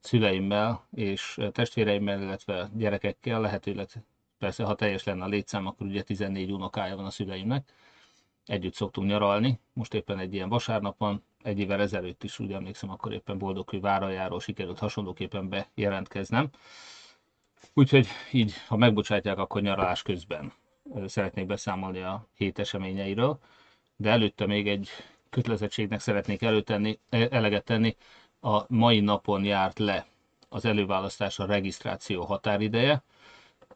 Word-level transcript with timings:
szüleimmel 0.00 0.86
és 0.94 1.38
testvéreimmel, 1.52 2.22
illetve 2.22 2.70
gyerekekkel, 2.74 3.40
lehetőleg 3.40 3.88
persze, 4.38 4.64
ha 4.64 4.74
teljes 4.74 5.04
lenne 5.04 5.24
a 5.24 5.28
létszám, 5.28 5.66
akkor 5.66 5.86
ugye 5.86 6.02
14 6.02 6.52
unokája 6.52 6.96
van 6.96 7.04
a 7.04 7.10
szüleimnek. 7.10 7.72
Együtt 8.44 8.74
szoktunk 8.74 9.08
nyaralni, 9.08 9.60
most 9.72 9.94
éppen 9.94 10.18
egy 10.18 10.34
ilyen 10.34 10.48
vasárnap 10.48 10.98
van, 10.98 11.24
egy 11.42 11.58
évvel 11.58 11.80
ezelőtt 11.80 12.24
is, 12.24 12.38
úgy 12.38 12.52
emlékszem, 12.52 12.90
akkor 12.90 13.12
éppen 13.12 13.38
Boldogkő 13.38 13.80
várajáról 13.80 14.40
sikerült 14.40 14.78
hasonlóképpen 14.78 15.48
bejelentkeznem. 15.48 16.50
Úgyhogy 17.74 18.06
így, 18.32 18.52
ha 18.66 18.76
megbocsátják, 18.76 19.38
akkor 19.38 19.62
nyaralás 19.62 20.02
közben 20.02 20.52
szeretnék 21.06 21.46
beszámolni 21.46 22.02
a 22.02 22.26
hét 22.34 22.58
eseményeiről, 22.58 23.38
de 23.96 24.10
előtte 24.10 24.46
még 24.46 24.68
egy 24.68 24.88
kötelezettségnek 25.30 26.00
szeretnék 26.00 26.42
előtenni, 26.42 26.98
eleget 27.08 27.64
tenni. 27.64 27.96
A 28.46 28.64
mai 28.68 29.00
napon 29.00 29.44
járt 29.44 29.78
le 29.78 30.06
az 30.48 30.64
előválasztás 30.64 31.38
a 31.38 31.46
regisztráció 31.46 32.24
határideje. 32.24 33.02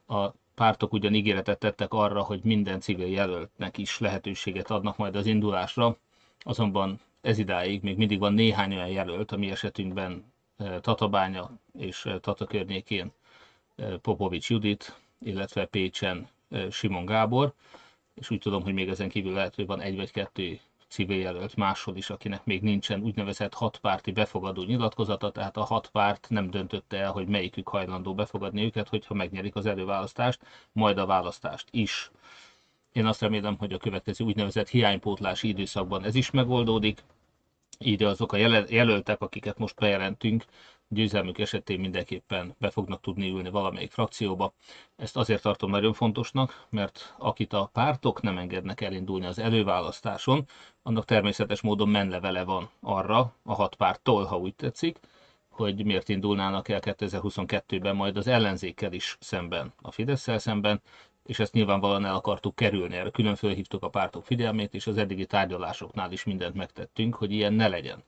A 0.06 0.28
pártok 0.54 0.92
ugyan 0.92 1.14
ígéretet 1.14 1.58
tettek 1.58 1.92
arra, 1.92 2.22
hogy 2.22 2.40
minden 2.42 2.80
civil 2.80 3.06
jelöltnek 3.06 3.78
is 3.78 3.98
lehetőséget 3.98 4.70
adnak 4.70 4.96
majd 4.96 5.16
az 5.16 5.26
indulásra, 5.26 5.96
azonban 6.38 7.00
ez 7.20 7.38
idáig 7.38 7.82
még 7.82 7.96
mindig 7.96 8.18
van 8.18 8.32
néhány 8.32 8.72
olyan 8.72 8.88
jelölt, 8.88 9.32
a 9.32 9.36
mi 9.36 9.50
esetünkben 9.50 10.32
Tatabánya 10.80 11.50
és 11.78 12.08
Tata 12.20 12.46
környékén 12.46 13.12
Popovics 14.02 14.50
Judit, 14.50 15.00
illetve 15.18 15.64
Pécsen 15.66 16.28
Simon 16.70 17.04
Gábor, 17.04 17.52
és 18.14 18.30
úgy 18.30 18.38
tudom, 18.38 18.62
hogy 18.62 18.72
még 18.72 18.88
ezen 18.88 19.08
kívül 19.08 19.32
lehet, 19.32 19.54
hogy 19.54 19.66
van 19.66 19.80
egy 19.80 19.96
vagy 19.96 20.10
kettő 20.10 20.60
civil 20.90 21.18
jelölt 21.18 21.56
máshol 21.56 21.96
is, 21.96 22.10
akinek 22.10 22.44
még 22.44 22.62
nincsen 22.62 23.02
úgynevezett 23.02 23.54
hatpárti 23.54 24.12
befogadó 24.12 24.62
nyilatkozata, 24.62 25.30
tehát 25.30 25.56
a 25.56 25.64
hat 25.64 25.88
párt 25.88 26.26
nem 26.28 26.50
döntötte 26.50 26.96
el, 26.96 27.12
hogy 27.12 27.26
melyikük 27.28 27.68
hajlandó 27.68 28.14
befogadni 28.14 28.64
őket, 28.64 28.88
hogyha 28.88 29.14
megnyerik 29.14 29.54
az 29.54 29.66
előválasztást, 29.66 30.40
majd 30.72 30.98
a 30.98 31.06
választást 31.06 31.68
is. 31.70 32.10
Én 32.92 33.06
azt 33.06 33.20
remélem, 33.20 33.56
hogy 33.58 33.72
a 33.72 33.78
következő 33.78 34.24
úgynevezett 34.24 34.68
hiánypótlási 34.68 35.48
időszakban 35.48 36.04
ez 36.04 36.14
is 36.14 36.30
megoldódik, 36.30 37.02
így 37.78 38.02
azok 38.02 38.32
a 38.32 38.36
jelöltek, 38.68 39.20
akiket 39.20 39.58
most 39.58 39.74
bejelentünk, 39.74 40.44
győzelmük 40.92 41.38
esetén 41.38 41.80
mindenképpen 41.80 42.54
be 42.58 42.70
fognak 42.70 43.00
tudni 43.00 43.28
ülni 43.28 43.50
valamelyik 43.50 43.90
frakcióba. 43.90 44.52
Ezt 44.96 45.16
azért 45.16 45.42
tartom 45.42 45.70
nagyon 45.70 45.92
fontosnak, 45.92 46.66
mert 46.68 47.14
akit 47.18 47.52
a 47.52 47.70
pártok 47.72 48.22
nem 48.22 48.38
engednek 48.38 48.80
elindulni 48.80 49.26
az 49.26 49.38
előválasztáson, 49.38 50.46
annak 50.82 51.04
természetes 51.04 51.60
módon 51.60 51.88
menlevele 51.88 52.44
van 52.44 52.70
arra 52.80 53.34
a 53.42 53.54
hat 53.54 53.74
párttól, 53.74 54.24
ha 54.24 54.38
úgy 54.38 54.54
tetszik, 54.54 54.98
hogy 55.48 55.84
miért 55.84 56.08
indulnának 56.08 56.68
el 56.68 56.80
2022-ben 56.82 57.96
majd 57.96 58.16
az 58.16 58.26
ellenzékkel 58.26 58.92
is 58.92 59.16
szemben, 59.20 59.72
a 59.82 59.90
fidesz 59.90 60.28
szemben, 60.38 60.80
és 61.26 61.38
ezt 61.38 61.52
nyilvánvalóan 61.52 62.04
el 62.04 62.14
akartuk 62.14 62.54
kerülni, 62.54 62.96
erre 62.96 63.10
külön 63.10 63.34
felhívtuk 63.34 63.82
a 63.82 63.88
pártok 63.88 64.24
figyelmét, 64.24 64.74
és 64.74 64.86
az 64.86 64.96
eddigi 64.96 65.26
tárgyalásoknál 65.26 66.12
is 66.12 66.24
mindent 66.24 66.54
megtettünk, 66.54 67.14
hogy 67.14 67.32
ilyen 67.32 67.52
ne 67.52 67.68
legyen 67.68 68.02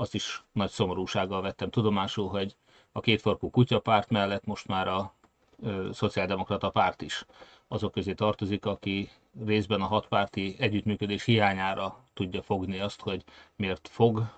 azt 0.00 0.14
is 0.14 0.42
nagy 0.52 0.70
szomorúsággal 0.70 1.42
vettem 1.42 1.70
tudomásul, 1.70 2.28
hogy 2.28 2.56
a 2.92 3.00
kétfarkú 3.00 3.50
kutyapárt 3.50 4.10
mellett 4.10 4.44
most 4.44 4.66
már 4.66 4.88
a 4.88 5.14
ö, 5.62 5.88
szociáldemokrata 5.92 6.70
párt 6.70 7.02
is 7.02 7.24
azok 7.68 7.92
közé 7.92 8.12
tartozik, 8.12 8.64
aki 8.66 9.10
részben 9.44 9.80
a 9.80 9.86
hatpárti 9.86 10.56
együttműködés 10.58 11.24
hiányára 11.24 12.04
tudja 12.14 12.42
fogni 12.42 12.78
azt, 12.80 13.00
hogy 13.00 13.24
miért 13.56 13.88
fog 13.88 14.30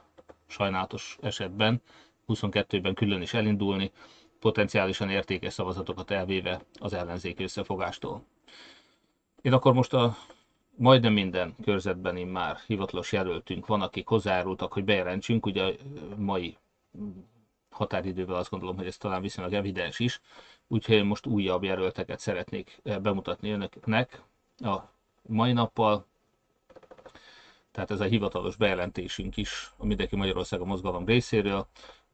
sajnálatos 0.47 1.19
esetben 1.21 1.83
22-ben 2.29 2.95
külön 2.95 3.23
is 3.23 3.35
elindulni, 3.35 3.91
potenciálisan 4.39 5.11
értékes 5.11 5.53
szavazatokat 5.53 6.11
elvéve 6.11 6.61
az 6.81 6.93
ellenzék 6.93 7.41
összefogástól. 7.41 8.25
Én 9.43 9.53
akkor 9.53 9.73
most 9.73 9.93
a 9.93 10.17
majdnem 10.81 11.13
minden 11.13 11.55
körzetben 11.63 12.15
már 12.15 12.57
hivatalos 12.67 13.13
jelöltünk 13.13 13.67
van, 13.67 13.83
akik 13.83 14.09
hozzájárultak, 14.09 14.73
hogy 14.73 14.85
bejelentsünk, 14.85 15.47
ugye 15.47 15.65
a 15.65 15.73
mai 16.17 16.57
határidővel 17.71 18.35
azt 18.37 18.51
gondolom, 18.51 18.77
hogy 18.77 18.87
ez 18.87 18.97
talán 18.97 19.21
viszonylag 19.21 19.53
evidens 19.53 19.99
is, 19.99 20.21
úgyhogy 20.69 20.95
én 20.95 21.05
most 21.05 21.27
újabb 21.27 21.63
jelölteket 21.63 22.19
szeretnék 22.19 22.81
bemutatni 23.03 23.51
önöknek 23.51 24.23
a 24.59 24.77
mai 25.23 25.53
nappal. 25.53 26.07
Tehát 27.71 27.91
ez 27.91 28.01
a 28.01 28.05
hivatalos 28.05 28.57
bejelentésünk 28.57 29.37
is 29.37 29.73
a 29.77 29.87
Mindenki 29.87 30.17
Magyarország 30.17 30.61
a 30.61 30.65
mozgalom 30.65 31.05
részéről, 31.05 31.67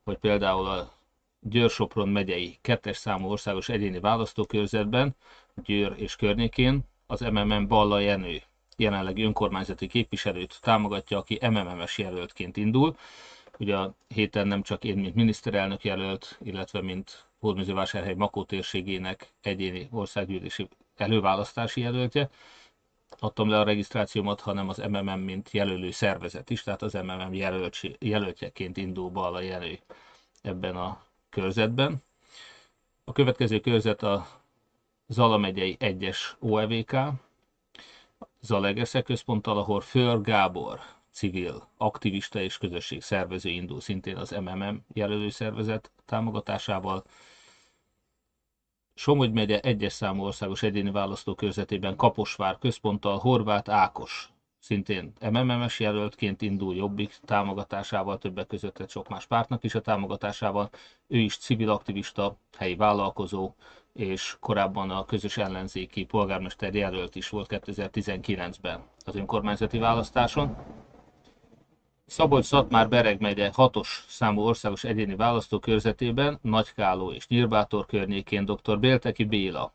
hogy 0.04 0.19
például 0.19 0.66
a 0.66 0.93
Győr-Sopron 1.41 2.09
megyei 2.09 2.59
kettes 2.60 2.97
számú 2.97 3.28
országos 3.28 3.69
egyéni 3.69 4.00
választókörzetben, 4.00 5.16
Győr 5.65 5.94
és 5.97 6.16
környékén 6.16 6.84
az 7.06 7.21
MMM 7.21 7.66
Balla 7.66 7.98
Jenő 7.98 8.43
jelenlegi 8.76 9.22
önkormányzati 9.22 9.87
képviselőt 9.87 10.59
támogatja, 10.60 11.19
aki 11.19 11.38
MMM-es 11.42 11.98
jelöltként 11.98 12.56
indul. 12.56 12.97
Ugye 13.59 13.76
a 13.76 13.94
héten 14.09 14.47
nem 14.47 14.62
csak 14.62 14.84
én, 14.84 14.97
mint 14.98 15.14
miniszterelnök 15.14 15.84
jelölt, 15.84 16.38
illetve 16.42 16.82
mint 16.82 17.26
Hódműzővásárhely 17.38 18.15
Makó 18.15 18.44
térségének 18.44 19.32
egyéni 19.42 19.88
országgyűlési 19.91 20.69
előválasztási 20.97 21.81
jelöltje, 21.81 22.31
adtam 23.19 23.48
le 23.48 23.60
a 23.60 23.65
regisztrációmat, 23.65 24.41
hanem 24.41 24.69
az 24.69 24.76
MMM, 24.76 25.20
mint 25.20 25.50
jelölő 25.50 25.91
szervezet 25.91 26.50
is, 26.50 26.62
tehát 26.62 26.82
az 26.82 26.92
MMM 26.92 27.34
jelöltjeként 27.98 28.76
indul 28.76 29.10
Balla 29.10 29.41
jelő 29.41 29.78
ebben 30.42 30.76
a 30.76 31.03
körzetben. 31.31 32.03
A 33.04 33.12
következő 33.12 33.60
körzet 33.60 34.03
a 34.03 34.26
Zala 35.06 35.36
megyei 35.36 35.76
1-es 35.81 36.19
OEVK, 36.38 36.97
Zalegesze 38.46 39.02
központtal, 39.02 39.58
ahol 39.58 39.80
Föl 39.80 40.20
Gábor, 40.20 40.80
civil, 41.10 41.68
aktivista 41.76 42.40
és 42.40 42.58
közösség 42.58 43.02
szervező 43.02 43.50
indul, 43.50 43.80
szintén 43.80 44.16
az 44.16 44.30
MMM 44.30 44.84
jelölő 44.92 45.28
szervezet 45.28 45.90
támogatásával. 46.04 47.04
Somogy 48.94 49.32
megye 49.32 49.60
egyes 49.60 49.92
számú 49.92 50.22
országos 50.24 50.62
egyéni 50.62 50.90
választókörzetében 50.90 51.96
Kaposvár 51.96 52.58
központtal 52.58 53.18
Horváth 53.18 53.70
Ákos, 53.70 54.30
szintén 54.58 55.12
MMM-es 55.20 55.80
jelöltként 55.80 56.42
indul 56.42 56.74
Jobbik 56.74 57.16
támogatásával, 57.24 58.18
többek 58.18 58.46
között 58.46 58.78
egy 58.78 58.90
sok 58.90 59.08
más 59.08 59.26
pártnak 59.26 59.64
is 59.64 59.74
a 59.74 59.80
támogatásával. 59.80 60.70
Ő 61.06 61.18
is 61.18 61.36
civil 61.36 61.70
aktivista, 61.70 62.36
helyi 62.56 62.76
vállalkozó, 62.76 63.54
és 63.96 64.36
korábban 64.40 64.90
a 64.90 65.04
közös 65.04 65.36
ellenzéki 65.36 66.04
polgármester 66.04 66.74
jelölt 66.74 67.14
is 67.14 67.28
volt 67.28 67.48
2019-ben 67.50 68.82
az 69.04 69.16
önkormányzati 69.16 69.78
választáson. 69.78 70.56
Szabolcs-Szatmár 72.06 72.88
Bereg 72.88 73.20
megye 73.20 73.50
hatos 73.52 74.04
számú 74.08 74.40
országos 74.40 74.84
egyéni 74.84 75.16
választókörzetében 75.16 76.38
Nagykáló 76.42 77.12
és 77.12 77.26
Nyírbátor 77.26 77.86
környékén 77.86 78.44
dr. 78.44 78.78
Bélteki 78.78 79.24
Béla 79.24 79.74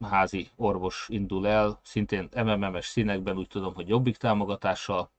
házi 0.00 0.50
orvos 0.56 1.06
indul 1.08 1.48
el, 1.48 1.80
szintén 1.82 2.28
MMM-es 2.36 2.86
színekben, 2.86 3.36
úgy 3.36 3.48
tudom, 3.48 3.74
hogy 3.74 3.88
jobbik 3.88 4.16
támogatással. 4.16 5.10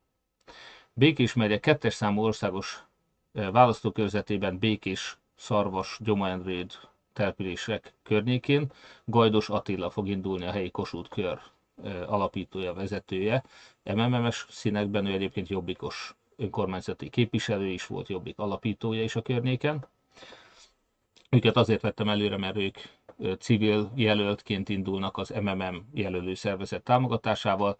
Békés 0.93 1.33
megye 1.33 1.59
kettes 1.59 1.93
számú 1.93 2.21
országos 2.21 2.83
választókörzetében 3.31 4.59
Békés, 4.59 5.17
Szarvas, 5.35 5.97
Gyomajendréd, 6.01 6.71
települések 7.15 7.93
környékén. 8.03 8.71
Gajdos 9.05 9.49
Attila 9.49 9.89
fog 9.89 10.07
indulni 10.07 10.45
a 10.45 10.51
helyi 10.51 10.71
Kossuth 10.71 11.09
kör 11.09 11.39
alapítója, 12.07 12.73
vezetője. 12.73 13.43
MMM-es 13.83 14.45
színekben 14.49 15.05
ő 15.05 15.11
egyébként 15.11 15.47
jobbikos 15.47 16.15
önkormányzati 16.35 17.09
képviselő 17.09 17.67
is 17.67 17.87
volt, 17.87 18.07
jobbik 18.09 18.39
alapítója 18.39 19.03
is 19.03 19.15
a 19.15 19.21
környéken. 19.21 19.85
Őket 21.29 21.57
azért 21.57 21.81
vettem 21.81 22.09
előre, 22.09 22.37
mert 22.37 22.57
ők 22.57 22.77
civil 23.39 23.91
jelöltként 23.95 24.69
indulnak 24.69 25.17
az 25.17 25.29
MMM 25.29 25.85
jelölő 25.93 26.33
szervezet 26.33 26.83
támogatásával. 26.83 27.77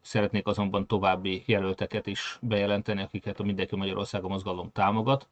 Szeretnék 0.00 0.46
azonban 0.46 0.86
további 0.86 1.42
jelölteket 1.46 2.06
is 2.06 2.38
bejelenteni, 2.40 3.02
akiket 3.02 3.40
a 3.40 3.42
Mindenki 3.42 3.76
Magyarországon 3.76 4.30
mozgalom 4.30 4.70
támogat 4.72 5.28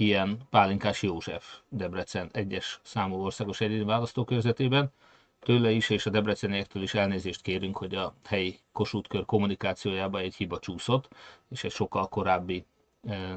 ilyen 0.00 0.38
Pálinkás 0.50 1.02
József 1.02 1.58
Debrecen 1.68 2.28
egyes 2.32 2.80
számú 2.82 3.16
országos 3.16 3.60
egyéni 3.60 3.84
választókörzetében. 3.84 4.92
Tőle 5.40 5.70
is 5.70 5.90
és 5.90 6.06
a 6.06 6.10
debreceniektől 6.10 6.82
is 6.82 6.94
elnézést 6.94 7.42
kérünk, 7.42 7.76
hogy 7.76 7.94
a 7.94 8.14
helyi 8.24 8.58
Kossuth 8.72 9.08
kör 9.08 9.24
kommunikációjában 9.24 10.20
egy 10.20 10.34
hiba 10.34 10.58
csúszott, 10.58 11.08
és 11.48 11.64
egy 11.64 11.70
sokkal 11.70 12.08
korábbi 12.08 12.64
e, 13.08 13.34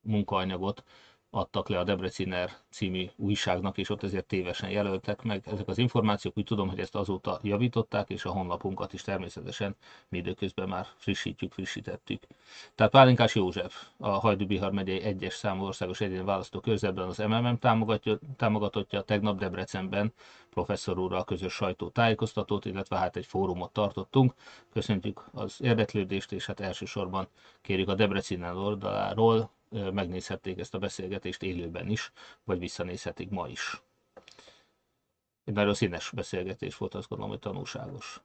munkaanyagot 0.00 0.84
adtak 1.30 1.68
le 1.68 1.78
a 1.78 1.84
Debreciner 1.84 2.50
című 2.70 3.08
újságnak, 3.16 3.78
és 3.78 3.90
ott 3.90 4.02
ezért 4.02 4.26
tévesen 4.26 4.70
jelöltek 4.70 5.22
meg 5.22 5.42
ezek 5.46 5.68
az 5.68 5.78
információk. 5.78 6.36
Úgy 6.36 6.44
tudom, 6.44 6.68
hogy 6.68 6.78
ezt 6.78 6.94
azóta 6.94 7.38
javították, 7.42 8.10
és 8.10 8.24
a 8.24 8.30
honlapunkat 8.30 8.92
is 8.92 9.02
természetesen 9.02 9.76
mi 10.08 10.18
időközben 10.18 10.68
már 10.68 10.86
frissítjük, 10.96 11.52
frissítettük. 11.52 12.22
Tehát 12.74 12.92
Pálinkás 12.92 13.34
József, 13.34 13.86
a 13.96 14.08
Hajdú-Bihar 14.08 14.72
megyei 14.72 15.02
egyes 15.02 15.34
számú 15.34 15.64
országos 15.64 16.00
egyéni 16.00 16.24
választó 16.24 16.60
körzetben 16.60 17.08
az 17.08 17.18
MMM 17.18 17.58
támogatottja, 18.36 19.00
tegnap 19.02 19.38
Debrecenben 19.38 20.12
professzor 20.50 20.98
úrral 20.98 21.20
a 21.20 21.24
közös 21.24 21.52
sajtó 21.52 21.88
tájékoztatót, 21.88 22.64
illetve 22.64 22.96
hát 22.96 23.16
egy 23.16 23.26
fórumot 23.26 23.72
tartottunk. 23.72 24.34
Köszöntjük 24.72 25.24
az 25.32 25.56
érdeklődést, 25.60 26.32
és 26.32 26.46
hát 26.46 26.60
elsősorban 26.60 27.28
kérjük 27.60 27.88
a 27.88 27.94
Debrecinen 27.94 28.56
oldaláról, 28.56 29.50
megnézhették 29.70 30.58
ezt 30.58 30.74
a 30.74 30.78
beszélgetést 30.78 31.42
élőben 31.42 31.88
is, 31.88 32.12
vagy 32.44 32.58
visszanézhetik 32.58 33.30
ma 33.30 33.48
is. 33.48 33.82
Egy 35.44 35.54
nagyon 35.54 35.74
színes 35.74 36.10
beszélgetés 36.10 36.76
volt, 36.76 36.94
azt 36.94 37.08
gondolom, 37.08 37.32
hogy 37.32 37.42
tanulságos. 37.42 38.20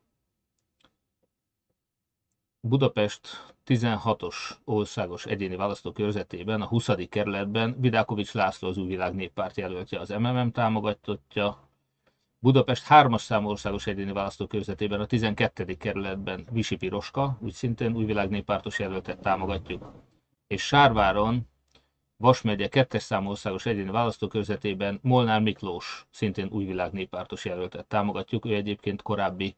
Budapest 2.60 3.54
16-os 3.66 4.36
országos 4.64 5.26
egyéni 5.26 5.56
választókörzetében, 5.56 6.62
a 6.62 6.66
20. 6.68 6.90
kerületben 7.10 7.80
Vidákovics 7.80 8.34
László 8.34 8.68
az 8.68 8.78
Újvilág 8.78 9.16
Néppárt 9.16 9.58
jelöltje 9.58 10.00
az 10.00 10.10
MMM 10.10 10.52
támogatja, 10.52 11.70
Budapest 12.40 12.86
3-as 12.90 13.22
számú 13.22 13.50
országos 13.50 13.88
egyéni 13.88 14.12
választókörzetében, 14.12 15.00
a 15.00 15.06
12. 15.06 15.74
kerületben 15.78 16.48
Visi 16.52 16.76
Piroska, 16.76 17.38
úgy 17.40 17.54
szintén 17.54 17.96
Újvilág 17.96 18.30
Néppártos 18.30 18.80
jelöltet 18.80 19.22
támogatjuk 19.22 19.92
és 20.48 20.66
Sárváron 20.66 21.48
Vas 22.18 22.42
megye 22.42 22.68
kettes 22.68 23.04
számú 23.04 23.30
országos 23.30 23.66
egyéni 23.66 23.90
választókörzetében 23.90 25.00
Molnár 25.02 25.42
Miklós, 25.42 26.06
szintén 26.10 26.48
újvilág 26.52 26.92
néppártos 26.92 27.46
jelöltet 27.46 27.86
támogatjuk. 27.86 28.46
Ő 28.46 28.56
egyébként 28.56 29.02
korábbi 29.02 29.56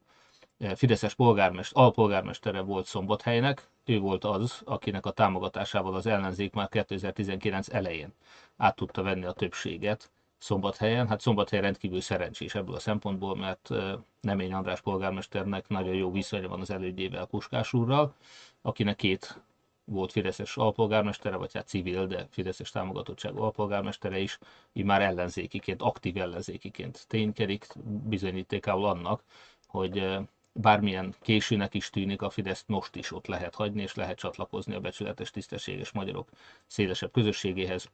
eh, 0.58 0.74
Fideszes 0.74 1.14
polgármester, 1.14 1.82
alpolgármestere 1.82 2.60
volt 2.60 2.86
Szombathelynek, 2.86 3.68
ő 3.84 3.98
volt 3.98 4.24
az, 4.24 4.62
akinek 4.64 5.06
a 5.06 5.10
támogatásával 5.10 5.94
az 5.94 6.06
ellenzék 6.06 6.52
már 6.52 6.68
2019 6.68 7.68
elején 7.68 8.12
át 8.56 8.76
tudta 8.76 9.02
venni 9.02 9.24
a 9.24 9.32
többséget 9.32 10.10
Szombathelyen. 10.38 11.08
Hát 11.08 11.20
Szombathely 11.20 11.60
rendkívül 11.60 12.00
szerencsés 12.00 12.54
ebből 12.54 12.74
a 12.74 12.80
szempontból, 12.80 13.36
mert 13.36 13.70
eh, 13.70 13.92
Nemény 14.20 14.52
András 14.52 14.80
polgármesternek 14.80 15.68
nagyon 15.68 15.94
jó 15.94 16.10
viszonya 16.12 16.48
van 16.48 16.60
az 16.60 16.70
elődjével 16.70 17.26
Puskás 17.26 17.72
úrral, 17.72 18.14
akinek 18.62 18.96
két 18.96 19.40
volt 19.88 20.12
Fideszes 20.12 20.56
alpolgármestere, 20.56 21.36
vagy 21.36 21.52
hát 21.52 21.68
civil, 21.68 22.06
de 22.06 22.26
Fideszes 22.30 22.70
támogatottságú 22.70 23.42
alpolgármestere 23.42 24.18
is, 24.18 24.38
így 24.72 24.84
már 24.84 25.02
ellenzékiként, 25.02 25.82
aktív 25.82 26.16
ellenzékiként 26.16 27.04
ténykedik, 27.08 27.66
bizonyítékául 27.84 28.84
annak, 28.84 29.22
hogy 29.66 30.18
bármilyen 30.52 31.14
későnek 31.20 31.74
is 31.74 31.90
tűnik, 31.90 32.22
a 32.22 32.30
Fideszt 32.30 32.68
most 32.68 32.96
is 32.96 33.12
ott 33.12 33.26
lehet 33.26 33.54
hagyni, 33.54 33.82
és 33.82 33.94
lehet 33.94 34.18
csatlakozni 34.18 34.74
a 34.74 34.80
becsületes, 34.80 35.30
tisztességes 35.30 35.92
magyarok 35.92 36.28
szélesebb 36.66 37.10
közösségéhez. 37.10 37.90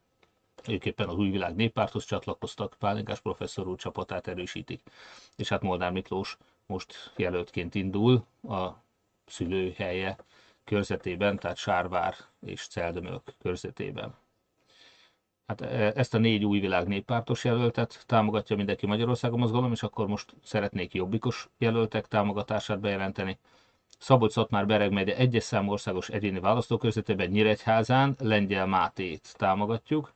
Ők 0.68 0.84
éppen 0.84 1.08
az 1.08 1.16
új 1.16 1.30
világ 1.30 1.54
néppárthoz 1.54 2.04
csatlakoztak, 2.04 2.76
Pálinkás 2.78 3.20
professzor 3.20 3.68
úr 3.68 3.76
csapatát 3.76 4.26
erősítik, 4.26 4.80
és 5.36 5.48
hát 5.48 5.62
Molnár 5.62 5.92
Miklós 5.92 6.36
most 6.66 7.12
jelöltként 7.16 7.74
indul 7.74 8.24
a 8.48 8.68
szülőhelye 9.26 10.16
körzetében, 10.64 11.38
tehát 11.38 11.56
Sárvár 11.56 12.14
és 12.40 12.66
Celdömök 12.66 13.22
körzetében. 13.42 14.14
Hát 15.46 15.60
e, 15.60 15.92
ezt 15.94 16.14
a 16.14 16.18
négy 16.18 16.44
új 16.44 16.60
világ 16.60 16.86
néppártos 16.86 17.44
jelöltet 17.44 18.04
támogatja 18.06 18.56
mindenki 18.56 18.86
Magyarországon 18.86 19.38
mozgalom, 19.38 19.72
és 19.72 19.82
akkor 19.82 20.06
most 20.06 20.34
szeretnék 20.42 20.94
jobbikos 20.94 21.48
jelöltek 21.58 22.06
támogatását 22.08 22.80
bejelenteni. 22.80 23.38
Szabolcs-Szatmár 23.98 24.66
Bereg 24.66 24.92
megye 24.92 25.16
egyes 25.16 25.42
számú 25.42 25.70
országos 25.70 26.08
egyéni 26.08 26.40
választókörzetében 26.40 27.28
Nyíregyházán 27.30 28.16
Lengyel 28.18 28.66
Mátét 28.66 29.34
támogatjuk. 29.36 30.14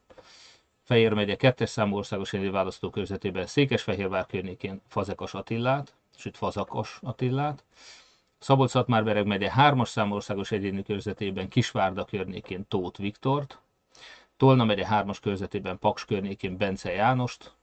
Fejér 0.83 1.13
megye 1.13 1.37
kettes 1.37 1.69
számú 1.69 1.97
országos 1.97 2.33
egyéni 2.33 2.51
választókörzetében 2.51 3.47
Székesfehérvár 3.47 4.27
környékén 4.27 4.81
Fazekas 4.87 5.35
Attillát, 5.35 5.95
sőt 6.17 6.37
Fazakas 6.37 6.99
Attillát. 7.03 7.65
Szabolcs-Szatmár-Bereg 8.39 9.27
megye 9.27 9.51
3 9.51 9.85
számú 9.85 10.15
országos 10.15 10.51
egyéni 10.51 10.83
körzetében 10.83 11.49
Kisvárda 11.49 12.05
környékén 12.05 12.67
Tóth 12.69 13.01
Viktort, 13.01 13.61
Tolna 14.37 14.65
megye 14.65 14.87
3 14.87 15.11
körzetében 15.23 15.79
Paks 15.79 16.05
környékén 16.05 16.57
Bence 16.57 16.93
Jánost, 16.93 17.57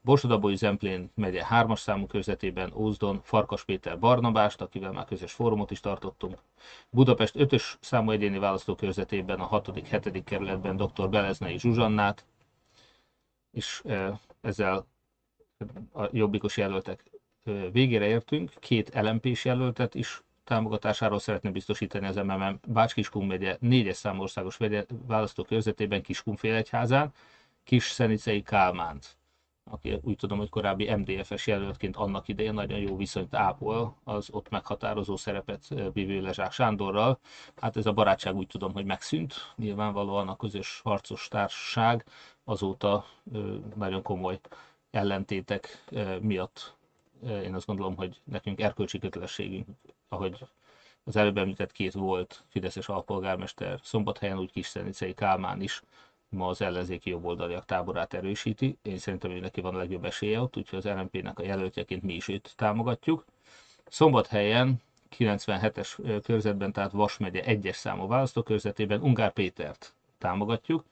Borsodabói 0.00 0.56
Zemplén 0.56 1.10
megye 1.14 1.44
3 1.44 1.74
számú 1.74 2.06
körzetében 2.06 2.72
Ózdon 2.74 3.20
Farkas 3.22 3.64
Péter 3.64 3.98
Barnabást, 3.98 4.60
akivel 4.60 4.92
már 4.92 5.04
közös 5.04 5.32
fórumot 5.32 5.70
is 5.70 5.80
tartottunk. 5.80 6.38
Budapest 6.90 7.36
5 7.36 7.78
számú 7.80 8.10
egyéni 8.10 8.38
választókörzetében 8.38 9.40
a 9.40 9.48
6.-7. 9.60 10.22
kerületben 10.24 10.76
dr. 10.76 11.08
Beleznei 11.08 11.58
Zsuzsannát, 11.58 12.24
és 13.50 13.82
ezzel 14.40 14.86
a 15.92 16.08
jobbikos 16.12 16.56
jelöltek 16.56 17.11
végére 17.72 18.06
értünk, 18.06 18.50
két 18.58 18.90
LMP-s 18.94 19.44
jelöltet 19.44 19.94
is 19.94 20.22
támogatásáról 20.44 21.18
szeretne 21.18 21.50
biztosítani 21.50 22.06
az 22.06 22.16
MMM 22.16 22.60
Bács-Kiskun 22.66 23.26
megye 23.26 23.56
négyes 23.60 23.96
számú 23.96 24.20
országos 24.20 24.58
választókörzetében 25.06 26.02
Kiskunfélegyházán, 26.02 27.12
Kis 27.64 27.84
Szenicei 27.84 28.42
Kálmánt, 28.42 29.16
aki 29.70 29.98
úgy 30.02 30.16
tudom, 30.16 30.38
hogy 30.38 30.48
korábbi 30.48 30.94
MDFS 30.94 31.46
jelöltként 31.46 31.96
annak 31.96 32.28
idején 32.28 32.54
nagyon 32.54 32.78
jó 32.78 32.96
viszonyt 32.96 33.34
ápol 33.34 33.96
az 34.04 34.28
ott 34.30 34.48
meghatározó 34.48 35.16
szerepet 35.16 35.68
vívő 35.92 36.20
Lezsák 36.20 36.52
Sándorral. 36.52 37.18
Hát 37.56 37.76
ez 37.76 37.86
a 37.86 37.92
barátság 37.92 38.34
úgy 38.34 38.46
tudom, 38.46 38.72
hogy 38.72 38.84
megszűnt. 38.84 39.34
Nyilvánvalóan 39.56 40.28
a 40.28 40.36
közös 40.36 40.80
harcos 40.84 41.28
társaság 41.28 42.04
azóta 42.44 43.04
nagyon 43.74 44.02
komoly 44.02 44.40
ellentétek 44.90 45.84
miatt 46.20 46.74
én 47.26 47.54
azt 47.54 47.66
gondolom, 47.66 47.96
hogy 47.96 48.20
nekünk 48.24 48.60
erkölcsi 48.60 48.98
kötelességünk, 48.98 49.66
ahogy 50.08 50.38
az 51.04 51.16
előbb 51.16 51.38
említett 51.38 51.72
két 51.72 51.92
volt 51.92 52.42
Fideszes 52.48 52.88
alpolgármester 52.88 53.80
Szombathelyen, 53.82 54.38
úgy 54.38 54.52
Kis-Szenicei 54.52 55.14
Kálmán 55.14 55.60
is 55.60 55.82
ma 56.28 56.48
az 56.48 56.60
ellenzéki 56.60 57.10
jobboldaliak 57.10 57.64
táborát 57.64 58.14
erősíti. 58.14 58.76
Én 58.82 58.98
szerintem, 58.98 59.30
hogy 59.30 59.40
neki 59.40 59.60
van 59.60 59.74
a 59.74 59.78
legjobb 59.78 60.04
esélye 60.04 60.40
ott, 60.40 60.56
úgyhogy 60.56 60.78
az 60.78 60.84
LNP-nek 60.84 61.38
a 61.38 61.42
jelöltjeként 61.42 62.02
mi 62.02 62.14
is 62.14 62.28
őt 62.28 62.52
támogatjuk. 62.56 63.24
Szombathelyen 63.88 64.82
97-es 65.18 66.20
körzetben, 66.24 66.72
tehát 66.72 66.92
Vas 66.92 67.16
megye 67.18 67.44
egyes 67.44 67.76
számú 67.76 68.06
választókörzetében 68.06 69.00
Ungár 69.02 69.32
Pétert 69.32 69.94
támogatjuk. 70.18 70.84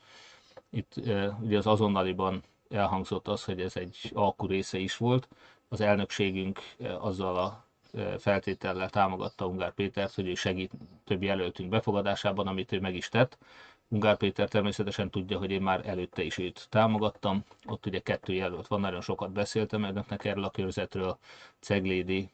Itt 0.71 0.94
ugye 1.41 1.59
az 1.59 1.67
azonnaliban 1.67 2.43
elhangzott 2.71 3.28
az, 3.28 3.45
hogy 3.45 3.61
ez 3.61 3.76
egy 3.76 4.11
alkú 4.14 4.47
része 4.47 4.78
is 4.78 4.97
volt 4.97 5.28
az 5.73 5.81
elnökségünk 5.81 6.61
azzal 6.99 7.37
a 7.37 7.65
feltétellel 8.19 8.91
támogatta 8.91 9.47
Ungár 9.47 9.73
Pétert, 9.75 10.15
hogy 10.15 10.29
ő 10.29 10.35
segít 10.35 10.73
több 11.05 11.23
jelöltünk 11.23 11.69
befogadásában, 11.69 12.47
amit 12.47 12.73
ő 12.73 12.81
meg 12.81 12.95
is 12.95 13.09
tett. 13.09 13.39
Ungár 13.89 14.17
Péter 14.17 14.49
természetesen 14.49 15.11
tudja, 15.11 15.39
hogy 15.39 15.50
én 15.50 15.62
már 15.62 15.87
előtte 15.87 16.23
is 16.23 16.39
őt 16.39 16.67
támogattam. 16.69 17.45
Ott 17.67 17.87
ugye 17.87 17.99
kettő 17.99 18.33
jelölt 18.33 18.67
van, 18.67 18.81
nagyon 18.81 19.00
sokat 19.00 19.33
beszéltem 19.33 19.83
önöknek 19.83 20.25
erről 20.25 20.45
a 20.45 20.50
körzetről. 20.50 21.19
Ceglédi 21.61 22.29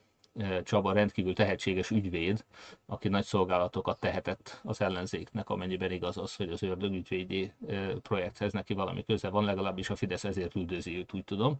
Csaba 0.64 0.92
rendkívül 0.92 1.34
tehetséges 1.34 1.90
ügyvéd, 1.90 2.44
aki 2.86 3.08
nagy 3.08 3.24
szolgálatokat 3.24 4.00
tehetett 4.00 4.60
az 4.64 4.80
ellenzéknek, 4.80 5.48
amennyiben 5.48 5.90
igaz 5.90 6.16
az, 6.16 6.36
hogy 6.36 6.50
az 6.50 6.62
ördög 6.62 6.92
ügyvédi 6.92 7.52
projekthez 8.02 8.52
neki 8.52 8.74
valami 8.74 9.04
köze 9.04 9.28
van, 9.28 9.44
legalábbis 9.44 9.90
a 9.90 9.96
Fidesz 9.96 10.24
ezért 10.24 10.54
üldözi 10.54 10.96
őt, 10.96 11.12
úgy 11.14 11.24
tudom. 11.24 11.56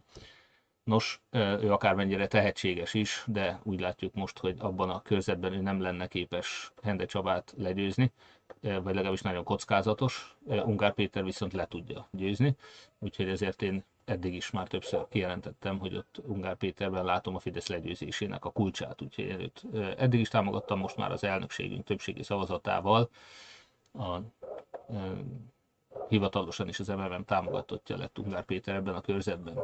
Nos, 0.87 1.19
ő 1.31 1.71
akármennyire 1.71 2.27
tehetséges 2.27 2.93
is, 2.93 3.23
de 3.25 3.59
úgy 3.63 3.79
látjuk 3.79 4.13
most, 4.13 4.37
hogy 4.39 4.55
abban 4.59 4.89
a 4.89 5.01
körzetben 5.01 5.53
ő 5.53 5.61
nem 5.61 5.81
lenne 5.81 6.07
képes 6.07 6.71
Hende 6.83 7.05
Csabát 7.05 7.53
legyőzni, 7.57 8.11
vagy 8.61 8.95
legalábbis 8.95 9.21
nagyon 9.21 9.43
kockázatos. 9.43 10.35
Ungár 10.45 10.93
Péter 10.93 11.23
viszont 11.23 11.53
le 11.53 11.65
tudja 11.65 12.07
győzni, 12.11 12.55
úgyhogy 12.99 13.29
ezért 13.29 13.61
én 13.61 13.83
eddig 14.05 14.33
is 14.33 14.51
már 14.51 14.67
többször 14.67 15.05
kijelentettem, 15.09 15.79
hogy 15.79 15.95
ott 15.95 16.21
Ungár 16.25 16.55
Péterben 16.55 17.05
látom 17.05 17.35
a 17.35 17.39
Fidesz 17.39 17.67
legyőzésének 17.67 18.45
a 18.45 18.51
kulcsát, 18.51 19.01
úgyhogy 19.01 19.25
őt 19.25 19.63
eddig 19.97 20.19
is 20.19 20.29
támogattam, 20.29 20.79
most 20.79 20.97
már 20.97 21.11
az 21.11 21.23
elnökségünk 21.23 21.83
többségi 21.83 22.23
szavazatával 22.23 23.09
a, 23.93 24.17
hivatalosan 26.09 26.67
is 26.67 26.79
az 26.79 26.87
MMM 26.87 27.25
támogatottja 27.25 27.97
lett 27.97 28.19
Ungár 28.19 28.43
Péter 28.45 28.75
ebben 28.75 28.95
a 28.95 29.01
körzetben. 29.01 29.59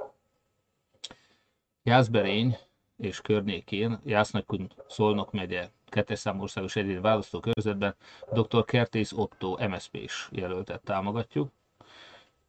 Jászberény 1.83 2.57
és 2.97 3.21
környékén, 3.21 3.99
Jásznagykun, 4.05 4.71
Szolnok 4.87 5.31
megye, 5.31 5.69
kettes 5.85 6.19
számú 6.19 6.41
országos 6.41 6.75
egyéni 6.75 6.99
választókörzetben 6.99 7.95
dr. 8.33 8.65
Kertész 8.65 9.11
Otto 9.11 9.67
MSZP-s 9.67 10.27
jelöltet 10.31 10.83
támogatjuk. 10.83 11.51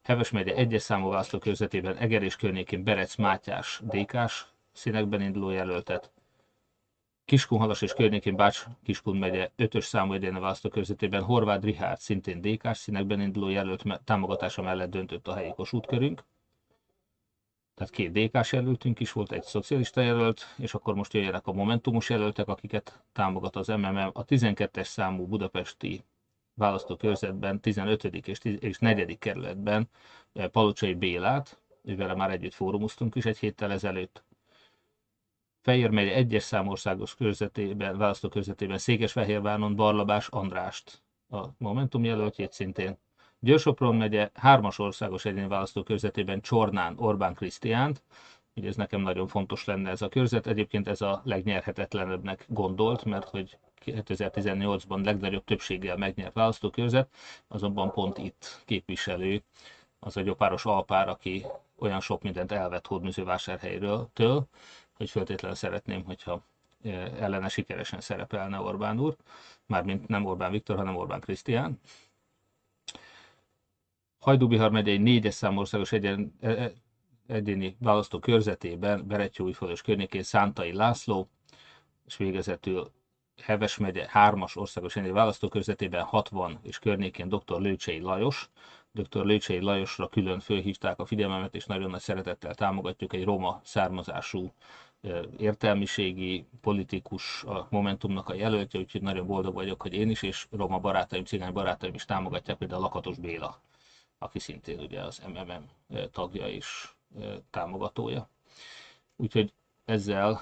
Heves 0.02 0.30
megye 0.30 0.54
egyes 0.54 0.82
számú 0.82 1.08
választókörzetében 1.08 1.96
Eger 1.96 2.22
és 2.22 2.36
környékén 2.36 2.84
Berec 2.84 3.16
Mátyás 3.16 3.80
Dékás 3.84 4.46
színekben 4.72 5.20
induló 5.20 5.50
jelöltet, 5.50 6.12
Kiskunhalas 7.24 7.82
és 7.82 7.92
környékén 7.92 8.36
Bács 8.36 8.64
Kiskun 8.82 9.16
megye 9.16 9.50
5-ös 9.58 9.82
számú 9.82 10.12
egyéne 10.12 10.38
választókörzetében 10.38 11.22
Horváth 11.22 11.64
Rihárd 11.64 11.98
szintén 11.98 12.40
DK-s 12.40 12.78
színekben 12.78 13.20
induló 13.20 13.48
jelölt 13.48 14.04
támogatása 14.04 14.62
mellett 14.62 14.90
döntött 14.90 15.28
a 15.28 15.34
helyi 15.34 15.54
útkörünk. 15.70 16.24
Tehát 17.74 17.92
két 17.92 18.12
DK-s 18.12 18.52
jelöltünk 18.52 19.00
is 19.00 19.12
volt, 19.12 19.32
egy 19.32 19.42
szocialista 19.42 20.00
jelölt, 20.00 20.54
és 20.58 20.74
akkor 20.74 20.94
most 20.94 21.12
jöjjenek 21.12 21.46
a 21.46 21.52
Momentumos 21.52 22.10
jelöltek, 22.10 22.48
akiket 22.48 23.02
támogat 23.12 23.56
az 23.56 23.68
MMM. 23.68 24.10
A 24.12 24.24
12-es 24.24 24.84
számú 24.84 25.26
budapesti 25.26 26.04
választókörzetben, 26.54 27.60
15. 27.60 28.04
és 28.44 28.78
4. 28.78 29.18
kerületben 29.18 29.88
eh, 30.32 30.46
Palocsai 30.46 30.94
Bélát, 30.94 31.58
ővele 31.82 32.14
már 32.14 32.30
együtt 32.30 32.54
fórumoztunk 32.54 33.14
is 33.14 33.24
egy 33.24 33.38
héttel 33.38 33.72
ezelőtt, 33.72 34.24
Fejér 35.64 35.90
megye 35.90 36.14
egyes 36.14 36.42
számországos 36.42 37.14
körzetében, 37.14 37.98
választókörzetében 37.98 38.78
Székesfehérváron 38.78 39.76
Barlabás 39.76 40.28
Andrást, 40.28 41.02
a 41.30 41.46
Momentum 41.58 42.04
jelöltjét 42.04 42.52
szintén. 42.52 42.98
Győrsopron 43.44 43.96
megye 43.96 44.30
hármas 44.34 44.78
országos 44.78 45.24
egyéni 45.24 45.48
választókörzetében 45.48 46.40
Csornán 46.40 46.94
Orbán 46.98 47.34
Krisztiánt, 47.34 48.02
ugye 48.54 48.68
ez 48.68 48.76
nekem 48.76 49.00
nagyon 49.00 49.26
fontos 49.26 49.64
lenne 49.64 49.90
ez 49.90 50.02
a 50.02 50.08
körzet. 50.08 50.46
Egyébként 50.46 50.88
ez 50.88 51.00
a 51.00 51.20
legnyerhetetlenebbnek 51.24 52.44
gondolt, 52.48 53.04
mert 53.04 53.28
hogy 53.28 53.58
2018-ban 53.84 55.04
legnagyobb 55.04 55.44
többséggel 55.44 55.96
megnyert 55.96 56.32
választókörzet, 56.34 57.08
azonban 57.48 57.92
pont 57.92 58.18
itt 58.18 58.62
képviselő 58.64 59.42
az 59.98 60.16
a 60.16 60.20
gyopáros 60.20 60.64
alpár, 60.64 61.08
aki 61.08 61.44
olyan 61.78 62.00
sok 62.00 62.22
mindent 62.22 62.52
elvett 62.52 62.86
Hódműzővásárhelyről, 62.86 64.08
től, 64.12 64.46
hogy 64.92 65.10
föltétlenül 65.10 65.56
szeretném, 65.56 66.04
hogyha 66.04 66.42
ellene 67.18 67.48
sikeresen 67.48 68.00
szerepelne 68.00 68.60
Orbán 68.60 69.00
úr, 69.00 69.16
mármint 69.66 70.08
nem 70.08 70.24
Orbán 70.24 70.50
Viktor, 70.50 70.76
hanem 70.76 70.96
Orbán 70.96 71.20
Krisztián. 71.20 71.80
Hajdúbihar 74.24 74.70
megyei 74.70 74.98
négyes 74.98 75.34
számországos 75.34 75.92
egyen, 75.92 76.34
e, 76.40 76.48
e, 76.48 76.72
egyéni 77.26 77.76
választó 77.80 78.18
körzetében 78.18 79.06
Beretyóújföld 79.06 79.70
és 79.70 79.82
környékén 79.82 80.22
Szántai 80.22 80.72
László, 80.72 81.28
és 82.06 82.16
végezetül 82.16 82.90
Heves 83.42 83.78
megye 83.78 84.06
hármas 84.08 84.56
országos 84.56 84.96
egyéni 84.96 85.12
választókörzetében 85.12 86.02
60 86.02 86.58
és 86.62 86.78
környékén 86.78 87.28
dr. 87.28 87.60
Lőcsei 87.60 88.00
Lajos, 88.00 88.50
dr. 88.92 89.24
Lőcsei 89.24 89.60
Lajosra 89.60 90.08
külön 90.08 90.40
fölhívták 90.40 90.98
a 90.98 91.04
figyelmemet, 91.04 91.54
és 91.54 91.66
nagyon 91.66 91.90
nagy 91.90 92.00
szeretettel 92.00 92.54
támogatjuk 92.54 93.12
egy 93.12 93.24
roma 93.24 93.60
származású 93.64 94.52
értelmiségi 95.38 96.46
politikus 96.60 97.42
a 97.42 97.66
Momentumnak 97.70 98.28
a 98.28 98.34
jelöltje, 98.34 98.80
úgyhogy 98.80 99.02
nagyon 99.02 99.26
boldog 99.26 99.54
vagyok, 99.54 99.82
hogy 99.82 99.94
én 99.94 100.10
is, 100.10 100.22
és 100.22 100.46
roma 100.50 100.78
barátaim, 100.78 101.24
cigány 101.24 101.52
barátaim 101.52 101.94
is 101.94 102.04
támogatják, 102.04 102.56
például 102.56 102.80
Lakatos 102.80 103.18
Béla, 103.18 103.60
aki 104.24 104.38
szintén 104.38 104.80
ugye 104.80 105.00
az 105.00 105.22
MMM 105.26 105.68
tagja 106.10 106.48
és 106.48 106.88
támogatója. 107.50 108.28
Úgyhogy 109.16 109.52
ezzel 109.84 110.40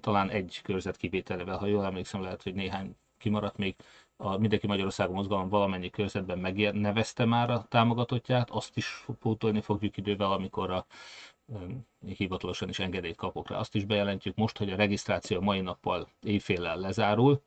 talán 0.00 0.30
egy 0.30 0.60
körzet 0.62 0.96
kivételével, 0.96 1.58
ha 1.58 1.66
jól 1.66 1.84
emlékszem, 1.84 2.22
lehet, 2.22 2.42
hogy 2.42 2.54
néhány 2.54 2.96
kimaradt 3.18 3.56
még, 3.56 3.76
a 4.16 4.36
Mindenki 4.36 4.66
Magyarországon 4.66 5.14
mozgalom 5.14 5.48
valamennyi 5.48 5.90
körzetben 5.90 6.38
megnevezte 6.38 7.24
már 7.24 7.50
a 7.50 7.66
támogatottját, 7.68 8.50
azt 8.50 8.76
is 8.76 9.06
pótolni 9.18 9.60
fogjuk 9.60 9.96
idővel, 9.96 10.32
amikor 10.32 10.70
a 10.70 10.86
hivatalosan 12.16 12.68
is 12.68 12.78
engedélyt 12.78 13.16
kapok 13.16 13.48
rá. 13.48 13.58
Azt 13.58 13.74
is 13.74 13.84
bejelentjük 13.84 14.36
most, 14.36 14.58
hogy 14.58 14.70
a 14.70 14.76
regisztráció 14.76 15.40
mai 15.40 15.60
nappal 15.60 16.08
éjféllel 16.22 16.76
lezárul, 16.76 17.42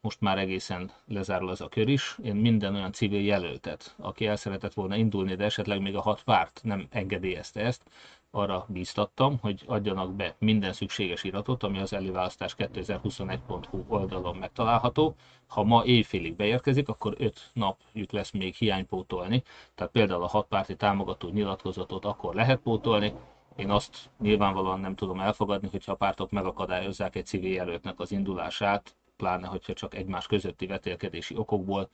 most 0.00 0.20
már 0.20 0.38
egészen 0.38 0.90
lezárul 1.06 1.50
ez 1.50 1.60
a 1.60 1.68
kör 1.68 1.88
is. 1.88 2.18
Én 2.22 2.34
minden 2.34 2.74
olyan 2.74 2.92
civil 2.92 3.24
jelöltet, 3.24 3.94
aki 3.98 4.26
el 4.26 4.36
szeretett 4.36 4.74
volna 4.74 4.96
indulni, 4.96 5.34
de 5.34 5.44
esetleg 5.44 5.80
még 5.80 5.96
a 5.96 6.00
hat 6.00 6.22
párt 6.22 6.60
nem 6.62 6.86
engedélyezte 6.90 7.60
ezt, 7.60 7.82
arra 8.30 8.66
bíztattam, 8.68 9.38
hogy 9.40 9.62
adjanak 9.66 10.14
be 10.14 10.34
minden 10.38 10.72
szükséges 10.72 11.24
iratot, 11.24 11.62
ami 11.62 11.78
az 11.78 11.92
előválasztás 11.92 12.54
2021.hu 12.58 13.84
oldalon 13.88 14.36
megtalálható. 14.36 15.14
Ha 15.46 15.62
ma 15.62 15.84
éjfélig 15.84 16.36
beérkezik, 16.36 16.88
akkor 16.88 17.14
5 17.18 17.50
napjuk 17.52 18.12
lesz 18.12 18.30
még 18.30 18.54
hiánypótolni, 18.54 19.42
tehát 19.74 19.92
például 19.92 20.22
a 20.22 20.28
hat 20.28 20.46
párti 20.46 20.76
támogató 20.76 21.28
nyilatkozatot 21.28 22.04
akkor 22.04 22.34
lehet 22.34 22.60
pótolni, 22.60 23.12
én 23.56 23.70
azt 23.70 24.10
nyilvánvalóan 24.18 24.80
nem 24.80 24.94
tudom 24.94 25.20
elfogadni, 25.20 25.68
hogyha 25.70 25.92
a 25.92 25.96
pártok 25.96 26.30
megakadályozzák 26.30 27.16
egy 27.16 27.26
civil 27.26 27.52
jelöltnek 27.52 28.00
az 28.00 28.12
indulását, 28.12 28.96
pláne 29.20 29.46
hogyha 29.46 29.72
csak 29.72 29.94
egymás 29.94 30.26
közötti 30.26 30.66
vetélkedési 30.66 31.36
okokból, 31.36 31.88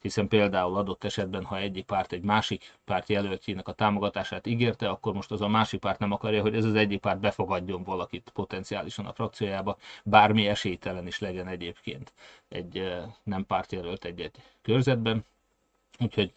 hiszen 0.00 0.28
például 0.28 0.76
adott 0.76 1.04
esetben, 1.04 1.44
ha 1.44 1.58
egyik 1.58 1.84
párt 1.84 2.12
egy 2.12 2.22
másik 2.22 2.74
párt 2.84 3.08
jelöltjének 3.08 3.68
a 3.68 3.72
támogatását 3.72 4.46
ígérte, 4.46 4.88
akkor 4.88 5.14
most 5.14 5.30
az 5.30 5.40
a 5.40 5.48
másik 5.48 5.80
párt 5.80 5.98
nem 5.98 6.12
akarja, 6.12 6.42
hogy 6.42 6.56
ez 6.56 6.64
az 6.64 6.74
egyik 6.74 7.00
párt 7.00 7.20
befogadjon 7.20 7.82
valakit 7.82 8.30
potenciálisan 8.34 9.06
a 9.06 9.12
frakciójába, 9.12 9.76
bármi 10.04 10.48
esélytelen 10.48 11.06
is 11.06 11.18
legyen 11.18 11.46
egyébként 11.46 12.12
egy 12.48 12.92
nem 13.22 13.46
pártjelölt 13.46 14.04
egy-egy 14.04 14.36
körzetben. 14.62 15.24
Úgyhogy 15.98 16.32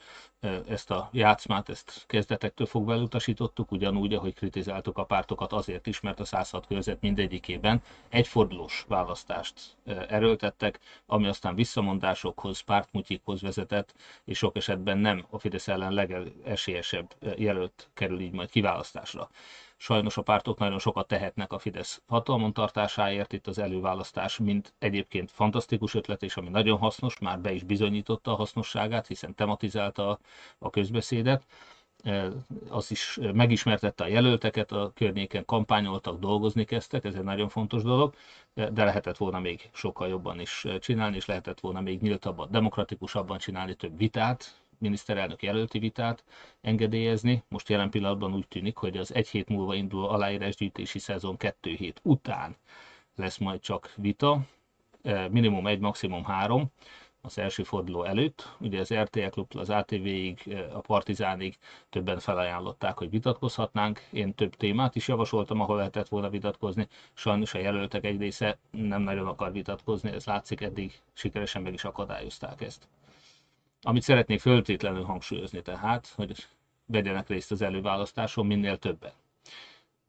ezt 0.67 0.91
a 0.91 1.09
játszmát, 1.11 1.69
ezt 1.69 2.03
kezdetektől 2.07 2.67
fogva 2.67 2.93
elutasítottuk, 2.93 3.71
ugyanúgy, 3.71 4.13
ahogy 4.13 4.33
kritizáltuk 4.33 4.97
a 4.97 5.03
pártokat 5.03 5.53
azért 5.53 5.87
is, 5.87 5.99
mert 5.99 6.19
a 6.19 6.25
106 6.25 6.67
körzet 6.67 7.01
mindegyikében 7.01 7.81
egyfordulós 8.09 8.85
választást 8.87 9.77
erőltettek, 10.07 10.79
ami 11.05 11.27
aztán 11.27 11.55
visszamondásokhoz, 11.55 12.59
pártmutyikhoz 12.59 13.41
vezetett, 13.41 13.93
és 14.25 14.37
sok 14.37 14.55
esetben 14.55 14.97
nem 14.97 15.25
a 15.29 15.39
Fidesz 15.39 15.67
ellen 15.67 15.93
legesélyesebb 15.93 17.15
jelölt 17.35 17.89
kerül 17.93 18.19
így 18.19 18.33
majd 18.33 18.49
kiválasztásra. 18.49 19.29
Sajnos 19.81 20.17
a 20.17 20.21
pártok 20.21 20.57
nagyon 20.57 20.79
sokat 20.79 21.07
tehetnek 21.07 21.51
a 21.53 21.59
Fidesz 21.59 22.01
hatalmon 22.07 22.53
tartásáért, 22.53 23.33
itt 23.33 23.47
az 23.47 23.57
előválasztás 23.57 24.37
mint 24.37 24.73
egyébként 24.79 25.31
fantasztikus 25.31 25.93
ötlet, 25.93 26.23
és 26.23 26.37
ami 26.37 26.49
nagyon 26.49 26.77
hasznos, 26.77 27.19
már 27.19 27.39
be 27.39 27.51
is 27.51 27.63
bizonyította 27.63 28.31
a 28.31 28.35
hasznosságát, 28.35 29.07
hiszen 29.07 29.35
tematizálta 29.35 30.19
a 30.57 30.69
közbeszédet, 30.69 31.45
e, 32.03 32.27
az 32.69 32.91
is 32.91 33.19
megismertette 33.33 34.03
a 34.03 34.07
jelölteket, 34.07 34.71
a 34.71 34.91
környéken 34.95 35.45
kampányoltak, 35.45 36.19
dolgozni 36.19 36.63
kezdtek, 36.63 37.03
ez 37.05 37.15
egy 37.15 37.23
nagyon 37.23 37.49
fontos 37.49 37.81
dolog, 37.83 38.13
de 38.53 38.83
lehetett 38.83 39.17
volna 39.17 39.39
még 39.39 39.69
sokkal 39.73 40.07
jobban 40.07 40.39
is 40.39 40.65
csinálni, 40.79 41.15
és 41.15 41.25
lehetett 41.25 41.59
volna 41.59 41.81
még 41.81 42.01
nyíltabban, 42.01 42.47
demokratikusabban 42.51 43.37
csinálni 43.37 43.75
több 43.75 43.97
vitát, 43.97 44.61
miniszterelnök 44.79 45.43
jelölti 45.43 45.79
vitát 45.79 46.23
engedélyezni. 46.61 47.43
Most 47.47 47.69
jelen 47.69 47.89
pillanatban 47.89 48.33
úgy 48.33 48.47
tűnik, 48.47 48.77
hogy 48.77 48.97
az 48.97 49.13
egy 49.13 49.27
hét 49.27 49.49
múlva 49.49 49.73
induló 49.75 50.09
aláírásgyűjtési 50.09 50.99
szezon 50.99 51.37
kettő 51.37 51.71
hét 51.71 51.99
után 52.03 52.55
lesz 53.19 53.37
majd 53.37 53.59
csak 53.59 53.93
vita, 53.95 54.41
e, 55.03 55.27
minimum 55.29 55.67
egy, 55.67 55.79
maximum 55.79 56.23
három 56.23 56.71
az 57.21 57.37
első 57.37 57.63
forduló 57.63 58.03
előtt. 58.03 58.55
Ugye 58.59 58.79
az 58.79 58.93
RTL 58.93 59.27
Klubtól 59.29 59.61
az 59.61 59.69
ATV-ig, 59.69 60.41
e, 60.49 60.75
a 60.75 60.79
Partizánig 60.79 61.57
többen 61.89 62.19
felajánlották, 62.19 62.97
hogy 62.97 63.09
vitatkozhatnánk. 63.09 64.07
Én 64.11 64.33
több 64.35 64.55
témát 64.55 64.95
is 64.95 65.07
javasoltam, 65.07 65.59
ahol 65.61 65.75
lehetett 65.77 66.07
volna 66.07 66.29
vitatkozni. 66.29 66.87
Sajnos 67.13 67.53
a 67.53 67.59
jelöltek 67.59 68.05
egy 68.05 68.19
része 68.19 68.57
nem 68.71 69.01
nagyon 69.01 69.27
akar 69.27 69.51
vitatkozni, 69.51 70.11
ez 70.11 70.25
látszik, 70.25 70.61
eddig 70.61 70.99
sikeresen 71.13 71.61
meg 71.61 71.73
is 71.73 71.83
akadályozták 71.83 72.61
ezt. 72.61 72.87
Amit 73.81 74.01
szeretnék 74.03 74.39
föltétlenül 74.39 75.03
hangsúlyozni 75.03 75.61
tehát, 75.61 76.07
hogy 76.15 76.47
vegyenek 76.85 77.27
részt 77.27 77.51
az 77.51 77.61
előválasztáson 77.61 78.45
minél 78.45 78.77
többen. 78.77 79.11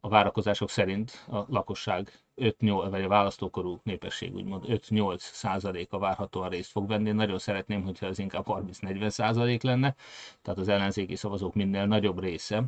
A 0.01 0.09
várakozások 0.09 0.71
szerint 0.71 1.25
a 1.29 1.45
lakosság 1.49 2.21
5-8, 2.41 2.87
vagy 2.91 3.03
a 3.03 3.09
választókorú 3.09 3.81
népesség 3.83 4.35
úgymond 4.35 4.65
5-8 4.69 5.19
százaléka 5.19 5.99
várhatóan 5.99 6.49
részt 6.49 6.71
fog 6.71 6.89
venni. 6.89 7.11
Nagyon 7.11 7.39
szeretném, 7.39 7.83
hogyha 7.83 8.07
ez 8.07 8.19
inkább 8.19 8.45
30-40 8.49 9.09
százalék 9.09 9.63
lenne, 9.63 9.95
tehát 10.43 10.59
az 10.59 10.69
ellenzéki 10.69 11.17
szavazók 11.17 11.55
minél 11.55 11.87
nagyobb 11.87 12.21
része, 12.21 12.65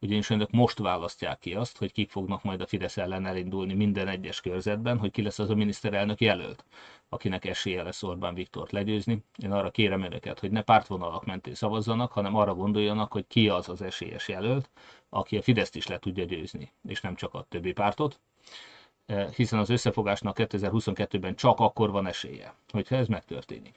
ugyanis 0.00 0.30
önök 0.30 0.50
most 0.50 0.78
választják 0.78 1.38
ki 1.38 1.54
azt, 1.54 1.78
hogy 1.78 1.92
kik 1.92 2.10
fognak 2.10 2.42
majd 2.42 2.60
a 2.60 2.66
Fidesz 2.66 2.96
ellen 2.96 3.26
elindulni 3.26 3.74
minden 3.74 4.08
egyes 4.08 4.40
körzetben, 4.40 4.98
hogy 4.98 5.10
ki 5.10 5.22
lesz 5.22 5.38
az 5.38 5.50
a 5.50 5.54
miniszterelnök 5.54 6.20
jelölt 6.20 6.64
akinek 7.08 7.44
esélye 7.44 7.82
lesz 7.82 8.02
Orbán 8.02 8.34
Viktort 8.34 8.72
legyőzni. 8.72 9.24
Én 9.36 9.52
arra 9.52 9.70
kérem 9.70 10.02
önöket, 10.02 10.38
hogy 10.38 10.50
ne 10.50 10.62
pártvonalak 10.62 11.24
mentén 11.24 11.54
szavazzanak, 11.54 12.12
hanem 12.12 12.34
arra 12.34 12.54
gondoljanak, 12.54 13.12
hogy 13.12 13.26
ki 13.26 13.48
az 13.48 13.68
az 13.68 13.82
esélyes 13.82 14.28
jelölt, 14.28 14.70
aki 15.08 15.36
a 15.36 15.42
Fideszt 15.42 15.76
is 15.76 15.86
le 15.86 15.98
tudja 15.98 16.24
győzni, 16.24 16.72
és 16.88 17.00
nem 17.00 17.14
csak 17.14 17.34
a 17.34 17.46
többi 17.48 17.72
pártot. 17.72 18.20
Hiszen 19.36 19.58
az 19.58 19.70
összefogásnak 19.70 20.36
2022-ben 20.38 21.34
csak 21.34 21.60
akkor 21.60 21.90
van 21.90 22.06
esélye, 22.06 22.54
hogyha 22.72 22.96
ez 22.96 23.06
megtörténik. 23.06 23.74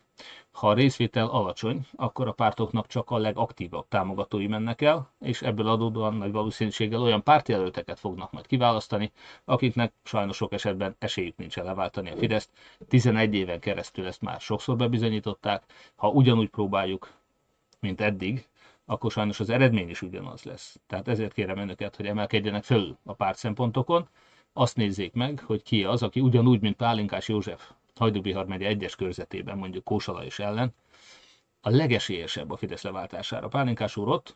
Ha 0.52 0.70
a 0.70 0.74
részvétel 0.74 1.28
alacsony, 1.28 1.88
akkor 1.96 2.28
a 2.28 2.32
pártoknak 2.32 2.88
csak 2.88 3.10
a 3.10 3.18
legaktívabb 3.18 3.88
támogatói 3.88 4.48
mennek 4.48 4.82
el, 4.82 5.10
és 5.20 5.42
ebből 5.42 5.68
adódóan 5.68 6.14
nagy 6.14 6.32
valószínűséggel 6.32 7.02
olyan 7.02 7.24
pártjelölteket 7.24 8.00
fognak 8.00 8.32
majd 8.32 8.48
kiválasztani, 8.48 9.12
akiknek 9.46 9.94
sajnos 10.04 10.36
sok 10.36 10.54
esetben 10.54 10.96
esélyük 11.00 11.38
nincs 11.38 11.58
elváltani 11.58 12.10
a 12.10 12.18
Fideszt. 12.18 12.50
11 12.88 13.34
éven 13.34 13.60
keresztül 13.60 14.08
ezt 14.08 14.22
már 14.22 14.40
sokszor 14.40 14.76
bebizonyították. 14.76 15.64
Ha 15.96 16.10
ugyanúgy 16.10 16.50
próbáljuk, 16.50 17.12
mint 17.80 18.02
eddig, 18.02 18.48
akkor 18.86 19.12
sajnos 19.12 19.40
az 19.40 19.50
eredmény 19.50 19.90
is 19.90 20.02
ugyanaz 20.02 20.44
lesz. 20.44 20.80
Tehát 20.88 21.08
ezért 21.08 21.34
kérem 21.34 21.58
önöket, 21.58 21.96
hogy 21.96 22.06
emelkedjenek 22.06 22.64
föl 22.64 22.98
a 23.04 23.14
párt 23.14 23.38
szempontokon, 23.38 24.08
azt 24.54 24.76
nézzék 24.76 25.14
meg, 25.14 25.40
hogy 25.40 25.62
ki 25.64 25.84
az, 25.84 26.04
aki 26.04 26.20
ugyanúgy, 26.20 26.62
mint 26.62 26.76
Pálinkás 26.76 27.28
József 27.28 27.72
Hajdubihar 27.96 28.46
megye 28.46 28.68
egyes 28.68 28.96
körzetében, 28.96 29.58
mondjuk 29.58 29.84
Kósala 29.84 30.26
is 30.26 30.40
ellen, 30.40 30.74
a 31.62 31.70
legesélyesebb 31.70 32.52
a 32.52 32.58
Fidesz 32.58 32.84
leváltására. 32.84 33.48
Pálinkás 33.48 33.98
úr 33.98 34.08
ott 34.08 34.36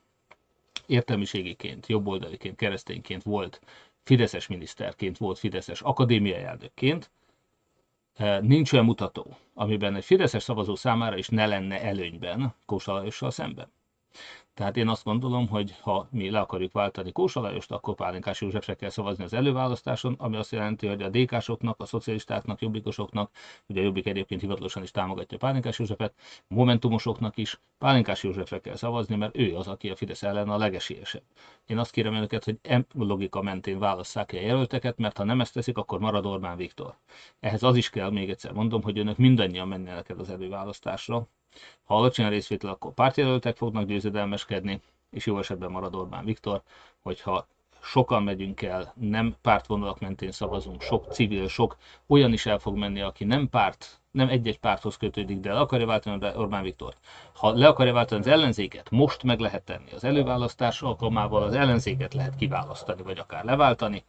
értelmiségiként, 0.86 1.88
jobboldaliként, 1.88 2.56
keresztényként 2.56 3.24
volt, 3.24 3.62
Fideszes 4.04 4.48
miniszterként 4.48 5.18
volt, 5.18 5.40
Fideszes 5.40 5.82
akadémiai 5.82 6.44
elnökként, 6.44 7.12
e, 8.16 8.40
nincs 8.40 8.74
olyan 8.74 8.86
mutató, 8.86 9.38
amiben 9.54 9.96
egy 9.96 10.06
Fideszes 10.06 10.44
szavazó 10.44 10.76
számára 10.76 11.18
is 11.18 11.28
ne 11.28 11.46
lenne 11.46 11.82
előnyben 11.82 12.54
Kósa 12.66 13.32
szemben. 13.32 13.72
Tehát 14.56 14.78
én 14.78 14.88
azt 14.88 15.04
gondolom, 15.04 15.48
hogy 15.48 15.76
ha 15.82 16.08
mi 16.12 16.30
le 16.30 16.40
akarjuk 16.40 16.72
váltani 16.72 17.12
Kósa 17.12 17.42
Lajost, 17.42 17.72
akkor 17.72 17.96
Pálinkás 17.96 18.42
Józsefre 18.42 18.74
kell 18.74 18.90
szavazni 18.90 19.24
az 19.24 19.34
előválasztáson, 19.34 20.16
ami 20.18 20.36
azt 20.36 20.52
jelenti, 20.52 20.88
hogy 20.88 21.02
a 21.02 21.10
DK-soknak, 21.10 21.80
a 21.80 21.86
szocialistáknak, 21.86 22.62
jobbikosoknak, 22.62 23.32
ugye 23.68 23.80
a 23.82 23.84
Jobbik 23.84 24.08
egyébként 24.08 24.42
hivatalosan 24.42 24.84
is 24.84 24.92
támogatja 24.92 25.38
Pálinkás 25.38 25.80
Józsefet, 25.80 26.14
momentumosoknak 26.48 27.38
is 27.38 27.60
Pálinkás 27.78 28.24
Józsefre 28.24 28.60
kell 28.60 28.76
szavazni, 28.76 29.16
mert 29.16 29.38
ő 29.38 29.56
az, 29.56 29.68
aki 29.68 29.90
a 29.90 29.96
Fidesz 29.96 30.24
ellen 30.24 30.50
a 30.50 30.58
legesélyesebb. 30.58 31.24
Én 31.66 31.78
azt 31.78 31.92
kérem 31.92 32.14
önöket, 32.14 32.44
hogy 32.44 32.60
em 32.62 32.86
logika 32.94 33.42
mentén 33.42 33.80
válasszák 33.80 34.26
ki 34.26 34.38
a 34.38 34.42
jelölteket, 34.42 34.98
mert 34.98 35.18
ha 35.18 35.24
nem 35.24 35.42
ezt 35.42 35.54
teszik, 35.54 35.78
akkor 35.78 36.00
marad 36.00 36.26
Orbán 36.26 36.58
Viktor. 36.58 36.96
Ehhez 37.40 37.64
az 37.64 37.76
is 37.76 37.90
kell, 37.90 38.10
még 38.10 38.30
egyszer 38.30 38.52
mondom, 38.52 38.82
hogy 38.82 39.00
önök 39.00 39.18
mindannyian 39.18 39.68
mennének 39.68 40.10
el 40.10 40.20
az 40.20 40.30
előválasztásra, 40.30 41.28
ha 41.84 41.96
alacsony 41.96 42.26
a 42.26 42.30
részvétel, 42.30 42.70
akkor 42.70 42.94
pártjelöltek 42.94 43.56
fognak 43.56 43.86
győzedelmeskedni, 43.86 44.82
és 45.12 45.26
jó 45.26 45.40
esetben 45.40 45.72
marad 45.72 45.96
Orbán 45.96 46.26
Viktor, 46.26 46.62
hogyha 47.02 47.48
sokan 47.82 48.24
megyünk 48.24 48.62
el, 48.62 48.94
nem 48.96 49.36
pártvonalak 49.42 50.00
mentén 50.00 50.32
szavazunk, 50.32 50.82
sok 50.82 51.12
civil, 51.12 51.48
sok 51.48 51.78
olyan 52.08 52.34
is 52.34 52.46
el 52.46 52.60
fog 52.60 52.78
menni, 52.78 53.02
aki 53.02 53.24
nem 53.24 53.50
párt, 53.50 54.00
nem 54.12 54.30
egy-egy 54.30 54.60
párthoz 54.60 54.98
kötődik, 54.98 55.40
de 55.40 55.54
le 55.54 55.60
akarja 55.60 55.86
váltani 55.86 56.28
Orbán 56.36 56.64
Viktort. 56.64 56.98
Ha 57.34 57.54
le 57.54 57.68
akarja 57.68 57.94
váltani 57.94 58.22
az 58.22 58.28
ellenzéket, 58.28 58.90
most 58.90 59.24
meg 59.24 59.40
lehet 59.40 59.64
tenni. 59.64 59.92
Az 59.92 60.04
előválasztás 60.04 60.82
alkalmával 60.82 61.44
az 61.44 61.54
ellenzéket 61.54 62.14
lehet 62.14 62.36
kiválasztani, 62.36 63.02
vagy 63.02 63.18
akár 63.18 63.44
leváltani. 63.44 64.04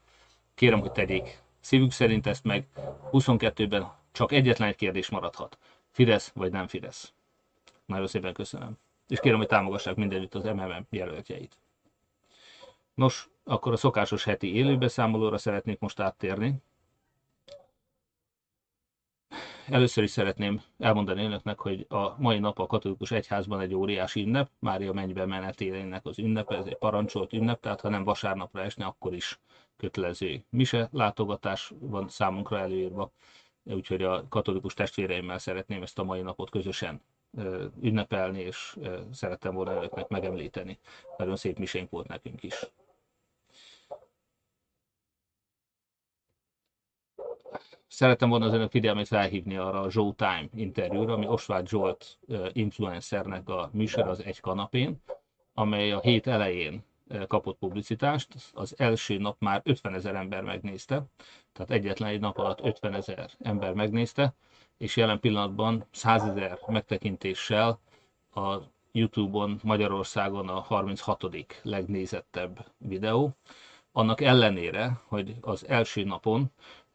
Kérem, 0.55 0.81
hogy 0.81 0.93
tegyék 0.93 1.39
szívük 1.61 1.93
szerint 1.93 2.27
ezt 2.27 2.45
meg. 2.45 2.67
22-ben 3.13 3.93
csak 4.13 4.33
egyetlen 4.33 4.69
egy 4.69 4.77
kérdés 4.77 5.11
maradhat. 5.11 5.59
Fidesz 5.91 6.33
vagy 6.35 6.53
nem 6.53 6.67
Fidesz. 6.67 7.13
Nagyon 7.87 8.07
szépen 8.07 8.33
köszönöm. 8.33 8.79
És 9.09 9.21
kérem, 9.21 9.39
hogy 9.39 9.47
támogassák 9.47 9.97
mindenütt 9.97 10.35
az 10.35 10.45
MMM 10.45 10.87
jelöltjeit. 10.91 11.57
Nos, 12.95 13.29
akkor 13.45 13.73
a 13.73 13.77
szokásos 13.77 14.25
heti 14.25 14.55
élőbeszámolóra 14.55 15.39
szeretnék 15.39 15.79
most 15.79 16.01
áttérni. 16.01 16.55
Először 19.69 20.05
is 20.05 20.11
szeretném 20.11 20.61
elmondani 20.79 21.25
önöknek, 21.25 21.59
hogy 21.59 21.87
a 21.89 22.21
mai 22.21 22.39
nap 22.39 22.59
a 22.59 22.67
katolikus 22.67 23.11
egyházban 23.11 23.61
egy 23.61 23.75
óriási 23.75 24.23
ünnep, 24.23 24.51
Mária 24.59 24.93
mennybe 24.93 25.27
menetélének 25.27 26.07
az 26.07 26.19
ünnepe, 26.19 26.57
ez 26.57 26.67
egy 26.67 26.77
parancsolt 26.77 27.33
ünnep, 27.33 27.61
tehát 27.61 27.81
ha 27.81 27.89
nem 27.89 28.05
vasárnapra 28.05 28.63
esne, 28.63 28.85
akkor 28.85 29.15
is 29.15 29.41
kötelező 29.77 30.45
mise 30.51 30.89
látogatás 30.93 31.73
van 31.79 32.09
számunkra 32.09 32.59
előírva, 32.59 33.11
úgyhogy 33.65 34.03
a 34.03 34.29
katolikus 34.29 34.75
testvéreimmel 34.75 35.39
szeretném 35.39 35.83
ezt 35.83 35.99
a 35.99 36.05
mai 36.05 36.21
napot 36.21 36.51
közösen 36.51 37.01
ünnepelni, 37.81 38.41
és 38.41 38.77
szerettem 39.13 39.55
volna 39.55 39.73
önöknek 39.73 40.09
megemlíteni. 40.09 40.79
Nagyon 41.17 41.37
szép 41.37 41.59
misénk 41.59 41.91
volt 41.91 42.09
nekünk 42.09 42.43
is. 42.43 42.67
Szerettem 47.89 48.29
volna 48.29 48.47
az 48.47 48.53
önök 48.53 48.71
figyelmét 48.71 49.07
felhívni 49.07 49.57
arra 49.57 49.81
a 49.81 50.15
Time 50.15 50.49
interjúra, 50.55 51.13
ami 51.13 51.27
Osváth 51.27 51.69
Zsolt 51.69 52.19
influencernek 52.53 53.49
a 53.49 53.71
műsor 53.73 54.09
az 54.09 54.25
Egy 54.25 54.41
kanapén, 54.41 55.03
amely 55.55 55.93
a 55.93 56.01
hét 56.01 56.27
elején 56.27 56.85
kapott 57.27 57.59
publicitást. 57.59 58.29
Az 58.55 58.75
első 58.79 59.19
nap 59.19 59.37
már 59.41 59.61
50 59.65 59.95
ezer 59.95 60.15
ember 60.15 60.43
megnézte, 60.43 61.03
tehát 61.53 61.71
egyetlen 61.71 62.09
egy 62.09 62.21
nap 62.21 62.39
alatt 62.39 62.61
50 62.61 62.95
ezer 62.95 63.31
ember 63.39 63.73
megnézte, 63.75 64.35
és 64.79 64.97
jelen 64.97 65.21
pillanatban 65.21 65.85
100 65.91 66.23
ezer 66.25 66.59
megtekintéssel 66.67 67.79
a 68.35 68.57
YouTube-on 68.93 69.61
Magyarországon 69.63 70.49
a 70.49 70.61
36. 70.61 71.25
legnézettebb 71.63 72.67
videó. 72.79 73.37
Annak 73.93 74.21
ellenére, 74.21 75.01
hogy 75.07 75.35
az 75.41 75.69
első 75.69 76.05
napon 76.05 76.51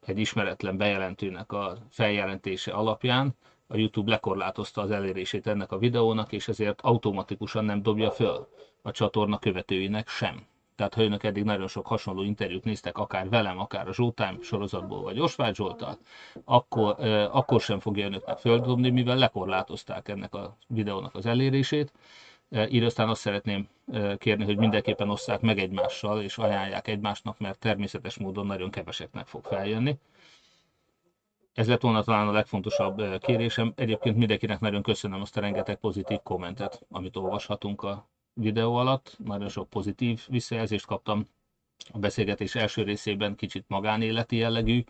egy 0.05 0.19
ismeretlen 0.19 0.77
bejelentőnek 0.77 1.51
a 1.51 1.77
feljelentése 1.89 2.71
alapján 2.71 3.35
a 3.67 3.77
YouTube 3.77 4.11
lekorlátozta 4.11 4.81
az 4.81 4.91
elérését 4.91 5.47
ennek 5.47 5.71
a 5.71 5.77
videónak, 5.77 6.31
és 6.31 6.47
ezért 6.47 6.81
automatikusan 6.81 7.65
nem 7.65 7.81
dobja 7.81 8.11
föl 8.11 8.47
a 8.81 8.91
csatorna 8.91 9.39
követőinek 9.39 10.07
sem. 10.07 10.45
Tehát 10.81 10.95
ha 10.95 11.03
önök 11.03 11.23
eddig 11.23 11.43
nagyon 11.43 11.67
sok 11.67 11.87
hasonló 11.87 12.23
interjút 12.23 12.63
néztek, 12.63 12.97
akár 12.97 13.29
velem, 13.29 13.59
akár 13.59 13.87
a 13.87 13.93
Zsoltime 13.93 14.37
sorozatból, 14.41 15.01
vagy 15.01 15.19
Osvágy 15.19 15.55
Zsoltal, 15.55 15.97
akkor, 16.45 16.95
eh, 16.99 17.35
akkor 17.35 17.61
sem 17.61 17.79
fogja 17.79 18.05
önöknek 18.05 18.37
földobni, 18.37 18.89
mivel 18.89 19.17
lekorlátozták 19.17 20.07
ennek 20.07 20.33
a 20.33 20.57
videónak 20.67 21.15
az 21.15 21.25
elérését. 21.25 21.91
Így 22.69 22.83
aztán 22.83 23.09
azt 23.09 23.21
szeretném 23.21 23.67
kérni, 24.17 24.43
hogy 24.43 24.57
mindenképpen 24.57 25.09
osszák 25.09 25.41
meg 25.41 25.59
egymással, 25.59 26.21
és 26.21 26.37
ajánlják 26.37 26.87
egymásnak, 26.87 27.39
mert 27.39 27.59
természetes 27.59 28.17
módon 28.17 28.45
nagyon 28.45 28.69
keveseknek 28.69 29.25
fog 29.25 29.43
feljönni. 29.43 29.97
Ez 31.53 31.67
lett 31.67 31.81
volna 31.81 32.03
talán 32.03 32.27
a 32.27 32.31
legfontosabb 32.31 33.19
kérésem. 33.19 33.73
Egyébként 33.75 34.17
mindenkinek 34.17 34.59
nagyon 34.59 34.81
köszönöm 34.81 35.21
azt 35.21 35.37
a 35.37 35.41
rengeteg 35.41 35.75
pozitív 35.75 36.19
kommentet, 36.23 36.85
amit 36.89 37.15
olvashatunk 37.15 37.83
a 37.83 38.05
videó 38.41 38.75
alatt. 38.75 39.17
Nagyon 39.25 39.49
sok 39.49 39.69
pozitív 39.69 40.21
visszajelzést 40.27 40.85
kaptam 40.85 41.27
a 41.91 41.97
beszélgetés 41.97 42.55
első 42.55 42.83
részében, 42.83 43.35
kicsit 43.35 43.65
magánéleti 43.67 44.35
jellegű, 44.35 44.83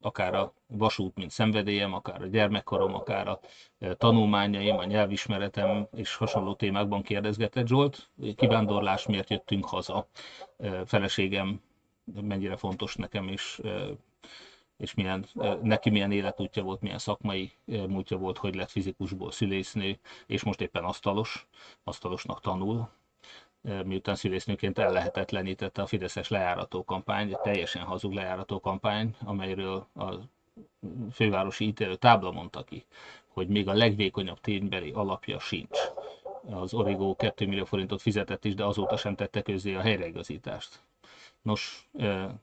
akár 0.00 0.34
a 0.34 0.52
vasút, 0.66 1.14
mint 1.16 1.30
szenvedélyem, 1.30 1.92
akár 1.92 2.22
a 2.22 2.26
gyermekkorom, 2.26 2.94
akár 2.94 3.28
a 3.28 3.40
tanulmányaim, 3.96 4.76
a 4.78 4.84
nyelvismeretem 4.84 5.88
és 5.96 6.14
hasonló 6.16 6.54
témákban 6.54 7.02
kérdezgetett 7.02 7.66
Zsolt. 7.66 8.10
Kivándorlás, 8.36 9.06
miért 9.06 9.30
jöttünk 9.30 9.64
haza, 9.64 10.08
feleségem 10.84 11.60
mennyire 12.22 12.56
fontos 12.56 12.96
nekem, 12.96 13.28
és 13.28 13.60
és 14.78 14.94
milyen, 14.94 15.26
neki 15.62 15.90
milyen 15.90 16.12
életútja 16.12 16.62
volt, 16.62 16.80
milyen 16.80 16.98
szakmai 16.98 17.52
múltja 17.64 18.16
volt, 18.16 18.38
hogy 18.38 18.54
lett 18.54 18.70
fizikusból 18.70 19.30
szülésznő, 19.30 19.98
és 20.26 20.42
most 20.42 20.60
éppen 20.60 20.84
asztalos, 20.84 21.46
asztalosnak 21.84 22.40
tanul, 22.40 22.88
miután 23.84 24.14
szülésznőként 24.14 24.78
ellehetetlenítette 24.78 25.82
a 25.82 25.86
Fideszes 25.86 26.28
lejárató 26.28 26.84
kampány, 26.84 27.28
egy 27.28 27.38
teljesen 27.38 27.82
hazug 27.82 28.12
lejárató 28.12 28.60
kampány, 28.60 29.16
amelyről 29.24 29.86
a 29.94 30.14
fővárosi 31.12 31.64
ítélő 31.66 31.94
tábla 31.94 32.30
mondta 32.30 32.64
ki, 32.64 32.84
hogy 33.28 33.48
még 33.48 33.68
a 33.68 33.72
legvékonyabb 33.72 34.40
ténybeli 34.40 34.90
alapja 34.90 35.38
sincs. 35.38 35.78
Az 36.50 36.74
Origo 36.74 37.16
2 37.16 37.46
millió 37.46 37.64
forintot 37.64 38.02
fizetett 38.02 38.44
is, 38.44 38.54
de 38.54 38.64
azóta 38.64 38.96
sem 38.96 39.14
tette 39.14 39.42
közzé 39.42 39.74
a 39.74 39.80
helyreigazítást. 39.80 40.82
Nos, 41.48 41.88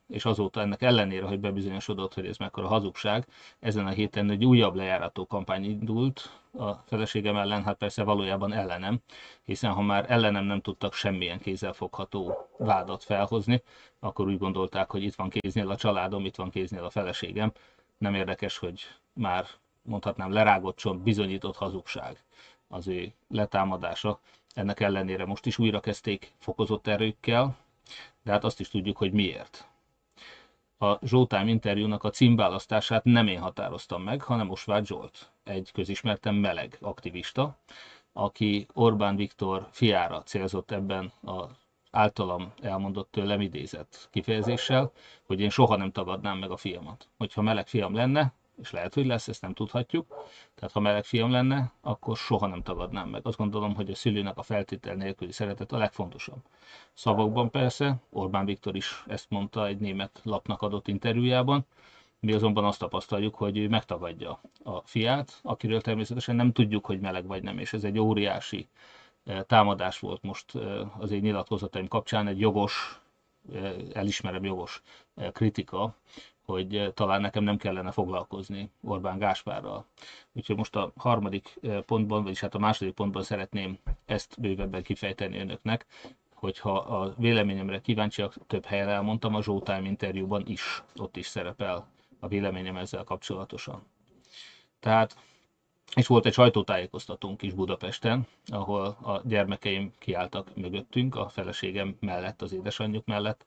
és 0.08 0.26
azóta 0.26 0.62
ennek 0.62 0.82
ellenére, 0.82 1.26
hogy 1.26 1.40
bebizonyosodott, 1.40 2.14
hogy 2.14 2.26
ez 2.26 2.38
mekkora 2.38 2.68
hazugság, 2.68 3.28
ezen 3.60 3.86
a 3.86 3.90
héten 3.90 4.30
egy 4.30 4.46
újabb 4.46 4.76
lejárató 4.76 5.28
kampány 5.28 5.64
indult 5.64 6.40
a 6.58 6.74
feleségem 6.74 7.36
ellen, 7.36 7.64
hát 7.64 7.78
persze 7.78 8.04
valójában 8.04 8.54
ellenem, 8.54 9.00
hiszen 9.44 9.72
ha 9.72 9.82
már 9.82 10.06
ellenem 10.12 10.44
nem 10.44 10.62
tudtak 10.62 10.94
semmilyen 10.94 11.40
kézzelfogható 11.40 12.48
vádat 12.58 13.04
felhozni, 13.04 13.62
akkor 14.00 14.28
úgy 14.28 14.38
gondolták, 14.38 14.92
hogy 14.92 15.04
itt 15.04 15.16
van 15.16 15.30
kéznél 15.30 15.70
a 15.70 15.76
családom, 15.76 16.26
itt 16.26 16.36
van 16.36 16.50
kéznél 16.50 16.84
a 16.84 16.90
feleségem. 16.90 17.52
Nem 17.98 18.14
érdekes, 18.14 18.58
hogy 18.58 18.82
már 19.14 19.46
mondhatnám 19.82 20.32
lerágott 20.32 20.76
csont 20.76 21.02
bizonyított 21.02 21.56
hazugság 21.56 22.24
az 22.68 22.88
ő 22.88 23.14
letámadása. 23.28 24.20
Ennek 24.54 24.80
ellenére 24.80 25.26
most 25.26 25.46
is 25.46 25.58
újra 25.58 25.80
kezdték 25.80 26.34
fokozott 26.38 26.88
erőkkel, 26.88 27.56
de 28.26 28.32
hát 28.32 28.44
azt 28.44 28.60
is 28.60 28.70
tudjuk, 28.70 28.98
hogy 28.98 29.12
miért. 29.12 29.68
a 30.78 31.06
Zsoltám 31.06 31.48
interjúnak 31.48 32.04
a 32.04 32.10
címválasztását 32.10 33.04
nem 33.04 33.28
én 33.28 33.40
határoztam 33.40 34.04
meg, 34.04 34.22
hanem 34.22 34.50
Osváth 34.50 34.86
Zsolt, 34.86 35.32
egy 35.44 35.72
közismerten 35.72 36.36
meleg 36.36 36.78
aktivista, 36.82 37.58
aki 38.14 38.68
Orbán 38.74 39.16
Viktor 39.16 39.68
fiára 39.72 40.24
célzott 40.24 40.72
ebben 40.72 41.12
az 41.22 41.48
általam 41.92 42.54
elmondott 42.62 43.12
tőlem 43.12 43.42
idézett 43.42 44.08
kifejezéssel, 44.12 44.92
hogy 45.24 45.40
én 45.40 45.50
soha 45.50 45.76
nem 45.76 45.92
tagadnám 45.92 46.38
meg 46.38 46.52
a 46.52 46.58
fiamat. 46.58 47.08
Hogyha 47.18 47.42
meleg 47.42 47.68
fiam 47.68 47.94
lenne, 47.96 48.34
és 48.62 48.72
lehet, 48.72 48.94
hogy 48.94 49.06
lesz, 49.06 49.28
ezt 49.28 49.42
nem 49.42 49.54
tudhatjuk. 49.54 50.08
Tehát 50.56 50.74
ha 50.74 50.80
meleg 50.80 51.04
fiam 51.04 51.32
lenne, 51.32 51.72
akkor 51.82 52.18
soha 52.18 52.48
nem 52.48 52.62
tagadnám 52.62 53.10
meg. 53.10 53.28
Azt 53.28 53.38
gondolom, 53.38 53.76
hogy 53.76 53.90
a 53.90 53.96
szülőnek 53.96 54.38
a 54.38 54.44
feltétel 54.44 54.96
nélküli 54.96 55.32
szeretet 55.32 55.72
a 55.72 55.78
legfontosabb. 55.78 56.40
Szavakban 56.94 57.52
persze, 57.52 57.96
Orbán 58.10 58.46
Viktor 58.46 58.76
is 58.76 59.04
ezt 59.08 59.30
mondta 59.30 59.68
egy 59.68 59.78
német 59.78 60.20
lapnak 60.24 60.62
adott 60.62 60.88
interjújában, 60.88 61.66
mi 62.26 62.34
azonban 62.34 62.66
azt 62.66 62.80
tapasztaljuk, 62.80 63.36
hogy 63.36 63.58
ő 63.58 63.68
megtagadja 63.68 64.42
a 64.64 64.80
fiát, 64.80 65.40
akiről 65.42 65.82
természetesen 65.82 66.36
nem 66.36 66.52
tudjuk, 66.52 66.86
hogy 66.86 67.00
meleg 67.00 67.26
vagy 67.28 67.44
nem, 67.44 67.58
és 67.58 67.74
ez 67.74 67.84
egy 67.84 68.00
óriási 68.00 68.68
eh, 69.24 69.42
támadás 69.48 70.00
volt 70.00 70.24
most 70.24 70.56
eh, 70.56 71.02
az 71.02 71.12
én 71.12 71.22
nyilatkozataim 71.22 71.88
kapcsán, 71.88 72.28
egy 72.28 72.40
jogos, 72.40 73.02
eh, 73.54 73.74
elismerem 73.94 74.44
jogos 74.44 74.82
kritika, 75.32 75.96
hogy 76.46 76.92
talán 76.94 77.22
nekem 77.22 77.44
nem 77.44 77.58
kellene 77.58 77.92
foglalkozni 77.92 78.70
Orbán 78.82 79.18
Gáspárral. 79.18 79.86
Úgyhogy 80.34 80.56
most 80.56 80.76
a 80.76 80.92
harmadik 80.98 81.60
pontban, 81.86 82.24
vagyis 82.24 82.40
hát 82.40 82.56
a 82.56 82.60
második 82.60 82.94
pontban 82.94 83.24
szeretném 83.24 83.78
ezt 84.06 84.42
bővebben 84.42 84.84
kifejteni 84.84 85.40
önöknek, 85.40 85.86
hogyha 86.34 86.78
a 86.78 87.14
véleményemre 87.18 87.82
kíváncsiak, 87.82 88.36
több 88.48 88.66
helyen 88.66 88.90
elmondtam, 88.90 89.36
a 89.36 89.42
Zsótime 89.42 89.82
interjúban 89.88 90.44
is, 90.48 90.84
ott 90.96 91.18
is 91.18 91.28
szerepel 91.28 91.88
a 92.20 92.28
véleményem 92.28 92.76
ezzel 92.78 93.04
kapcsolatosan. 93.04 93.84
Tehát, 94.80 95.18
és 95.96 96.08
volt 96.08 96.26
egy 96.26 96.34
sajtótájékoztatónk 96.34 97.42
is 97.42 97.54
Budapesten, 97.54 98.28
ahol 98.48 98.86
a 98.86 99.22
gyermekeim 99.24 99.92
kiálltak 100.00 100.56
mögöttünk, 100.56 101.16
a 101.16 101.30
feleségem 101.30 101.98
mellett, 102.00 102.42
az 102.42 102.54
édesanyjuk 102.54 103.06
mellett, 103.06 103.46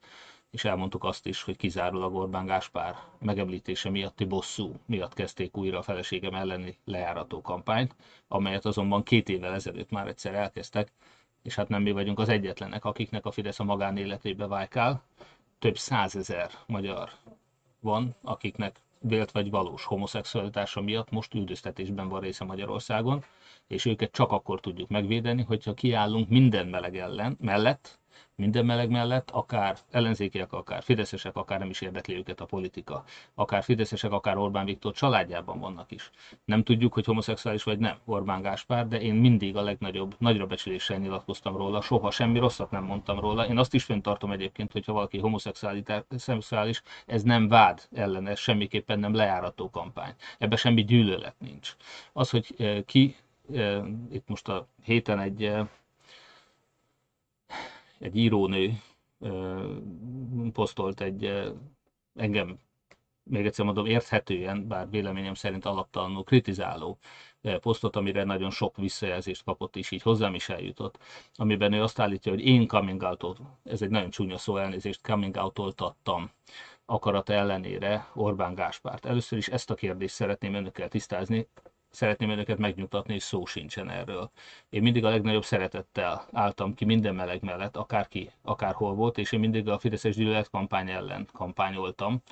és 0.51 0.65
elmondtuk 0.65 1.05
azt 1.05 1.27
is, 1.27 1.43
hogy 1.43 1.57
kizárólag 1.57 2.15
Orbán 2.15 2.47
Gáspár 2.47 2.97
megemlítése 3.19 3.91
miatti 3.91 4.25
bosszú 4.25 4.75
miatt 4.87 5.15
kezdték 5.15 5.57
újra 5.57 5.79
a 5.79 5.83
feleségem 5.83 6.35
elleni 6.35 6.79
lejárató 6.85 7.41
kampányt, 7.41 7.95
amelyet 8.29 8.65
azonban 8.65 9.03
két 9.03 9.29
évvel 9.29 9.55
ezelőtt 9.55 9.91
már 9.91 10.07
egyszer 10.07 10.35
elkezdtek, 10.35 10.93
és 11.43 11.55
hát 11.55 11.69
nem 11.69 11.83
mi 11.83 11.91
vagyunk 11.91 12.19
az 12.19 12.29
egyetlenek, 12.29 12.85
akiknek 12.85 13.27
a 13.27 13.31
Fidesz 13.31 13.61
a 13.61 13.65
magánéletébe 13.65 14.47
vájkál. 14.47 15.03
Több 15.59 15.77
százezer 15.77 16.51
magyar 16.67 17.11
van, 17.81 18.15
akiknek 18.23 18.81
vélt 19.01 19.31
vagy 19.31 19.51
valós 19.51 19.85
homoszexualitása 19.85 20.81
miatt 20.81 21.11
most 21.11 21.35
üldöztetésben 21.35 22.09
van 22.09 22.21
része 22.21 22.45
Magyarországon, 22.45 23.25
és 23.67 23.85
őket 23.85 24.13
csak 24.13 24.33
akkor 24.33 24.61
tudjuk 24.61 24.89
megvédeni, 24.89 25.43
hogyha 25.43 25.75
kiállunk 25.75 26.29
minden 26.29 26.67
meleg 26.67 26.97
ellen, 26.97 27.37
mellett, 27.41 27.99
minden 28.35 28.65
meleg 28.65 28.91
mellett, 28.91 29.31
akár 29.31 29.77
ellenzékiek, 29.91 30.53
akár 30.53 30.83
fideszesek, 30.83 31.37
akár 31.37 31.59
nem 31.59 31.71
is 31.71 31.81
érdekli 31.81 32.17
őket 32.17 32.41
a 32.41 32.45
politika, 32.45 33.05
akár 33.35 33.63
fideszesek, 33.63 34.13
akár 34.13 34.37
Orbán 34.37 34.65
Viktor 34.65 34.93
családjában 34.93 35.61
vannak 35.61 35.91
is. 35.91 36.11
Nem 36.45 36.63
tudjuk, 36.63 36.93
hogy 36.93 37.05
homoszexuális 37.05 37.63
vagy 37.63 37.79
nem 37.79 37.97
Orbán 38.05 38.43
Gáspár, 38.43 38.89
de 38.89 39.01
én 39.01 39.15
mindig 39.15 39.57
a 39.57 39.63
legnagyobb, 39.63 40.15
nagyra 40.19 40.47
becsüléssel 40.47 40.99
nyilatkoztam 40.99 41.57
róla, 41.57 41.81
soha 41.81 42.11
semmi 42.11 42.39
rosszat 42.39 42.71
nem 42.71 42.85
mondtam 42.85 43.21
róla. 43.21 43.47
Én 43.47 43.59
azt 43.59 43.75
is 43.75 43.85
fenntartom 43.85 44.31
egyébként, 44.31 44.73
hogyha 44.73 44.93
valaki 44.93 45.19
homoszexuális, 45.19 46.83
ez 47.07 47.23
nem 47.23 47.49
vád 47.49 47.89
ellen, 47.93 48.27
ez 48.27 48.39
semmiképpen 48.39 48.99
nem 48.99 49.15
lejárató 49.15 49.71
kampány. 49.71 50.15
Ebbe 50.39 50.57
semmi 50.57 50.85
gyűlölet 50.85 51.35
nincs. 51.39 51.77
Az, 52.13 52.31
hogy 52.31 52.55
eh, 52.59 52.83
ki, 52.87 53.17
eh, 53.55 53.83
itt 54.13 54.29
most 54.29 54.49
a 54.49 54.67
héten 54.83 55.19
egy 55.19 55.45
eh, 55.45 55.67
egy 57.99 58.17
írónő 58.17 58.73
posztolt 60.53 61.01
egy 61.01 61.51
engem, 62.15 62.59
még 63.23 63.47
egyszer 63.47 63.65
mondom, 63.65 63.87
érthetően, 63.87 64.69
bár 64.69 64.91
véleményem 64.91 65.35
szerint 65.35 65.65
alaptalanul 65.65 66.25
kritizáló 66.25 66.99
posztot, 67.61 67.97
amire 67.97 68.25
nagyon 68.25 68.51
sok 68.51 68.77
visszajelzést 68.77 69.45
kapott, 69.45 69.77
és 69.77 69.91
így 69.91 70.03
hozzám 70.03 70.35
is 70.35 70.49
eljutott, 70.49 70.99
amiben 71.35 71.73
ő 71.73 71.83
azt 71.83 71.99
állítja, 71.99 72.33
hogy 72.33 72.45
én 72.45 72.67
coming 72.67 73.03
out 73.03 73.37
ez 73.65 73.83
egy 73.83 73.91
nagyon 73.91 74.11
csúnya 74.11 74.39
szó 74.39 74.57
elnézést, 74.57 75.03
coming 75.03 75.37
out-oltattam 75.37 76.31
akarata 76.87 77.33
ellenére 77.33 78.09
Orbán 78.15 78.55
Gáspárt. 78.55 79.07
Először 79.07 79.39
is 79.39 79.49
ezt 79.49 79.71
a 79.71 79.75
kérdést 79.75 80.15
szeretném 80.15 80.55
önökkel 80.55 80.89
tisztázni 80.89 81.49
szeretném 81.91 82.31
önöket 82.31 82.59
megnyugtatni, 82.59 83.15
és 83.15 83.23
szó 83.23 83.45
sincsen 83.45 83.91
erről. 83.91 84.31
Én 84.69 84.83
mindig 84.83 85.05
a 85.05 85.09
legnagyobb 85.09 85.45
szeretettel 85.45 86.27
álltam 86.33 86.75
ki 86.75 86.85
minden 86.85 87.15
meleg 87.15 87.43
mellett, 87.43 87.77
akárki, 87.77 88.31
akárhol 88.43 88.95
volt, 88.95 89.19
és 89.19 89.33
én 89.33 89.41
mindig 89.41 89.69
a 89.69 89.79
Fideszes 89.79 90.17
gyűlölet 90.17 90.51
kampány 90.51 90.91
ellen 90.91 91.29
kampányoltam. 91.33 92.23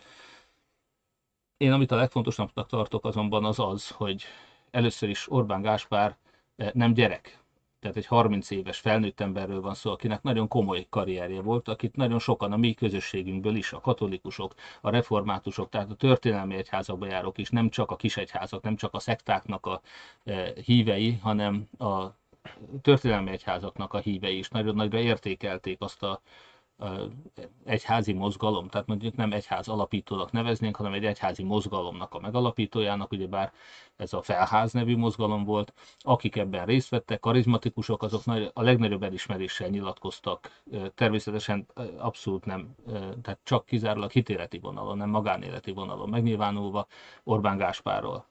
Én 1.56 1.72
amit 1.72 1.90
a 1.90 1.96
legfontosabbnak 1.96 2.68
tartok 2.68 3.04
azonban 3.04 3.44
az 3.44 3.58
az, 3.58 3.88
hogy 3.90 4.24
először 4.70 5.08
is 5.08 5.30
Orbán 5.30 5.62
Gáspár 5.62 6.16
eh, 6.56 6.70
nem 6.72 6.92
gyerek, 6.92 7.38
tehát 7.86 8.00
egy 8.00 8.06
30 8.06 8.50
éves 8.50 8.78
felnőtt 8.78 9.20
emberről 9.20 9.60
van 9.60 9.74
szó, 9.74 9.90
akinek 9.90 10.22
nagyon 10.22 10.48
komoly 10.48 10.86
karrierje 10.90 11.40
volt, 11.40 11.68
akit 11.68 11.96
nagyon 11.96 12.18
sokan 12.18 12.52
a 12.52 12.56
mi 12.56 12.74
közösségünkből 12.74 13.56
is, 13.56 13.72
a 13.72 13.80
katolikusok, 13.80 14.54
a 14.80 14.90
reformátusok, 14.90 15.68
tehát 15.68 15.90
a 15.90 15.94
történelmi 15.94 16.54
egyházakba 16.54 17.06
járok 17.06 17.38
is, 17.38 17.50
nem 17.50 17.68
csak 17.68 17.90
a 17.90 17.96
kisegyházak, 17.96 18.62
nem 18.62 18.76
csak 18.76 18.94
a 18.94 18.98
szektáknak 18.98 19.66
a 19.66 19.80
e, 20.24 20.52
hívei, 20.64 21.18
hanem 21.22 21.68
a 21.78 22.06
történelmi 22.82 23.30
egyházaknak 23.30 23.92
a 23.92 23.98
hívei 23.98 24.38
is. 24.38 24.48
Nagyon 24.48 24.74
nagyra 24.74 24.98
értékelték 24.98 25.80
azt 25.80 26.02
a 26.02 26.20
egyházi 27.64 28.12
mozgalom, 28.12 28.68
tehát 28.68 28.86
mondjuk 28.86 29.16
nem 29.16 29.32
egyház 29.32 29.68
alapítónak 29.68 30.32
neveznénk, 30.32 30.76
hanem 30.76 30.92
egy 30.92 31.04
egyházi 31.04 31.42
mozgalomnak 31.42 32.14
a 32.14 32.20
megalapítójának, 32.20 33.12
ugyebár 33.12 33.52
ez 33.96 34.12
a 34.12 34.22
Felház 34.22 34.72
nevű 34.72 34.96
mozgalom 34.96 35.44
volt, 35.44 35.72
akik 35.98 36.36
ebben 36.36 36.66
részt 36.66 36.88
vettek, 36.88 37.20
karizmatikusok, 37.20 38.02
azok 38.02 38.22
a 38.52 38.62
legnagyobb 38.62 39.02
elismeréssel 39.02 39.68
nyilatkoztak, 39.68 40.62
természetesen 40.94 41.66
abszolút 41.98 42.44
nem, 42.44 42.74
tehát 43.22 43.38
csak 43.42 43.66
kizárólag 43.66 44.10
hitéleti 44.10 44.58
vonalon, 44.58 44.96
nem 44.96 45.10
magánéleti 45.10 45.72
vonalon 45.72 46.08
megnyilvánulva 46.08 46.86
Orbán 47.24 47.56
Gáspárról. 47.56 48.26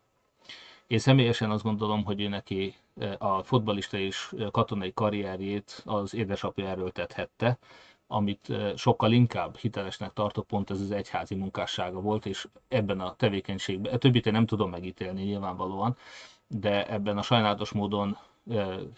Én 0.88 1.00
személyesen 1.00 1.52
azt 1.52 1.64
gondolom, 1.64 2.04
hogy 2.04 2.22
ő 2.22 2.28
neki 2.28 2.76
a 3.18 3.44
fotbalista 3.44 3.98
és 3.98 4.36
katonai 4.52 4.94
karrierjét 4.94 5.82
az 5.86 6.14
édesapja 6.14 6.68
erőltethette, 6.68 7.58
amit 8.08 8.54
sokkal 8.76 9.12
inkább 9.12 9.58
hitelesnek 9.58 10.14
tartok, 10.14 10.48
pont 10.48 10.70
ez 10.70 10.82
az 10.82 10.92
egyházi 10.92 11.36
munkássága 11.36 12.00
volt, 12.02 12.26
és 12.26 12.48
ebben 12.68 13.00
a 13.00 13.16
tevékenységben, 13.16 13.94
a 13.94 13.98
többit 13.98 14.26
én 14.26 14.34
nem 14.34 14.46
tudom 14.46 14.70
megítélni 14.70 15.24
nyilvánvalóan, 15.24 15.98
de 16.48 16.88
ebben 16.88 17.18
a 17.18 17.22
sajnálatos 17.22 17.72
módon 17.72 18.18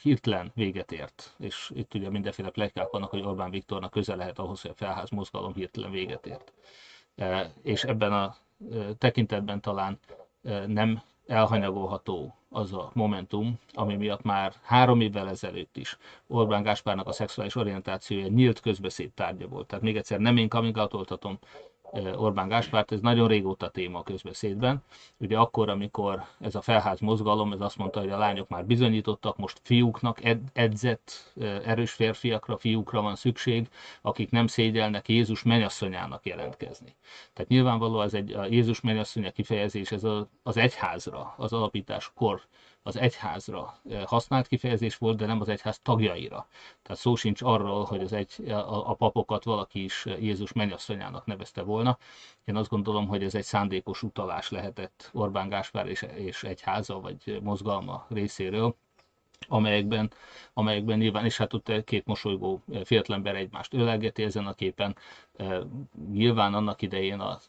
hirtelen 0.01 0.51
véget 0.55 0.91
ért, 0.91 1.35
és 1.39 1.71
itt 1.75 1.93
ugye 1.93 2.09
mindenféle 2.09 2.49
plegykák 2.49 2.89
vannak, 2.89 3.09
hogy 3.09 3.21
Orbán 3.21 3.51
Viktornak 3.51 3.91
köze 3.91 4.15
lehet 4.15 4.39
ahhoz, 4.39 4.61
hogy 4.61 4.71
a 4.71 4.73
felház 4.73 5.09
mozgalom 5.09 5.53
hirtelen 5.53 5.91
véget 5.91 6.25
ért. 6.25 6.53
És 7.61 7.83
ebben 7.83 8.13
a 8.13 8.35
tekintetben 8.97 9.61
talán 9.61 9.99
nem 10.67 11.01
elhanyagolható 11.27 12.35
az 12.49 12.73
a 12.73 12.91
momentum, 12.93 13.59
ami 13.73 13.95
miatt 13.95 14.23
már 14.23 14.53
három 14.61 15.01
évvel 15.01 15.29
ezelőtt 15.29 15.77
is 15.77 15.97
Orbán 16.27 16.63
Gáspárnak 16.63 17.07
a 17.07 17.11
szexuális 17.11 17.55
orientációja 17.55 18.27
nyílt 18.27 18.59
közbeszéd 18.59 19.11
tárgya 19.11 19.47
volt. 19.47 19.67
Tehát 19.67 19.83
még 19.83 19.97
egyszer 19.97 20.19
nem 20.19 20.37
én 20.37 20.49
coming 20.49 20.77
Orbán 22.15 22.47
Gáspárt, 22.47 22.91
ez 22.91 22.99
nagyon 22.99 23.27
régóta 23.27 23.69
téma 23.69 23.99
a 23.99 24.03
közbeszédben. 24.03 24.83
Ugye 25.17 25.37
akkor, 25.37 25.69
amikor 25.69 26.23
ez 26.39 26.55
a 26.55 26.61
felház 26.61 26.99
mozgalom, 26.99 27.53
ez 27.53 27.61
azt 27.61 27.77
mondta, 27.77 27.99
hogy 27.99 28.09
a 28.09 28.17
lányok 28.17 28.49
már 28.49 28.65
bizonyítottak, 28.65 29.37
most 29.37 29.59
fiúknak, 29.63 30.23
ed- 30.23 30.49
edzett, 30.53 31.33
erős 31.65 31.91
férfiakra, 31.91 32.57
fiúkra 32.57 33.01
van 33.01 33.15
szükség, 33.15 33.67
akik 34.01 34.29
nem 34.29 34.47
szégyelnek 34.47 35.09
Jézus 35.09 35.43
menyasszonyának 35.43 36.25
jelentkezni. 36.25 36.95
Tehát 37.33 37.51
nyilvánvaló 37.51 38.01
ez 38.01 38.13
egy 38.13 38.31
a 38.31 38.45
Jézus 38.45 38.81
mennyasszonya 38.81 39.31
kifejezés, 39.31 39.91
ez 39.91 40.03
az 40.43 40.57
egyházra, 40.57 41.33
az 41.37 41.53
alapításkor 41.53 42.41
az 42.87 42.97
egyházra 42.97 43.79
használt 44.05 44.47
kifejezés 44.47 44.97
volt, 44.97 45.17
de 45.17 45.25
nem 45.25 45.41
az 45.41 45.49
egyház 45.49 45.79
tagjaira. 45.79 46.47
Tehát 46.81 47.01
szó 47.01 47.15
sincs 47.15 47.41
arról, 47.41 47.83
hogy 47.83 48.01
az 48.01 48.13
egy, 48.13 48.49
a, 48.49 48.89
a 48.89 48.93
papokat 48.93 49.43
valaki 49.43 49.83
is 49.83 50.05
Jézus 50.19 50.53
mennyasszonyának 50.53 51.25
nevezte 51.25 51.61
volna. 51.61 51.97
Én 52.45 52.55
azt 52.55 52.69
gondolom, 52.69 53.07
hogy 53.07 53.23
ez 53.23 53.35
egy 53.35 53.43
szándékos 53.43 54.03
utalás 54.03 54.49
lehetett 54.49 55.09
Orbán 55.13 55.49
Gáspár 55.49 55.87
és, 55.87 56.01
és 56.15 56.43
egyháza 56.43 56.99
vagy 56.99 57.39
mozgalma 57.41 58.05
részéről 58.09 58.75
amelyekben, 59.47 60.11
amelyekben 60.53 60.97
nyilván, 60.97 61.25
és 61.25 61.37
hát 61.37 61.53
ott 61.53 61.83
két 61.83 62.05
mosolygó 62.05 62.61
fiatalember 62.83 63.35
egymást 63.35 63.73
ölelgeti 63.73 64.23
ezen 64.23 64.47
a 64.47 64.53
képen. 64.53 64.95
Nyilván 66.11 66.53
annak 66.53 66.81
idején 66.81 67.19
a, 67.19 67.39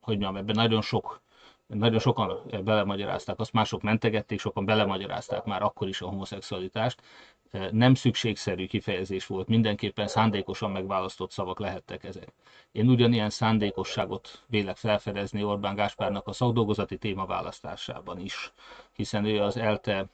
hogy 0.00 0.18
mondjam, 0.18 0.36
ebben 0.36 0.54
nagyon 0.54 0.82
sok 0.82 1.20
nagyon 1.68 1.98
sokan 1.98 2.40
belemagyarázták, 2.64 3.38
azt 3.38 3.52
mások 3.52 3.82
mentegették, 3.82 4.40
sokan 4.40 4.64
belemagyarázták 4.64 5.44
már 5.44 5.62
akkor 5.62 5.88
is 5.88 6.00
a 6.00 6.08
homoszexualitást. 6.08 7.02
Nem 7.70 7.94
szükségszerű 7.94 8.66
kifejezés 8.66 9.26
volt, 9.26 9.48
mindenképpen 9.48 10.06
szándékosan 10.06 10.70
megválasztott 10.70 11.30
szavak 11.30 11.58
lehettek 11.60 12.04
ezek. 12.04 12.32
Én 12.72 12.88
ugyanilyen 12.88 13.30
szándékosságot 13.30 14.42
vélek 14.46 14.76
felfedezni 14.76 15.44
Orbán 15.44 15.74
Gáspárnak 15.74 16.26
a 16.26 16.32
szakdolgozati 16.32 16.96
téma 16.96 17.26
választásában 17.26 18.18
is, 18.18 18.52
hiszen 18.92 19.24
ő 19.24 19.42
az 19.42 19.56
ELTE 19.56 20.06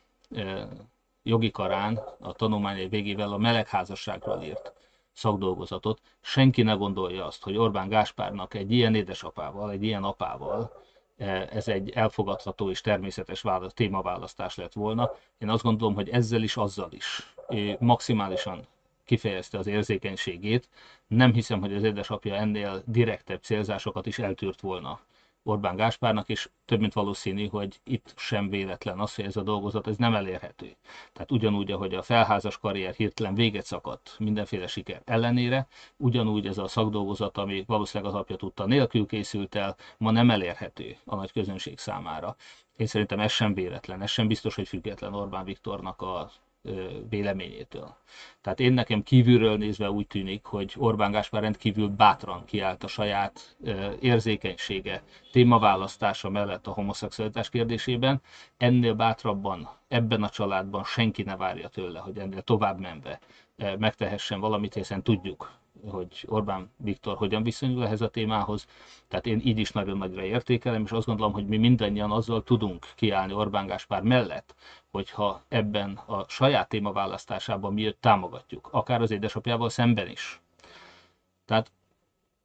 jogi 1.22 1.50
karán 1.50 2.00
a 2.20 2.32
tanulmányai 2.32 2.88
végével 2.88 3.32
a 3.32 3.38
melegházasságról 3.38 4.42
írt 4.42 4.72
szakdolgozatot. 5.12 6.00
Senki 6.20 6.62
ne 6.62 6.72
gondolja 6.72 7.26
azt, 7.26 7.42
hogy 7.42 7.56
Orbán 7.56 7.88
Gáspárnak 7.88 8.54
egy 8.54 8.72
ilyen 8.72 8.94
édesapával, 8.94 9.70
egy 9.70 9.82
ilyen 9.82 10.04
apával 10.04 10.82
ez 11.50 11.68
egy 11.68 11.90
elfogadható 11.90 12.70
és 12.70 12.80
természetes 12.80 13.40
választ, 13.40 13.74
témaválasztás 13.74 14.54
lett 14.56 14.72
volna. 14.72 15.10
Én 15.38 15.48
azt 15.48 15.62
gondolom, 15.62 15.94
hogy 15.94 16.08
ezzel 16.08 16.42
is, 16.42 16.56
azzal 16.56 16.92
is 16.92 17.34
maximálisan 17.78 18.66
kifejezte 19.04 19.58
az 19.58 19.66
érzékenységét. 19.66 20.68
Nem 21.06 21.32
hiszem, 21.32 21.60
hogy 21.60 21.74
az 21.74 21.82
édesapja 21.82 22.34
ennél 22.34 22.82
direktebb 22.87 23.42
célzásokat 23.42 24.06
is 24.06 24.18
eltűrt 24.18 24.60
volna 24.60 25.00
Orbán 25.46 25.76
Gáspárnak, 25.76 26.28
és 26.28 26.48
több 26.64 26.80
mint 26.80 26.92
valószínű, 26.92 27.48
hogy 27.48 27.80
itt 27.85 28.14
sem 28.16 28.48
véletlen 28.48 28.98
az, 28.98 29.14
hogy 29.14 29.24
ez 29.24 29.37
a 29.37 29.42
dolgozat 29.42 29.87
ez 29.87 29.96
nem 29.96 30.14
elérhető. 30.14 30.76
Tehát 31.12 31.30
ugyanúgy, 31.30 31.72
ahogy 31.72 31.94
a 31.94 32.02
felházas 32.02 32.59
karrier 32.59 32.94
hirtelen 32.94 33.35
véget 33.35 33.64
szakadt 33.64 34.16
mindenféle 34.18 34.66
siker 34.66 35.02
ellenére, 35.04 35.66
ugyanúgy 35.96 36.46
ez 36.46 36.59
a 36.59 36.68
szakdolgozat, 36.68 37.38
ami 37.38 37.64
valószínűleg 37.66 38.12
az 38.12 38.20
apja 38.20 38.37
tudta 38.37 38.66
nélkül 38.66 39.07
készült 39.07 39.54
el, 39.54 39.76
ma 39.98 40.11
nem 40.11 40.30
elérhető 40.30 40.96
a 41.04 41.14
nagy 41.14 41.33
közönség 41.33 41.78
számára. 41.78 42.37
Én 42.76 42.87
szerintem 42.87 43.20
ez 43.20 43.33
sem 43.33 43.54
véletlen, 43.54 44.02
ez 44.02 44.11
sem 44.11 44.28
biztos, 44.28 44.54
hogy 44.54 44.68
független 44.68 45.14
Orbán 45.14 45.44
Viktornak 45.44 46.02
a 46.02 46.30
véleményétől. 47.09 47.96
Tehát 48.40 48.61
én 48.61 48.72
nekem 48.72 49.03
kívülről 49.03 49.57
nézve 49.57 49.90
úgy 49.90 50.07
tűnik, 50.07 50.44
hogy 50.44 50.74
Orbán 50.77 51.11
Gáspár 51.11 51.42
rendkívül 51.42 51.88
bátran 51.88 52.44
kiállt 52.44 52.85
a 52.85 52.87
saját 52.87 53.57
érzékenysége, 54.00 55.03
témaválasztása 55.33 56.31
mellett 56.31 56.66
a 56.66 56.72
homoszexualitás 56.72 57.48
kérdésében. 57.48 58.20
Ennél 58.57 58.94
bátrabban 58.94 59.68
ebben 59.88 60.22
a 60.22 60.29
családban 60.29 60.85
senki 60.85 61.22
ne 61.22 61.37
várja 61.37 61.68
tőle, 61.68 61.98
hogy 61.98 62.18
ennél 62.18 62.42
tovább 62.42 62.81
menve 62.81 63.20
megtehessen 63.79 64.40
valamit, 64.40 64.74
hiszen 64.74 65.03
tudjuk, 65.03 65.50
hogy 65.88 66.24
Orbán 66.28 66.70
Viktor 66.76 67.16
hogyan 67.16 67.42
viszonyul 67.42 67.84
ehhez 67.84 68.00
a 68.00 68.08
témához. 68.08 68.66
Tehát 69.08 69.26
én 69.26 69.40
így 69.44 69.58
is 69.58 69.72
nagyon 69.72 69.98
nagyra 69.98 70.22
értékelem, 70.22 70.82
és 70.82 70.90
azt 70.92 71.06
gondolom, 71.06 71.32
hogy 71.32 71.46
mi 71.46 71.56
mindannyian 71.56 72.10
azzal 72.10 72.42
tudunk 72.42 72.86
kiállni 72.94 73.32
Orbán 73.32 73.66
Gáspár 73.66 74.02
mellett, 74.02 74.54
hogyha 74.90 75.42
ebben 75.48 76.00
a 76.06 76.24
saját 76.28 76.68
témaválasztásában 76.68 77.72
mi 77.72 77.86
őt 77.86 77.96
támogatjuk, 77.96 78.68
akár 78.70 79.02
az 79.02 79.10
édesapjával 79.10 79.68
szemben 79.68 80.08
is. 80.08 80.40
Tehát 81.44 81.72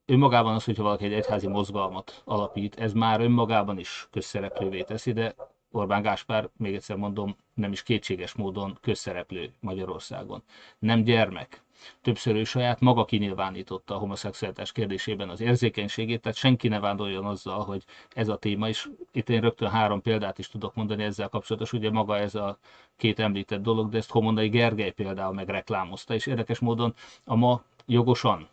önmagában 0.06 0.56
az, 0.56 0.64
hogyha 0.64 0.84
valaki 0.84 1.06
egy 1.06 1.14
egyházi 1.14 1.48
mozgalmat 1.48 2.22
alapít, 2.26 2.80
ez 2.80 2.94
már 2.94 3.22
önmagában 3.22 3.80
is 3.80 4.08
közszereplővé 4.12 4.82
teszi, 4.82 5.12
de 5.14 5.36
Orbán 5.72 6.02
Gáspár, 6.02 6.50
még 6.58 6.74
egyszer 6.76 6.96
mondom, 6.96 7.36
nem 7.54 7.72
is 7.72 7.84
kétséges 7.84 8.34
módon 8.34 8.78
közszereplő 8.82 9.54
Magyarországon. 9.60 10.44
Nem 10.80 11.04
gyermek, 11.04 11.64
Többször 12.02 12.36
ő 12.36 12.44
saját 12.44 12.80
maga 12.80 13.06
kinyilvánította 13.06 13.96
a 13.96 13.98
homoszexualitás 13.98 14.72
kérdésében 14.72 15.30
az 15.30 15.42
érzékenységét, 15.42 16.22
tehát 16.22 16.38
senki 16.38 16.68
ne 16.68 16.80
vándoljon 16.80 17.26
azzal, 17.26 17.64
hogy 17.64 17.84
ez 18.14 18.28
a 18.28 18.38
téma, 18.38 18.68
és 18.68 18.90
itt 19.12 19.30
én 19.30 19.42
rögtön 19.42 19.70
három 19.70 20.02
példát 20.02 20.40
is 20.40 20.50
tudok 20.50 20.76
mondani 20.76 21.04
ezzel 21.04 21.30
kapcsolatos, 21.30 21.74
ugye 21.74 21.92
maga 21.92 22.18
ez 22.18 22.36
a 22.36 22.58
két 22.98 23.20
említett 23.20 23.62
dolog, 23.62 23.90
de 23.90 23.98
ezt 23.98 24.12
Homondai 24.12 24.50
Gergely 24.50 24.92
például 24.92 25.34
megreklámozta, 25.34 26.14
és 26.14 26.26
érdekes 26.26 26.60
módon 26.60 26.94
a 27.26 27.36
ma 27.36 27.64
jogosan 27.86 28.48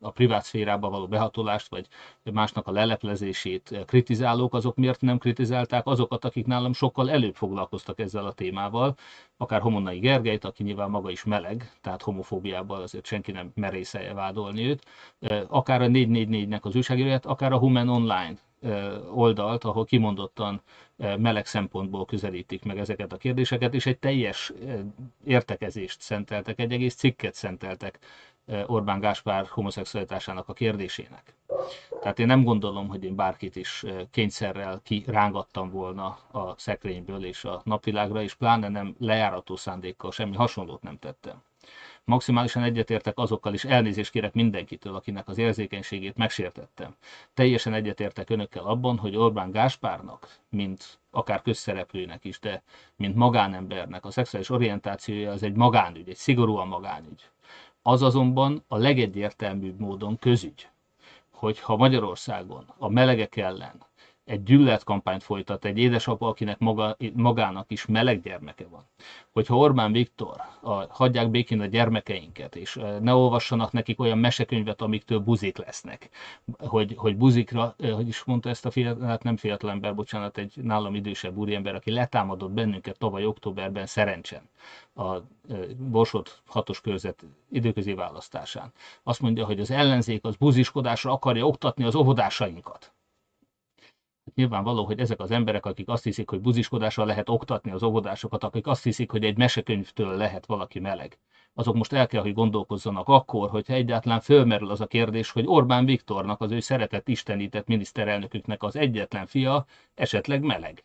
a 0.00 0.10
privát 0.10 0.44
szférába 0.44 0.90
való 0.90 1.06
behatolást, 1.06 1.68
vagy 1.68 1.86
másnak 2.22 2.66
a 2.66 2.72
leleplezését 2.72 3.84
kritizálók, 3.86 4.54
azok 4.54 4.76
miért 4.76 5.00
nem 5.00 5.18
kritizálták 5.18 5.86
azokat, 5.86 6.24
akik 6.24 6.46
nálam 6.46 6.72
sokkal 6.72 7.10
előbb 7.10 7.34
foglalkoztak 7.34 7.98
ezzel 7.98 8.26
a 8.26 8.32
témával, 8.32 8.96
akár 9.36 9.60
Homonnai 9.60 9.98
Gergelyt, 9.98 10.44
aki 10.44 10.62
nyilván 10.62 10.90
maga 10.90 11.10
is 11.10 11.24
meleg, 11.24 11.72
tehát 11.80 12.02
homofóbiával 12.02 12.82
azért 12.82 13.06
senki 13.06 13.32
nem 13.32 13.52
merészelje 13.54 14.14
vádolni 14.14 14.64
őt, 14.68 14.84
akár 15.48 15.82
a 15.82 15.86
444-nek 15.86 16.60
az 16.60 16.76
újságíróját, 16.76 17.26
akár 17.26 17.52
a 17.52 17.58
Human 17.58 17.88
Online 17.88 18.34
oldalt, 19.12 19.64
ahol 19.64 19.84
kimondottan 19.84 20.62
meleg 20.96 21.46
szempontból 21.46 22.04
közelítik 22.04 22.64
meg 22.64 22.78
ezeket 22.78 23.12
a 23.12 23.16
kérdéseket, 23.16 23.74
és 23.74 23.86
egy 23.86 23.98
teljes 23.98 24.52
értekezést 25.24 26.00
szenteltek, 26.00 26.58
egy 26.58 26.72
egész 26.72 26.94
cikket 26.94 27.34
szenteltek 27.34 27.98
Orbán 28.66 29.00
Gáspár 29.00 29.46
homoszexualitásának 29.46 30.48
a 30.48 30.52
kérdésének. 30.52 31.34
Tehát 32.00 32.18
én 32.18 32.26
nem 32.26 32.44
gondolom, 32.44 32.88
hogy 32.88 33.04
én 33.04 33.14
bárkit 33.14 33.56
is 33.56 33.84
kényszerrel 34.10 34.80
kirángattam 34.82 35.70
volna 35.70 36.18
a 36.30 36.54
szekrényből 36.56 37.24
és 37.24 37.44
a 37.44 37.60
napvilágra, 37.64 38.22
és 38.22 38.34
pláne 38.34 38.68
nem 38.68 38.94
lejárató 38.98 39.56
szándékkal 39.56 40.10
semmi 40.10 40.36
hasonlót 40.36 40.82
nem 40.82 40.98
tettem. 40.98 41.42
Maximálisan 42.04 42.62
egyetértek 42.62 43.18
azokkal 43.18 43.54
is, 43.54 43.64
elnézést 43.64 44.10
kérek 44.10 44.34
mindenkitől, 44.34 44.94
akinek 44.94 45.28
az 45.28 45.38
érzékenységét 45.38 46.16
megsértettem. 46.16 46.96
Teljesen 47.34 47.74
egyetértek 47.74 48.30
önökkel 48.30 48.64
abban, 48.64 48.98
hogy 48.98 49.16
Orbán 49.16 49.50
Gáspárnak, 49.50 50.38
mint 50.48 50.98
akár 51.10 51.42
közszereplőnek 51.42 52.24
is, 52.24 52.38
de 52.38 52.62
mint 52.96 53.14
magánembernek 53.14 54.04
a 54.04 54.10
szexuális 54.10 54.50
orientációja 54.50 55.32
az 55.32 55.42
egy 55.42 55.54
magánügy, 55.54 56.08
egy 56.08 56.16
szigorúan 56.16 56.68
magánügy. 56.68 57.22
Az 57.86 58.02
azonban 58.02 58.64
a 58.68 58.76
legegyértelműbb 58.76 59.78
módon 59.80 60.18
közügy, 60.18 60.68
hogyha 61.30 61.76
Magyarországon 61.76 62.74
a 62.78 62.88
melegek 62.88 63.36
ellen 63.36 63.86
egy 64.24 64.42
gyűlöletkampányt 64.42 65.22
folytat 65.22 65.64
egy 65.64 65.78
édesapa, 65.78 66.28
akinek 66.28 66.58
maga, 66.58 66.96
magának 67.14 67.70
is 67.70 67.86
meleg 67.86 68.20
gyermeke 68.20 68.66
van. 68.70 68.84
Hogyha 69.32 69.56
Orbán 69.56 69.92
Viktor 69.92 70.36
a, 70.60 70.72
hagyják 70.88 71.30
békén 71.30 71.60
a 71.60 71.66
gyermekeinket, 71.66 72.56
és 72.56 72.80
ne 73.00 73.14
olvassanak 73.14 73.72
nekik 73.72 74.00
olyan 74.00 74.18
mesekönyvet, 74.18 74.82
amiktől 74.82 75.18
buzik 75.18 75.56
lesznek, 75.56 76.10
hogy, 76.58 76.94
hogy 76.96 77.16
buzikra, 77.16 77.74
hogy 77.78 78.08
is 78.08 78.24
mondta 78.24 78.48
ezt 78.48 78.66
a 78.66 78.70
fiatal, 78.70 79.06
hát 79.06 79.22
nem 79.22 79.36
fiatal 79.36 79.70
ember, 79.70 79.94
bocsánat, 79.94 80.38
egy 80.38 80.52
nálam 80.62 80.94
idősebb 80.94 81.36
úriember, 81.36 81.74
aki 81.74 81.90
letámadott 81.90 82.50
bennünket 82.50 82.98
tavaly 82.98 83.24
októberben 83.24 83.86
szerencsen 83.86 84.48
a 84.94 85.16
Borsod 85.76 86.28
hatos 86.46 86.80
körzet 86.80 87.24
időközi 87.50 87.94
választásán. 87.94 88.72
Azt 89.02 89.20
mondja, 89.20 89.44
hogy 89.44 89.60
az 89.60 89.70
ellenzék 89.70 90.24
az 90.24 90.36
buziskodásra 90.36 91.12
akarja 91.12 91.46
oktatni 91.46 91.84
az 91.84 91.94
óvodásainkat 91.94 92.93
nyilvánvaló, 94.34 94.84
hogy 94.84 95.00
ezek 95.00 95.20
az 95.20 95.30
emberek, 95.30 95.66
akik 95.66 95.88
azt 95.88 96.04
hiszik, 96.04 96.30
hogy 96.30 96.40
buziskodással 96.40 97.06
lehet 97.06 97.28
oktatni 97.28 97.70
az 97.70 97.82
óvodásokat, 97.82 98.44
akik 98.44 98.66
azt 98.66 98.82
hiszik, 98.82 99.10
hogy 99.10 99.24
egy 99.24 99.36
mesekönyvtől 99.36 100.16
lehet 100.16 100.46
valaki 100.46 100.80
meleg, 100.80 101.18
azok 101.54 101.74
most 101.74 101.92
el 101.92 102.06
kell, 102.06 102.22
hogy 102.22 102.34
gondolkozzanak 102.34 103.08
akkor, 103.08 103.50
hogyha 103.50 103.74
egyáltalán 103.74 104.20
fölmerül 104.20 104.70
az 104.70 104.80
a 104.80 104.86
kérdés, 104.86 105.30
hogy 105.30 105.46
Orbán 105.46 105.84
Viktornak, 105.84 106.40
az 106.40 106.50
ő 106.50 106.60
szeretett, 106.60 107.08
istenített 107.08 107.66
miniszterelnöküknek 107.66 108.62
az 108.62 108.76
egyetlen 108.76 109.26
fia 109.26 109.66
esetleg 109.94 110.42
meleg. 110.42 110.84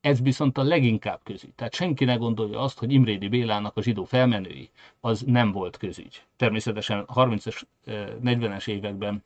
Ez 0.00 0.20
viszont 0.20 0.58
a 0.58 0.62
leginkább 0.62 1.20
közügy. 1.22 1.54
Tehát 1.54 1.74
senki 1.74 2.04
ne 2.04 2.14
gondolja 2.14 2.60
azt, 2.60 2.78
hogy 2.78 2.92
Imrédi 2.92 3.28
Bélának 3.28 3.76
a 3.76 3.82
zsidó 3.82 4.04
felmenői 4.04 4.70
az 5.00 5.22
nem 5.26 5.52
volt 5.52 5.76
közügy. 5.76 6.22
Természetesen 6.36 7.04
30-es, 7.14 7.62
40-es 7.86 8.68
években 8.68 9.24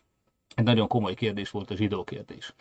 egy 0.54 0.64
nagyon 0.64 0.88
komoly 0.88 1.14
kérdés 1.14 1.50
volt 1.50 1.70
a 1.70 1.76
zsidó 1.76 2.04
kérdés. 2.04 2.54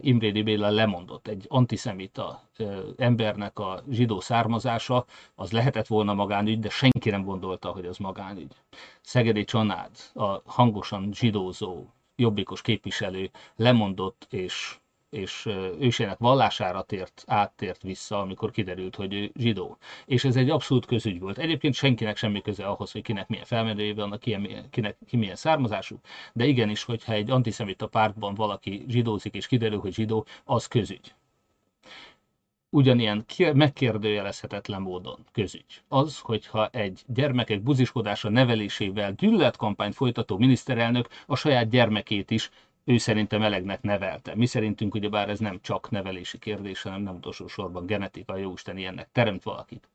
Imrédi 0.00 0.42
Béla 0.42 0.70
lemondott 0.70 1.28
egy 1.28 1.44
antiszemita 1.48 2.48
embernek 2.96 3.58
a 3.58 3.82
zsidó 3.90 4.20
származása, 4.20 5.04
az 5.34 5.52
lehetett 5.52 5.86
volna 5.86 6.14
magánügy, 6.14 6.58
de 6.58 6.68
senki 6.68 7.10
nem 7.10 7.24
gondolta, 7.24 7.68
hogy 7.70 7.86
az 7.86 7.96
magánügy. 7.96 8.52
Szegedi 9.00 9.44
Csanád, 9.44 9.90
a 10.14 10.42
hangosan 10.44 11.12
zsidózó 11.12 11.84
jobbikos 12.16 12.62
képviselő 12.62 13.30
lemondott 13.56 14.26
és 14.30 14.78
és 15.14 15.48
ősének 15.78 16.18
vallására 16.18 16.82
tért, 16.82 17.24
áttért 17.26 17.82
vissza, 17.82 18.20
amikor 18.20 18.50
kiderült, 18.50 18.94
hogy 18.96 19.14
ő 19.14 19.30
zsidó. 19.36 19.78
És 20.06 20.24
ez 20.24 20.36
egy 20.36 20.50
abszolút 20.50 20.86
közügy 20.86 21.20
volt. 21.20 21.38
Egyébként 21.38 21.74
senkinek 21.74 22.16
semmi 22.16 22.40
köze 22.42 22.66
ahhoz, 22.66 22.92
hogy 22.92 23.02
kinek 23.02 23.28
milyen 23.28 23.44
felmenője 23.44 23.94
van, 23.94 24.18
kinek, 24.20 24.70
kinek, 24.70 24.96
ki 25.06 25.16
milyen 25.16 25.36
származású, 25.36 26.00
de 26.32 26.44
igenis, 26.44 26.82
hogyha 26.82 27.12
egy 27.12 27.30
antiszemita 27.30 27.86
pártban 27.86 28.34
valaki 28.34 28.84
zsidózik 28.88 29.34
és 29.34 29.46
kiderül, 29.46 29.78
hogy 29.80 29.94
zsidó, 29.94 30.26
az 30.44 30.66
közügy. 30.66 31.14
ugyanilyen 32.70 33.24
megkérdőjelezhetetlen 33.52 34.82
módon 34.82 35.18
közügy. 35.32 35.82
Az, 35.88 36.18
hogyha 36.18 36.68
egy 36.68 37.02
gyermekek 37.06 37.62
buziskodása 37.62 38.28
nevelésével 38.28 39.12
gyűlöletkampányt 39.12 39.94
folytató 39.94 40.38
miniszterelnök 40.38 41.08
a 41.26 41.36
saját 41.36 41.68
gyermekét 41.68 42.30
is 42.30 42.50
ő 42.84 42.98
szerintem 42.98 43.40
melegnek 43.40 43.82
nevelte. 43.82 44.34
Mi 44.34 44.46
szerintünk 44.46 44.94
ugyebár 44.94 45.28
ez 45.28 45.38
nem 45.38 45.60
csak 45.60 45.90
nevelési 45.90 46.38
kérdés, 46.38 46.82
hanem 46.82 47.02
nem 47.02 47.14
utolsó 47.14 47.46
sorban 47.46 47.86
genetika, 47.86 48.36
jóisten 48.36 48.76
ilyennek 48.76 49.08
teremt 49.12 49.42
valakit. 49.42 49.88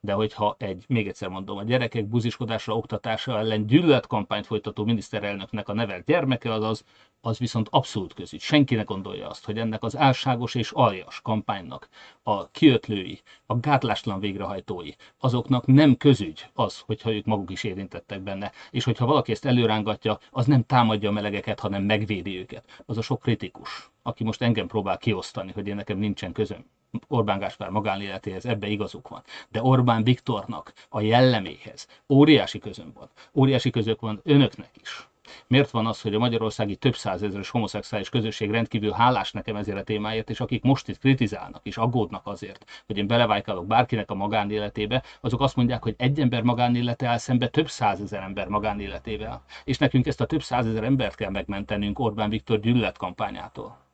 De 0.00 0.12
hogyha 0.12 0.56
egy, 0.58 0.84
még 0.88 1.08
egyszer 1.08 1.28
mondom, 1.28 1.58
a 1.58 1.62
gyerekek 1.62 2.06
buziskodásra, 2.06 2.76
oktatása 2.76 3.38
ellen 3.38 3.66
gyűlöletkampányt 3.66 4.46
folytató 4.46 4.84
miniszterelnöknek 4.84 5.68
a 5.68 5.72
nevelt 5.72 6.04
gyermeke, 6.04 6.52
az 6.52 6.64
az, 6.64 6.84
az 7.20 7.38
viszont 7.38 7.68
abszolút 7.70 8.14
közügy. 8.14 8.40
Senki 8.40 8.74
ne 8.74 8.82
gondolja 8.82 9.28
azt, 9.28 9.44
hogy 9.44 9.58
ennek 9.58 9.82
az 9.82 9.96
álságos 9.96 10.54
és 10.54 10.70
aljas 10.70 11.20
kampánynak 11.20 11.88
a 12.22 12.50
kiötlői, 12.50 13.20
a 13.46 13.56
gátlástlan 13.56 14.20
végrehajtói, 14.20 14.90
azoknak 15.18 15.66
nem 15.66 15.96
közügy 15.96 16.46
az, 16.54 16.78
hogyha 16.78 17.12
ők 17.12 17.24
maguk 17.24 17.50
is 17.50 17.64
érintettek 17.64 18.20
benne. 18.20 18.52
És 18.70 18.84
hogyha 18.84 19.06
valaki 19.06 19.32
ezt 19.32 19.44
előrángatja, 19.44 20.18
az 20.30 20.46
nem 20.46 20.64
támadja 20.64 21.08
a 21.08 21.12
melegeket, 21.12 21.60
hanem 21.60 21.82
megvédi 21.82 22.38
őket. 22.38 22.82
Az 22.86 22.98
a 22.98 23.02
sok 23.02 23.20
kritikus, 23.20 23.90
aki 24.02 24.24
most 24.24 24.42
engem 24.42 24.66
próbál 24.66 24.98
kiosztani, 24.98 25.52
hogy 25.52 25.66
én 25.66 25.74
nekem 25.74 25.98
nincsen 25.98 26.32
közöm 26.32 26.64
Orbán 27.08 27.38
Gáspár 27.38 27.70
magánéletéhez, 27.70 28.46
ebbe 28.46 28.66
igazuk 28.66 29.08
van. 29.08 29.22
De 29.48 29.62
Orbán 29.62 30.04
Viktornak 30.04 30.72
a 30.88 31.00
jelleméhez 31.00 31.86
óriási 32.08 32.58
közön 32.58 32.92
van. 32.94 33.08
Óriási 33.34 33.70
közök 33.70 34.00
van 34.00 34.20
önöknek 34.24 34.70
is. 34.80 35.08
Miért 35.46 35.70
van 35.70 35.86
az, 35.86 36.00
hogy 36.00 36.14
a 36.14 36.18
magyarországi 36.18 36.76
több 36.76 36.96
százezeres 36.96 37.50
homoszexuális 37.50 38.08
közösség 38.08 38.50
rendkívül 38.50 38.90
hálás 38.90 39.32
nekem 39.32 39.56
ezért 39.56 39.78
a 39.78 39.82
témáért, 39.82 40.30
és 40.30 40.40
akik 40.40 40.62
most 40.62 40.88
itt 40.88 40.98
kritizálnak 40.98 41.60
és 41.62 41.76
aggódnak 41.76 42.26
azért, 42.26 42.82
hogy 42.86 42.96
én 42.96 43.06
belevájkálok 43.06 43.66
bárkinek 43.66 44.10
a 44.10 44.14
magánéletébe, 44.14 45.02
azok 45.20 45.40
azt 45.40 45.56
mondják, 45.56 45.82
hogy 45.82 45.94
egy 45.98 46.20
ember 46.20 46.42
magánélete 46.42 47.06
áll 47.06 47.18
szembe 47.18 47.48
több 47.48 47.68
százezer 47.68 48.22
ember 48.22 48.48
magánéletével. 48.48 49.42
És 49.64 49.78
nekünk 49.78 50.06
ezt 50.06 50.20
a 50.20 50.26
több 50.26 50.42
százezer 50.42 50.84
embert 50.84 51.14
kell 51.14 51.30
megmentenünk 51.30 51.98
Orbán 51.98 52.30
Viktor 52.30 52.60
gyűlöletkampányától 52.60 53.85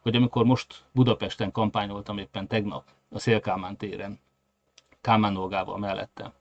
hogy 0.00 0.16
amikor 0.16 0.44
most 0.44 0.84
Budapesten 0.92 1.52
kampányoltam 1.52 2.18
éppen 2.18 2.46
tegnap 2.46 2.84
a 3.10 3.18
Szélkámán 3.18 3.76
téren, 3.76 4.20
Kálmán 5.00 5.36
Olgával 5.36 5.78
mellette, 5.78 6.32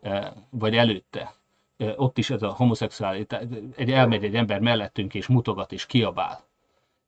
e, 0.00 0.32
vagy 0.50 0.76
előtte, 0.76 1.34
e, 1.76 1.94
ott 1.96 2.18
is 2.18 2.30
ez 2.30 2.42
a 2.42 2.52
homoszexuális, 2.52 3.26
egy 3.76 3.90
elmegy 3.90 4.24
egy 4.24 4.36
ember 4.36 4.60
mellettünk 4.60 5.14
és 5.14 5.26
mutogat 5.26 5.72
és 5.72 5.86
kiabál, 5.86 6.44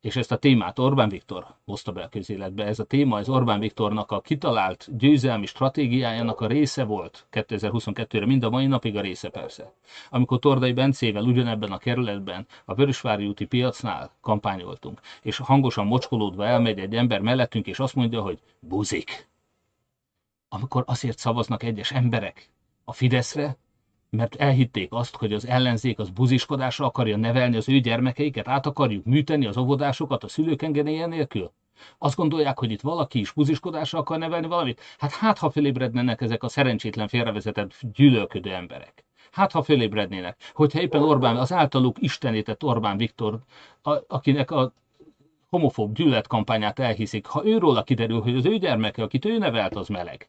és 0.04 0.16
ezt 0.16 0.32
a 0.32 0.36
témát 0.36 0.78
Orbán 0.78 1.08
Viktor 1.08 1.46
hozta 1.64 1.92
be 1.92 2.02
a 2.02 2.08
közéletbe. 2.08 2.64
Ez 2.64 2.78
a 2.78 2.84
téma 2.84 3.16
az 3.16 3.28
Orbán 3.28 3.60
Viktornak 3.60 4.10
a 4.10 4.20
kitalált 4.20 4.96
győzelmi 4.96 5.46
stratégiájának 5.46 6.40
a 6.40 6.46
része 6.46 6.84
volt 6.84 7.26
2022-re, 7.32 8.26
mind 8.26 8.44
a 8.44 8.50
mai 8.50 8.66
napig 8.66 8.96
a 8.96 9.00
része 9.00 9.28
persze. 9.28 9.72
Amikor 10.10 10.38
Tordai 10.38 10.72
Bencével 10.72 11.22
ugyanebben 11.22 11.72
a 11.72 11.78
kerületben, 11.78 12.46
a 12.64 12.74
Vörösvári 12.74 13.26
úti 13.26 13.44
piacnál 13.44 14.10
kampányoltunk, 14.20 15.00
és 15.22 15.36
hangosan 15.38 15.86
mocskolódva 15.86 16.46
elmegy 16.46 16.78
egy 16.78 16.96
ember 16.96 17.20
mellettünk, 17.20 17.66
és 17.66 17.78
azt 17.78 17.94
mondja, 17.94 18.20
hogy 18.20 18.38
buzik. 18.60 19.28
Amikor 20.48 20.84
azért 20.86 21.18
szavaznak 21.18 21.62
egyes 21.62 21.92
emberek 21.92 22.48
a 22.84 22.92
Fideszre, 22.92 23.56
mert 24.14 24.35
elhitték 24.35 24.92
azt, 24.92 25.16
hogy 25.16 25.33
az 25.33 25.46
ellenzék 25.46 25.98
az 25.98 26.11
buziskodásra 26.11 26.87
akarja 26.87 27.16
nevelni 27.16 27.57
az 27.57 27.68
ő 27.68 27.79
gyermekeiket, 27.79 28.48
át 28.48 28.66
akarjuk 28.66 29.05
műteni 29.05 29.46
az 29.46 29.57
óvodásokat 29.57 30.24
a 30.24 30.29
szülők 30.29 30.62
engedélye 30.62 31.07
nélkül? 31.07 31.53
Azt 31.98 32.16
gondolják, 32.16 32.59
hogy 32.59 32.70
itt 32.70 32.81
valaki 32.81 33.18
is 33.18 33.33
buziskodásra 33.33 33.98
akar 33.98 34.18
nevelni 34.18 34.46
valamit? 34.46 34.81
Hát 34.98 35.12
hát, 35.12 35.38
ha 35.38 35.50
felébrednének 35.50 36.20
ezek 36.20 36.42
a 36.42 36.48
szerencsétlen 36.48 37.09
félrevezetett 37.09 37.74
gyűlölködő 37.92 38.53
emberek. 38.53 39.05
Hát, 39.31 39.53
ha 39.53 39.62
fölébrednének, 39.62 40.50
hogyha 40.55 40.81
éppen 40.81 41.03
Orbán, 41.03 41.37
az 41.37 41.53
általuk 41.53 41.96
istenített 42.00 42.64
Orbán 42.64 42.96
Viktor, 42.96 43.38
a, 43.83 43.98
akinek 44.09 44.50
a 44.50 44.72
homofób 45.48 45.94
gyűlöletkampányát 45.94 46.79
elhiszik, 46.79 47.27
ha 47.27 47.46
őról 47.46 47.83
kiderül, 47.83 48.20
hogy 48.20 48.37
az 48.37 48.44
ő 48.44 48.59
gyermeke, 48.59 49.03
akit 49.03 49.24
ő 49.24 49.38
nevelt, 49.38 49.77
az 49.77 49.88
meleg, 49.88 50.29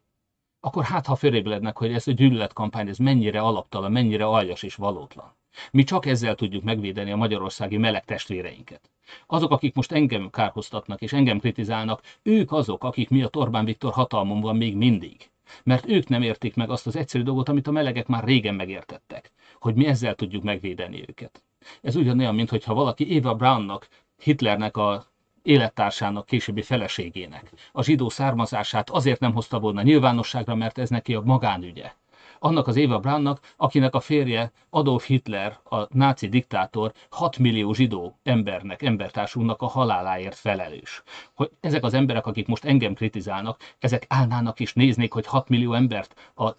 akkor 0.65 0.84
hát 0.84 1.06
ha 1.06 1.15
fölébrednek, 1.15 1.78
hogy 1.78 1.93
ez 1.93 2.08
a 2.08 2.12
gyűlöletkampány 2.12 2.88
ez 2.88 2.97
mennyire 2.97 3.39
alaptalan, 3.39 3.91
mennyire 3.91 4.25
aljas 4.25 4.63
és 4.63 4.75
valótlan. 4.75 5.36
Mi 5.71 5.84
csak 5.84 6.06
ezzel 6.06 6.36
tudjuk 6.36 6.63
megvédeni 6.63 7.12
a 7.12 7.15
magyarországi 7.15 7.78
meleg 7.78 8.06
testvéreinket. 8.06 8.89
Azok, 9.28 9.51
akik 9.51 9.75
most 9.75 9.91
engem 9.91 10.30
kárhoztatnak 10.30 11.01
és 11.01 11.13
engem 11.13 11.39
kritizálnak, 11.39 12.01
ők 12.23 12.51
azok, 12.51 12.84
akik 12.84 13.10
miatt 13.10 13.36
Orbán 13.36 13.65
Viktor 13.65 13.93
hatalmon 13.93 14.41
van 14.41 14.56
még 14.56 14.75
mindig. 14.75 15.30
Mert 15.63 15.89
ők 15.89 16.08
nem 16.08 16.21
értik 16.21 16.56
meg 16.56 16.69
azt 16.69 16.88
az 16.88 16.95
egyszerű 16.95 17.23
dolgot, 17.23 17.49
amit 17.49 17.67
a 17.67 17.71
melegek 17.71 18.08
már 18.08 18.23
régen 18.23 18.56
megértettek, 18.56 19.32
hogy 19.60 19.75
mi 19.75 19.86
ezzel 19.86 20.15
tudjuk 20.15 20.43
megvédeni 20.43 21.04
őket. 21.08 21.43
Ez 21.82 21.95
ugyanolyan, 21.95 22.36
mintha 22.36 22.73
valaki 22.73 23.17
Eva 23.17 23.36
Brownnak, 23.36 23.88
Hitlernek 24.23 24.78
a 24.78 25.06
élettársának, 25.45 26.25
későbbi 26.25 26.62
feleségének. 26.62 27.51
A 27.71 27.84
zsidó 27.84 28.10
származását 28.10 28.89
azért 28.89 29.19
nem 29.19 29.34
hozta 29.34 29.60
volna 29.60 29.81
nyilvánosságra, 29.81 30.55
mert 30.55 30.77
ez 30.77 30.89
neki 30.89 31.13
a 31.13 31.21
magánügye. 31.21 31.91
Annak 32.39 32.67
az 32.67 32.75
Éva 32.75 32.99
Brownnak, 32.99 33.39
akinek 33.58 33.95
a 33.95 33.99
férje 33.99 34.51
Adolf 34.69 35.05
Hitler, 35.05 35.60
a 35.63 35.97
náci 35.97 36.27
diktátor, 36.27 36.91
6 37.10 37.38
millió 37.38 37.73
zsidó 37.73 38.19
embernek, 38.23 38.81
embertársunknak 38.81 39.62
a 39.62 39.67
haláláért 39.67 40.36
felelős. 40.36 41.03
Hogy 41.34 41.51
ezek 41.60 41.84
az 41.84 41.93
emberek, 41.93 42.25
akik 42.25 42.47
most 42.47 42.65
engem 42.65 42.93
kritizálnak, 42.93 43.60
ezek 43.79 44.05
állnának 44.08 44.60
és 44.60 44.73
néznék, 44.73 45.13
hogy 45.13 45.25
6 45.25 45.49
millió 45.49 45.73
embert 45.73 46.31
a 46.36 46.51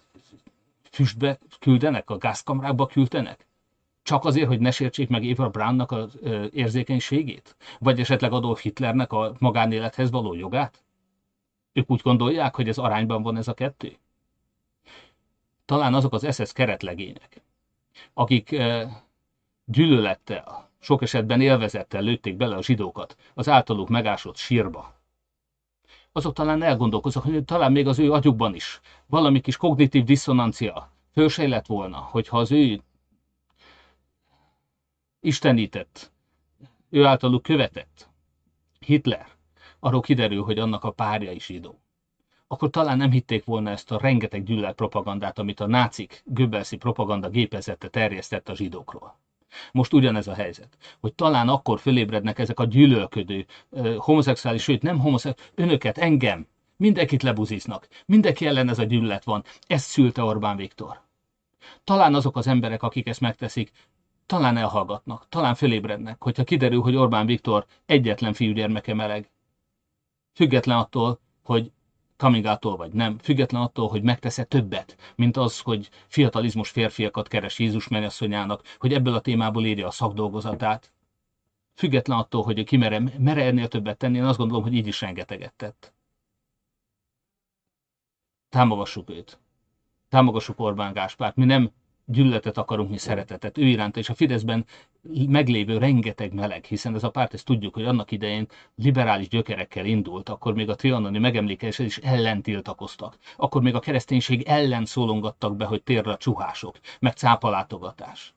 füstbe 0.91 1.39
küldenek, 1.59 2.09
a 2.09 2.17
gázkamrákba 2.17 2.85
küldenek? 2.85 3.46
Csak 4.07 4.25
azért, 4.25 4.47
hogy 4.47 4.59
ne 4.59 4.71
sértsék 4.71 5.09
meg 5.09 5.25
Eva 5.25 5.49
Brownnak 5.49 5.91
az 5.91 6.19
érzékenységét? 6.51 7.55
Vagy 7.79 7.99
esetleg 7.99 8.31
Adolf 8.31 8.61
Hitlernek 8.61 9.11
a 9.11 9.35
magánélethez 9.39 10.11
való 10.11 10.33
jogát? 10.33 10.83
Ők 11.73 11.91
úgy 11.91 12.01
gondolják, 12.01 12.55
hogy 12.55 12.67
ez 12.67 12.77
arányban 12.77 13.21
van 13.21 13.37
ez 13.37 13.47
a 13.47 13.53
kettő? 13.53 13.97
Talán 15.65 15.93
azok 15.93 16.13
az 16.13 16.35
SS 16.35 16.53
keretlegények, 16.53 17.41
akik 18.13 18.55
gyűlölettel, 19.65 20.69
sok 20.79 21.01
esetben 21.01 21.41
élvezettel 21.41 22.01
lőtték 22.01 22.37
bele 22.37 22.55
a 22.55 22.63
zsidókat 22.63 23.17
az 23.33 23.49
általuk 23.49 23.89
megásott 23.89 24.35
sírba. 24.37 24.93
Azok 26.11 26.33
talán 26.33 26.63
elgondolkoznak, 26.63 27.23
hogy 27.23 27.45
talán 27.45 27.71
még 27.71 27.87
az 27.87 27.99
ő 27.99 28.11
agyukban 28.11 28.55
is 28.55 28.79
valami 29.05 29.41
kis 29.41 29.57
kognitív 29.57 30.03
diszonancia 30.03 30.91
fölsejlett 31.13 31.65
volna, 31.65 31.97
hogyha 31.97 32.37
az 32.37 32.51
ő 32.51 32.81
istenített, 35.27 36.11
ő 36.89 37.05
általuk 37.05 37.41
követett, 37.41 38.09
Hitler, 38.79 39.27
arról 39.79 40.01
kiderül, 40.01 40.43
hogy 40.43 40.59
annak 40.59 40.83
a 40.83 40.91
párja 40.91 41.31
is 41.31 41.45
zsidó. 41.45 41.79
Akkor 42.47 42.69
talán 42.69 42.97
nem 42.97 43.11
hitték 43.11 43.45
volna 43.45 43.69
ezt 43.69 43.91
a 43.91 43.99
rengeteg 43.99 44.43
gyűlölet 44.43 44.75
propagandát, 44.75 45.39
amit 45.39 45.59
a 45.59 45.67
nácik 45.67 46.23
Göbbelszi 46.25 46.77
propaganda 46.77 47.29
gépezette 47.29 47.87
terjesztett 47.87 48.49
a 48.49 48.55
zsidókról. 48.55 49.19
Most 49.71 49.93
ugyanez 49.93 50.27
a 50.27 50.33
helyzet, 50.33 50.77
hogy 50.99 51.13
talán 51.13 51.49
akkor 51.49 51.79
fölébrednek 51.79 52.39
ezek 52.39 52.59
a 52.59 52.65
gyűlölködő, 52.65 53.45
homoszexuális, 53.97 54.63
sőt 54.63 54.81
nem 54.81 54.99
homoszexuális, 54.99 55.53
önöket, 55.55 55.97
engem, 55.97 56.47
mindenkit 56.77 57.23
lebuziznak, 57.23 57.87
mindenki 58.05 58.45
ellen 58.45 58.69
ez 58.69 58.79
a 58.79 58.83
gyűlölet 58.83 59.23
van. 59.23 59.43
Ezt 59.67 59.87
szülte 59.87 60.23
Orbán 60.23 60.55
Viktor. 60.55 61.01
Talán 61.83 62.13
azok 62.13 62.37
az 62.37 62.47
emberek, 62.47 62.83
akik 62.83 63.07
ezt 63.07 63.21
megteszik, 63.21 63.71
talán 64.27 64.57
elhallgatnak, 64.57 65.29
talán 65.29 65.55
fölébrednek, 65.55 66.23
hogyha 66.23 66.43
kiderül, 66.43 66.81
hogy 66.81 66.95
Orbán 66.95 67.25
Viktor 67.25 67.65
egyetlen 67.85 68.33
fiúgyermeke 68.33 68.93
meleg. 68.93 69.29
Független 70.33 70.77
attól, 70.77 71.19
hogy 71.43 71.71
kamigától 72.17 72.75
vagy 72.75 72.91
nem, 72.91 73.17
független 73.17 73.61
attól, 73.61 73.89
hogy 73.89 74.03
megtesz-e 74.03 74.43
többet, 74.43 75.13
mint 75.15 75.37
az, 75.37 75.59
hogy 75.59 75.89
fiatalizmus 76.07 76.69
férfiakat 76.69 77.27
keres 77.27 77.59
Jézus 77.59 77.87
mennyasszonyának, 77.87 78.63
hogy 78.77 78.93
ebből 78.93 79.13
a 79.13 79.21
témából 79.21 79.65
írja 79.65 79.87
a 79.87 79.91
szakdolgozatát. 79.91 80.91
Független 81.73 82.17
attól, 82.17 82.43
hogy 82.43 82.63
ki 82.63 82.77
mere, 82.77 82.99
mere 83.17 83.43
ennél 83.45 83.67
többet 83.67 83.97
tenni, 83.97 84.17
én 84.17 84.23
azt 84.23 84.37
gondolom, 84.37 84.63
hogy 84.63 84.73
így 84.73 84.87
is 84.87 85.01
rengeteget 85.01 85.53
tett. 85.53 85.93
Támogassuk 88.49 89.09
őt. 89.09 89.39
Támogassuk 90.09 90.59
Orbán 90.59 90.93
Gáspárt. 90.93 91.35
Mi 91.35 91.45
nem 91.45 91.71
gyűlöletet 92.09 92.57
akarunk, 92.57 92.89
mi 92.89 92.97
szeretetet 92.97 93.57
ő 93.57 93.65
iránt, 93.65 93.97
és 93.97 94.09
a 94.09 94.13
Fideszben 94.13 94.65
meglévő 95.27 95.77
rengeteg 95.77 96.33
meleg, 96.33 96.65
hiszen 96.65 96.95
ez 96.95 97.03
a 97.03 97.09
párt, 97.09 97.33
ezt 97.33 97.45
tudjuk, 97.45 97.73
hogy 97.73 97.85
annak 97.85 98.11
idején 98.11 98.47
liberális 98.75 99.27
gyökerekkel 99.27 99.85
indult, 99.85 100.29
akkor 100.29 100.53
még 100.53 100.69
a 100.69 100.75
trianoni 100.75 101.17
megemlékezés 101.17 101.85
is 101.85 101.97
ellen 101.97 102.41
tiltakoztak. 102.41 103.17
Akkor 103.37 103.61
még 103.61 103.75
a 103.75 103.79
kereszténység 103.79 104.41
ellen 104.41 104.85
szólongattak 104.85 105.55
be, 105.55 105.65
hogy 105.65 105.83
térre 105.83 106.11
a 106.11 106.17
csuhások, 106.17 106.75
meg 106.99 107.13
cápalátogatás. 107.13 108.36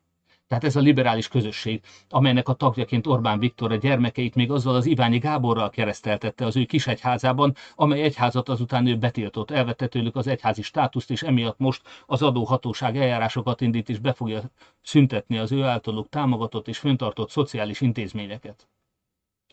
Tehát 0.50 0.64
ez 0.64 0.76
a 0.76 0.80
liberális 0.80 1.28
közösség, 1.28 1.80
amelynek 2.08 2.48
a 2.48 2.52
tagjaként 2.52 3.06
Orbán 3.06 3.38
Viktor 3.38 3.72
a 3.72 3.76
gyermekeit 3.76 4.34
még 4.34 4.50
azzal 4.50 4.74
az 4.74 4.86
Iványi 4.86 5.18
Gáborral 5.18 5.70
kereszteltette 5.70 6.44
az 6.44 6.56
ő 6.56 6.64
kis 6.64 6.86
egyházában, 6.86 7.54
amely 7.74 8.02
egyházat 8.02 8.48
azután 8.48 8.86
ő 8.86 8.96
betiltott, 8.96 9.50
elvette 9.50 9.86
tőlük 9.86 10.16
az 10.16 10.26
egyházi 10.26 10.62
státuszt, 10.62 11.10
és 11.10 11.22
emiatt 11.22 11.58
most 11.58 11.82
az 12.06 12.22
adóhatóság 12.22 12.96
eljárásokat 12.96 13.60
indít, 13.60 13.88
és 13.88 13.98
be 13.98 14.12
fogja 14.12 14.42
szüntetni 14.82 15.38
az 15.38 15.52
ő 15.52 15.64
általuk 15.64 16.08
támogatott 16.08 16.68
és 16.68 16.78
föntartott 16.78 17.30
szociális 17.30 17.80
intézményeket. 17.80 18.68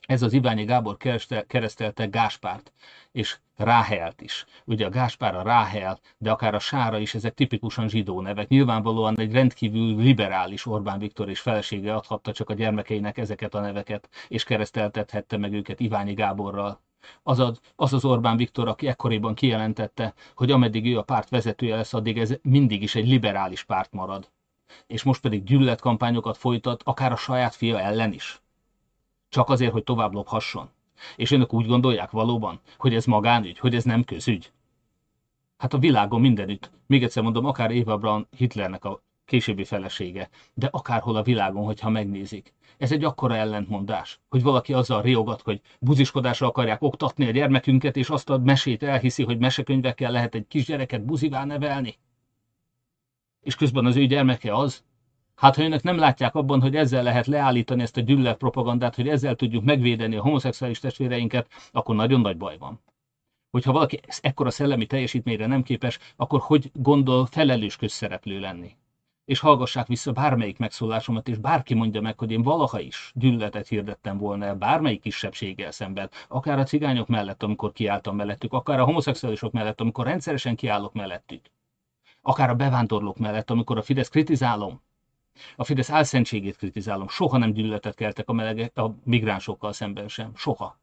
Ez 0.08 0.22
az 0.22 0.34
Iványi 0.34 0.64
Gábor 0.64 0.97
keresztelte 1.47 2.05
Gáspárt, 2.05 2.74
és 3.12 3.38
Ráhelt 3.55 4.22
is. 4.22 4.45
Ugye 4.66 4.86
a 4.86 4.89
Gáspár, 4.89 5.36
a 5.36 5.41
Ráhel, 5.41 5.99
de 6.18 6.32
akár 6.32 6.55
a 6.55 6.60
Sára 6.60 6.97
is, 6.97 7.16
ezek 7.16 7.34
tipikusan 7.34 7.89
zsidó 7.89 8.22
nevek. 8.22 8.47
Nyilvánvalóan 8.47 9.20
egy 9.20 9.32
rendkívül 9.32 9.95
liberális 9.95 10.66
Orbán 10.66 10.99
Viktor 10.99 11.30
és 11.30 11.39
felesége 11.39 11.93
adhatta 11.95 12.32
csak 12.32 12.49
a 12.49 12.53
gyermekeinek 12.53 13.18
ezeket 13.18 13.53
a 13.53 13.60
neveket, 13.60 14.10
és 14.28 14.43
kereszteltethette 14.43 15.38
meg 15.38 15.53
őket 15.53 15.80
Iványi 15.80 16.14
Gáborral. 16.14 16.82
Az, 17.24 17.39
a, 17.39 17.53
az 17.76 17.93
az 17.93 18.05
Orbán 18.05 18.38
Viktor, 18.38 18.68
aki 18.68 18.88
ekkoriban 18.88 19.34
kijelentette, 19.34 20.14
hogy 20.36 20.51
ameddig 20.51 20.86
ő 20.86 20.97
a 20.97 21.03
párt 21.03 21.30
vezetője 21.30 21.76
lesz, 21.76 21.93
addig 21.93 22.18
ez 22.18 22.34
mindig 22.41 22.82
is 22.84 22.95
egy 22.95 23.08
liberális 23.08 23.64
párt 23.64 23.91
marad. 23.91 24.32
És 24.86 25.03
most 25.03 25.22
pedig 25.22 25.43
gyűlöletkampányokat 25.43 26.38
folytat, 26.38 26.82
akár 26.84 27.12
a 27.12 27.16
saját 27.16 27.55
fia 27.55 27.80
ellen 27.80 28.14
is 28.14 28.41
csak 29.30 29.49
azért, 29.49 29.71
hogy 29.71 29.84
tovább 29.84 30.13
lophasson. 30.13 30.69
És 31.15 31.32
önök 31.32 31.53
úgy 31.53 31.67
gondolják 31.67 32.11
valóban, 32.11 32.59
hogy 32.78 32.95
ez 32.95 33.05
magánügy, 33.05 33.59
hogy 33.59 33.75
ez 33.75 33.84
nem 33.84 34.03
közügy? 34.03 34.51
Hát 35.57 35.73
a 35.73 35.78
világon 35.78 36.21
mindenütt, 36.21 36.71
még 36.88 37.03
egyszer 37.03 37.23
mondom, 37.23 37.45
akár 37.45 37.71
Eva 37.71 37.97
Braun 37.97 38.28
Hitlernek 38.38 38.86
a 38.86 39.01
későbbi 39.25 39.63
felesége, 39.63 40.30
de 40.53 40.67
akárhol 40.71 41.15
a 41.15 41.23
világon, 41.23 41.65
hogyha 41.65 41.89
megnézik. 41.89 42.53
Ez 42.78 42.91
egy 42.91 43.03
akkora 43.03 43.36
ellentmondás, 43.36 44.19
hogy 44.30 44.41
valaki 44.41 44.73
azzal 44.73 45.01
riogat, 45.01 45.41
hogy 45.41 45.61
buziskodásra 45.80 46.47
akarják 46.47 46.82
oktatni 46.82 47.28
a 47.28 47.32
gyermekünket, 47.32 47.95
és 47.95 48.09
azt 48.09 48.30
a 48.30 48.38
mesét 48.38 48.84
elhiszi, 48.84 49.23
hogy 49.23 49.38
mesekönyvekkel 49.38 50.11
lehet 50.11 50.36
egy 50.36 50.47
kisgyereket 50.47 51.05
buzivá 51.05 51.45
nevelni. 51.45 51.97
És 53.41 53.55
közben 53.55 53.86
az 53.86 53.95
ő 53.95 54.05
gyermeke 54.05 54.55
az, 54.55 54.84
Hát 55.38 55.55
ha 55.55 55.63
önök 55.63 55.83
nem 55.83 55.97
látják 55.97 56.35
abban, 56.35 56.61
hogy 56.61 56.75
ezzel 56.75 57.03
lehet 57.03 57.27
leállítani 57.27 57.81
ezt 57.81 57.97
a 57.97 58.01
gyűlölet 58.01 58.38
propagandát, 58.38 58.95
hogy 58.95 59.07
ezzel 59.07 59.35
tudjuk 59.35 59.63
megvédeni 59.63 60.15
a 60.15 60.21
homoszexuális 60.21 60.79
testvéreinket, 60.79 61.47
akkor 61.71 61.95
nagyon 61.95 62.21
nagy 62.21 62.38
baj 62.38 62.57
van. 62.57 62.81
Hogyha 63.49 63.71
valaki 63.71 63.99
ekkora 64.21 64.49
szellemi 64.49 64.85
teljesítményre 64.85 65.45
nem 65.45 65.63
képes, 65.63 65.99
akkor 66.15 66.39
hogy 66.39 66.71
gondol 66.73 67.25
felelős 67.25 67.75
közszereplő 67.75 68.39
lenni? 68.39 68.75
És 69.25 69.39
hallgassák 69.39 69.88
vissza 69.88 70.11
bármelyik 70.11 70.57
megszólásomat, 70.57 71.27
és 71.27 71.38
bárki 71.38 71.73
mondja 71.73 72.01
meg, 72.01 72.19
hogy 72.19 72.31
én 72.31 72.41
valaha 72.41 72.79
is 72.79 73.11
gyűlöletet 73.15 73.67
hirdettem 73.67 74.17
volna 74.17 74.45
el 74.45 74.55
bármelyik 74.55 75.01
kisebbséggel 75.01 75.71
szemben, 75.71 76.09
akár 76.27 76.59
a 76.59 76.63
cigányok 76.63 77.07
mellett, 77.07 77.43
amikor 77.43 77.71
kiálltam 77.71 78.15
mellettük, 78.15 78.53
akár 78.53 78.79
a 78.79 78.85
homoszexuálisok 78.85 79.51
mellett, 79.51 79.81
amikor 79.81 80.05
rendszeresen 80.05 80.55
kiállok 80.55 80.93
mellettük, 80.93 81.45
akár 82.21 82.49
a 82.49 82.55
bevándorlók 82.55 83.17
mellett, 83.17 83.49
amikor 83.49 83.77
a 83.77 83.81
Fidesz 83.81 84.09
kritizálom, 84.09 84.81
a 85.55 85.63
Fidesz 85.63 85.89
álszentségét 85.89 86.57
kritizálom. 86.57 87.07
Soha 87.07 87.38
nem 87.38 87.51
gyűlöletet 87.51 87.95
keltek 87.95 88.29
a, 88.29 88.33
melegek, 88.33 88.77
a 88.77 88.95
migránsokkal 89.03 89.73
szemben 89.73 90.07
sem. 90.07 90.31
Soha. 90.35 90.79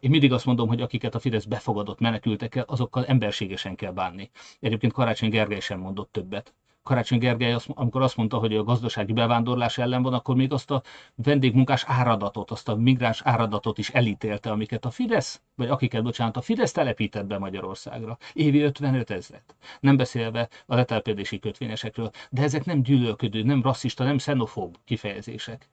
Én 0.00 0.10
mindig 0.10 0.32
azt 0.32 0.44
mondom, 0.44 0.68
hogy 0.68 0.80
akiket 0.80 1.14
a 1.14 1.18
Fidesz 1.18 1.44
befogadott 1.44 1.98
menekültekkel, 2.00 2.64
azokkal 2.66 3.06
emberségesen 3.06 3.74
kell 3.74 3.92
bánni. 3.92 4.30
Egyébként 4.60 4.92
Karácsony 4.92 5.30
Gergely 5.30 5.60
sem 5.60 5.80
mondott 5.80 6.12
többet. 6.12 6.54
Karácsony 6.84 7.18
Gergely, 7.18 7.52
azt, 7.52 7.68
amikor 7.74 8.02
azt 8.02 8.16
mondta, 8.16 8.38
hogy 8.38 8.56
a 8.56 8.62
gazdasági 8.62 9.12
bevándorlás 9.12 9.78
ellen 9.78 10.02
van, 10.02 10.14
akkor 10.14 10.36
még 10.36 10.52
azt 10.52 10.70
a 10.70 10.82
vendégmunkás 11.14 11.84
áradatot, 11.86 12.50
azt 12.50 12.68
a 12.68 12.76
migráns 12.76 13.20
áradatot 13.22 13.78
is 13.78 13.90
elítélte, 13.90 14.50
amiket 14.50 14.84
a 14.84 14.90
Fidesz, 14.90 15.42
vagy 15.54 15.68
akiket, 15.68 16.02
bocsánat, 16.02 16.36
a 16.36 16.40
Fidesz 16.40 16.72
telepített 16.72 17.26
be 17.26 17.38
Magyarországra. 17.38 18.18
Évi 18.32 18.60
55 18.60 19.10
ezret. 19.10 19.56
Nem 19.80 19.96
beszélve 19.96 20.48
a 20.66 20.74
letelepedési 20.74 21.38
kötvényesekről, 21.38 22.10
de 22.30 22.42
ezek 22.42 22.64
nem 22.64 22.82
gyűlölködő, 22.82 23.42
nem 23.42 23.62
rasszista, 23.62 24.04
nem 24.04 24.16
xenofób 24.16 24.76
kifejezések. 24.84 25.68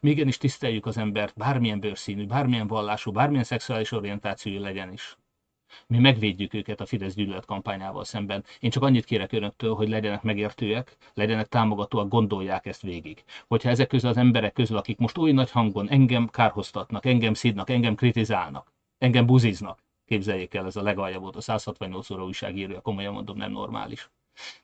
Mi 0.00 0.10
igenis 0.10 0.38
tiszteljük 0.38 0.86
az 0.86 0.98
embert, 0.98 1.34
bármilyen 1.36 1.80
bőrszínű, 1.80 2.26
bármilyen 2.26 2.66
vallású, 2.66 3.10
bármilyen 3.10 3.44
szexuális 3.44 3.92
orientációjú 3.92 4.60
legyen 4.60 4.92
is. 4.92 5.16
Mi 5.86 5.98
megvédjük 5.98 6.54
őket 6.54 6.80
a 6.80 6.86
Fidesz 6.86 7.14
gyűlölet 7.14 7.44
kampányával 7.44 8.04
szemben. 8.04 8.44
Én 8.60 8.70
csak 8.70 8.82
annyit 8.82 9.04
kérek 9.04 9.32
önöktől, 9.32 9.74
hogy 9.74 9.88
legyenek 9.88 10.22
megértőek, 10.22 10.96
legyenek 11.14 11.46
támogatóak, 11.46 12.08
gondolják 12.08 12.66
ezt 12.66 12.82
végig. 12.82 13.24
Hogyha 13.46 13.68
ezek 13.68 13.86
közül 13.86 14.10
az 14.10 14.16
emberek 14.16 14.52
közül, 14.52 14.76
akik 14.76 14.98
most 14.98 15.18
oly 15.18 15.32
nagy 15.32 15.50
hangon 15.50 15.88
engem 15.88 16.28
kárhoztatnak, 16.28 17.06
engem 17.06 17.34
szídnak, 17.34 17.70
engem 17.70 17.94
kritizálnak, 17.94 18.72
engem 18.98 19.26
buziznak, 19.26 19.78
képzeljék 20.06 20.54
el, 20.54 20.66
ez 20.66 20.76
a 20.76 20.82
legalja 20.82 21.18
volt, 21.18 21.36
a 21.36 21.40
168 21.40 22.10
óra 22.10 22.24
újságírója, 22.24 22.80
komolyan 22.80 23.12
mondom, 23.12 23.36
nem 23.36 23.50
normális. 23.50 24.10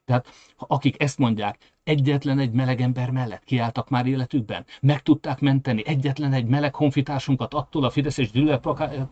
Tehát 0.04 0.28
akik 0.56 1.02
ezt 1.02 1.18
mondják, 1.18 1.58
egyetlen 1.84 2.38
egy 2.38 2.52
meleg 2.52 2.80
ember 2.80 3.10
mellett 3.10 3.44
kiálltak 3.44 3.88
már 3.88 4.06
életükben, 4.06 4.64
meg 4.80 5.02
tudták 5.02 5.40
menteni 5.40 5.86
egyetlen 5.86 6.32
egy 6.32 6.46
meleg 6.46 6.74
honfitársunkat 6.74 7.54
attól 7.54 7.84
a 7.84 7.90
Fideszes 7.90 8.30
gyűlölet 8.30 8.66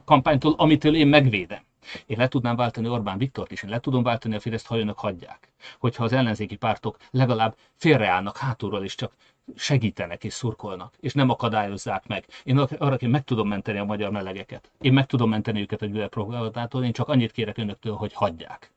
kampánytól, 0.05 0.55
amitől 0.57 0.97
én 0.97 1.07
megvédem. 1.07 1.68
Én 2.07 2.17
le 2.19 2.29
tudnám 2.29 2.57
váltani 2.57 2.89
Orbán 2.89 3.19
Viktort 3.19 3.53
is, 3.53 3.63
én 3.63 3.71
le 3.71 3.81
tudom 3.81 4.03
váltani 4.03 4.35
a 4.35 4.41
Fideszt, 4.41 4.67
ha 4.67 4.79
önök 4.79 4.99
hagyják. 4.99 5.49
Hogyha 5.79 6.05
az 6.05 6.13
ellenzéki 6.13 6.57
pártok 6.57 6.97
legalább 7.11 7.57
félreállnak 7.75 8.37
hátulról 8.37 8.85
is 8.85 8.95
csak 8.95 9.13
segítenek 9.57 10.25
és 10.25 10.33
szurkolnak, 10.33 10.95
és 11.01 11.13
nem 11.13 11.31
akadályozzák 11.31 12.07
meg. 12.07 12.27
Én 12.45 12.59
arra 12.59 12.95
én 12.95 13.09
meg 13.09 13.25
tudom 13.25 13.49
menteni 13.49 13.79
a 13.79 13.85
magyar 13.85 14.11
melegeket. 14.11 14.71
Én 14.81 14.93
meg 14.93 15.07
tudom 15.07 15.31
menteni 15.31 15.61
őket 15.61 15.83
a 15.83 15.87
gyűlöletpropagandától, 15.87 16.85
én 16.85 16.93
csak 16.93 17.09
annyit 17.09 17.33
kérek 17.33 17.59
önöktől, 17.59 17.95
hogy 17.95 18.13
hagyják. 18.13 18.73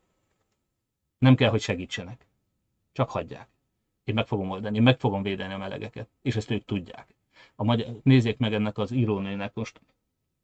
Nem 1.18 1.34
kell, 1.34 1.50
hogy 1.50 1.60
segítsenek. 1.60 2.26
Csak 2.92 3.10
hagyják. 3.10 3.48
Én 4.04 4.14
meg 4.14 4.26
fogom 4.26 4.50
oldani, 4.50 4.76
én 4.76 4.82
meg 4.82 4.98
fogom 4.98 5.22
védeni 5.22 5.52
a 5.52 5.58
melegeket, 5.58 6.08
és 6.22 6.36
ezt 6.36 6.50
ők 6.50 6.64
tudják. 6.64 7.14
A 7.56 7.64
magyar, 7.64 7.86
nézzék 8.02 8.38
meg 8.38 8.54
ennek 8.54 8.78
az 8.78 8.90
írónőnek 8.90 9.54
most 9.54 9.80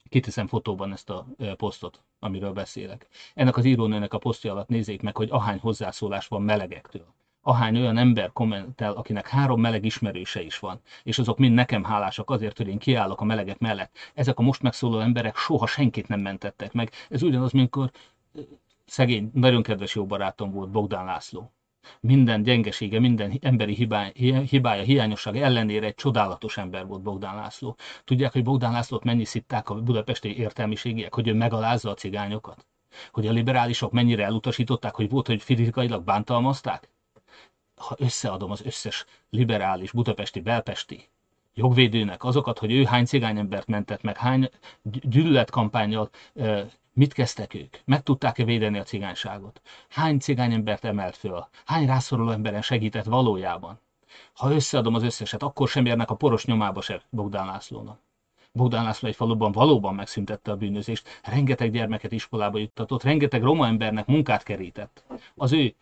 kiteszem 0.08 0.46
fotóban 0.46 0.92
ezt 0.92 1.10
a 1.10 1.26
posztot, 1.56 2.02
amiről 2.18 2.52
beszélek. 2.52 3.08
Ennek 3.34 3.56
az 3.56 3.64
írónőnek 3.64 4.14
a 4.14 4.18
posztja 4.18 4.52
alatt 4.52 4.68
nézzék 4.68 5.02
meg, 5.02 5.16
hogy 5.16 5.28
ahány 5.30 5.58
hozzászólás 5.58 6.26
van 6.26 6.42
melegektől. 6.42 7.06
Ahány 7.42 7.76
olyan 7.76 7.96
ember 7.96 8.32
kommentel, 8.32 8.92
akinek 8.92 9.28
három 9.28 9.60
meleg 9.60 9.84
ismerőse 9.84 10.42
is 10.42 10.58
van, 10.58 10.80
és 11.02 11.18
azok 11.18 11.38
mind 11.38 11.54
nekem 11.54 11.84
hálásak 11.84 12.30
azért, 12.30 12.56
hogy 12.56 12.68
én 12.68 12.78
kiállok 12.78 13.20
a 13.20 13.24
melegek 13.24 13.58
mellett. 13.58 13.96
Ezek 14.14 14.38
a 14.38 14.42
most 14.42 14.62
megszóló 14.62 15.00
emberek 15.00 15.36
soha 15.36 15.66
senkit 15.66 16.08
nem 16.08 16.20
mentettek 16.20 16.72
meg. 16.72 16.90
Ez 17.08 17.22
ugyanaz, 17.22 17.52
amikor 17.52 17.90
szegény, 18.86 19.30
nagyon 19.34 19.62
kedves 19.62 19.94
jó 19.94 20.06
barátom 20.06 20.50
volt 20.50 20.70
Bogdán 20.70 21.04
László 21.04 21.52
minden 22.00 22.42
gyengesége, 22.42 23.00
minden 23.00 23.38
emberi 23.40 23.74
hibája, 23.74 24.40
hibája, 24.40 24.82
hiányossága 24.82 25.38
ellenére 25.38 25.86
egy 25.86 25.94
csodálatos 25.94 26.56
ember 26.56 26.86
volt 26.86 27.02
Bogdán 27.02 27.36
László. 27.36 27.76
Tudják, 28.04 28.32
hogy 28.32 28.42
Bogdán 28.42 28.72
Lászlót 28.72 29.04
mennyi 29.04 29.24
szitták 29.24 29.70
a 29.70 29.74
budapesti 29.74 30.38
értelmiségiek, 30.38 31.14
hogy 31.14 31.28
ő 31.28 31.34
megalázza 31.34 31.90
a 31.90 31.94
cigányokat? 31.94 32.66
Hogy 33.12 33.26
a 33.26 33.32
liberálisok 33.32 33.92
mennyire 33.92 34.24
elutasították, 34.24 34.94
hogy 34.94 35.10
volt, 35.10 35.26
hogy 35.26 35.42
fizikailag 35.42 36.04
bántalmazták? 36.04 36.88
Ha 37.76 37.96
összeadom 37.98 38.50
az 38.50 38.62
összes 38.64 39.04
liberális, 39.30 39.92
budapesti, 39.92 40.40
belpesti 40.40 41.08
jogvédőnek 41.58 42.24
azokat, 42.24 42.58
hogy 42.58 42.72
ő 42.72 42.84
hány 42.84 43.04
cigányembert 43.04 43.66
mentett 43.66 44.02
meg, 44.02 44.16
hány 44.16 44.48
gyűlöletkampányjal 44.82 46.10
Mit 46.98 47.12
kezdtek 47.12 47.54
ők? 47.54 47.76
Meg 47.84 48.02
tudták-e 48.02 48.44
védeni 48.44 48.78
a 48.78 48.82
cigányságot? 48.82 49.60
Hány 49.88 50.18
cigányembert 50.18 50.84
emelt 50.84 51.16
föl? 51.16 51.48
Hány 51.64 51.86
rászoruló 51.86 52.30
emberen 52.30 52.62
segített 52.62 53.04
valójában? 53.04 53.80
Ha 54.32 54.52
összeadom 54.52 54.94
az 54.94 55.02
összeset, 55.02 55.42
akkor 55.42 55.68
sem 55.68 55.86
érnek 55.86 56.10
a 56.10 56.14
poros 56.14 56.44
nyomába 56.44 56.80
se 56.80 57.02
Bogdán 57.10 57.46
Lászlónak. 57.46 58.00
Bogdán 58.52 58.84
László 58.84 59.08
egy 59.08 59.14
faluban 59.14 59.52
valóban 59.52 59.94
megszüntette 59.94 60.50
a 60.50 60.56
bűnözést, 60.56 61.20
rengeteg 61.22 61.70
gyermeket 61.70 62.12
iskolába 62.12 62.58
juttatott, 62.58 63.02
rengeteg 63.02 63.42
roma 63.42 63.66
embernek 63.66 64.06
munkát 64.06 64.42
kerített. 64.42 65.04
Az 65.34 65.52
ő 65.52 65.74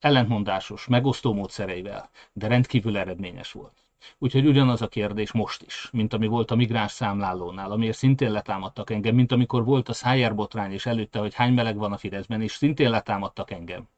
ellentmondásos, 0.00 0.86
megosztó 0.86 1.32
módszereivel, 1.32 2.10
de 2.32 2.46
rendkívül 2.46 2.96
eredményes 2.96 3.52
volt. 3.52 3.87
Úgyhogy 4.18 4.46
ugyanaz 4.46 4.82
a 4.82 4.88
kérdés 4.88 5.32
most 5.32 5.62
is, 5.62 5.88
mint 5.92 6.12
ami 6.12 6.26
volt 6.26 6.50
a 6.50 6.54
migráns 6.54 6.92
számlálónál, 6.92 7.70
amiért 7.70 7.96
szintén 7.96 8.30
letámadtak 8.30 8.90
engem, 8.90 9.14
mint 9.14 9.32
amikor 9.32 9.64
volt 9.64 9.88
a 9.88 9.92
Szájer 9.92 10.34
botrány, 10.34 10.72
és 10.72 10.86
előtte, 10.86 11.18
hogy 11.18 11.34
hány 11.34 11.52
meleg 11.52 11.76
van 11.76 11.92
a 11.92 11.96
Fideszben, 11.96 12.42
és 12.42 12.52
szintén 12.52 12.90
letámadtak 12.90 13.50
engem. 13.50 13.88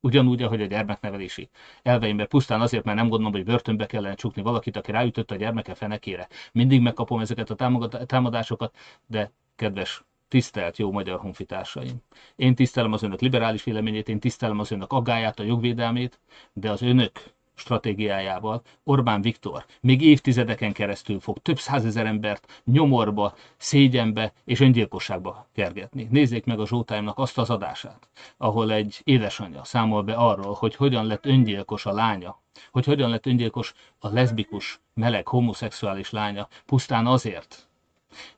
Ugyanúgy, 0.00 0.42
ahogy 0.42 0.62
a 0.62 0.66
gyermeknevelési 0.66 1.48
elveimben 1.82 2.28
pusztán 2.28 2.60
azért, 2.60 2.84
mert 2.84 2.96
nem 2.96 3.08
gondolom, 3.08 3.32
hogy 3.32 3.44
börtönbe 3.44 3.86
kellene 3.86 4.14
csukni 4.14 4.42
valakit, 4.42 4.76
aki 4.76 4.90
ráütött 4.90 5.30
a 5.30 5.36
gyermeke 5.36 5.74
fenekére. 5.74 6.28
Mindig 6.52 6.80
megkapom 6.80 7.20
ezeket 7.20 7.50
a 7.50 7.84
támadásokat, 8.06 8.76
de 9.06 9.32
kedves 9.56 10.04
tisztelt 10.28 10.76
jó 10.76 10.92
magyar 10.92 11.20
honfitársaim. 11.20 12.02
Én 12.36 12.54
tisztelem 12.54 12.92
az 12.92 13.02
önök 13.02 13.20
liberális 13.20 13.64
véleményét, 13.64 14.08
én 14.08 14.20
tisztelem 14.20 14.58
az 14.58 14.70
önök 14.70 14.92
aggáját, 14.92 15.38
a 15.38 15.42
jogvédelmét, 15.42 16.20
de 16.52 16.70
az 16.70 16.82
önök 16.82 17.33
stratégiájával 17.54 18.62
Orbán 18.84 19.22
Viktor 19.22 19.64
még 19.80 20.02
évtizedeken 20.02 20.72
keresztül 20.72 21.20
fog 21.20 21.38
több 21.38 21.58
százezer 21.58 22.06
embert 22.06 22.62
nyomorba, 22.64 23.34
szégyenbe 23.56 24.32
és 24.44 24.60
öngyilkosságba 24.60 25.46
kergetni. 25.52 26.08
Nézzék 26.10 26.44
meg 26.44 26.60
a 26.60 26.66
Zsótáimnak 26.66 27.18
azt 27.18 27.38
az 27.38 27.50
adását, 27.50 28.08
ahol 28.36 28.72
egy 28.72 29.00
édesanyja 29.04 29.64
számol 29.64 30.02
be 30.02 30.14
arról, 30.14 30.54
hogy 30.54 30.74
hogyan 30.76 31.06
lett 31.06 31.26
öngyilkos 31.26 31.86
a 31.86 31.92
lánya, 31.92 32.42
hogy 32.70 32.84
hogyan 32.84 33.10
lett 33.10 33.26
öngyilkos 33.26 33.74
a 33.98 34.08
leszbikus, 34.08 34.80
meleg, 34.94 35.28
homoszexuális 35.28 36.10
lánya, 36.10 36.48
pusztán 36.66 37.06
azért, 37.06 37.68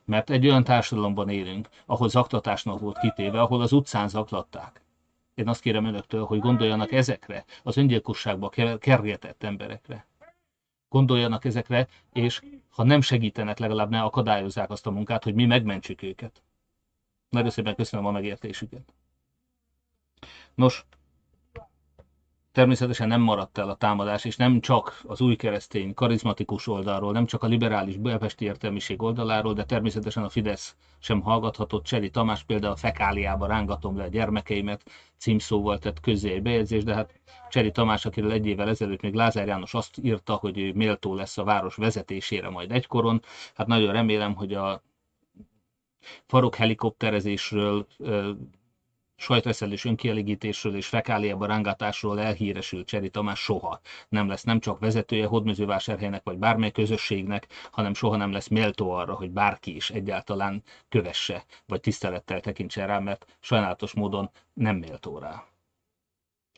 mert 0.05 0.29
egy 0.29 0.47
olyan 0.47 0.63
társadalomban 0.63 1.29
élünk, 1.29 1.69
ahol 1.85 2.09
zaklatásnak 2.09 2.79
volt 2.79 2.99
kitéve, 2.99 3.41
ahol 3.41 3.61
az 3.61 3.71
utcán 3.71 4.07
zaklatták. 4.07 4.81
Én 5.37 5.47
azt 5.47 5.61
kérem 5.61 5.85
önöktől, 5.85 6.25
hogy 6.25 6.39
gondoljanak 6.39 6.91
ezekre, 6.91 7.45
az 7.63 7.77
öngyilkosságba 7.77 8.49
kergetett 8.79 9.43
emberekre. 9.43 10.07
Gondoljanak 10.89 11.45
ezekre, 11.45 11.87
és 12.13 12.41
ha 12.69 12.83
nem 12.83 13.01
segítenek, 13.01 13.57
legalább 13.57 13.89
ne 13.89 14.01
akadályozzák 14.01 14.69
azt 14.69 14.87
a 14.87 14.91
munkát, 14.91 15.23
hogy 15.23 15.33
mi 15.33 15.45
megmentsük 15.45 16.01
őket. 16.01 16.41
Nagyon 17.29 17.49
szépen 17.49 17.75
köszönöm 17.75 18.05
a 18.05 18.11
megértésüket. 18.11 18.93
Nos, 20.55 20.85
Természetesen 22.57 23.07
nem 23.07 23.21
maradt 23.21 23.57
el 23.57 23.69
a 23.69 23.75
támadás, 23.75 24.25
és 24.25 24.35
nem 24.35 24.59
csak 24.59 25.01
az 25.07 25.21
új 25.21 25.35
keresztény, 25.35 25.93
karizmatikus 25.93 26.67
oldalról, 26.67 27.11
nem 27.11 27.25
csak 27.25 27.43
a 27.43 27.47
liberális 27.47 27.97
belpesti 27.97 28.45
értelmiség 28.45 29.01
oldaláról, 29.01 29.53
de 29.53 29.63
természetesen 29.63 30.23
a 30.23 30.29
Fidesz 30.29 30.75
sem 30.99 31.21
hallgathatott. 31.21 31.83
Cseli 31.83 32.09
Tamás 32.09 32.43
például 32.43 32.73
a 32.73 32.75
fekáliába 32.75 33.47
rángatom 33.47 33.97
le 33.97 34.03
a 34.03 34.07
gyermekeimet, 34.07 34.89
címszóval 35.17 35.77
tett 35.77 35.99
közé 35.99 36.33
egy 36.33 36.41
bejegyzés, 36.41 36.83
de 36.83 36.93
hát 36.93 37.19
Cseli 37.49 37.71
Tamás, 37.71 38.05
akiről 38.05 38.31
egy 38.31 38.45
évvel 38.45 38.69
ezelőtt 38.69 39.01
még 39.01 39.13
Lázár 39.13 39.47
János 39.47 39.73
azt 39.73 39.97
írta, 40.01 40.33
hogy 40.33 40.59
ő 40.59 40.73
méltó 40.73 41.15
lesz 41.15 41.37
a 41.37 41.43
város 41.43 41.75
vezetésére 41.75 42.49
majd 42.49 42.71
egykoron. 42.71 43.21
Hát 43.55 43.67
nagyon 43.67 43.91
remélem, 43.91 44.35
hogy 44.35 44.53
a 44.53 44.83
farok 46.25 46.55
helikopterezésről 46.55 47.87
sajtreszelés 49.19 49.85
önkielégítésről 49.85 50.75
és 50.75 50.87
fekáliába 50.87 51.45
rángatásról 51.45 52.19
elhíresült 52.19 52.87
Cseri 52.87 53.09
Tamás 53.09 53.39
soha 53.39 53.79
nem 54.09 54.27
lesz 54.27 54.43
nem 54.43 54.59
csak 54.59 54.79
vezetője 54.79 55.25
Hódmezővásárhelynek 55.25 56.23
vagy 56.23 56.37
bármely 56.37 56.71
közösségnek, 56.71 57.47
hanem 57.71 57.93
soha 57.93 58.15
nem 58.15 58.31
lesz 58.31 58.47
méltó 58.47 58.91
arra, 58.91 59.13
hogy 59.13 59.31
bárki 59.31 59.75
is 59.75 59.89
egyáltalán 59.89 60.63
kövesse, 60.89 61.45
vagy 61.65 61.79
tisztelettel 61.79 62.39
tekintsen 62.39 62.87
rá, 62.87 62.99
mert 62.99 63.37
sajnálatos 63.39 63.93
módon 63.93 64.29
nem 64.53 64.75
méltó 64.75 65.17
rá. 65.17 65.43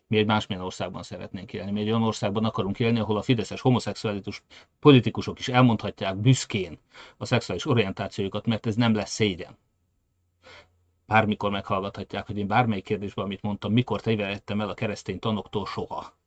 Mi 0.08 0.18
egy 0.18 0.26
másmilyen 0.26 0.64
országban 0.64 1.04
szeretnénk 1.04 1.54
élni. 1.54 1.72
Mi 1.72 1.80
egy 1.80 1.90
olyan 1.90 2.04
országban 2.04 2.46
akarunk 2.46 2.80
élni, 2.80 3.00
ahol 3.00 3.18
a 3.18 3.22
fideszes 3.22 3.62
homoszexuális 3.62 4.44
politikusok 4.80 5.40
is 5.40 5.48
elmondhatják 5.48 6.16
büszkén 6.16 6.80
a 7.18 7.26
szexuális 7.26 7.66
orientációjukat, 7.66 8.46
mert 8.46 8.66
ez 8.66 8.76
nem 8.76 8.94
lesz 8.94 9.12
szégyen 9.12 9.58
bármikor 11.10 11.52
meghallgathatják, 11.52 12.26
hogy 12.26 12.38
én 12.38 12.48
bármelyik 12.48 12.84
kérdésben, 12.84 13.26
amit 13.26 13.42
mondtam, 13.42 13.72
mikor 13.74 14.02
tévedtem 14.02 14.62
el 14.62 14.70
a 14.70 14.74
keresztény 14.74 15.20
tanoktól 15.20 15.66
soha. 15.66 16.18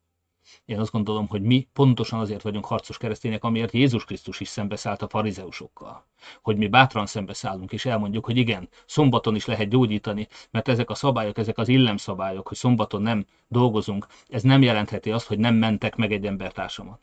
Én 0.65 0.79
azt 0.79 0.93
gondolom, 0.93 1.29
hogy 1.29 1.43
mi 1.43 1.69
pontosan 1.73 2.19
azért 2.21 2.43
vagyunk 2.43 2.65
harcos 2.65 2.99
keresztények, 2.99 3.45
amiért 3.45 3.73
Jézus 3.73 4.05
Krisztus 4.05 4.41
is 4.41 4.49
szembeszállt 4.49 5.03
a 5.03 5.09
farizeusokkal. 5.09 6.07
Hogy 6.43 6.57
mi 6.57 6.69
bátran 6.69 7.07
szembeszállunk, 7.07 7.73
és 7.73 7.87
elmondjuk, 7.87 8.25
hogy 8.25 8.37
igen, 8.37 8.69
szombaton 8.87 9.35
is 9.35 9.45
lehet 9.45 9.69
gyógyítani, 9.69 10.29
mert 10.51 10.69
ezek 10.69 10.91
a 10.91 10.95
szabályok, 10.95 11.39
ezek 11.39 11.59
az 11.59 11.69
illemszabályok, 11.69 12.49
hogy 12.49 12.57
szombaton 12.57 13.03
nem 13.03 13.25
dolgozunk, 13.49 14.07
ez 14.29 14.43
nem 14.43 14.63
jelentheti 14.63 15.11
azt, 15.11 15.27
hogy 15.27 15.39
nem 15.39 15.55
mentek 15.55 15.97
meg 15.97 16.13
egy 16.13 16.27
embertársamat. 16.27 17.01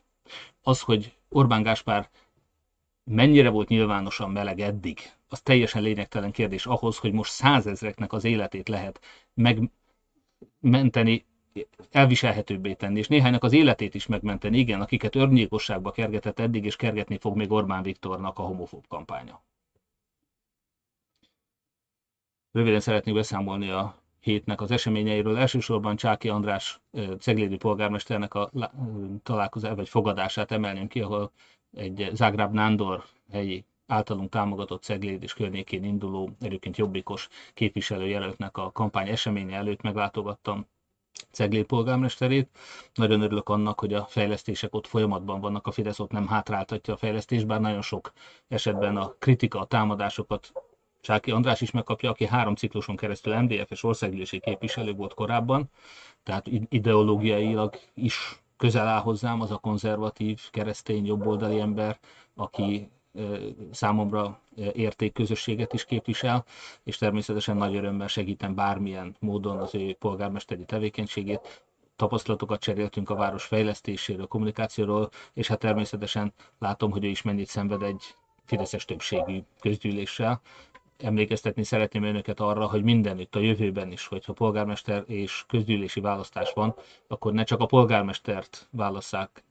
Az, 0.62 0.80
hogy 0.80 1.12
Orbán 1.28 1.62
Gáspár 1.62 2.10
mennyire 3.04 3.48
volt 3.48 3.68
nyilvánosan 3.68 4.30
meleg 4.30 4.60
eddig, 4.60 5.12
az 5.32 5.40
teljesen 5.40 5.82
lényegtelen 5.82 6.30
kérdés 6.30 6.66
ahhoz, 6.66 6.98
hogy 6.98 7.12
most 7.12 7.32
százezreknek 7.32 8.12
az 8.12 8.24
életét 8.24 8.68
lehet 8.68 9.00
megmenteni, 9.34 11.26
elviselhetőbbé 11.90 12.74
tenni, 12.74 12.98
és 12.98 13.08
néhánynak 13.08 13.44
az 13.44 13.52
életét 13.52 13.94
is 13.94 14.06
megmenteni, 14.06 14.58
igen, 14.58 14.80
akiket 14.80 15.16
örnyékosságba 15.16 15.90
kergetett 15.90 16.38
eddig, 16.38 16.64
és 16.64 16.76
kergetni 16.76 17.18
fog 17.18 17.36
még 17.36 17.50
Orbán 17.50 17.82
Viktornak 17.82 18.38
a 18.38 18.42
homofób 18.42 18.86
kampánya. 18.88 19.42
Röviden 22.52 22.80
szeretnék 22.80 23.14
beszámolni 23.14 23.70
a 23.70 23.96
hétnek 24.20 24.60
az 24.60 24.70
eseményeiről. 24.70 25.38
Elsősorban 25.38 25.96
Csáki 25.96 26.28
András 26.28 26.80
ceglédi 27.18 27.56
polgármesternek 27.56 28.34
a 28.34 28.50
találkozás 29.22 29.74
vagy 29.74 29.88
fogadását 29.88 30.50
emelném 30.50 30.88
ki, 30.88 31.00
ahol 31.00 31.32
egy 31.72 32.10
Zágráb 32.12 32.52
Nándor 32.52 33.04
helyi 33.30 33.64
általunk 33.90 34.30
támogatott 34.30 34.82
Cegléd 34.82 35.22
és 35.22 35.34
környékén 35.34 35.84
induló, 35.84 36.30
egyébként 36.40 36.76
jobbikos 36.76 37.28
képviselőjelöltnek 37.54 38.56
a 38.56 38.70
kampány 38.72 39.08
eseménye 39.08 39.56
előtt 39.56 39.80
meglátogattam 39.80 40.66
Cegléd 41.30 41.64
polgármesterét. 41.64 42.48
Nagyon 42.94 43.20
örülök 43.20 43.48
annak, 43.48 43.80
hogy 43.80 43.94
a 43.94 44.04
fejlesztések 44.04 44.74
ott 44.74 44.86
folyamatban 44.86 45.40
vannak, 45.40 45.66
a 45.66 45.70
Fidesz 45.70 45.98
ott 45.98 46.10
nem 46.10 46.26
hátráltatja 46.26 46.94
a 46.94 46.96
fejlesztést, 46.96 47.46
bár 47.46 47.60
nagyon 47.60 47.82
sok 47.82 48.12
esetben 48.48 48.96
a 48.96 49.14
kritika, 49.18 49.60
a 49.60 49.64
támadásokat 49.64 50.52
Csáki 51.00 51.30
András 51.30 51.60
is 51.60 51.70
megkapja, 51.70 52.10
aki 52.10 52.26
három 52.26 52.54
cikluson 52.54 52.96
keresztül 52.96 53.40
MDF-es 53.40 53.82
országgyűlési 53.82 54.40
képviselő 54.40 54.92
volt 54.92 55.14
korábban, 55.14 55.70
tehát 56.22 56.46
ideológiailag 56.68 57.74
is 57.94 58.42
közel 58.56 58.86
áll 58.86 59.00
hozzám 59.00 59.40
az 59.40 59.50
a 59.50 59.58
konzervatív, 59.58 60.50
keresztény, 60.50 61.06
jobboldali 61.06 61.60
ember, 61.60 61.98
aki 62.34 62.90
számomra 63.70 64.40
értékközösséget 64.72 65.72
is 65.72 65.84
képvisel, 65.84 66.44
és 66.84 66.96
természetesen 66.96 67.56
nagy 67.56 67.76
örömmel 67.76 68.06
segítem 68.06 68.54
bármilyen 68.54 69.16
módon 69.18 69.58
az 69.58 69.74
ő 69.74 69.94
polgármesteri 69.98 70.64
tevékenységét. 70.64 71.62
Tapasztalatokat 71.96 72.60
cseréltünk 72.60 73.10
a 73.10 73.14
város 73.14 73.44
fejlesztéséről, 73.44 74.26
kommunikációról, 74.26 75.10
és 75.32 75.48
hát 75.48 75.58
természetesen 75.58 76.32
látom, 76.58 76.90
hogy 76.90 77.04
ő 77.04 77.08
is 77.08 77.22
mennyit 77.22 77.48
szenved 77.48 77.82
egy 77.82 78.02
fideszes 78.44 78.84
többségű 78.84 79.40
közgyűléssel, 79.60 80.40
emlékeztetni 81.02 81.62
szeretném 81.62 82.02
önöket 82.02 82.40
arra, 82.40 82.66
hogy 82.66 82.82
mindenütt 82.82 83.34
a 83.34 83.40
jövőben 83.40 83.92
is, 83.92 84.06
hogyha 84.06 84.32
polgármester 84.32 85.04
és 85.06 85.44
közgyűlési 85.48 86.00
választás 86.00 86.52
van, 86.52 86.74
akkor 87.08 87.32
ne 87.32 87.44
csak 87.44 87.60
a 87.60 87.66
polgármestert 87.66 88.68
válasszák, 88.70 89.44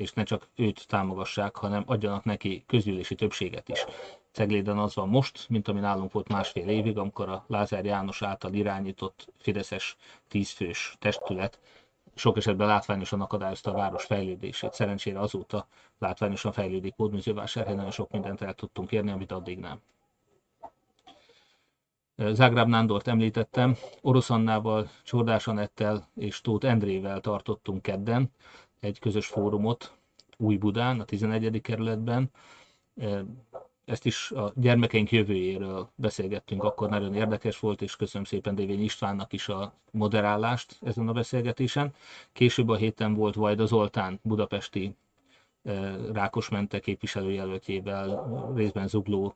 és 0.00 0.12
ne 0.12 0.22
csak 0.22 0.48
őt 0.56 0.86
támogassák, 0.86 1.56
hanem 1.56 1.82
adjanak 1.86 2.24
neki 2.24 2.64
közgyűlési 2.66 3.14
többséget 3.14 3.68
is. 3.68 3.84
Cegléden 4.32 4.78
az 4.78 4.94
van 4.94 5.08
most, 5.08 5.46
mint 5.48 5.68
ami 5.68 5.80
nálunk 5.80 6.12
volt 6.12 6.28
másfél 6.28 6.68
évig, 6.68 6.98
amikor 6.98 7.28
a 7.28 7.44
Lázár 7.46 7.84
János 7.84 8.22
által 8.22 8.52
irányított 8.52 9.32
Fideszes 9.38 9.96
tízfős 10.28 10.96
testület 10.98 11.58
sok 12.14 12.36
esetben 12.36 12.66
látványosan 12.66 13.20
akadályozta 13.20 13.70
a 13.70 13.74
város 13.74 14.04
fejlődését. 14.04 14.72
Szerencsére 14.72 15.20
azóta 15.20 15.66
látványosan 15.98 16.52
fejlődik 16.52 16.94
Hódműzővásárhely, 16.96 17.74
nagyon 17.74 17.90
sok 17.90 18.10
mindent 18.10 18.40
el 18.40 18.54
tudtunk 18.54 18.92
érni, 18.92 19.10
amit 19.10 19.32
addig 19.32 19.58
nem. 19.58 19.80
Zágráb 22.16 22.68
Nándort 22.68 23.08
említettem, 23.08 23.76
Orosz 24.00 24.30
Annával, 24.30 24.90
Csordás 25.02 25.46
Anettel 25.46 26.08
és 26.16 26.40
Tóth 26.40 26.66
Endrével 26.66 27.20
tartottunk 27.20 27.82
kedden 27.82 28.30
egy 28.80 28.98
közös 28.98 29.26
fórumot 29.26 29.92
Új 30.36 30.56
Budán, 30.56 31.00
a 31.00 31.04
11. 31.04 31.60
kerületben. 31.60 32.30
Ezt 33.84 34.06
is 34.06 34.30
a 34.30 34.52
gyermekeink 34.56 35.10
jövőjéről 35.10 35.90
beszélgettünk, 35.94 36.62
akkor 36.62 36.88
nagyon 36.88 37.14
érdekes 37.14 37.58
volt, 37.58 37.82
és 37.82 37.96
köszönöm 37.96 38.24
szépen 38.24 38.54
Dévény 38.54 38.82
Istvánnak 38.82 39.32
is 39.32 39.48
a 39.48 39.72
moderálást 39.90 40.78
ezen 40.80 41.08
a 41.08 41.12
beszélgetésen. 41.12 41.94
Később 42.32 42.68
a 42.68 42.76
héten 42.76 43.14
volt 43.14 43.34
Vajda 43.34 43.66
Zoltán 43.66 44.20
budapesti 44.22 44.96
Rákosmente 46.12 46.78
képviselőjelöltjével, 46.78 48.52
részben 48.54 48.88
Zugló 48.88 49.34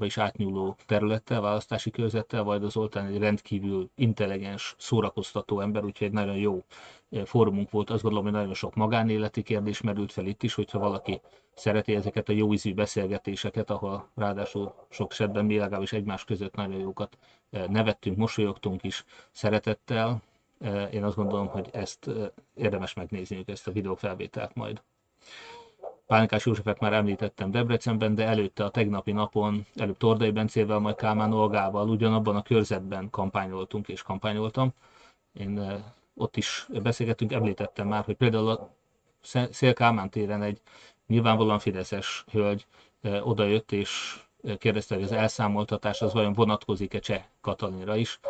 is 0.00 0.18
átnyúló 0.18 0.76
területtel, 0.86 1.40
választási 1.40 1.90
körzettel, 1.90 2.42
vagy 2.42 2.64
az 2.64 2.72
Zoltán 2.72 3.06
egy 3.06 3.18
rendkívül 3.18 3.90
intelligens, 3.94 4.74
szórakoztató 4.78 5.60
ember, 5.60 5.84
úgyhogy 5.84 6.06
egy 6.06 6.12
nagyon 6.12 6.36
jó 6.36 6.64
fórumunk 7.24 7.70
volt. 7.70 7.90
Azt 7.90 8.02
gondolom, 8.02 8.26
hogy 8.26 8.34
nagyon 8.34 8.54
sok 8.54 8.74
magánéleti 8.74 9.42
kérdés 9.42 9.80
merült 9.80 10.12
fel 10.12 10.26
itt 10.26 10.42
is, 10.42 10.54
hogyha 10.54 10.78
valaki 10.78 11.20
szereti 11.54 11.94
ezeket 11.94 12.28
a 12.28 12.32
jó 12.32 12.52
ízű 12.52 12.74
beszélgetéseket, 12.74 13.70
ahol 13.70 14.08
ráadásul 14.14 14.74
sok 14.90 15.12
esetben 15.12 15.44
mi 15.44 15.56
legalábbis 15.58 15.92
egymás 15.92 16.24
között 16.24 16.54
nagyon 16.54 16.80
jókat 16.80 17.18
nevettünk, 17.50 18.16
mosolyogtunk 18.16 18.82
is 18.82 19.04
szeretettel. 19.30 20.22
Én 20.90 21.04
azt 21.04 21.16
gondolom, 21.16 21.46
hogy 21.46 21.68
ezt 21.72 22.10
érdemes 22.54 22.94
megnézniük, 22.94 23.48
ezt 23.48 23.66
a 23.68 23.72
videófelvételt 23.72 24.54
majd. 24.54 24.82
Pánikás 26.06 26.46
Józsefet 26.46 26.80
már 26.80 26.92
említettem 26.92 27.50
Debrecenben, 27.50 28.14
de 28.14 28.24
előtte 28.26 28.64
a 28.64 28.70
tegnapi 28.70 29.12
napon, 29.12 29.66
előbb 29.74 29.96
Tordai 29.96 30.30
Bencével, 30.30 30.78
majd 30.78 30.96
Kálmán 30.96 31.32
Olgával 31.32 31.88
ugyanabban 31.88 32.36
a 32.36 32.42
körzetben 32.42 33.10
kampányoltunk 33.10 33.88
és 33.88 34.02
kampányoltam. 34.02 34.72
Én 35.32 35.82
ott 36.14 36.36
is 36.36 36.66
beszélgettünk, 36.82 37.32
említettem 37.32 37.88
már, 37.88 38.04
hogy 38.04 38.16
például 38.16 38.48
a 38.48 38.70
Szél 39.50 39.74
Kálmán 39.74 40.10
téren 40.10 40.42
egy 40.42 40.60
nyilvánvalóan 41.06 41.58
fideszes 41.58 42.24
hölgy 42.30 42.66
odajött 43.22 43.72
és 43.72 44.20
kérdezte, 44.58 44.94
hogy 44.94 45.04
az 45.04 45.12
elszámoltatás 45.12 46.02
az 46.02 46.12
vajon 46.12 46.32
vonatkozik-e 46.32 46.98
Cseh 46.98 47.24
Katalinra 47.40 47.96
is. 47.96 48.20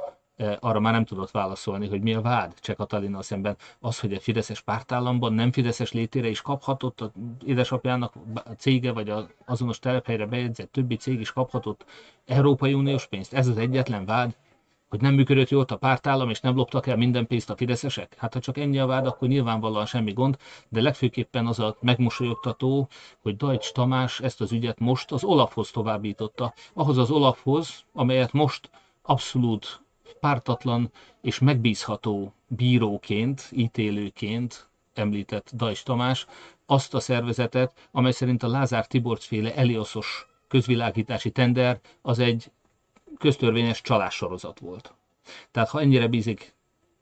Arra 0.61 0.80
már 0.80 0.93
nem 0.93 1.05
tudott 1.05 1.30
válaszolni, 1.30 1.89
hogy 1.89 2.03
mi 2.03 2.14
a 2.14 2.20
vád 2.20 2.55
Cseh 2.61 2.76
Katalinnal 2.76 3.22
szemben. 3.22 3.57
Az, 3.80 4.01
hogy 4.01 4.12
egy 4.12 4.22
fideszes 4.22 4.61
pártállamban 4.61 5.32
nem 5.32 5.53
fideszes 5.53 5.93
létére 5.93 6.28
is 6.28 6.41
kaphatott, 6.41 7.01
a 7.01 7.12
édesapjának 7.45 8.14
a 8.35 8.51
cége 8.51 8.93
vagy 8.93 9.09
az 9.09 9.26
azonos 9.45 9.78
telephelyre 9.78 10.26
bejegyzett 10.26 10.72
többi 10.72 10.97
cég 10.97 11.20
is 11.20 11.32
kaphatott 11.32 11.85
Európai 12.26 12.74
Uniós 12.74 13.07
pénzt. 13.07 13.35
Ez 13.35 13.49
az 13.49 13.59
egyetlen 13.59 14.05
vád, 14.05 14.37
hogy 14.89 15.01
nem 15.01 15.14
működött 15.14 15.49
jól 15.49 15.64
a 15.68 15.76
pártállam, 15.76 16.30
és 16.30 16.41
nem 16.41 16.57
loptak 16.57 16.87
el 16.87 16.97
minden 16.97 17.26
pénzt 17.26 17.51
a 17.51 17.57
fideszesek? 17.57 18.14
Hát 18.18 18.32
ha 18.32 18.41
csak 18.41 18.59
ennyi 18.59 18.78
a 18.78 18.87
vád, 18.87 19.07
akkor 19.07 19.28
nyilvánvalóan 19.28 19.87
semmi 19.87 20.12
gond, 20.12 20.37
de 20.68 20.80
legfőképpen 20.80 21.47
az 21.47 21.59
a 21.59 21.76
megmosolyogtató, 21.80 22.89
hogy 23.22 23.37
Dajcs 23.37 23.72
Tamás 23.72 24.20
ezt 24.20 24.41
az 24.41 24.53
ügyet 24.53 24.78
most 24.78 25.12
az 25.12 25.24
Olafhoz 25.24 25.70
továbbította. 25.70 26.55
Ahhoz 26.72 26.99
az 26.99 27.11
Olafhoz, 27.11 27.85
amelyet 27.93 28.32
most 28.32 28.70
abszolút 29.03 29.84
pártatlan 30.25 30.91
és 31.20 31.39
megbízható 31.39 32.33
bíróként, 32.47 33.49
ítélőként 33.53 34.68
említett 34.95 35.51
Dajcs 35.55 35.83
Tamás, 35.83 36.27
azt 36.66 36.95
a 36.95 37.01
szervezetet, 37.01 37.89
amely 37.91 38.12
szerint 38.12 38.43
a 38.43 38.49
Lázár 38.49 38.87
Tiborc 38.87 39.25
féle 39.25 39.55
Elioszos 39.55 40.27
közvilágítási 40.49 41.31
tender 41.31 41.81
az 42.03 42.18
egy 42.18 42.51
köztörvényes 43.18 43.81
csalássorozat 43.81 44.59
volt. 44.59 44.95
Tehát 45.51 45.68
ha 45.68 45.81
ennyire 45.81 46.07
bízik 46.07 46.53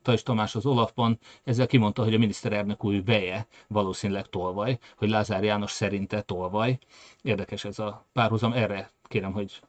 Tajs 0.03 0.23
Tamás 0.23 0.55
az 0.55 0.65
Olafban, 0.65 1.19
ezzel 1.43 1.67
kimondta, 1.67 2.03
hogy 2.03 2.13
a 2.13 2.17
miniszterelnök 2.17 2.83
új 2.83 3.01
veje 3.01 3.47
valószínűleg 3.67 4.27
tolvaj, 4.27 4.79
hogy 4.97 5.09
Lázár 5.09 5.43
János 5.43 5.71
szerinte 5.71 6.21
tolvaj. 6.21 6.79
Érdekes 7.21 7.65
ez 7.65 7.79
a 7.79 8.05
párhuzam, 8.13 8.53
erre 8.53 8.91
kérem, 9.03 9.31
hogy 9.31 9.61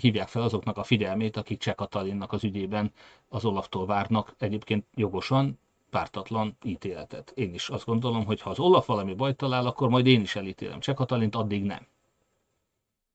hívják 0.00 0.28
fel 0.28 0.42
azoknak 0.42 0.76
a 0.76 0.82
figyelmét, 0.82 1.36
akik 1.36 1.58
Cseh 1.58 1.74
Katalinnak 1.74 2.32
az 2.32 2.44
ügyében 2.44 2.92
az 3.28 3.44
Olaftól 3.44 3.86
várnak 3.86 4.34
egyébként 4.38 4.86
jogosan, 4.94 5.58
pártatlan 5.90 6.56
ítéletet. 6.64 7.32
Én 7.34 7.54
is 7.54 7.68
azt 7.68 7.84
gondolom, 7.84 8.24
hogy 8.24 8.40
ha 8.40 8.50
az 8.50 8.58
Olaf 8.58 8.86
valami 8.86 9.14
bajt 9.14 9.36
talál, 9.36 9.66
akkor 9.66 9.88
majd 9.88 10.06
én 10.06 10.20
is 10.20 10.36
elítélem. 10.36 10.80
Cseh 10.80 10.94
Katalint 10.94 11.34
addig 11.34 11.62
nem. 11.62 11.86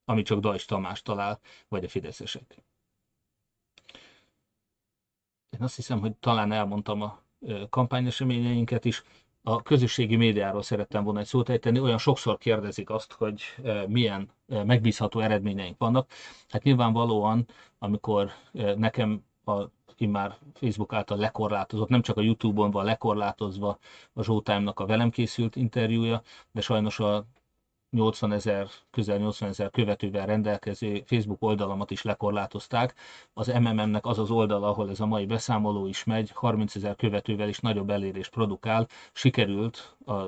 Ami 0.06 0.22
csak 0.22 0.40
Dajs 0.40 0.66
Tamás 0.66 1.02
talál, 1.02 1.40
vagy 1.68 1.84
a 1.84 1.90
fideszesek. 1.90 2.64
Én 5.54 5.60
azt 5.62 5.76
hiszem, 5.76 6.00
hogy 6.00 6.14
talán 6.14 6.52
elmondtam 6.52 7.02
a 7.02 7.20
kampányeseményeinket 7.70 8.86
is. 8.86 9.04
A 9.44 9.62
közösségi 9.62 10.16
médiáról 10.16 10.62
szerettem 10.62 11.04
volna 11.04 11.20
egy 11.20 11.26
szót 11.26 11.50
ejteni. 11.50 11.80
Olyan 11.80 11.98
sokszor 11.98 12.38
kérdezik 12.38 12.90
azt, 12.90 13.14
hogy 13.14 13.42
milyen 13.88 14.30
megbízható 14.48 15.20
eredményeink 15.20 15.78
vannak. 15.78 16.10
Hát 16.50 16.64
nyilvánvalóan, 16.64 17.48
amikor 17.80 18.32
nekem 18.76 19.24
a 19.46 19.64
már 20.08 20.38
Facebook 20.54 20.94
által 20.94 21.18
lekorlátozott, 21.18 21.90
nem 21.90 22.02
csak 22.02 22.18
a 22.18 22.22
YouTube-on 22.22 22.72
van 22.72 22.86
lekorlátozva 22.86 23.78
a 24.14 24.24
Zsótámnak 24.24 24.80
a 24.80 24.86
velem 24.86 25.10
készült 25.10 25.56
interjúja, 25.56 26.22
de 26.52 26.62
sajnos 26.62 27.00
a 27.00 27.26
80 27.94 28.32
ezer, 28.32 28.68
közel 28.92 29.18
80 29.18 29.50
ezer 29.50 29.70
követővel 29.70 30.26
rendelkező 30.26 31.04
Facebook 31.06 31.42
oldalamat 31.42 31.92
is 31.92 32.02
lekorlátozták. 32.02 32.94
Az 33.34 33.48
MMM-nek 33.48 34.06
az 34.06 34.20
az 34.20 34.32
oldal, 34.32 34.64
ahol 34.64 34.90
ez 34.90 35.00
a 35.00 35.06
mai 35.06 35.26
beszámoló 35.26 35.88
is 35.88 36.04
megy, 36.04 36.32
30 36.32 36.76
ezer 36.76 36.96
követővel 36.96 37.50
is 37.50 37.60
nagyobb 37.60 37.90
elérést 37.90 38.32
produkál. 38.32 38.88
Sikerült 39.14 39.96
a 40.06 40.22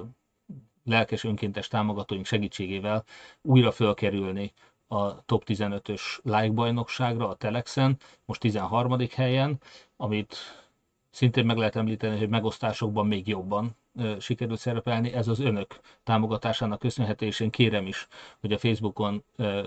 lelkes 0.84 1.24
önkéntes 1.24 1.68
támogatóink 1.68 2.26
segítségével 2.26 3.04
újra 3.42 3.72
fölkerülni 3.72 4.54
a 4.88 5.26
top 5.26 5.44
15-ös 5.46 6.02
like 6.24 6.52
bajnokságra 6.52 7.30
a 7.30 7.36
Telexen, 7.36 7.98
most 8.26 8.40
13. 8.40 8.98
helyen, 9.16 9.60
amit 9.98 10.36
szintén 11.10 11.46
meg 11.46 11.58
lehet 11.58 11.76
említeni, 11.76 12.18
hogy 12.18 12.30
megosztásokban 12.30 13.08
még 13.08 13.28
jobban 13.28 13.76
sikerült 14.20 14.60
szerepelni. 14.60 15.14
Ez 15.14 15.28
az 15.28 15.40
önök 15.40 15.80
támogatásának 16.04 16.80
köszönhető, 16.80 17.26
és 17.26 17.40
én 17.40 17.50
kérem 17.50 17.86
is, 17.86 18.08
hogy 18.40 18.52
a 18.52 18.58
Facebookon 18.58 19.24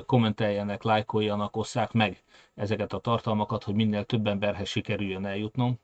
kommenteljenek, 0.06 0.82
lájkoljanak, 0.82 1.56
osszák 1.56 1.92
meg 1.92 2.22
ezeket 2.54 2.92
a 2.92 2.98
tartalmakat, 2.98 3.64
hogy 3.64 3.74
minél 3.74 4.04
több 4.04 4.26
emberhez 4.26 4.68
sikerüljön 4.68 5.26
eljutnom. 5.26 5.78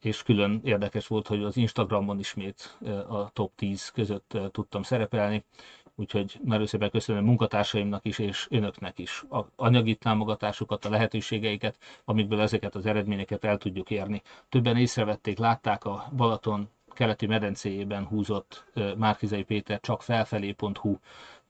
És 0.00 0.22
külön 0.22 0.60
érdekes 0.64 1.06
volt, 1.06 1.26
hogy 1.26 1.42
az 1.44 1.56
Instagramon 1.56 2.18
ismét 2.18 2.78
a 3.08 3.30
top 3.32 3.54
10 3.54 3.88
között 3.90 4.38
tudtam 4.52 4.82
szerepelni. 4.82 5.44
Úgyhogy 5.94 6.38
nagyon 6.44 6.66
szépen 6.66 6.90
köszönöm 6.90 7.24
munkatársaimnak 7.24 8.06
is, 8.06 8.18
és 8.18 8.46
önöknek 8.50 8.98
is 8.98 9.22
a 9.30 9.44
anyagi 9.56 9.94
támogatásukat, 9.94 10.84
a 10.84 10.90
lehetőségeiket, 10.90 11.78
amikből 12.04 12.40
ezeket 12.40 12.74
az 12.74 12.86
eredményeket 12.86 13.44
el 13.44 13.58
tudjuk 13.58 13.90
érni. 13.90 14.22
Többen 14.48 14.76
észrevették, 14.76 15.38
látták 15.38 15.84
a 15.84 16.08
Balaton 16.16 16.68
keleti 16.92 17.26
medencéjében 17.26 18.06
húzott 18.06 18.64
Márkizai 18.96 19.42
Péter 19.42 19.80
csak 19.80 20.02
felfelé.hu 20.02 20.96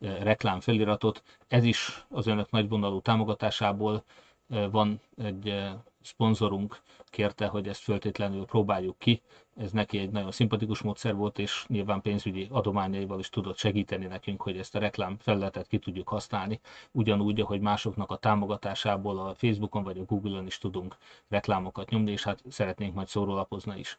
reklám 0.00 0.60
feliratot. 0.60 1.22
Ez 1.48 1.64
is 1.64 2.04
az 2.08 2.26
önök 2.26 2.50
nagyvonalú 2.50 3.00
támogatásából 3.00 4.04
van 4.46 5.00
egy 5.16 5.70
szponzorunk, 6.02 6.80
kérte, 7.04 7.46
hogy 7.46 7.68
ezt 7.68 7.80
föltétlenül 7.82 8.44
próbáljuk 8.44 8.98
ki. 8.98 9.22
Ez 9.60 9.72
neki 9.72 9.98
egy 9.98 10.10
nagyon 10.10 10.30
szimpatikus 10.30 10.82
módszer 10.82 11.14
volt, 11.14 11.38
és 11.38 11.64
nyilván 11.68 12.00
pénzügyi 12.00 12.48
adományaival 12.50 13.18
is 13.18 13.28
tudott 13.28 13.56
segíteni 13.56 14.06
nekünk, 14.06 14.42
hogy 14.42 14.58
ezt 14.58 14.74
a 14.74 14.78
reklám 14.78 15.16
felületet 15.18 15.66
ki 15.66 15.78
tudjuk 15.78 16.08
használni, 16.08 16.60
ugyanúgy, 16.92 17.40
ahogy 17.40 17.60
másoknak 17.60 18.10
a 18.10 18.16
támogatásából 18.16 19.18
a 19.18 19.34
Facebookon 19.34 19.82
vagy 19.82 19.98
a 19.98 20.04
Google-on 20.04 20.46
is 20.46 20.58
tudunk 20.58 20.96
reklámokat 21.28 21.90
nyomni, 21.90 22.10
és 22.10 22.22
hát 22.22 22.42
szeretnénk 22.48 22.94
majd 22.94 23.08
szórólapozni 23.08 23.78
is. 23.78 23.96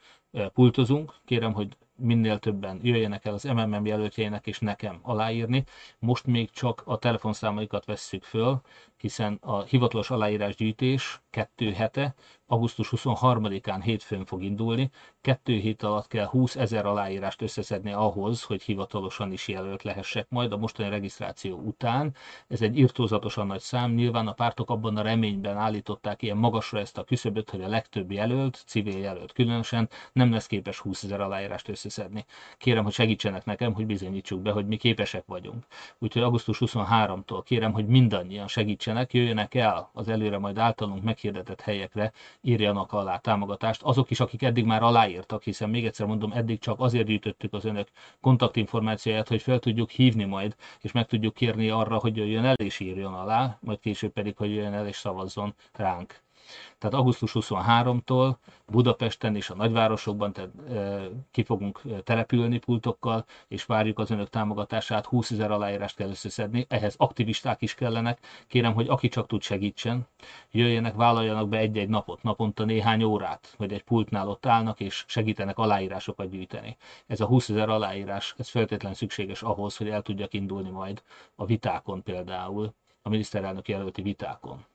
Pultozunk, 0.53 1.13
kérem, 1.25 1.53
hogy 1.53 1.77
minél 1.95 2.39
többen 2.39 2.79
jöjjenek 2.83 3.25
el 3.25 3.33
az 3.33 3.43
MMM 3.43 3.85
jelöltjeinek 3.85 4.47
és 4.47 4.59
nekem 4.59 4.99
aláírni. 5.01 5.63
Most 5.99 6.25
még 6.25 6.49
csak 6.49 6.81
a 6.85 6.97
telefonszámaikat 6.97 7.85
vesszük 7.85 8.23
föl, 8.23 8.61
hiszen 8.97 9.37
a 9.41 9.61
hivatalos 9.61 10.09
aláírásgyűjtés 10.09 11.21
kettő 11.29 11.71
hete, 11.71 12.13
augusztus 12.51 12.89
23-án 12.95 13.79
hétfőn 13.83 14.25
fog 14.25 14.43
indulni. 14.43 14.89
Kettő 15.21 15.53
hét 15.53 15.83
alatt 15.83 16.07
kell 16.07 16.25
20 16.25 16.55
ezer 16.55 16.85
aláírást 16.85 17.41
összeszedni 17.41 17.91
ahhoz, 17.91 18.43
hogy 18.43 18.63
hivatalosan 18.63 19.31
is 19.31 19.47
jelölt 19.47 19.83
lehessek 19.83 20.29
majd 20.29 20.51
a 20.51 20.57
mostani 20.57 20.89
regisztráció 20.89 21.57
után. 21.57 22.15
Ez 22.47 22.61
egy 22.61 22.77
irtózatosan 22.77 23.47
nagy 23.47 23.59
szám, 23.59 23.91
nyilván 23.93 24.27
a 24.27 24.31
pártok 24.31 24.69
abban 24.69 24.97
a 24.97 25.01
reményben 25.01 25.57
állították 25.57 26.21
ilyen 26.21 26.37
magasra 26.37 26.79
ezt 26.79 26.97
a 26.97 27.03
küszöböt, 27.03 27.49
hogy 27.49 27.61
a 27.61 27.67
legtöbb 27.67 28.11
jelölt, 28.11 28.63
civil 28.65 28.97
jelölt 28.97 29.33
különösen, 29.33 29.89
nem 30.13 30.31
lesz 30.31 30.47
képes 30.47 30.79
20 30.79 31.03
ezer 31.03 31.21
aláírást 31.21 31.69
összeszedni. 31.69 32.25
Kérem, 32.57 32.83
hogy 32.83 32.93
segítsenek 32.93 33.45
nekem, 33.45 33.73
hogy 33.73 33.85
bizonyítsuk 33.85 34.41
be, 34.41 34.51
hogy 34.51 34.67
mi 34.67 34.77
képesek 34.77 35.23
vagyunk. 35.25 35.65
Úgyhogy 35.99 36.21
augusztus 36.21 36.57
23-tól 36.65 37.41
kérem, 37.45 37.73
hogy 37.73 37.87
mindannyian 37.87 38.47
segítsenek, 38.47 39.13
jöjjenek 39.13 39.55
el 39.55 39.89
az 39.93 40.07
előre 40.09 40.37
majd 40.37 40.57
általunk 40.57 41.03
meghirdetett 41.03 41.61
helyekre, 41.61 42.11
írjanak 42.41 42.93
alá 42.93 43.17
támogatást. 43.17 43.81
Azok 43.81 44.09
is, 44.09 44.19
akik 44.19 44.41
eddig 44.43 44.65
már 44.65 44.83
aláírtak, 44.83 45.43
hiszen 45.43 45.69
még 45.69 45.85
egyszer 45.85 46.07
mondom, 46.07 46.31
eddig 46.31 46.59
csak 46.59 46.79
azért 46.79 47.05
gyűjtöttük 47.05 47.53
az 47.53 47.65
önök 47.65 47.87
kontaktinformációját, 48.21 49.27
hogy 49.27 49.41
fel 49.41 49.59
tudjuk 49.59 49.89
hívni 49.89 50.23
majd, 50.23 50.55
és 50.81 50.91
meg 50.91 51.07
tudjuk 51.07 51.33
kérni 51.33 51.69
arra, 51.69 51.97
hogy 51.97 52.17
jöjjön 52.17 52.45
el 52.45 52.55
és 52.55 52.79
írjon 52.79 53.13
alá, 53.13 53.57
majd 53.61 53.79
később 53.79 54.11
pedig, 54.11 54.37
hogy 54.37 54.49
jöjjön 54.49 54.73
el 54.73 54.87
és 54.87 54.95
szavazzon 54.95 55.53
ránk. 55.73 56.21
Tehát 56.77 56.95
augusztus 56.95 57.31
23-tól 57.33 58.35
Budapesten 58.67 59.35
és 59.35 59.49
a 59.49 59.55
nagyvárosokban 59.55 60.33
tehát, 60.33 60.49
e, 60.71 61.09
ki 61.31 61.43
fogunk 61.43 61.81
települni 62.03 62.57
pultokkal, 62.57 63.25
és 63.47 63.65
várjuk 63.65 63.99
az 63.99 64.11
önök 64.11 64.29
támogatását. 64.29 65.05
20 65.05 65.31
ezer 65.31 65.51
aláírást 65.51 65.95
kell 65.95 66.09
összeszedni, 66.09 66.65
ehhez 66.69 66.95
aktivisták 66.97 67.61
is 67.61 67.75
kellenek. 67.75 68.19
Kérem, 68.47 68.73
hogy 68.73 68.87
aki 68.87 69.07
csak 69.07 69.27
tud 69.27 69.41
segítsen, 69.41 70.07
jöjjenek, 70.51 70.95
vállaljanak 70.95 71.49
be 71.49 71.57
egy-egy 71.57 71.89
napot, 71.89 72.23
naponta 72.23 72.65
néhány 72.65 73.03
órát, 73.03 73.53
vagy 73.57 73.73
egy 73.73 73.83
pultnál 73.83 74.29
ott 74.29 74.45
állnak, 74.45 74.79
és 74.79 75.03
segítenek 75.07 75.57
aláírásokat 75.57 76.29
gyűjteni. 76.29 76.77
Ez 77.07 77.19
a 77.19 77.25
20 77.25 77.49
ezer 77.49 77.69
aláírás, 77.69 78.33
ez 78.37 78.49
feltétlenül 78.49 78.97
szükséges 78.97 79.41
ahhoz, 79.41 79.77
hogy 79.77 79.89
el 79.89 80.01
tudjak 80.01 80.33
indulni 80.33 80.69
majd 80.69 81.03
a 81.35 81.45
vitákon 81.45 82.03
például, 82.03 82.73
a 83.01 83.09
miniszterelnök 83.09 83.67
jelölti 83.67 84.01
vitákon. 84.01 84.65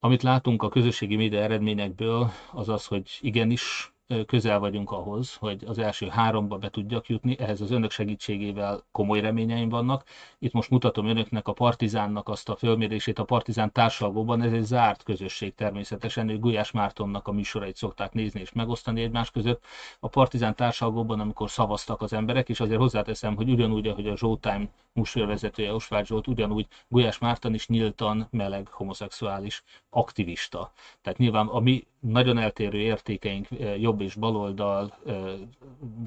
Amit 0.00 0.22
látunk 0.22 0.62
a 0.62 0.68
közösségi 0.68 1.16
média 1.16 1.40
eredményekből, 1.40 2.30
az 2.52 2.68
az, 2.68 2.86
hogy 2.86 3.18
igenis 3.20 3.92
közel 4.26 4.58
vagyunk 4.58 4.90
ahhoz, 4.90 5.34
hogy 5.34 5.64
az 5.66 5.78
első 5.78 6.08
háromba 6.08 6.58
be 6.58 6.70
tudjak 6.70 7.08
jutni, 7.08 7.38
ehhez 7.38 7.60
az 7.60 7.70
önök 7.70 7.90
segítségével 7.90 8.82
komoly 8.92 9.20
reményeim 9.20 9.68
vannak. 9.68 10.04
Itt 10.38 10.52
most 10.52 10.70
mutatom 10.70 11.06
önöknek 11.06 11.48
a 11.48 11.52
Partizánnak 11.52 12.28
azt 12.28 12.48
a 12.48 12.56
fölmérését, 12.56 13.18
a 13.18 13.24
Partizán 13.24 13.72
társalgóban, 13.72 14.42
ez 14.42 14.52
egy 14.52 14.62
zárt 14.62 15.02
közösség 15.02 15.54
természetesen, 15.54 16.28
ő 16.28 16.38
Gulyás 16.38 16.70
Mártonnak 16.70 17.28
a 17.28 17.32
műsorait 17.32 17.76
szokták 17.76 18.12
nézni 18.12 18.40
és 18.40 18.52
megosztani 18.52 19.02
egymás 19.02 19.30
között. 19.30 19.64
A 20.00 20.08
Partizán 20.08 20.54
társalgóban, 20.54 21.20
amikor 21.20 21.50
szavaztak 21.50 22.02
az 22.02 22.12
emberek, 22.12 22.48
és 22.48 22.60
azért 22.60 22.80
hozzáteszem, 22.80 23.36
hogy 23.36 23.50
ugyanúgy, 23.50 23.86
ahogy 23.86 24.08
a 24.08 24.16
Showtime 24.16 24.68
műsorvezetője 24.92 25.74
Osvágy 25.74 26.06
Zsolt, 26.06 26.26
ugyanúgy 26.26 26.66
Gulyás 26.88 27.18
Márton 27.18 27.54
is 27.54 27.68
nyíltan 27.68 28.26
meleg 28.30 28.68
homoszexuális 28.68 29.62
aktivista. 29.90 30.72
Tehát 31.02 31.18
nyilván 31.18 31.46
a 31.46 31.60
mi 31.60 31.86
nagyon 32.00 32.38
eltérő 32.38 32.78
értékeink, 32.78 33.46
jobb 33.78 34.00
és 34.00 34.14
baloldal, 34.14 34.98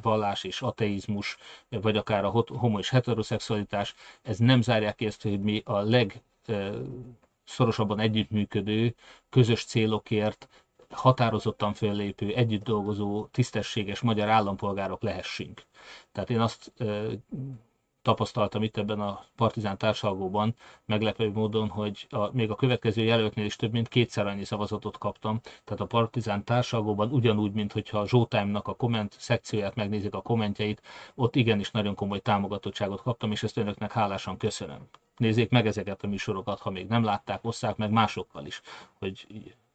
vallás 0.01 0.43
és 0.43 0.61
ateizmus, 0.61 1.37
vagy 1.69 1.97
akár 1.97 2.25
a 2.25 2.43
homo 2.47 2.79
és 2.79 2.89
heteroszexualitás, 2.89 3.95
ez 4.21 4.37
nem 4.37 4.61
zárják 4.61 4.95
ki 4.95 5.05
ezt, 5.05 5.21
hogy 5.21 5.39
mi 5.39 5.61
a 5.65 5.79
legszorosabban 5.79 7.99
együttműködő, 7.99 8.95
közös 9.29 9.65
célokért 9.65 10.47
határozottan 10.89 11.73
föllépő, 11.73 12.33
együtt 12.33 12.63
dolgozó, 12.63 13.25
tisztességes 13.25 13.99
magyar 13.99 14.29
állampolgárok 14.29 15.01
lehessünk. 15.01 15.63
Tehát 16.11 16.29
én 16.29 16.39
azt 16.39 16.73
tapasztaltam 18.01 18.63
itt 18.63 18.77
ebben 18.77 18.99
a 18.99 19.25
partizán 19.35 19.77
társalgóban 19.77 20.55
meglepő 20.85 21.31
módon, 21.31 21.67
hogy 21.69 22.07
a, 22.09 22.29
még 22.31 22.49
a 22.49 22.55
következő 22.55 23.03
jelöltnél 23.03 23.45
is 23.45 23.55
több 23.55 23.71
mint 23.71 23.87
kétszer 23.87 24.27
annyi 24.27 24.43
szavazatot 24.43 24.97
kaptam. 24.97 25.39
Tehát 25.63 25.81
a 25.81 25.85
partizán 25.85 26.43
társalgóban 26.43 27.11
ugyanúgy, 27.11 27.51
mint 27.51 27.71
hogyha 27.71 27.99
a 27.99 28.07
Zsótájmnak 28.07 28.67
a 28.67 28.73
komment 28.73 29.15
szekcióját 29.19 29.75
megnézik 29.75 30.13
a 30.13 30.21
kommentjeit, 30.21 30.81
ott 31.15 31.35
igenis 31.35 31.71
nagyon 31.71 31.95
komoly 31.95 32.19
támogatottságot 32.19 33.01
kaptam, 33.01 33.31
és 33.31 33.43
ezt 33.43 33.57
önöknek 33.57 33.91
hálásan 33.91 34.37
köszönöm. 34.37 34.87
Nézzék 35.17 35.49
meg 35.49 35.67
ezeket 35.67 36.03
a 36.03 36.07
műsorokat, 36.07 36.59
ha 36.59 36.69
még 36.69 36.87
nem 36.87 37.03
látták, 37.03 37.45
osszák 37.45 37.75
meg 37.75 37.91
másokkal 37.91 38.45
is, 38.45 38.61
hogy 38.99 39.27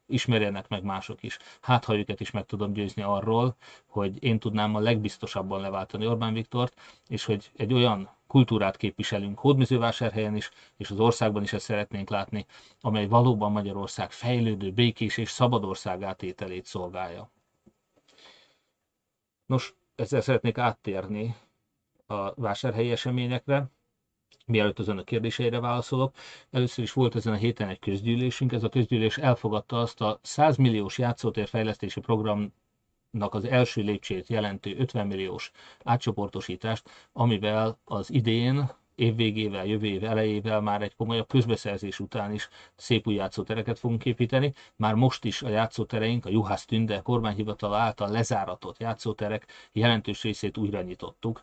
ismerjenek 0.06 0.68
meg 0.68 0.82
mások 0.82 1.22
is. 1.22 1.38
Hát, 1.60 1.84
ha 1.84 1.96
őket 1.96 2.20
is 2.20 2.30
meg 2.30 2.46
tudom 2.46 2.72
győzni 2.72 3.02
arról, 3.02 3.56
hogy 3.86 4.22
én 4.22 4.38
tudnám 4.38 4.74
a 4.74 4.80
legbiztosabban 4.80 5.60
leváltani 5.60 6.06
Orbán 6.06 6.32
Viktort, 6.32 6.80
és 7.08 7.24
hogy 7.24 7.50
egy 7.56 7.72
olyan 7.72 8.15
kultúrát 8.26 8.76
képviselünk 8.76 9.38
Hódműzővásárhelyen 9.38 10.36
is, 10.36 10.50
és 10.76 10.90
az 10.90 11.00
országban 11.00 11.42
is 11.42 11.52
ezt 11.52 11.64
szeretnénk 11.64 12.08
látni, 12.10 12.46
amely 12.80 13.06
valóban 13.06 13.52
Magyarország 13.52 14.10
fejlődő, 14.12 14.72
békés 14.72 15.16
és 15.16 15.30
szabad 15.30 15.64
ország 15.64 16.02
átételét 16.02 16.64
szolgálja. 16.64 17.30
Nos, 19.46 19.74
ezzel 19.94 20.20
szeretnék 20.20 20.58
áttérni 20.58 21.34
a 22.06 22.34
vásárhelyi 22.34 22.90
eseményekre, 22.90 23.70
mielőtt 24.46 24.78
az 24.78 24.88
önök 24.88 25.04
kérdéseire 25.04 25.60
válaszolok. 25.60 26.14
Először 26.50 26.84
is 26.84 26.92
volt 26.92 27.14
ezen 27.14 27.32
a 27.32 27.36
héten 27.36 27.68
egy 27.68 27.78
közgyűlésünk, 27.78 28.52
ez 28.52 28.62
a 28.62 28.68
közgyűlés 28.68 29.18
elfogadta 29.18 29.80
azt 29.80 30.00
a 30.00 30.18
100 30.22 30.56
milliós 30.56 30.98
játszótér 30.98 31.48
fejlesztési 31.48 32.00
program 32.00 32.52
az 33.20 33.44
első 33.44 33.82
lépcsét 33.82 34.28
jelentő 34.28 34.76
50 34.78 35.06
milliós 35.06 35.50
átcsoportosítást, 35.84 36.90
amivel 37.12 37.78
az 37.84 38.10
idén 38.10 38.70
évvégével, 38.94 39.66
jövő 39.66 39.86
év 39.86 40.04
elejével 40.04 40.60
már 40.60 40.82
egy 40.82 40.94
komolyabb 40.94 41.28
közbeszerzés 41.28 42.00
után 42.00 42.32
is 42.32 42.48
szép 42.76 43.06
új 43.06 43.14
játszótereket 43.14 43.78
fogunk 43.78 44.04
építeni. 44.04 44.52
Már 44.76 44.94
most 44.94 45.24
is 45.24 45.42
a 45.42 45.48
játszótereink, 45.48 46.26
a 46.26 46.30
Juhász 46.30 46.64
Tünde 46.64 47.00
kormányhivatal 47.00 47.74
által 47.74 48.08
lezáratott 48.08 48.78
játszóterek 48.78 49.46
jelentős 49.72 50.22
részét 50.22 50.56
újra 50.56 50.82
nyitottuk 50.82 51.42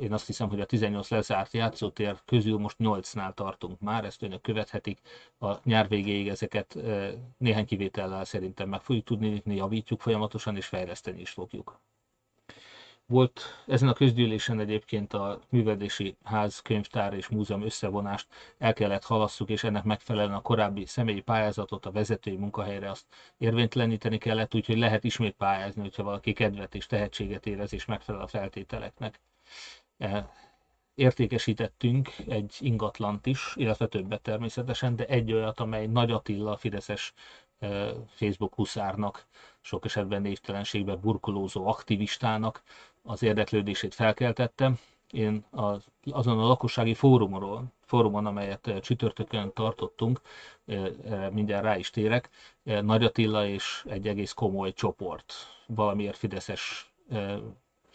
én 0.00 0.12
azt 0.12 0.26
hiszem, 0.26 0.48
hogy 0.48 0.60
a 0.60 0.64
18 0.64 1.10
lezárt 1.10 1.52
játszótér 1.52 2.16
közül 2.24 2.58
most 2.58 2.76
8-nál 2.78 3.34
tartunk 3.34 3.80
már, 3.80 4.04
ezt 4.04 4.22
önök 4.22 4.40
követhetik. 4.40 5.00
A 5.38 5.54
nyár 5.64 5.88
végéig 5.88 6.28
ezeket 6.28 6.76
néhány 7.38 7.66
kivétellel 7.66 8.24
szerintem 8.24 8.68
meg 8.68 8.80
fogjuk 8.80 9.04
tudni 9.04 9.28
nyitni, 9.28 9.54
javítjuk 9.54 10.00
folyamatosan, 10.00 10.56
és 10.56 10.66
fejleszteni 10.66 11.20
is 11.20 11.30
fogjuk. 11.30 11.80
Volt 13.08 13.40
ezen 13.66 13.88
a 13.88 13.92
közgyűlésen 13.92 14.60
egyébként 14.60 15.12
a 15.12 15.40
művelési 15.48 16.16
ház, 16.24 16.60
könyvtár 16.60 17.14
és 17.14 17.28
múzeum 17.28 17.62
összevonást 17.62 18.26
el 18.58 18.72
kellett 18.72 19.04
halasszuk, 19.04 19.48
és 19.50 19.64
ennek 19.64 19.84
megfelelően 19.84 20.36
a 20.36 20.40
korábbi 20.42 20.86
személyi 20.86 21.20
pályázatot 21.20 21.86
a 21.86 21.90
vezetői 21.90 22.36
munkahelyre 22.36 22.90
azt 22.90 23.06
érvényteleníteni 23.38 24.18
kellett, 24.18 24.54
úgyhogy 24.54 24.78
lehet 24.78 25.04
ismét 25.04 25.34
pályázni, 25.34 25.80
hogyha 25.82 26.02
valaki 26.02 26.32
kedvet 26.32 26.74
és 26.74 26.86
tehetséget 26.86 27.46
érez 27.46 27.72
és 27.72 27.84
megfelel 27.84 28.20
a 28.22 28.26
feltételeknek. 28.26 29.20
E, 29.98 30.30
értékesítettünk 30.94 32.08
egy 32.28 32.56
ingatlant 32.58 33.26
is, 33.26 33.52
illetve 33.54 33.86
többet 33.86 34.20
természetesen, 34.22 34.96
de 34.96 35.06
egy 35.06 35.32
olyat, 35.32 35.60
amely 35.60 35.86
Nagy 35.86 36.10
Attila, 36.10 36.50
a 36.50 36.56
Fideszes 36.56 37.12
e, 37.58 37.92
Facebook 38.08 38.54
huszárnak, 38.54 39.26
sok 39.60 39.84
esetben 39.84 40.22
névtelenségben 40.22 41.00
burkolózó 41.00 41.66
aktivistának 41.66 42.62
az 43.02 43.22
érdeklődését 43.22 43.94
felkeltettem. 43.94 44.78
Én 45.10 45.44
az, 45.50 45.84
azon 46.10 46.38
a 46.38 46.46
lakossági 46.46 46.94
fórumról, 46.94 47.64
fórumon, 47.80 48.26
amelyet 48.26 48.66
e, 48.66 48.80
csütörtökön 48.80 49.52
tartottunk, 49.52 50.20
mindjárt 51.32 51.64
rá 51.64 51.76
is 51.76 51.90
térek, 51.90 52.28
Nagy 52.62 53.04
Attila 53.04 53.46
és 53.46 53.84
egy 53.88 54.08
egész 54.08 54.32
komoly 54.32 54.72
csoport, 54.72 55.34
valamiért 55.66 56.16
Fideszes 56.16 56.92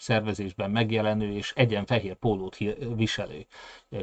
szervezésben 0.02 0.72
megjelenő 0.72 1.34
és 1.34 1.54
egyen 1.56 1.86
fehér 1.86 2.16
pólót 2.16 2.58
viselő 2.96 3.46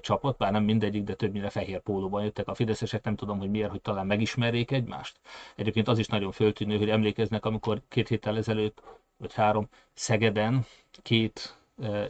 csapat, 0.01 0.37
bár 0.37 0.53
nem 0.53 0.65
mindegyik, 0.65 1.03
de 1.05 1.15
többnyire 1.15 1.51
fehér 1.51 1.81
pólóban 1.81 2.23
jöttek 2.23 2.49
a 2.49 2.55
fideszesek, 2.55 3.05
nem 3.05 3.17
tudom, 3.17 3.39
hogy 3.39 3.51
miért, 3.51 3.71
hogy 3.71 3.81
talán 3.81 4.07
megismerjék 4.07 4.71
egymást. 4.71 5.21
Egyébként 5.57 5.89
az 5.89 5.99
is 5.99 6.07
nagyon 6.07 6.33
föltűnő, 6.33 6.79
hogy 6.79 6.91
emlékeznek, 6.91 7.45
amikor 7.45 7.83
két 7.89 8.09
héttel 8.09 8.37
ezelőtt, 8.37 8.83
vagy 9.17 9.35
három, 9.35 9.69
Szegeden 9.95 10.67
két 11.03 11.57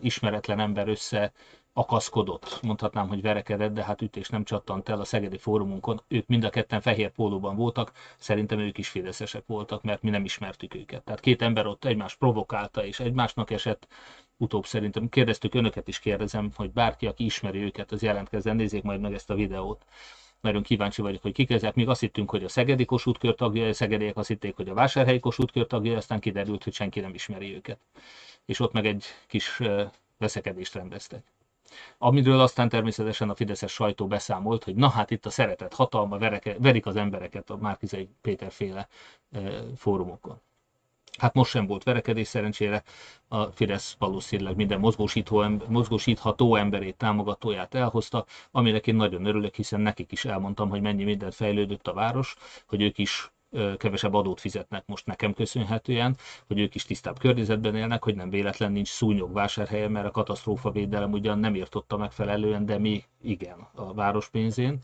ismeretlen 0.01 0.61
ember 0.61 0.89
össze 0.89 1.33
akaszkodott, 1.79 2.59
mondhatnám, 2.63 3.09
hogy 3.09 3.23
verekedett, 3.23 3.73
de 3.73 3.85
hát 3.85 4.03
ütés 4.03 4.29
nem 4.29 4.45
csattant 4.45 4.89
el 4.89 5.01
a 5.01 5.05
Szegedi 5.05 5.39
fórumunkon. 5.39 6.01
Ők 6.09 6.27
mind 6.27 6.45
a 6.45 6.51
ketten 6.51 6.81
fehér 6.81 7.11
pólóban 7.11 7.57
voltak, 7.57 7.93
szerintem 8.17 8.59
ők 8.59 8.79
is 8.79 8.89
fideszesek 8.89 9.43
voltak, 9.47 9.83
mert 9.83 10.03
mi 10.03 10.11
nem 10.11 10.25
ismertük 10.25 10.75
őket. 10.75 11.03
Tehát 11.03 11.21
két 11.21 11.43
ember 11.43 11.67
ott 11.67 11.85
egymást 11.85 12.19
provokálta, 12.19 12.85
és 12.85 13.01
egymásnak 13.01 13.51
esett, 13.51 13.87
utóbb 14.37 14.67
szerintem 14.67 15.09
kérdeztük 15.09 15.55
önöket 15.55 15.89
is 15.89 15.99
kérdezem, 15.99 16.51
hogy 16.55 16.71
bárki, 16.71 17.07
aki 17.07 17.25
ismeri 17.25 17.63
őket, 17.63 17.93
az 17.93 18.03
jelentkezzen, 18.03 18.57
nézzék 18.57 18.83
majd 18.83 19.01
meg 19.01 19.15
ezt 19.15 19.31
a 19.31 19.35
videót. 19.35 19.85
Nagyon 20.41 20.63
kíváncsi 20.63 21.03
vagyok, 21.03 21.23
hogy 21.23 21.33
kik 21.33 21.51
ezek. 21.51 21.75
Még 21.75 21.89
azt 21.89 22.01
hittünk, 22.01 22.31
hogy 22.31 22.45
a 22.45 22.49
Szegedi 22.49 22.85
Kossuth 22.85 23.19
Kör 23.21 23.35
tagja, 23.35 23.69
a 23.69 23.73
szegediek 23.73 24.17
azt 24.17 24.29
hitték, 24.29 24.57
hogy 24.57 24.69
a 24.69 24.75
Vásárhelyi 24.75 25.21
Kossuth 25.21 25.53
Kör 25.53 25.67
tagja, 25.67 25.97
aztán 25.97 26.21
kiderült, 26.21 26.65
hogy 26.65 26.73
senki 26.73 27.01
nem 27.01 27.15
ismeri 27.15 27.55
őket. 27.55 27.79
És 28.45 28.61
ott 28.61 28.73
meg 28.73 28.87
egy 28.87 29.05
kis 29.27 29.61
veszekedést 30.19 30.75
rendeztek. 30.75 31.23
Amiről 31.99 32.41
aztán 32.41 32.69
természetesen 32.69 33.31
a 33.31 33.35
Fideszes 33.35 33.73
sajtó 33.73 34.07
beszámolt, 34.07 34.65
hogy 34.65 34.75
na 34.75 34.89
hát 34.89 35.11
itt 35.11 35.27
a 35.27 35.31
szeretet 35.31 35.75
hatalma, 35.75 36.19
vereke, 36.19 36.57
verik 36.59 36.87
az 36.87 36.97
embereket 36.97 37.51
a 37.51 37.57
Márkizai 37.57 38.09
Péter 38.21 38.53
féle 38.53 38.89
e, 39.33 39.41
fórumokon. 39.77 40.41
Hát 41.19 41.35
most 41.35 41.51
sem 41.51 41.67
volt 41.67 41.83
verekedés, 41.83 42.27
szerencsére 42.27 42.83
a 43.29 43.45
Fidesz 43.45 43.97
valószínűleg 43.99 44.57
minden 44.57 44.81
mozgósító, 44.81 45.45
mozgósítható 45.69 46.57
emberét, 46.57 46.97
támogatóját 46.97 47.75
elhozta, 47.75 48.25
aminek 48.51 48.87
én 48.87 48.95
nagyon 48.95 49.25
örülök, 49.25 49.55
hiszen 49.55 49.81
nekik 49.81 50.13
is 50.13 50.25
elmondtam, 50.25 50.69
hogy 50.69 50.81
mennyi 50.81 51.05
mindent 51.05 51.35
fejlődött 51.35 51.87
a 51.87 51.93
város, 51.93 52.35
hogy 52.67 52.83
ők 52.83 52.99
is 52.99 53.31
kevesebb 53.77 54.15
adót 54.15 54.41
fizetnek 54.41 54.87
most 54.87 55.07
nekem 55.07 55.35
köszönhetően, 55.35 56.17
hogy 56.47 56.59
ők 56.59 56.75
is 56.75 56.85
tisztább 56.85 57.19
környezetben 57.19 57.75
élnek, 57.77 58.05
hogy 58.05 58.15
nem 58.15 58.31
véletlen 58.31 58.73
nincs 58.73 58.89
szúnyog 58.89 59.33
vásárhelyen, 59.33 59.91
mert 59.91 60.07
a 60.07 60.11
katasztrófa 60.11 60.71
védelem 60.71 61.13
ugyan 61.13 61.39
nem 61.39 61.55
írtotta 61.55 61.97
megfelelően, 61.97 62.67
de 62.67 62.79
mi 62.79 63.05
igen 63.23 63.69
a 63.75 63.95
város 63.95 64.29
pénzén 64.29 64.79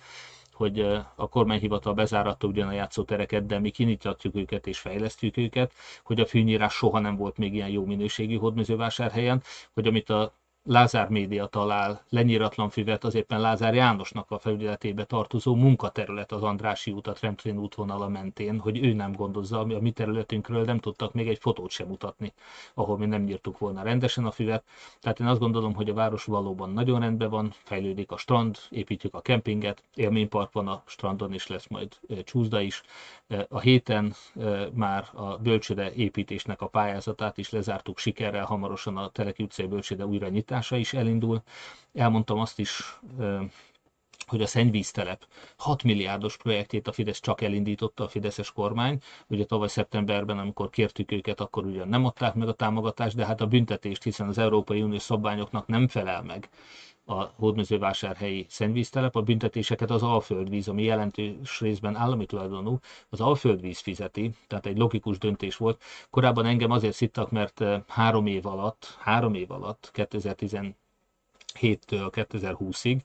hogy 0.55 0.81
a 1.15 1.29
kormányhivatal 1.29 1.95
bezáratta 1.95 2.47
ugyan 2.47 2.69
a 2.69 2.73
játszótereket, 2.73 3.47
de 3.47 3.59
mi 3.59 3.71
kinyitjatjuk 3.71 4.35
őket 4.37 4.67
és 4.67 4.79
fejlesztjük 4.79 5.37
őket, 5.37 5.73
hogy 6.03 6.21
a 6.21 6.27
fűnyírás 6.27 6.75
soha 6.75 6.99
nem 6.99 7.17
volt 7.17 7.37
még 7.37 7.55
ilyen 7.55 7.69
jó 7.69 7.85
minőségű 7.85 8.37
hódmezővásárhelyen, 8.37 9.43
hogy 9.73 9.87
amit 9.87 10.11
a 10.11 10.35
Lázár 10.67 11.09
Média 11.09 11.47
talál 11.47 12.03
lenyíratlan 12.09 12.69
füvet 12.69 13.05
az 13.05 13.15
éppen 13.15 13.41
Lázár 13.41 13.75
Jánosnak 13.75 14.31
a 14.31 14.39
felügyeletébe 14.39 15.05
tartozó 15.05 15.55
munkaterület 15.55 16.33
az 16.33 16.43
Andrási 16.43 16.91
út, 16.91 17.07
a 17.07 17.13
Tremtrén 17.13 17.59
útvonala 17.59 18.09
mentén, 18.09 18.59
hogy 18.59 18.85
ő 18.85 18.93
nem 18.93 19.13
gondozza, 19.13 19.59
ami 19.59 19.75
a 19.75 19.81
mi 19.81 19.91
területünkről 19.91 20.65
nem 20.65 20.79
tudtak 20.79 21.13
még 21.13 21.29
egy 21.29 21.39
fotót 21.39 21.71
sem 21.71 21.87
mutatni, 21.87 22.33
ahol 22.75 22.99
mi 22.99 23.07
nem 23.07 23.23
nyírtuk 23.23 23.59
volna 23.59 23.83
rendesen 23.83 24.25
a 24.25 24.31
füvet. 24.31 24.65
Tehát 25.01 25.21
én 25.21 25.27
azt 25.27 25.41
gondolom, 25.41 25.75
hogy 25.75 25.91
a 25.91 25.95
város 25.95 26.25
valóban 26.25 26.71
nagyon 26.71 27.01
rendben 27.01 27.31
van, 27.31 27.53
fejlődik 27.63 28.11
a 28.11 28.17
strand, 28.17 28.59
építjük 28.69 29.15
a 29.15 29.21
kempinget, 29.21 29.83
élménypark 29.95 30.53
van 30.53 30.69
a 30.69 30.83
strandon, 30.87 31.33
és 31.33 31.47
lesz 31.47 31.67
majd 31.67 31.89
csúszda 32.25 32.61
is. 32.61 32.83
A 33.49 33.61
héten 33.61 34.15
már 34.73 35.09
a 35.13 35.37
bölcsőde 35.37 35.93
építésnek 35.93 36.61
a 36.61 36.67
pályázatát 36.67 37.39
is 37.39 37.51
lezártuk 37.51 37.99
sikerrel, 37.99 38.45
hamarosan 38.45 38.97
a 38.97 39.09
Teleki 39.09 39.43
utcai 39.43 39.67
bölcsőde 39.67 40.07
újra 40.07 40.29
nyitása 40.55 40.77
is 40.77 40.93
elindul. 40.93 41.43
Elmondtam 41.93 42.39
azt 42.39 42.59
is, 42.59 42.99
hogy 44.27 44.43
a 44.43 44.47
szennyvíztelep 44.47 45.27
6 45.57 45.83
milliárdos 45.83 46.37
projektjét 46.37 46.89
a 46.89 46.93
Fidesz 46.93 47.21
csak 47.21 47.41
elindította 47.41 48.05
a 48.05 48.09
Fideszes 48.09 48.53
kormány. 48.53 48.99
Ugye 49.27 49.45
tavaly 49.45 49.69
szeptemberben, 49.69 50.39
amikor 50.39 50.71
kértük 50.71 51.13
őket, 51.13 51.41
akkor 51.41 51.65
ugyan 51.65 51.89
nem 51.89 52.05
adták 52.05 52.35
meg 52.35 52.49
a 52.49 52.53
támogatást, 52.53 53.17
de 53.17 53.27
hát 53.27 53.41
a 53.41 53.47
büntetést, 53.47 54.03
hiszen 54.03 54.29
az 54.29 54.39
Európai 54.39 54.83
Uniós 54.83 55.03
szabványoknak 55.03 55.67
nem 55.67 55.89
felel 55.89 56.23
meg 56.23 56.49
a 57.05 57.25
hódmezővásárhelyi 57.37 58.47
szennyvíztelep, 58.49 59.17
a 59.17 59.23
büntetéseket 59.23 59.91
az 59.91 60.03
Alföldvíz, 60.03 60.69
ami 60.69 60.83
jelentős 60.83 61.61
részben 61.61 61.97
állami 61.97 62.27
tulajdonú, 62.27 62.79
az 63.09 63.21
Alföldvíz 63.21 63.79
fizeti, 63.79 64.31
tehát 64.47 64.67
egy 64.67 64.79
logikus 64.79 65.19
döntés 65.19 65.57
volt. 65.57 65.83
Korábban 66.11 66.47
engem 66.47 66.71
azért 66.71 66.95
szittak, 66.95 67.31
mert 67.31 67.61
eh, 67.61 67.83
három 67.89 68.27
év 68.27 68.47
alatt, 68.47 68.97
három 68.99 69.35
év 69.35 69.51
alatt, 69.51 69.91
2017-től 69.95 70.75
2020-ig, 71.61 72.99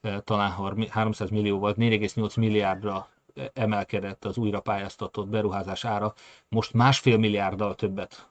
eh, 0.00 0.20
talán 0.24 0.86
300 0.88 1.30
millió 1.30 1.58
volt, 1.58 1.76
4,8 1.76 2.38
milliárdra 2.38 3.08
eh, 3.34 3.46
emelkedett 3.54 4.24
az 4.24 4.36
újra 4.36 4.60
pályáztatott 4.60 5.28
beruházás 5.28 5.84
ára, 5.84 6.14
most 6.48 6.72
másfél 6.72 7.16
milliárddal 7.16 7.74
többet 7.74 8.28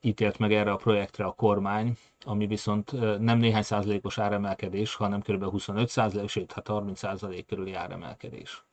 ítélt 0.00 0.38
meg 0.38 0.52
erre 0.52 0.72
a 0.72 0.76
projektre 0.76 1.24
a 1.24 1.32
kormány, 1.32 1.96
ami 2.24 2.46
viszont 2.46 2.92
nem 3.20 3.38
néhány 3.38 3.62
százalékos 3.62 4.18
áremelkedés, 4.18 4.94
hanem 4.94 5.20
kb. 5.20 5.44
25 5.44 5.88
százalék, 5.88 6.28
sőt, 6.28 6.52
hát 6.52 6.66
30 6.66 6.98
százalék 6.98 7.46
körüli 7.46 7.74
áremelkedés. 7.74 8.64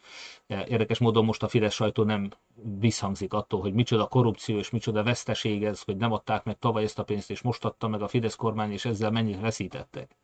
Érdekes 0.48 0.98
módon 0.98 1.26
most 1.26 1.44
a 1.44 1.48
Fidesz 1.48 1.74
sajtó 1.74 2.04
nem 2.04 2.30
visszhangzik 2.80 3.34
attól, 3.34 3.62
hogy 3.62 3.74
micsoda 3.74 4.08
korrupció 4.08 4.58
és 4.58 4.70
micsoda 4.70 5.04
veszteség 5.04 5.64
ez, 5.64 5.82
hogy 5.82 5.98
nem 5.98 6.12
adták 6.12 6.44
meg 6.44 6.60
tavaly 6.60 6.84
ezt 6.84 7.00
a 7.00 7.04
pénzt, 7.04 7.32
és 7.32 7.42
most 7.42 7.66
adta 7.66 7.88
meg 7.88 8.02
a 8.02 8.08
Fidesz 8.08 8.36
kormány, 8.36 8.72
és 8.72 8.86
ezzel 8.86 9.12
mennyit 9.12 9.40
veszítettek. 9.40 10.16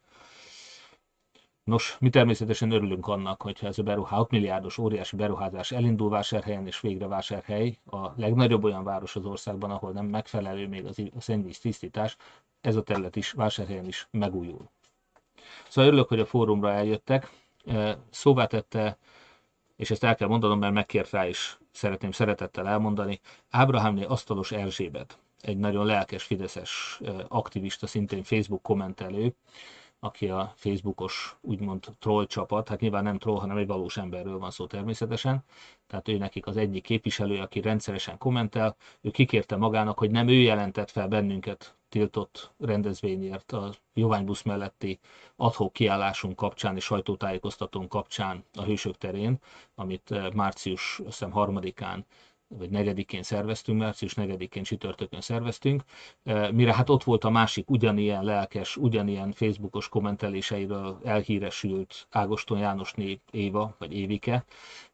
Nos, 1.65 1.97
mi 1.99 2.09
természetesen 2.09 2.71
örülünk 2.71 3.07
annak, 3.07 3.41
hogyha 3.41 3.67
ez 3.67 3.79
a 3.79 3.83
beruhá, 3.83 4.15
6 4.15 4.29
milliárdos 4.31 4.77
óriási 4.77 5.15
beruházás 5.15 5.71
elindul 5.71 6.09
vásárhelyen, 6.09 6.67
és 6.67 6.79
végre 6.79 7.07
vásárhely 7.07 7.77
a 7.85 8.07
legnagyobb 8.15 8.63
olyan 8.63 8.83
város 8.83 9.15
az 9.15 9.25
országban, 9.25 9.71
ahol 9.71 9.91
nem 9.91 10.05
megfelelő 10.05 10.67
még 10.67 10.85
az, 10.85 11.01
szennyvíz 11.19 11.59
tisztítás, 11.59 12.17
ez 12.61 12.75
a 12.75 12.83
terület 12.83 13.15
is 13.15 13.31
vásárhelyen 13.31 13.85
is 13.87 14.07
megújul. 14.11 14.69
Szóval 15.67 15.89
örülök, 15.89 16.07
hogy 16.07 16.19
a 16.19 16.25
fórumra 16.25 16.71
eljöttek. 16.71 17.31
Szóvá 18.09 18.45
tette, 18.45 18.97
és 19.75 19.91
ezt 19.91 20.03
el 20.03 20.15
kell 20.15 20.27
mondanom, 20.27 20.59
mert 20.59 20.73
megkért 20.73 21.11
rá 21.11 21.27
is, 21.27 21.57
szeretném 21.71 22.11
szeretettel 22.11 22.67
elmondani, 22.67 23.19
Ábrahámné 23.49 24.03
Asztalos 24.03 24.51
Erzsébet, 24.51 25.17
egy 25.41 25.57
nagyon 25.57 25.85
lelkes 25.85 26.23
fideszes 26.23 26.99
aktivista, 27.27 27.87
szintén 27.87 28.23
Facebook 28.23 28.61
kommentelő, 28.61 29.35
aki 30.05 30.29
a 30.29 30.53
Facebookos 30.55 31.35
úgymond 31.41 31.85
troll 31.99 32.25
csapat, 32.25 32.69
hát 32.69 32.79
nyilván 32.79 33.03
nem 33.03 33.17
troll, 33.17 33.39
hanem 33.39 33.57
egy 33.57 33.67
valós 33.67 33.97
emberről 33.97 34.37
van 34.37 34.51
szó 34.51 34.65
természetesen, 34.67 35.43
tehát 35.87 36.07
ő 36.07 36.17
nekik 36.17 36.47
az 36.47 36.57
egyik 36.57 36.83
képviselő, 36.83 37.39
aki 37.39 37.61
rendszeresen 37.61 38.17
kommentel, 38.17 38.75
ő 39.01 39.11
kikérte 39.11 39.55
magának, 39.55 39.97
hogy 39.97 40.11
nem 40.11 40.27
ő 40.27 40.33
jelentett 40.33 40.91
fel 40.91 41.07
bennünket 41.07 41.75
tiltott 41.89 42.51
rendezvényért 42.59 43.51
a 43.51 43.73
Joványbusz 43.93 44.41
melletti 44.41 44.99
adhok 45.35 45.73
kiállásunk 45.73 46.35
kapcsán 46.35 46.75
és 46.75 46.83
sajtótájékoztatón 46.83 47.87
kapcsán 47.87 48.43
a 48.53 48.63
Hősök 48.63 48.97
terén, 48.97 49.39
amit 49.75 50.11
eh, 50.11 50.31
március 50.31 51.01
3-án 51.05 51.99
vagy 52.57 52.69
negyedikén 52.69 53.23
szerveztünk, 53.23 53.79
március 53.79 54.13
negyedikén 54.13 54.63
csütörtökön 54.63 55.21
szerveztünk, 55.21 55.83
mire 56.51 56.73
hát 56.73 56.89
ott 56.89 57.03
volt 57.03 57.23
a 57.23 57.29
másik 57.29 57.69
ugyanilyen 57.69 58.23
lelkes, 58.23 58.77
ugyanilyen 58.77 59.31
Facebookos 59.31 59.89
kommenteléseiről 59.89 60.99
elhíresült 61.03 62.07
Ágoston 62.09 62.59
Jánosné 62.59 63.19
Éva, 63.31 63.75
vagy 63.79 63.93
Évike, 63.93 64.45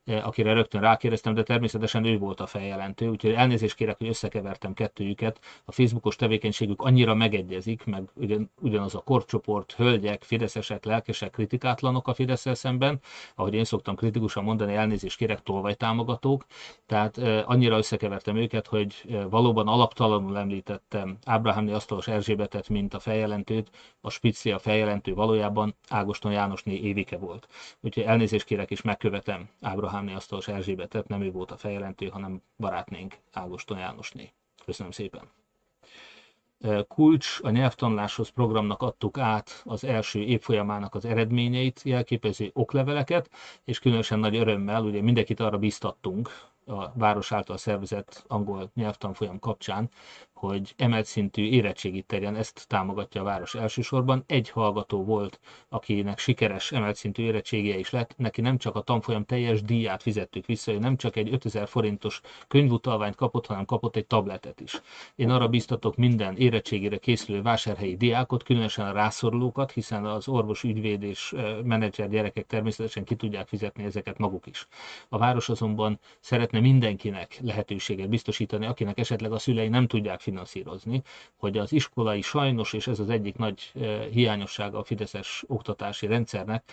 akire 0.05 0.53
rögtön 0.53 0.81
rákérdeztem, 0.81 1.33
de 1.33 1.43
természetesen 1.43 2.05
ő 2.05 2.17
volt 2.17 2.39
a 2.39 2.45
feljelentő, 2.45 3.09
úgyhogy 3.09 3.31
elnézést 3.31 3.75
kérek, 3.75 3.97
hogy 3.97 4.07
összekevertem 4.07 4.73
kettőjüket. 4.73 5.39
A 5.65 5.71
Facebookos 5.71 6.15
tevékenységük 6.15 6.81
annyira 6.81 7.13
megegyezik, 7.13 7.85
meg 7.85 8.03
ugyan, 8.13 8.51
ugyanaz 8.59 8.95
a 8.95 8.99
korcsoport, 8.99 9.71
hölgyek, 9.71 10.23
fideszesek, 10.23 10.85
lelkesek, 10.85 11.31
kritikátlanok 11.31 12.07
a 12.07 12.13
fidesz 12.13 12.55
szemben, 12.55 12.99
ahogy 13.35 13.53
én 13.53 13.63
szoktam 13.63 13.95
kritikusan 13.95 14.43
mondani, 14.43 14.75
elnézést 14.75 15.17
kérek, 15.17 15.41
tolvajtámogatók. 15.41 16.45
Tehát 16.85 17.17
eh, 17.17 17.49
annyira 17.49 17.77
összekevertem 17.77 18.35
őket, 18.35 18.67
hogy 18.67 19.17
valóban 19.29 19.67
alaptalanul 19.67 20.37
említettem 20.37 21.17
Ábrahámni 21.25 21.71
Asztalos 21.71 22.07
Erzsébetet, 22.07 22.69
mint 22.69 22.93
a 22.93 22.99
feljelentőt, 22.99 23.69
a 24.01 24.09
Spicli 24.09 24.51
a 24.51 24.59
feljelentő 24.59 25.13
valójában 25.13 25.75
Ágoston 25.89 26.31
Jánosné 26.31 26.73
Évike 26.73 27.17
volt. 27.17 27.47
Úgyhogy 27.79 28.03
elnézést 28.03 28.45
kérek 28.45 28.71
és 28.71 28.81
megkövetem 28.81 29.49
Ábrahám 29.61 29.90
Abrahámné 29.91 30.15
Asztalos 30.17 30.47
Erzsébetet, 30.47 31.07
nem 31.07 31.21
ő 31.21 31.31
volt 31.31 31.51
a 31.51 31.57
feljelentő, 31.57 32.07
hanem 32.07 32.41
barátnénk 32.57 33.17
Ágoston 33.31 33.77
Jánosné. 33.77 34.31
Köszönöm 34.65 34.91
szépen! 34.91 35.21
Kulcs 36.87 37.39
a 37.41 37.49
nyelvtanuláshoz 37.49 38.29
programnak 38.29 38.81
adtuk 38.81 39.17
át 39.17 39.61
az 39.65 39.83
első 39.83 40.19
évfolyamának 40.19 40.95
az 40.95 41.05
eredményeit, 41.05 41.81
jelképező 41.83 42.49
okleveleket, 42.53 43.29
és 43.63 43.79
különösen 43.79 44.19
nagy 44.19 44.35
örömmel, 44.35 44.83
ugye 44.83 45.01
mindenkit 45.01 45.39
arra 45.39 45.57
biztattunk, 45.57 46.29
a 46.65 46.91
város 46.93 47.31
által 47.31 47.57
szervezett 47.57 48.23
angol 48.27 48.71
nyelvtanfolyam 48.73 49.39
kapcsán, 49.39 49.89
hogy 50.41 50.73
emelt 50.77 51.05
szintű 51.05 51.43
érettségit 51.43 52.05
terjen, 52.05 52.35
ezt 52.35 52.67
támogatja 52.67 53.21
a 53.21 53.23
város 53.23 53.55
elsősorban. 53.55 54.23
Egy 54.27 54.49
hallgató 54.49 55.03
volt, 55.03 55.39
akinek 55.69 56.19
sikeres 56.19 56.71
emelt 56.71 56.95
szintű 56.95 57.23
érettségie 57.23 57.77
is 57.77 57.89
lett, 57.89 58.13
neki 58.17 58.41
nem 58.41 58.57
csak 58.57 58.75
a 58.75 58.81
tanfolyam 58.81 59.25
teljes 59.25 59.61
díját 59.61 60.01
fizettük 60.01 60.45
vissza, 60.45 60.71
ő 60.71 60.77
nem 60.77 60.97
csak 60.97 61.15
egy 61.15 61.33
5000 61.33 61.67
forintos 61.67 62.21
könyvutalványt 62.47 63.15
kapott, 63.15 63.45
hanem 63.45 63.65
kapott 63.65 63.95
egy 63.95 64.05
tabletet 64.05 64.59
is. 64.59 64.81
Én 65.15 65.29
arra 65.29 65.47
biztatok 65.47 65.95
minden 65.95 66.37
érettségére 66.37 66.97
készülő 66.97 67.41
vásárhelyi 67.41 67.97
diákot, 67.97 68.43
különösen 68.43 68.87
a 68.87 68.91
rászorulókat, 68.91 69.71
hiszen 69.71 70.05
az 70.05 70.27
orvos, 70.27 70.63
ügyvéd 70.63 71.03
és 71.03 71.35
menedzser 71.63 72.09
gyerekek 72.09 72.45
természetesen 72.45 73.03
ki 73.03 73.15
tudják 73.15 73.47
fizetni 73.47 73.83
ezeket 73.83 74.17
maguk 74.17 74.47
is. 74.47 74.67
A 75.09 75.17
város 75.17 75.49
azonban 75.49 75.99
szeretne 76.19 76.59
mindenkinek 76.59 77.37
lehetőséget 77.41 78.09
biztosítani, 78.09 78.65
akinek 78.65 78.99
esetleg 78.99 79.31
a 79.31 79.39
szülei 79.39 79.67
nem 79.67 79.87
tudják 79.87 80.19
finanszírozni, 80.31 81.01
hogy 81.35 81.57
az 81.57 81.71
iskolai 81.71 82.21
sajnos, 82.21 82.73
és 82.73 82.87
ez 82.87 82.99
az 82.99 83.09
egyik 83.09 83.37
nagy 83.37 83.71
eh, 83.73 84.05
hiányossága 84.11 84.77
a 84.77 84.83
Fideszes 84.83 85.43
oktatási 85.47 86.07
rendszernek, 86.07 86.63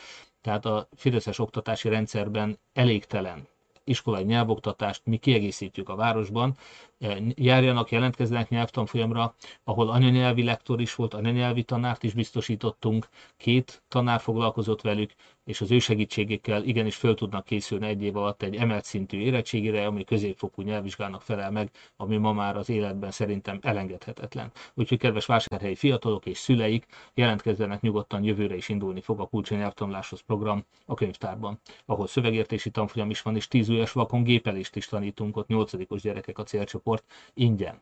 tehát 0.41 0.65
a 0.65 0.89
Fideszes 0.97 1.39
oktatási 1.39 1.89
rendszerben 1.89 2.59
elégtelen 2.73 3.47
iskolai 3.85 4.25
nyelvoktatást 4.25 5.03
mi 5.05 5.17
kiegészítjük 5.17 5.89
a 5.89 5.95
városban, 5.95 6.57
eh, 6.99 7.17
járjanak, 7.35 7.91
jelentkezzenek 7.91 8.49
nyelvtanfolyamra, 8.49 9.35
ahol 9.65 9.89
anyanyelvi 9.91 10.43
lektor 10.43 10.81
is 10.81 10.95
volt, 10.95 11.15
anyanyelvi 11.15 11.63
tanárt 11.63 12.03
is 12.03 12.13
biztosítottunk, 12.13 13.09
két 13.37 13.83
tanár 13.89 14.21
foglalkozott 14.21 14.81
velük, 14.81 15.13
és 15.49 15.61
az 15.61 15.70
ő 15.70 15.78
segítségékkel 15.78 16.62
igenis 16.62 16.96
föl 16.96 17.14
tudnak 17.14 17.44
készülni 17.44 17.86
egy 17.86 18.03
év 18.03 18.16
alatt 18.16 18.42
egy 18.42 18.57
emelt 18.57 18.84
szintű 18.84 19.18
érettségére, 19.18 19.86
ami 19.86 20.05
középfokú 20.05 20.62
nyelvvizsgának 20.62 21.22
felel 21.22 21.51
meg, 21.51 21.70
ami 21.96 22.16
ma 22.16 22.32
már 22.32 22.57
az 22.57 22.68
életben 22.68 23.11
szerintem 23.11 23.59
elengedhetetlen. 23.62 24.53
Úgyhogy 24.74 24.99
kedves 24.99 25.26
vásárhelyi 25.26 25.74
fiatalok 25.74 26.26
és 26.26 26.38
szüleik 26.38 26.86
jelentkezzenek 27.14 27.80
nyugodtan, 27.80 28.24
jövőre 28.24 28.57
is 28.57 28.68
indulni 28.68 29.01
fog 29.01 29.20
a 29.20 29.26
kulcsi 29.26 29.55
nyelvtanuláshoz 29.55 30.20
program 30.20 30.64
a 30.86 30.94
könyvtárban, 30.94 31.61
ahol 31.84 32.07
szövegértési 32.07 32.70
tanfolyam 32.70 33.11
is 33.11 33.22
van, 33.22 33.36
és 33.36 33.49
tíz 33.49 33.68
újas 33.68 33.92
vakon 33.92 34.22
gépelést 34.22 34.76
is 34.76 34.86
tanítunk, 34.86 35.36
ott 35.36 35.46
nyolcadikos 35.49 36.01
gyerekek 36.01 36.38
a 36.38 36.42
célcsoport 36.42 37.05
ingyen. 37.34 37.80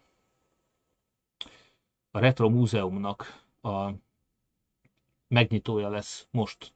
A 2.11 2.19
Retro 2.19 2.49
Múzeumnak 2.49 3.45
a 3.63 3.91
megnyitója 5.29 5.89
lesz 5.89 6.27
most 6.31 6.75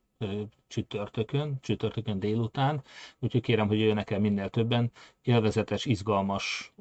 csütörtökön, 0.71 1.59
csütörtökön 1.61 2.21
délután, 2.21 2.83
úgyhogy 3.19 3.41
kérem, 3.41 3.67
hogy 3.67 3.79
jöjjenek 3.79 4.11
el 4.11 4.21
minél 4.21 4.49
többen. 4.49 4.91
Élvezetes, 5.23 5.85
izgalmas 5.85 6.73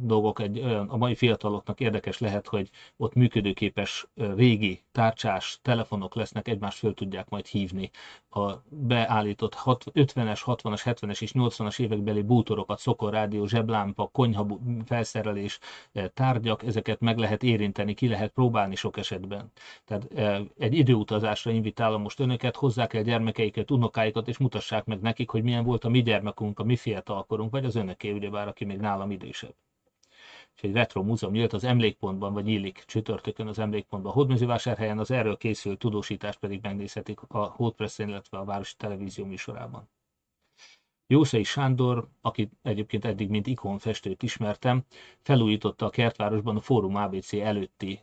dolgok, 0.00 0.40
egy, 0.40 0.58
a 0.88 0.96
mai 0.96 1.14
fiataloknak 1.14 1.80
érdekes 1.80 2.18
lehet, 2.18 2.46
hogy 2.46 2.70
ott 2.96 3.14
működőképes 3.14 4.06
régi 4.14 4.82
tárcsás 4.92 5.58
telefonok 5.62 6.14
lesznek, 6.14 6.48
egymást 6.48 6.78
föl 6.78 6.94
tudják 6.94 7.28
majd 7.28 7.46
hívni. 7.46 7.90
A 8.30 8.52
beállított 8.68 9.54
50-es, 9.64 10.40
60-as, 10.46 10.80
70-es 10.84 11.22
és 11.22 11.32
80-as 11.34 11.80
évekbeli 11.80 12.22
bútorokat, 12.22 12.78
szokorrádió, 12.78 13.46
zseblámpa, 13.46 14.06
konyha 14.06 14.46
felszerelés, 14.84 15.58
tárgyak, 16.14 16.62
ezeket 16.62 17.00
meg 17.00 17.18
lehet 17.18 17.42
érinteni, 17.42 17.94
ki 17.94 18.08
lehet 18.08 18.30
próbálni 18.32 18.74
sok 18.74 18.96
esetben. 18.96 19.52
Tehát 19.84 20.08
egy 20.58 20.74
időutazásra 20.74 21.50
invitálom 21.50 22.02
most 22.02 22.20
önöket, 22.20 22.56
hozzák 22.56 22.94
el 22.94 23.02
gyermekeiket, 23.32 23.70
unokáikat, 23.70 24.28
és 24.28 24.38
mutassák 24.38 24.84
meg 24.84 25.00
nekik, 25.00 25.30
hogy 25.30 25.42
milyen 25.42 25.64
volt 25.64 25.84
a 25.84 25.88
mi 25.88 26.02
gyermekünk, 26.02 26.58
a 26.58 26.64
mi 26.64 26.76
fiatalkorunk, 26.76 27.50
vagy 27.50 27.64
az 27.64 27.74
önöké, 27.74 28.10
ugyebár, 28.10 28.48
aki 28.48 28.64
még 28.64 28.78
nálam 28.78 29.10
idősebb. 29.10 29.54
És 30.56 30.62
egy 30.62 30.72
retro 30.72 31.02
múzeum 31.02 31.32
nyílt 31.32 31.52
az 31.52 31.64
emlékpontban, 31.64 32.32
vagy 32.32 32.44
nyílik 32.44 32.84
csütörtökön 32.86 33.46
az 33.46 33.58
emlékpontban. 33.58 34.12
Hódmezővásárhelyen 34.12 34.98
az 34.98 35.10
erről 35.10 35.36
készült 35.36 35.78
tudósítást 35.78 36.38
pedig 36.38 36.60
megnézhetik 36.62 37.20
a 37.28 37.44
Hódpresszén, 37.44 38.08
illetve 38.08 38.38
a 38.38 38.44
Városi 38.44 38.74
Televízió 38.76 39.24
műsorában. 39.24 39.90
Jószai 41.06 41.42
Sándor, 41.42 42.08
akit 42.20 42.52
egyébként 42.62 43.04
eddig 43.04 43.28
mint 43.28 43.46
ikonfestőt 43.46 44.22
ismertem, 44.22 44.84
felújította 45.20 45.86
a 45.86 45.90
kertvárosban 45.90 46.56
a 46.56 46.60
Fórum 46.60 46.96
ABC 46.96 47.32
előtti 47.32 48.00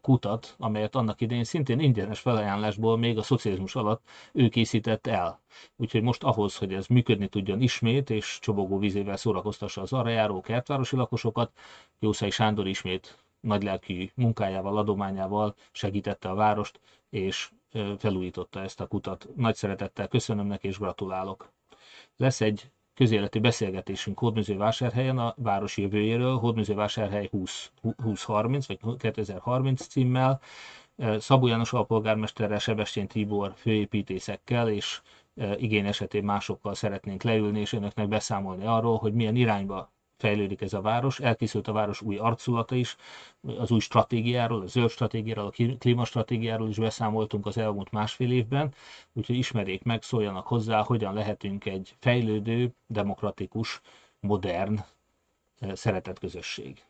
kutat, 0.00 0.54
amelyet 0.58 0.94
annak 0.94 1.20
idején 1.20 1.44
szintén 1.44 1.80
ingyenes 1.80 2.20
felajánlásból 2.20 2.98
még 2.98 3.18
a 3.18 3.22
szocializmus 3.22 3.74
alatt 3.74 4.08
ő 4.32 4.48
készített 4.48 5.06
el. 5.06 5.40
Úgyhogy 5.76 6.02
most 6.02 6.22
ahhoz, 6.22 6.56
hogy 6.56 6.74
ez 6.74 6.86
működni 6.86 7.28
tudjon 7.28 7.60
ismét, 7.60 8.10
és 8.10 8.38
csobogó 8.40 8.78
vízével 8.78 9.16
szórakoztassa 9.16 9.80
az 9.80 9.92
arra 9.92 10.08
járó 10.08 10.40
kertvárosi 10.40 10.96
lakosokat, 10.96 11.52
Jószai 11.98 12.30
Sándor 12.30 12.66
ismét 12.66 13.18
nagylelkű 13.40 14.10
munkájával, 14.14 14.76
adományával 14.78 15.54
segítette 15.72 16.28
a 16.28 16.34
várost, 16.34 16.80
és 17.10 17.50
felújította 17.98 18.60
ezt 18.62 18.80
a 18.80 18.86
kutat. 18.86 19.28
Nagy 19.34 19.54
szeretettel 19.54 20.08
köszönöm 20.08 20.46
neki, 20.46 20.68
és 20.68 20.78
gratulálok. 20.78 21.52
Lesz 22.16 22.40
egy 22.40 22.70
közéleti 22.96 23.38
beszélgetésünk 23.38 24.18
Hódműzővásárhelyen 24.18 25.18
a 25.18 25.34
város 25.36 25.76
jövőjéről, 25.76 26.36
Hódműzővásárhely 26.38 27.28
20, 27.30 27.70
2030 27.82 28.66
vagy 28.66 28.78
2030 28.98 29.86
címmel, 29.86 30.40
Szabó 31.18 31.46
János 31.46 31.72
alpolgármesterrel, 31.72 32.58
Sebestyén 32.58 33.06
Tibor 33.06 33.52
főépítészekkel 33.56 34.68
és 34.68 35.00
igény 35.56 35.86
esetén 35.86 36.24
másokkal 36.24 36.74
szeretnénk 36.74 37.22
leülni, 37.22 37.60
és 37.60 37.72
önöknek 37.72 38.08
beszámolni 38.08 38.66
arról, 38.66 38.96
hogy 38.96 39.12
milyen 39.12 39.36
irányba 39.36 39.92
fejlődik 40.18 40.60
ez 40.60 40.72
a 40.72 40.80
város. 40.80 41.20
Elkészült 41.20 41.68
a 41.68 41.72
város 41.72 42.00
új 42.02 42.16
arculata 42.16 42.74
is, 42.74 42.96
az 43.58 43.70
új 43.70 43.80
stratégiáról, 43.80 44.62
a 44.62 44.66
zöld 44.66 44.90
stratégiáról, 44.90 45.46
a 45.46 45.76
klímastratégiáról 45.78 46.68
is 46.68 46.78
beszámoltunk 46.78 47.46
az 47.46 47.58
elmúlt 47.58 47.90
másfél 47.90 48.32
évben, 48.32 48.74
úgyhogy 49.12 49.36
ismerjék 49.36 49.82
meg, 49.82 50.02
szóljanak 50.02 50.46
hozzá, 50.46 50.82
hogyan 50.82 51.14
lehetünk 51.14 51.64
egy 51.64 51.94
fejlődő, 51.98 52.74
demokratikus, 52.86 53.80
modern 54.20 54.78
eh, 55.58 55.74
szeretett 55.74 56.18
közösség. 56.18 56.84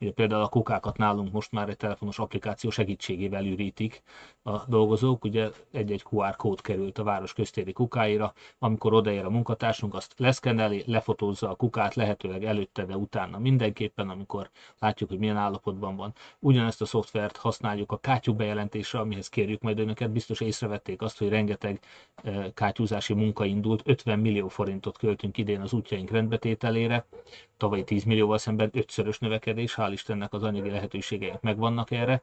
Ugye 0.00 0.12
például 0.12 0.42
a 0.42 0.48
kukákat 0.48 0.96
nálunk 0.96 1.32
most 1.32 1.52
már 1.52 1.68
egy 1.68 1.76
telefonos 1.76 2.18
applikáció 2.18 2.70
segítségével 2.70 3.44
ürítik 3.44 4.02
a 4.42 4.66
dolgozók. 4.66 5.24
Ugye 5.24 5.50
egy-egy 5.72 6.04
QR 6.10 6.36
kód 6.36 6.60
került 6.60 6.98
a 6.98 7.02
város 7.02 7.32
köztéri 7.32 7.72
kukáira, 7.72 8.32
amikor 8.58 8.92
odaér 8.92 9.24
a 9.24 9.30
munkatársunk, 9.30 9.94
azt 9.94 10.14
leszkeneli, 10.16 10.82
lefotózza 10.86 11.50
a 11.50 11.54
kukát, 11.54 11.94
lehetőleg 11.94 12.44
előtte, 12.44 12.84
de 12.84 12.96
utána 12.96 13.38
mindenképpen, 13.38 14.08
amikor 14.08 14.50
látjuk, 14.78 15.08
hogy 15.08 15.18
milyen 15.18 15.36
állapotban 15.36 15.96
van. 15.96 16.14
Ugyanezt 16.38 16.80
a 16.80 16.86
szoftvert 16.86 17.36
használjuk 17.36 17.92
a 17.92 17.98
kátyú 17.98 18.34
bejelentésre, 18.34 18.98
amihez 18.98 19.28
kérjük 19.28 19.62
majd 19.62 19.78
önöket. 19.78 20.10
Biztos 20.10 20.40
észrevették 20.40 21.02
azt, 21.02 21.18
hogy 21.18 21.28
rengeteg 21.28 21.80
eh, 22.14 22.46
kátyúzási 22.54 23.14
munka 23.14 23.44
indult, 23.44 23.82
50 23.84 24.18
millió 24.18 24.48
forintot 24.48 24.98
költünk 24.98 25.38
idén 25.38 25.60
az 25.60 25.72
útjaink 25.72 26.10
rendbetételére, 26.10 27.06
tavalyi 27.60 27.84
10 27.84 28.04
millióval 28.04 28.38
szemben 28.38 28.70
ötszörös 28.72 29.18
növekedés, 29.18 29.74
hál' 29.76 29.90
Istennek 29.92 30.32
az 30.32 30.42
anyagi 30.42 30.70
lehetőségeink 30.70 31.40
megvannak 31.40 31.90
erre. 31.90 32.20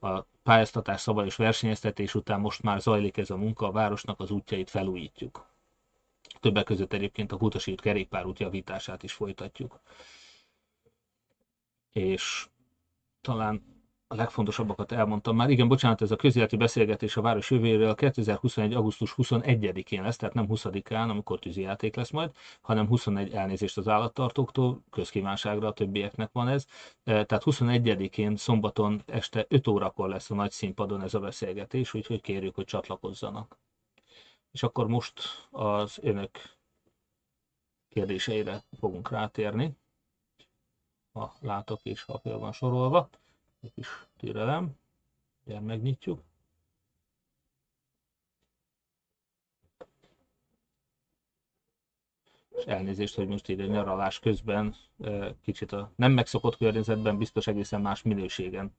A 0.00 0.20
pályáztatás 0.42 1.00
szabályos 1.00 1.36
versenyeztetés 1.36 2.14
után 2.14 2.40
most 2.40 2.62
már 2.62 2.80
zajlik 2.80 3.16
ez 3.16 3.30
a 3.30 3.36
munka, 3.36 3.66
a 3.66 3.72
városnak 3.72 4.20
az 4.20 4.30
útjait 4.30 4.70
felújítjuk. 4.70 5.46
Többek 6.40 6.64
között 6.64 6.92
egyébként 6.92 7.32
a 7.32 7.36
Kutasírt 7.36 7.80
kerékpárút 7.80 8.38
javítását 8.38 9.02
is 9.02 9.12
folytatjuk. 9.12 9.80
És 11.92 12.48
talán 13.20 13.77
a 14.10 14.14
legfontosabbakat 14.14 14.92
elmondtam 14.92 15.36
már. 15.36 15.50
Igen, 15.50 15.68
bocsánat, 15.68 16.02
ez 16.02 16.10
a 16.10 16.16
közéleti 16.16 16.56
beszélgetés 16.56 17.16
a 17.16 17.20
város 17.20 17.50
jövőjéről 17.50 17.94
2021. 17.94 18.72
augusztus 18.72 19.14
21-én 19.16 20.02
lesz, 20.02 20.16
tehát 20.16 20.34
nem 20.34 20.46
20-án, 20.48 21.08
amikor 21.08 21.38
tűzijáték 21.38 21.96
lesz 21.96 22.10
majd, 22.10 22.32
hanem 22.60 22.86
21 22.86 23.32
elnézést 23.32 23.78
az 23.78 23.88
állattartóktól, 23.88 24.82
közkívánságra 24.90 25.66
a 25.68 25.72
többieknek 25.72 26.32
van 26.32 26.48
ez. 26.48 26.66
E, 27.04 27.24
tehát 27.24 27.44
21-én 27.46 28.36
szombaton 28.36 29.02
este 29.06 29.46
5 29.48 29.68
órakor 29.68 30.08
lesz 30.08 30.30
a 30.30 30.34
nagy 30.34 30.50
színpadon 30.50 31.02
ez 31.02 31.14
a 31.14 31.20
beszélgetés, 31.20 31.94
úgyhogy 31.94 32.20
kérjük, 32.20 32.54
hogy 32.54 32.64
csatlakozzanak. 32.64 33.58
És 34.52 34.62
akkor 34.62 34.86
most 34.86 35.20
az 35.50 35.98
önök 36.02 36.30
kérdéseire 37.88 38.64
fogunk 38.78 39.10
rátérni. 39.10 39.76
Ha 41.12 41.34
látok 41.40 41.80
és 41.82 42.02
ha 42.02 42.18
fel 42.18 42.38
van 42.38 42.52
sorolva 42.52 43.08
egy 43.60 43.72
kis 43.74 43.88
türelem, 44.16 44.76
gyere 45.44 45.60
megnyitjuk. 45.60 46.22
És 52.48 52.64
elnézést, 52.64 53.14
hogy 53.14 53.28
most 53.28 53.48
ide 53.48 53.66
nyaralás 53.66 54.18
közben 54.18 54.74
kicsit 55.42 55.72
a 55.72 55.92
nem 55.96 56.12
megszokott 56.12 56.56
környezetben 56.56 57.18
biztos 57.18 57.46
egészen 57.46 57.80
más 57.80 58.02
minőségen 58.02 58.76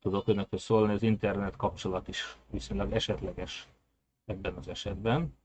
tudok 0.00 0.28
önökhöz 0.28 0.62
szólni. 0.62 0.92
Az 0.92 1.02
internet 1.02 1.56
kapcsolat 1.56 2.08
is 2.08 2.36
viszonylag 2.50 2.92
esetleges 2.92 3.68
ebben 4.24 4.54
az 4.54 4.68
esetben. 4.68 5.36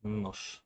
Nos, 0.00 0.62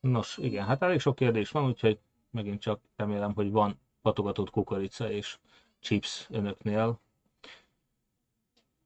Nos, 0.00 0.38
igen, 0.38 0.66
hát 0.66 0.82
elég 0.82 1.00
sok 1.00 1.14
kérdés 1.14 1.50
van, 1.50 1.64
úgyhogy 1.64 1.98
megint 2.30 2.60
csak 2.60 2.80
remélem, 2.96 3.34
hogy 3.34 3.50
van 3.50 3.78
patogatott 4.02 4.50
kukorica 4.50 5.10
és 5.10 5.38
chips 5.80 6.26
önöknél. 6.30 7.00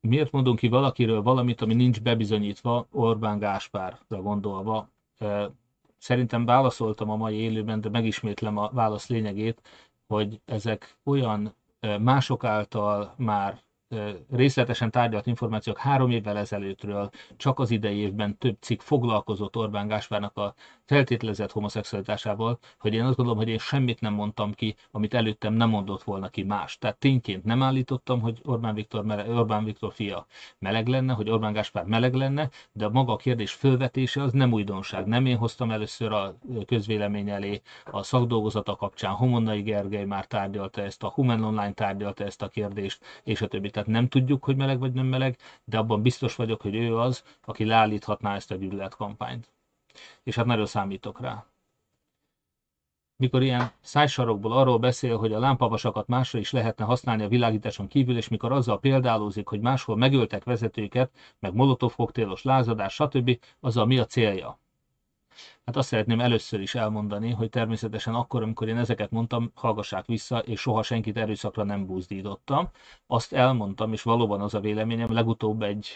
Miért 0.01 0.31
mondunk 0.31 0.59
ki 0.59 0.69
valakiről 0.69 1.23
valamit, 1.23 1.61
ami 1.61 1.75
nincs 1.75 2.01
bebizonyítva 2.01 2.87
Orbán 2.91 3.39
Gáspárra 3.39 4.23
gondolva? 4.23 4.91
Szerintem 5.99 6.45
válaszoltam 6.45 7.11
a 7.11 7.17
mai 7.17 7.35
élőben, 7.37 7.81
de 7.81 7.89
megismétlem 7.89 8.57
a 8.57 8.71
válasz 8.73 9.09
lényegét, 9.09 9.61
hogy 10.07 10.41
ezek 10.45 10.97
olyan 11.05 11.55
mások 11.99 12.45
által 12.45 13.15
már 13.17 13.63
részletesen 14.31 14.91
tárgyalt 14.91 15.27
információk 15.27 15.79
három 15.79 16.11
évvel 16.11 16.39
ezelőttről, 16.39 17.11
csak 17.37 17.59
az 17.59 17.71
idei 17.71 17.97
évben 17.97 18.39
több 18.39 18.57
cikk 18.61 18.81
foglalkozott 18.81 19.57
Orbán 19.57 19.89
Gáspárnak 19.89 20.37
a 20.37 20.55
feltételezett 20.85 21.53
homoszexualitásával, 21.53 22.59
hogy 22.79 22.95
én 22.95 23.05
azt 23.05 23.17
gondolom, 23.17 23.39
hogy 23.39 23.49
én 23.49 23.59
semmit 23.59 24.01
nem 24.01 24.13
mondtam 24.13 24.53
ki, 24.53 24.77
amit 24.91 25.15
előttem 25.15 25.53
nem 25.53 25.69
mondott 25.69 26.03
volna 26.03 26.29
ki 26.29 26.43
más. 26.43 26.79
Tehát 26.79 26.99
tényként 26.99 27.45
nem 27.45 27.63
állítottam, 27.63 28.21
hogy 28.21 28.41
Orbán 28.45 28.75
Viktor, 28.75 29.05
meleg, 29.05 29.29
Orbán 29.29 29.65
Viktor 29.65 29.93
fia 29.93 30.27
meleg 30.59 30.87
lenne, 30.87 31.13
hogy 31.13 31.31
Orbán 31.31 31.53
Gáspár 31.53 31.85
meleg 31.85 32.15
lenne, 32.15 32.51
de 32.73 32.89
maga 32.89 33.13
a 33.13 33.17
kérdés 33.17 33.53
fölvetése 33.53 34.23
az 34.23 34.33
nem 34.33 34.53
újdonság. 34.53 35.07
Nem 35.07 35.27
én 35.27 35.37
hoztam 35.37 35.71
először 35.71 36.13
a 36.13 36.37
közvélemény 36.67 37.31
elé 37.31 37.63
a 37.85 38.03
szakdolgozata 38.03 38.77
kapcsán. 38.77 39.13
Homonnai 39.13 39.63
Gergely 39.63 40.05
már 40.05 40.27
tárgyalta 40.27 40.83
ezt, 40.83 41.03
a 41.03 41.09
Human 41.09 41.45
Online 41.45 41.73
tárgyalta 41.73 42.25
ezt 42.25 42.43
a 42.43 42.49
kérdést, 42.49 43.05
és 43.25 43.41
a 43.41 43.47
többi. 43.47 43.71
Tehát 43.71 43.84
nem 43.87 44.09
tudjuk, 44.09 44.45
hogy 44.45 44.57
meleg 44.57 44.79
vagy 44.79 44.93
nem 44.93 45.07
meleg, 45.07 45.39
de 45.65 45.79
abban 45.79 46.03
biztos 46.03 46.37
vagyok, 46.37 46.61
hogy 46.61 46.75
ő 46.75 46.97
az, 46.97 47.25
aki 47.45 47.65
leállíthatná 47.65 48.35
ezt 48.35 48.51
a 48.51 48.57
gyűlöletkampányt 48.57 49.55
és 50.23 50.35
hát 50.35 50.47
nagyon 50.47 50.67
számítok 50.67 51.21
rá. 51.21 51.47
Mikor 53.17 53.43
ilyen 53.43 53.71
szájsarokból 53.81 54.53
arról 54.53 54.79
beszél, 54.79 55.17
hogy 55.17 55.33
a 55.33 55.39
lámpavasakat 55.39 56.07
másra 56.07 56.39
is 56.39 56.51
lehetne 56.51 56.85
használni 56.85 57.23
a 57.23 57.29
világításon 57.29 57.89
kívül, 57.89 58.17
és 58.17 58.29
mikor 58.29 58.53
azzal 58.53 58.81
példálózik, 58.81 59.47
hogy 59.47 59.61
máshol 59.61 59.97
megöltek 59.97 60.45
vezetőket, 60.45 61.11
meg 61.39 61.55
molotov 61.55 61.95
koktélos 61.95 62.43
lázadás, 62.43 62.95
stb., 62.95 63.39
azzal 63.61 63.87
mi 63.87 63.99
a 63.99 64.07
célja? 64.07 64.59
Hát 65.67 65.77
azt 65.77 65.89
szeretném 65.89 66.21
először 66.21 66.61
is 66.61 66.75
elmondani, 66.75 67.31
hogy 67.31 67.49
természetesen 67.51 68.15
akkor, 68.15 68.43
amikor 68.43 68.69
én 68.69 68.77
ezeket 68.77 69.11
mondtam, 69.11 69.51
hallgassák 69.55 70.07
vissza, 70.07 70.39
és 70.39 70.61
soha 70.61 70.83
senkit 70.83 71.17
erőszakra 71.17 71.65
nem 71.65 71.87
búzdítottam. 71.87 72.69
Azt 73.07 73.33
elmondtam, 73.33 73.93
és 73.93 74.03
valóban 74.03 74.41
az 74.41 74.55
a 74.55 74.61
véleményem, 74.61 75.13
legutóbb 75.13 75.63
egy 75.63 75.89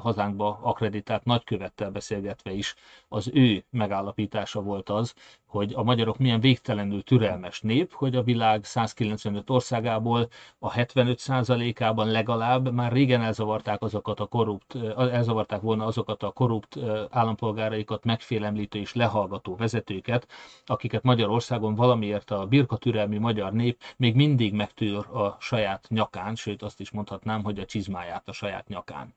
hazánkba 0.00 0.58
akreditált 0.62 1.24
nagykövettel 1.24 1.90
beszélgetve 1.90 2.52
is 2.52 2.74
az 3.08 3.30
ő 3.32 3.64
megállapítása 3.70 4.62
volt 4.62 4.88
az, 4.88 5.14
hogy 5.46 5.72
a 5.74 5.82
magyarok 5.82 6.18
milyen 6.18 6.40
végtelenül 6.40 7.02
türelmes 7.02 7.60
nép, 7.60 7.92
hogy 7.92 8.16
a 8.16 8.22
világ 8.22 8.64
195 8.64 9.50
országából 9.50 10.28
a 10.58 10.72
75%-ában 10.72 12.10
legalább 12.10 12.72
már 12.72 12.92
régen 12.92 13.22
elzavarták 13.22 13.82
azokat 13.82 14.20
a 14.20 14.26
korrupt, 14.26 14.76
elzavarták 14.96 15.60
volna 15.60 15.84
azokat 15.84 16.22
a 16.22 16.30
korrupt 16.30 16.78
állampolgáraikat 17.10 18.04
megfélemlítő 18.04 18.78
és 18.78 18.94
lehallgató 19.08 19.56
vezetőket, 19.56 20.26
akiket 20.66 21.02
Magyarországon 21.02 21.74
valamiért 21.74 22.30
a 22.30 22.46
birkatürelmi 22.46 23.18
magyar 23.18 23.52
nép 23.52 23.82
még 23.96 24.14
mindig 24.14 24.52
megtűr 24.52 24.96
a 24.96 25.36
saját 25.40 25.86
nyakán, 25.88 26.34
sőt 26.34 26.62
azt 26.62 26.80
is 26.80 26.90
mondhatnám, 26.90 27.42
hogy 27.42 27.58
a 27.58 27.64
csizmáját 27.64 28.28
a 28.28 28.32
saját 28.32 28.68
nyakán. 28.68 29.14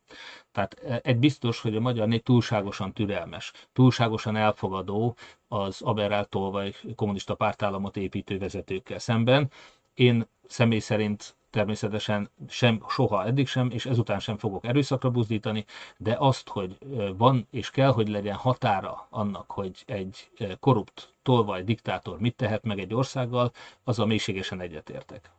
Tehát 0.52 0.74
egy 1.04 1.18
biztos, 1.18 1.62
hogy 1.62 1.76
a 1.76 1.80
magyar 1.80 2.08
nép 2.08 2.24
túlságosan 2.24 2.94
türelmes, 2.94 3.52
túlságosan 3.74 4.36
elfogadó 4.36 5.16
az 5.48 5.82
aberrált 5.82 6.30
tolvaj 6.30 6.74
kommunista 6.96 7.36
pártállamot 7.36 7.98
építő 7.98 8.38
vezetőkkel 8.38 9.00
szemben. 9.00 9.52
Én 9.94 10.28
személy 10.48 10.80
szerint 10.80 11.36
természetesen 11.52 12.30
sem, 12.50 12.84
soha 12.90 13.26
eddig 13.26 13.48
sem, 13.48 13.70
és 13.72 13.86
ezután 13.86 14.20
sem 14.20 14.38
fogok 14.38 14.66
erőszakra 14.66 15.10
buzdítani, 15.10 15.66
de 15.98 16.16
azt, 16.20 16.50
hogy 16.50 16.78
van 17.18 17.48
és 17.52 17.70
kell, 17.70 17.92
hogy 17.92 18.08
legyen 18.08 18.36
határa 18.36 19.08
annak, 19.10 19.52
hogy 19.52 19.84
egy 19.86 20.30
korrupt 20.60 21.14
tolvaj 21.22 21.64
diktátor 21.64 22.20
mit 22.20 22.36
tehet 22.36 22.64
meg 22.64 22.80
egy 22.80 22.94
országgal, 22.94 23.52
azzal 23.84 24.06
mélységesen 24.06 24.62
egyetértek. 24.62 25.32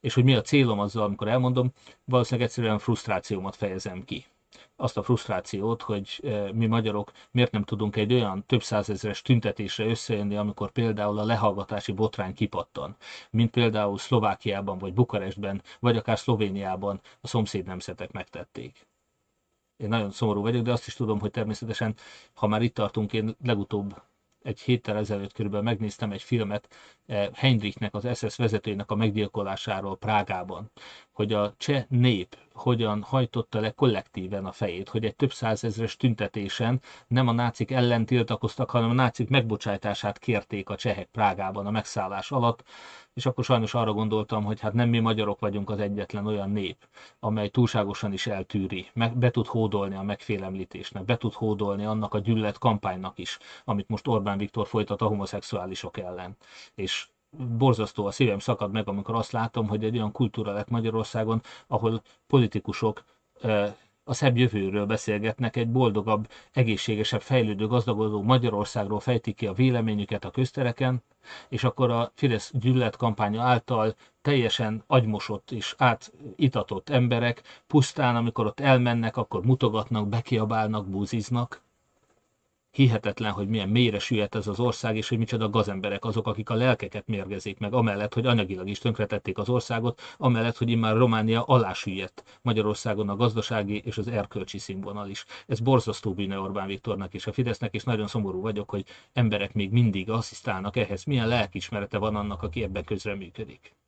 És 0.00 0.14
hogy 0.14 0.24
mi 0.24 0.34
a 0.34 0.40
célom 0.40 0.78
azzal, 0.80 1.04
amikor 1.04 1.28
elmondom, 1.28 1.72
valószínűleg 2.04 2.46
egyszerűen 2.48 2.78
frusztrációmat 2.78 3.56
fejezem 3.56 4.04
ki 4.04 4.24
azt 4.80 4.96
a 4.96 5.02
frusztrációt, 5.02 5.82
hogy 5.82 6.32
mi 6.52 6.66
magyarok 6.66 7.12
miért 7.30 7.52
nem 7.52 7.62
tudunk 7.62 7.96
egy 7.96 8.12
olyan 8.12 8.44
több 8.46 8.62
százezeres 8.62 9.22
tüntetésre 9.22 9.84
összejönni, 9.84 10.36
amikor 10.36 10.70
például 10.70 11.18
a 11.18 11.24
lehallgatási 11.24 11.92
botrány 11.92 12.34
kipattan, 12.34 12.96
mint 13.30 13.50
például 13.50 13.98
Szlovákiában, 13.98 14.78
vagy 14.78 14.94
Bukarestben, 14.94 15.62
vagy 15.80 15.96
akár 15.96 16.18
Szlovéniában 16.18 17.00
a 17.20 17.26
szomszéd 17.26 17.66
nemzetek 17.66 18.12
megtették. 18.12 18.88
Én 19.76 19.88
nagyon 19.88 20.10
szomorú 20.10 20.40
vagyok, 20.40 20.62
de 20.62 20.72
azt 20.72 20.86
is 20.86 20.94
tudom, 20.94 21.20
hogy 21.20 21.30
természetesen, 21.30 21.94
ha 22.34 22.46
már 22.46 22.62
itt 22.62 22.74
tartunk, 22.74 23.12
én 23.12 23.36
legutóbb 23.44 24.02
egy 24.42 24.60
héttel 24.60 24.96
ezelőtt 24.96 25.32
körülbelül 25.32 25.66
megnéztem 25.66 26.12
egy 26.12 26.22
filmet 26.22 26.68
eh, 27.06 27.28
Heinrichnek, 27.32 27.94
az 27.94 28.08
SS 28.18 28.36
vezetőjének 28.36 28.90
a 28.90 28.94
meggyilkolásáról 28.94 29.96
Prágában, 29.96 30.70
hogy 31.12 31.32
a 31.32 31.54
cseh 31.56 31.84
nép 31.88 32.36
hogyan 32.52 33.02
hajtotta 33.02 33.60
le 33.60 33.70
kollektíven 33.70 34.44
a 34.44 34.52
fejét, 34.52 34.88
hogy 34.88 35.04
egy 35.04 35.16
több 35.16 35.32
százezres 35.32 35.96
tüntetésen 35.96 36.80
nem 37.06 37.28
a 37.28 37.32
nácik 37.32 37.70
ellen 37.70 38.06
tiltakoztak, 38.06 38.70
hanem 38.70 38.90
a 38.90 38.92
nácik 38.92 39.28
megbocsájtását 39.28 40.18
kérték 40.18 40.68
a 40.68 40.76
csehek 40.76 41.08
Prágában 41.12 41.66
a 41.66 41.70
megszállás 41.70 42.30
alatt, 42.30 42.64
és 43.14 43.26
akkor 43.26 43.44
sajnos 43.44 43.74
arra 43.74 43.92
gondoltam, 43.92 44.44
hogy 44.44 44.60
hát 44.60 44.72
nem 44.72 44.88
mi 44.88 44.98
magyarok 44.98 45.40
vagyunk 45.40 45.70
az 45.70 45.78
egyetlen 45.78 46.26
olyan 46.26 46.50
nép, 46.50 46.88
amely 47.18 47.48
túlságosan 47.48 48.12
is 48.12 48.26
eltűri, 48.26 48.86
meg, 48.92 49.16
be 49.16 49.30
tud 49.30 49.46
hódolni 49.46 49.94
a 49.94 50.02
megfélemlítésnek, 50.02 51.04
be 51.04 51.16
tud 51.16 51.32
hódolni 51.32 51.84
annak 51.84 52.14
a 52.14 52.18
gyűlölet 52.18 52.58
kampánynak 52.58 53.18
is, 53.18 53.38
amit 53.64 53.88
most 53.88 54.08
Orbán 54.08 54.38
Viktor 54.38 54.66
folytat 54.66 55.02
a 55.02 55.06
homoszexuálisok 55.06 55.98
ellen. 55.98 56.36
És 56.74 57.08
borzasztó 57.36 58.06
a 58.06 58.10
szívem 58.10 58.38
szakad 58.38 58.72
meg, 58.72 58.88
amikor 58.88 59.14
azt 59.14 59.32
látom, 59.32 59.68
hogy 59.68 59.84
egy 59.84 59.96
olyan 59.96 60.12
kultúra 60.12 60.52
lett 60.52 60.68
Magyarországon, 60.68 61.42
ahol 61.66 62.02
politikusok 62.26 63.04
a 64.04 64.14
szebb 64.14 64.36
jövőről 64.36 64.86
beszélgetnek, 64.86 65.56
egy 65.56 65.70
boldogabb, 65.70 66.28
egészségesebb, 66.52 67.20
fejlődő, 67.20 67.66
gazdagodó 67.66 68.22
Magyarországról 68.22 69.00
fejtik 69.00 69.36
ki 69.36 69.46
a 69.46 69.52
véleményüket 69.52 70.24
a 70.24 70.30
köztereken, 70.30 71.02
és 71.48 71.64
akkor 71.64 71.90
a 71.90 72.12
Fidesz 72.14 72.50
gyűlöletkampánya 72.54 73.42
által 73.42 73.94
teljesen 74.22 74.84
agymosott 74.86 75.50
és 75.50 75.74
átitatott 75.78 76.88
emberek 76.88 77.42
pusztán, 77.66 78.16
amikor 78.16 78.46
ott 78.46 78.60
elmennek, 78.60 79.16
akkor 79.16 79.44
mutogatnak, 79.44 80.08
bekiabálnak, 80.08 80.88
búziznak, 80.88 81.62
hihetetlen, 82.70 83.32
hogy 83.32 83.48
milyen 83.48 83.68
mélyre 83.68 83.98
süllyedt 83.98 84.34
ez 84.34 84.46
az 84.46 84.60
ország, 84.60 84.96
és 84.96 85.08
hogy 85.08 85.18
micsoda 85.18 85.48
gazemberek 85.48 86.04
azok, 86.04 86.26
akik 86.26 86.50
a 86.50 86.54
lelkeket 86.54 87.06
mérgezik 87.06 87.58
meg, 87.58 87.72
amellett, 87.72 88.14
hogy 88.14 88.26
anyagilag 88.26 88.68
is 88.68 88.78
tönkretették 88.78 89.38
az 89.38 89.48
országot, 89.48 90.00
amellett, 90.16 90.56
hogy 90.56 90.70
immár 90.70 90.96
Románia 90.96 91.42
alá 91.42 91.72
süllyedt 91.72 92.38
Magyarországon 92.42 93.08
a 93.08 93.16
gazdasági 93.16 93.82
és 93.84 93.98
az 93.98 94.08
erkölcsi 94.08 94.58
színvonal 94.58 95.08
is. 95.08 95.24
Ez 95.46 95.60
borzasztó 95.60 96.14
bűne 96.14 96.38
Orbán 96.38 96.66
Viktornak 96.66 97.14
és 97.14 97.26
a 97.26 97.32
Fidesznek, 97.32 97.74
és 97.74 97.84
nagyon 97.84 98.06
szomorú 98.06 98.40
vagyok, 98.40 98.70
hogy 98.70 98.84
emberek 99.12 99.54
még 99.54 99.70
mindig 99.70 100.10
asszisztálnak 100.10 100.76
ehhez. 100.76 101.04
Milyen 101.04 101.28
lelkismerete 101.28 101.98
van 101.98 102.16
annak, 102.16 102.42
aki 102.42 102.62
ebben 102.62 102.84
közreműködik 102.84 103.78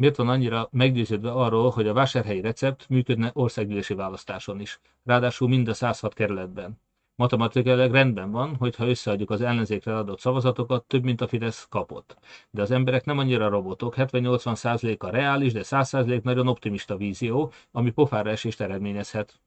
miért 0.00 0.16
van 0.16 0.28
annyira 0.28 0.68
meggyőződve 0.72 1.30
arról, 1.30 1.70
hogy 1.70 1.86
a 1.86 1.92
vásárhelyi 1.92 2.40
recept 2.40 2.88
működne 2.88 3.30
országgyűlési 3.34 3.94
választáson 3.94 4.60
is, 4.60 4.80
ráadásul 5.04 5.48
mind 5.48 5.68
a 5.68 5.74
106 5.74 6.14
kerületben. 6.14 6.80
Matematikailag 7.14 7.92
rendben 7.92 8.30
van, 8.30 8.56
hogyha 8.56 8.88
összeadjuk 8.88 9.30
az 9.30 9.40
ellenzékre 9.40 9.96
adott 9.96 10.20
szavazatokat, 10.20 10.84
több, 10.84 11.02
mint 11.02 11.20
a 11.20 11.28
Fidesz 11.28 11.66
kapott. 11.68 12.16
De 12.50 12.62
az 12.62 12.70
emberek 12.70 13.04
nem 13.04 13.18
annyira 13.18 13.48
robotok, 13.48 13.94
70-80 13.96 14.98
a 14.98 15.10
reális, 15.10 15.52
de 15.52 15.62
100 15.62 15.92
nagyon 16.22 16.48
optimista 16.48 16.96
vízió, 16.96 17.52
ami 17.72 17.90
pofára 17.90 18.30
esést 18.30 18.60
eredményezhet. 18.60 19.40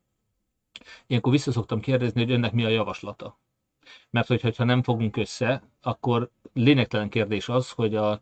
Ilyenkor 1.08 1.32
visszaszoktam 1.32 1.80
kérdezni, 1.80 2.22
hogy 2.22 2.32
önnek 2.32 2.52
mi 2.52 2.66
a 2.66 2.70
javaslata. 2.70 3.40
Mert 4.10 4.28
hogyha 4.42 4.64
nem 4.64 4.84
fogunk 4.84 5.18
össze, 5.18 5.64
akkor 5.82 6.30
lényegtelen 6.54 7.10
kérdés 7.10 7.50
az, 7.50 7.72
hogy 7.72 7.96
a 7.96 8.22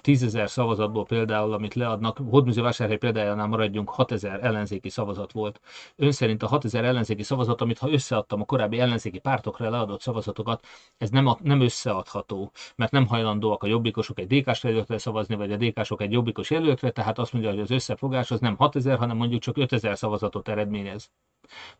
tízezer 0.00 0.50
szavazatból 0.50 1.04
például, 1.04 1.52
amit 1.52 1.74
leadnak, 1.74 2.18
Hódműzővásárhely 2.30 2.96
példájánál 2.96 3.46
maradjunk, 3.46 3.90
6000 3.90 4.44
ellenzéki 4.44 4.88
szavazat 4.88 5.32
volt. 5.32 5.60
Ön 5.96 6.12
szerint 6.12 6.42
a 6.42 6.46
6000 6.46 6.84
ellenzéki 6.84 7.22
szavazat, 7.22 7.60
amit 7.60 7.78
ha 7.78 7.90
összeadtam 7.90 8.40
a 8.40 8.44
korábbi 8.44 8.78
ellenzéki 8.78 9.18
pártokra 9.18 9.70
leadott 9.70 10.00
szavazatokat, 10.00 10.66
ez 10.98 11.10
nem, 11.10 11.36
nem 11.42 11.60
összeadható, 11.60 12.52
mert 12.76 12.92
nem 12.92 13.06
hajlandóak 13.06 13.62
a 13.62 13.66
jobbikosok 13.66 14.18
egy 14.18 14.26
DK-s 14.26 14.66
szavazni, 14.96 15.34
vagy 15.34 15.52
a 15.52 15.56
DK-sok 15.56 16.02
egy 16.02 16.12
jobbikos 16.12 16.50
jelöltre, 16.50 16.90
tehát 16.90 17.18
azt 17.18 17.32
mondja, 17.32 17.50
hogy 17.50 17.60
az 17.60 17.70
összefogás 17.70 18.30
az 18.30 18.40
nem 18.40 18.56
6000, 18.56 18.98
hanem 18.98 19.16
mondjuk 19.16 19.40
csak 19.40 19.56
5000 19.56 19.98
szavazatot 19.98 20.48
eredményez. 20.48 21.10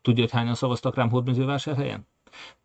Tudja, 0.02 0.22
hogy 0.22 0.32
hányan 0.32 0.54
szavaztak 0.54 0.94
rám 0.94 1.10
Hódműzővásárhelyen? 1.10 2.06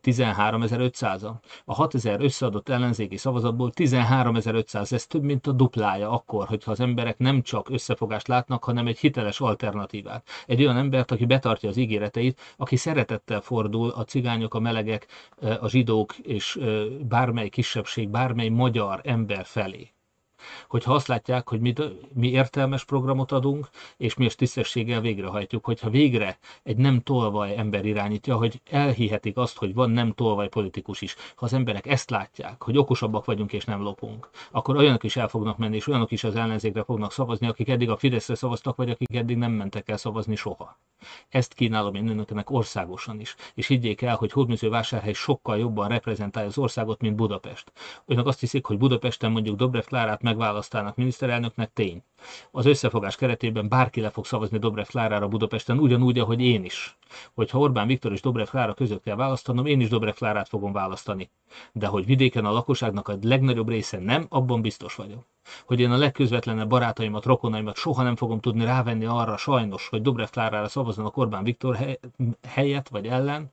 13.500-a. 0.02 1.40
A 1.64 1.74
6000 1.74 2.20
összeadott 2.20 2.68
ellenzéki 2.68 3.16
szavazatból 3.16 3.72
13.500, 3.74 4.92
ez 4.92 5.06
több, 5.06 5.22
mint 5.22 5.46
a 5.46 5.52
duplája 5.52 6.10
akkor, 6.10 6.46
hogyha 6.46 6.70
az 6.70 6.80
emberek 6.80 7.18
nem 7.18 7.42
csak 7.42 7.70
összefogást 7.70 8.28
látnak, 8.28 8.64
hanem 8.64 8.86
egy 8.86 8.98
hiteles 8.98 9.40
alternatívát. 9.40 10.28
Egy 10.46 10.62
olyan 10.62 10.76
embert, 10.76 11.10
aki 11.10 11.24
betartja 11.26 11.68
az 11.68 11.76
ígéreteit, 11.76 12.40
aki 12.56 12.76
szeretettel 12.76 13.40
fordul 13.40 13.90
a 13.90 14.04
cigányok, 14.04 14.54
a 14.54 14.60
melegek, 14.60 15.06
a 15.60 15.68
zsidók 15.68 16.16
és 16.16 16.58
bármely 17.00 17.48
kisebbség, 17.48 18.08
bármely 18.08 18.48
magyar 18.48 19.00
ember 19.04 19.44
felé 19.44 19.94
hogyha 20.68 20.94
azt 20.94 21.06
látják, 21.06 21.48
hogy 21.48 21.60
mi, 21.60 21.72
mi 22.12 22.28
értelmes 22.28 22.84
programot 22.84 23.32
adunk, 23.32 23.68
és 23.96 24.14
mi 24.14 24.24
ezt 24.24 24.36
tisztességgel 24.36 25.00
végrehajtjuk, 25.00 25.64
hogyha 25.64 25.90
végre 25.90 26.38
egy 26.62 26.76
nem 26.76 27.00
tolvaj 27.00 27.56
ember 27.56 27.84
irányítja, 27.84 28.36
hogy 28.36 28.60
elhihetik 28.70 29.36
azt, 29.36 29.58
hogy 29.58 29.74
van 29.74 29.90
nem 29.90 30.12
tolvaj 30.12 30.48
politikus 30.48 31.00
is. 31.00 31.14
Ha 31.34 31.44
az 31.44 31.52
emberek 31.52 31.86
ezt 31.86 32.10
látják, 32.10 32.62
hogy 32.62 32.78
okosabbak 32.78 33.24
vagyunk 33.24 33.52
és 33.52 33.64
nem 33.64 33.82
lopunk, 33.82 34.28
akkor 34.50 34.76
olyanok 34.76 35.02
is 35.02 35.16
el 35.16 35.28
fognak 35.28 35.58
menni, 35.58 35.76
és 35.76 35.86
olyanok 35.86 36.10
is 36.10 36.24
az 36.24 36.36
ellenzékre 36.36 36.82
fognak 36.82 37.12
szavazni, 37.12 37.46
akik 37.46 37.68
eddig 37.68 37.90
a 37.90 37.96
Fideszre 37.96 38.34
szavaztak, 38.34 38.76
vagy 38.76 38.90
akik 38.90 39.16
eddig 39.16 39.36
nem 39.36 39.52
mentek 39.52 39.88
el 39.88 39.96
szavazni 39.96 40.36
soha. 40.36 40.78
Ezt 41.28 41.54
kínálom 41.54 41.94
én 41.94 42.08
önöknek 42.08 42.50
országosan 42.50 43.20
is. 43.20 43.34
És 43.54 43.66
higgyék 43.66 44.02
el, 44.02 44.16
hogy 44.16 44.32
Hódműzővásárhely 44.32 45.12
sokkal 45.12 45.58
jobban 45.58 45.88
reprezentálja 45.88 46.48
az 46.48 46.58
országot, 46.58 47.00
mint 47.00 47.16
Budapest. 47.16 47.72
Önök 48.06 48.26
azt 48.26 48.40
hiszik, 48.40 48.64
hogy 48.64 48.78
Budapesten 48.78 49.32
mondjuk 49.32 49.56
Dobrev 49.56 49.84
Klárát 49.84 50.22
meg 50.22 50.33
megválasztának 50.34 50.96
miniszterelnöknek 50.96 51.72
tény. 51.72 52.02
Az 52.50 52.66
összefogás 52.66 53.16
keretében 53.16 53.68
bárki 53.68 54.00
le 54.00 54.10
fog 54.10 54.26
szavazni 54.26 54.58
Dobrev 54.58 54.86
Klárára 54.86 55.28
Budapesten, 55.28 55.78
ugyanúgy, 55.78 56.18
ahogy 56.18 56.40
én 56.40 56.64
is. 56.64 56.96
Hogyha 57.34 57.58
Orbán 57.58 57.86
Viktor 57.86 58.12
és 58.12 58.20
Dobrev 58.20 58.46
Klára 58.46 58.74
között 58.74 59.02
kell 59.02 59.16
választanom, 59.16 59.66
én 59.66 59.80
is 59.80 59.88
Dobrev 59.88 60.14
Klárát 60.14 60.48
fogom 60.48 60.72
választani. 60.72 61.30
De 61.72 61.86
hogy 61.86 62.06
vidéken 62.06 62.44
a 62.44 62.52
lakosságnak 62.52 63.08
a 63.08 63.16
legnagyobb 63.22 63.68
része 63.68 63.98
nem, 63.98 64.26
abban 64.28 64.60
biztos 64.60 64.94
vagyok. 64.94 65.24
Hogy 65.66 65.80
én 65.80 65.90
a 65.90 65.96
legközvetlenebb 65.96 66.68
barátaimat, 66.68 67.24
rokonaimat 67.24 67.76
soha 67.76 68.02
nem 68.02 68.16
fogom 68.16 68.40
tudni 68.40 68.64
rávenni 68.64 69.04
arra 69.04 69.36
sajnos, 69.36 69.88
hogy 69.88 70.02
Dobrev 70.02 70.28
Klárára 70.28 70.68
szavazzanak 70.68 71.16
Orbán 71.16 71.44
Viktor 71.44 71.98
helyett 72.48 72.88
vagy 72.88 73.06
ellen, 73.06 73.52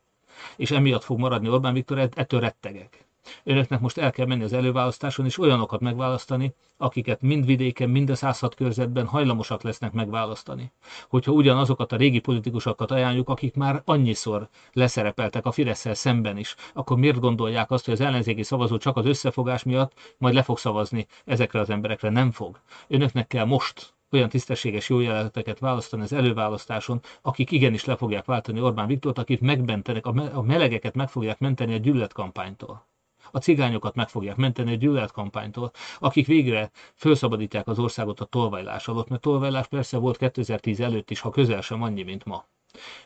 és 0.55 0.71
emiatt 0.71 1.03
fog 1.03 1.19
maradni 1.19 1.49
Orbán 1.49 1.73
Viktor, 1.73 1.99
ettől 1.99 2.39
rettegek. 2.39 3.05
Önöknek 3.43 3.79
most 3.79 3.97
el 3.97 4.11
kell 4.11 4.25
menni 4.25 4.43
az 4.43 4.53
előválasztáson, 4.53 5.25
és 5.25 5.37
olyanokat 5.37 5.79
megválasztani, 5.79 6.53
akiket 6.77 7.21
mind 7.21 7.45
vidéken, 7.45 7.89
mind 7.89 8.09
a 8.09 8.15
106 8.15 8.55
körzetben 8.55 9.05
hajlamosak 9.05 9.61
lesznek 9.61 9.91
megválasztani. 9.91 10.71
Hogyha 11.09 11.31
ugyanazokat 11.31 11.91
a 11.91 11.95
régi 11.95 12.19
politikusokat 12.19 12.91
ajánljuk, 12.91 13.29
akik 13.29 13.55
már 13.55 13.81
annyiszor 13.85 14.49
leszerepeltek 14.73 15.45
a 15.45 15.51
fidesz 15.51 15.95
szemben 15.95 16.37
is, 16.37 16.55
akkor 16.73 16.97
miért 16.97 17.19
gondolják 17.19 17.71
azt, 17.71 17.85
hogy 17.85 17.93
az 17.93 18.01
ellenzéki 18.01 18.43
szavazó 18.43 18.77
csak 18.77 18.97
az 18.97 19.05
összefogás 19.05 19.63
miatt 19.63 20.15
majd 20.17 20.33
le 20.33 20.43
fog 20.43 20.57
szavazni 20.57 21.07
ezekre 21.25 21.59
az 21.59 21.69
emberekre? 21.69 22.09
Nem 22.09 22.31
fog. 22.31 22.59
Önöknek 22.87 23.27
kell 23.27 23.45
most 23.45 23.93
olyan 24.11 24.29
tisztességes 24.29 24.89
jó 24.89 24.99
jeleneteket 24.99 25.59
választani 25.59 26.01
az 26.01 26.13
előválasztáson, 26.13 27.01
akik 27.21 27.51
igenis 27.51 27.85
le 27.85 27.95
fogják 27.95 28.25
váltani 28.25 28.61
Orbán 28.61 28.87
Viktort, 28.87 29.17
akik 29.17 29.41
megmentenek, 29.41 30.05
a 30.05 30.41
melegeket 30.41 30.95
meg 30.95 31.09
fogják 31.09 31.39
menteni 31.39 31.73
a 31.73 31.77
gyűlöletkampánytól 31.77 32.90
a 33.31 33.39
cigányokat 33.39 33.95
meg 33.95 34.09
fogják 34.09 34.35
menteni 34.35 34.71
a 34.71 34.75
gyűlöletkampánytól, 34.75 35.71
akik 35.99 36.27
végre 36.27 36.71
felszabadítják 36.93 37.67
az 37.67 37.79
országot 37.79 38.19
a 38.19 38.25
tolvajlás 38.25 38.87
alatt, 38.87 39.09
mert 39.09 39.21
tolvajlás 39.21 39.67
persze 39.67 39.97
volt 39.97 40.17
2010 40.17 40.79
előtt 40.79 41.11
is, 41.11 41.19
ha 41.19 41.29
közel 41.29 41.61
sem 41.61 41.81
annyi, 41.81 42.03
mint 42.03 42.25
ma. 42.25 42.45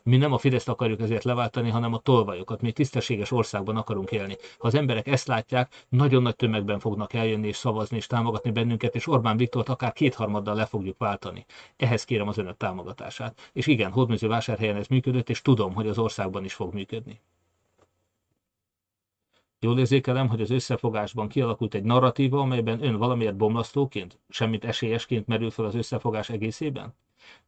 Mi 0.03 0.17
nem 0.17 0.33
a 0.33 0.37
Fideszt 0.37 0.69
akarjuk 0.69 1.01
ezért 1.01 1.23
leváltani, 1.23 1.69
hanem 1.69 1.93
a 1.93 1.97
tolvajokat. 1.97 2.61
Mi 2.61 2.71
tisztességes 2.71 3.31
országban 3.31 3.77
akarunk 3.77 4.11
élni. 4.11 4.35
Ha 4.57 4.67
az 4.67 4.75
emberek 4.75 5.07
ezt 5.07 5.27
látják, 5.27 5.85
nagyon 5.89 6.21
nagy 6.21 6.35
tömegben 6.35 6.79
fognak 6.79 7.13
eljönni 7.13 7.47
és 7.47 7.55
szavazni 7.55 7.97
és 7.97 8.07
támogatni 8.07 8.51
bennünket, 8.51 8.95
és 8.95 9.07
Orbán 9.07 9.37
Viktort 9.37 9.69
akár 9.69 9.93
kétharmaddal 9.93 10.55
le 10.55 10.65
fogjuk 10.65 10.97
váltani. 10.97 11.45
Ehhez 11.77 12.03
kérem 12.03 12.27
az 12.27 12.37
önök 12.37 12.57
támogatását. 12.57 13.49
És 13.53 13.67
igen, 13.67 13.91
Hódműző 13.91 14.27
vásárhelyen 14.27 14.75
ez 14.75 14.87
működött, 14.87 15.29
és 15.29 15.41
tudom, 15.41 15.73
hogy 15.73 15.87
az 15.87 15.97
országban 15.97 16.43
is 16.43 16.53
fog 16.53 16.73
működni. 16.73 17.21
Jól 19.59 19.79
érzékelem, 19.79 20.27
hogy 20.27 20.41
az 20.41 20.49
összefogásban 20.49 21.27
kialakult 21.27 21.73
egy 21.73 21.83
narratíva, 21.83 22.39
amelyben 22.39 22.83
ön 22.83 22.95
valamiért 22.95 23.35
bomlasztóként, 23.35 24.19
semmit 24.29 24.65
esélyesként 24.65 25.27
merül 25.27 25.49
fel 25.49 25.65
az 25.65 25.75
összefogás 25.75 26.29
egészében? 26.29 26.93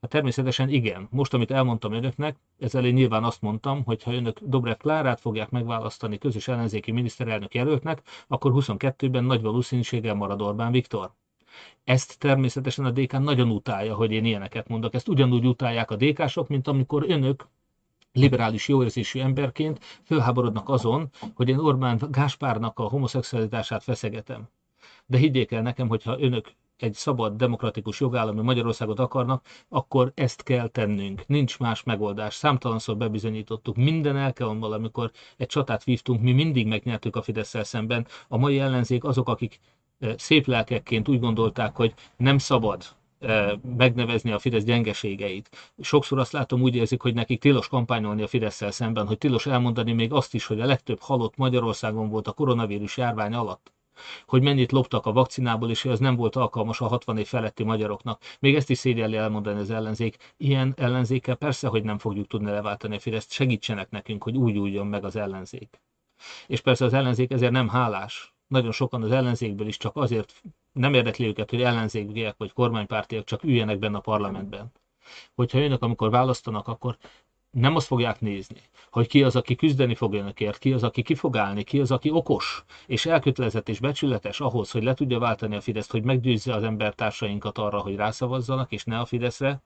Hát 0.01 0.09
természetesen 0.09 0.69
igen. 0.69 1.07
Most, 1.11 1.33
amit 1.33 1.51
elmondtam 1.51 1.93
önöknek, 1.93 2.37
ezzel 2.59 2.85
én 2.85 2.93
nyilván 2.93 3.23
azt 3.23 3.41
mondtam, 3.41 3.83
hogy 3.83 4.03
ha 4.03 4.13
önök 4.13 4.39
Dobrev 4.39 4.77
Klárát 4.77 5.19
fogják 5.19 5.49
megválasztani 5.49 6.17
közös 6.17 6.47
ellenzéki 6.47 6.91
miniszterelnök 6.91 7.53
jelöltnek, 7.53 8.01
akkor 8.27 8.51
22-ben 8.55 9.23
nagy 9.23 9.41
valószínűséggel 9.41 10.13
marad 10.13 10.41
Orbán 10.41 10.71
Viktor. 10.71 11.11
Ezt 11.83 12.19
természetesen 12.19 12.85
a 12.85 12.91
DK 12.91 13.19
nagyon 13.19 13.49
utálja, 13.49 13.95
hogy 13.95 14.11
én 14.11 14.25
ilyeneket 14.25 14.67
mondok. 14.67 14.93
Ezt 14.93 15.07
ugyanúgy 15.07 15.45
utálják 15.45 15.91
a 15.91 15.95
DK-sok, 15.95 16.47
mint 16.47 16.67
amikor 16.67 17.05
önök 17.07 17.47
liberális 18.17 18.67
jóérzésű 18.67 19.19
emberként 19.19 19.79
fölháborodnak 20.03 20.69
azon, 20.69 21.09
hogy 21.35 21.49
én 21.49 21.57
Orbán 21.57 21.99
Gáspárnak 22.11 22.79
a 22.79 22.83
homoszexualitását 22.83 23.83
feszegetem. 23.83 24.49
De 25.05 25.17
higgyék 25.17 25.51
el 25.51 25.61
nekem, 25.61 25.87
hogyha 25.87 26.19
önök 26.19 26.51
egy 26.77 26.93
szabad, 26.93 27.35
demokratikus 27.35 27.99
jogállami 27.99 28.41
Magyarországot 28.41 28.99
akarnak, 28.99 29.45
akkor 29.69 30.11
ezt 30.15 30.43
kell 30.43 30.67
tennünk. 30.67 31.27
Nincs 31.27 31.59
más 31.59 31.83
megoldás. 31.83 32.33
Számtalanszor 32.33 32.97
bebizonyítottuk. 32.97 33.75
Minden 33.75 34.15
alkalommal, 34.15 34.73
amikor 34.73 35.11
egy 35.37 35.47
csatát 35.47 35.83
vívtunk, 35.83 36.21
mi 36.21 36.31
mindig 36.31 36.67
megnyertük 36.67 37.15
a 37.15 37.21
fidesz 37.21 37.65
szemben. 37.65 38.07
A 38.27 38.37
mai 38.37 38.59
ellenzék 38.59 39.03
azok, 39.03 39.29
akik 39.29 39.59
szép 40.15 40.45
lelkekként 40.45 41.07
úgy 41.07 41.19
gondolták, 41.19 41.75
hogy 41.75 41.93
nem 42.17 42.37
szabad 42.37 42.83
megnevezni 43.77 44.31
a 44.31 44.39
Fidesz 44.39 44.63
gyengeségeit. 44.63 45.73
Sokszor 45.79 46.19
azt 46.19 46.31
látom, 46.31 46.61
úgy 46.61 46.75
érzik, 46.75 47.01
hogy 47.01 47.13
nekik 47.13 47.39
tilos 47.39 47.67
kampányolni 47.67 48.21
a 48.21 48.27
fidesz 48.27 48.71
szemben, 48.71 49.07
hogy 49.07 49.17
tilos 49.17 49.45
elmondani 49.45 49.93
még 49.93 50.13
azt 50.13 50.33
is, 50.33 50.45
hogy 50.45 50.61
a 50.61 50.65
legtöbb 50.65 50.99
halott 50.99 51.35
Magyarországon 51.35 52.09
volt 52.09 52.27
a 52.27 52.31
koronavírus 52.31 52.97
járvány 52.97 53.33
alatt 53.33 53.71
hogy 54.25 54.41
mennyit 54.41 54.71
loptak 54.71 55.05
a 55.05 55.11
vakcinából, 55.11 55.69
és 55.69 55.81
hogy 55.81 55.91
az 55.91 55.99
nem 55.99 56.15
volt 56.15 56.35
alkalmas 56.35 56.81
a 56.81 56.87
60 56.87 57.17
év 57.17 57.27
feletti 57.27 57.63
magyaroknak. 57.63 58.21
Még 58.39 58.55
ezt 58.55 58.69
is 58.69 58.77
szégyelli 58.77 59.15
elmondani 59.15 59.59
az 59.59 59.69
ellenzék. 59.69 60.33
Ilyen 60.37 60.73
ellenzékkel 60.77 61.35
persze, 61.35 61.67
hogy 61.67 61.83
nem 61.83 61.97
fogjuk 61.97 62.27
tudni 62.27 62.51
leváltani 62.51 62.95
a 62.95 62.99
Fideszt, 62.99 63.31
segítsenek 63.31 63.89
nekünk, 63.89 64.23
hogy 64.23 64.37
úgy 64.37 64.57
újjon 64.57 64.87
meg 64.87 65.03
az 65.03 65.15
ellenzék. 65.15 65.81
És 66.47 66.61
persze 66.61 66.85
az 66.85 66.93
ellenzék 66.93 67.31
ezért 67.31 67.51
nem 67.51 67.67
hálás. 67.67 68.35
Nagyon 68.47 68.71
sokan 68.71 69.03
az 69.03 69.11
ellenzékből 69.11 69.67
is 69.67 69.77
csak 69.77 69.95
azért 69.95 70.41
nem 70.77 70.93
érdekli 70.93 71.27
őket, 71.27 71.49
hogy 71.49 71.61
ellenzékiek 71.61 72.35
vagy 72.37 72.53
kormánypártiak 72.53 73.25
csak 73.25 73.43
üljenek 73.43 73.79
benne 73.79 73.97
a 73.97 74.01
parlamentben. 74.01 74.71
Hogyha 75.35 75.59
önök, 75.59 75.83
amikor 75.83 76.09
választanak, 76.09 76.67
akkor 76.67 76.97
nem 77.51 77.75
azt 77.75 77.87
fogják 77.87 78.21
nézni, 78.21 78.61
hogy 78.91 79.07
ki 79.07 79.23
az, 79.23 79.35
aki 79.35 79.55
küzdeni 79.55 79.95
fog 79.95 80.13
önökért, 80.13 80.57
ki 80.57 80.73
az, 80.73 80.83
aki 80.83 81.01
ki 81.01 81.15
fog 81.15 81.37
állni, 81.37 81.63
ki 81.63 81.79
az, 81.79 81.91
aki 81.91 82.11
okos, 82.11 82.63
és 82.85 83.05
elkötelezett 83.05 83.69
és 83.69 83.79
becsületes 83.79 84.39
ahhoz, 84.39 84.71
hogy 84.71 84.83
le 84.83 84.93
tudja 84.93 85.19
váltani 85.19 85.55
a 85.55 85.61
Fideszt, 85.61 85.91
hogy 85.91 86.03
meggyőzze 86.03 86.53
az 86.53 86.63
embertársainkat 86.63 87.57
arra, 87.57 87.79
hogy 87.79 87.95
rászavazzanak, 87.95 88.71
és 88.71 88.83
ne 88.83 88.99
a 88.99 89.05
Fideszre, 89.05 89.61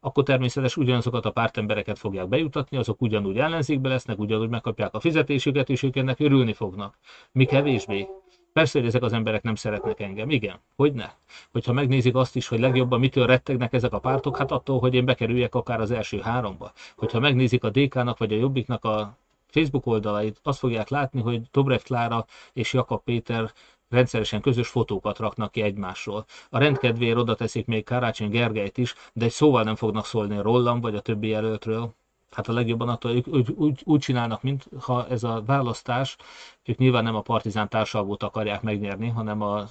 akkor 0.00 0.24
természetesen 0.24 0.82
ugyanazokat 0.82 1.24
a 1.24 1.30
pártembereket 1.30 1.98
fogják 1.98 2.28
bejutatni, 2.28 2.76
azok 2.76 3.02
ugyanúgy 3.02 3.38
ellenzékbe 3.38 3.88
lesznek, 3.88 4.18
ugyanúgy 4.18 4.48
megkapják 4.48 4.94
a 4.94 5.00
fizetésüket, 5.00 5.68
és 5.68 5.82
ők 5.82 5.96
ennek 5.96 6.20
örülni 6.20 6.52
fognak. 6.52 6.98
Mi 7.32 7.44
kevésbé. 7.44 8.08
Persze, 8.52 8.78
hogy 8.78 8.88
ezek 8.88 9.02
az 9.02 9.12
emberek 9.12 9.42
nem 9.42 9.54
szeretnek 9.54 10.00
engem. 10.00 10.30
Igen, 10.30 10.60
hogy 10.76 10.92
ne? 10.92 11.10
Hogyha 11.52 11.72
megnézik 11.72 12.14
azt 12.14 12.36
is, 12.36 12.48
hogy 12.48 12.60
legjobban 12.60 13.00
mitől 13.00 13.26
rettegnek 13.26 13.72
ezek 13.72 13.92
a 13.92 13.98
pártok, 13.98 14.36
hát 14.36 14.50
attól, 14.50 14.78
hogy 14.78 14.94
én 14.94 15.04
bekerüljek 15.04 15.54
akár 15.54 15.80
az 15.80 15.90
első 15.90 16.20
háromba. 16.20 16.72
Hogyha 16.96 17.20
megnézik 17.20 17.64
a 17.64 17.70
DK-nak 17.70 18.18
vagy 18.18 18.32
a 18.32 18.36
Jobbiknak 18.36 18.84
a 18.84 19.16
Facebook 19.46 19.86
oldalait, 19.86 20.40
azt 20.42 20.58
fogják 20.58 20.88
látni, 20.88 21.20
hogy 21.20 21.40
Dobrev 21.52 21.80
Klára 21.80 22.26
és 22.52 22.72
Jakab 22.72 23.02
Péter 23.04 23.52
rendszeresen 23.88 24.40
közös 24.40 24.68
fotókat 24.68 25.18
raknak 25.18 25.52
ki 25.52 25.62
egymásról. 25.62 26.24
A 26.50 26.58
rendkedvéért 26.58 27.16
oda 27.16 27.34
teszik 27.34 27.66
még 27.66 27.84
Karácsony 27.84 28.30
Gergelyt 28.30 28.78
is, 28.78 28.94
de 29.12 29.24
egy 29.24 29.30
szóval 29.30 29.62
nem 29.62 29.74
fognak 29.74 30.04
szólni 30.04 30.42
rólam 30.42 30.80
vagy 30.80 30.94
a 30.94 31.00
többi 31.00 31.28
jelöltről 31.28 31.94
hát 32.30 32.48
a 32.48 32.52
legjobban 32.52 32.88
attól, 32.88 33.10
ők 33.10 33.26
úgy, 33.26 33.50
úgy, 33.50 33.80
úgy 33.84 34.00
csinálnak, 34.00 34.42
mintha 34.42 35.06
ez 35.08 35.22
a 35.22 35.42
választás, 35.46 36.16
ők 36.64 36.78
nyilván 36.78 37.04
nem 37.04 37.14
a 37.14 37.20
partizán 37.20 37.68
társalgót 37.68 38.22
akarják 38.22 38.62
megnyerni, 38.62 39.08
hanem 39.08 39.42
a, 39.42 39.64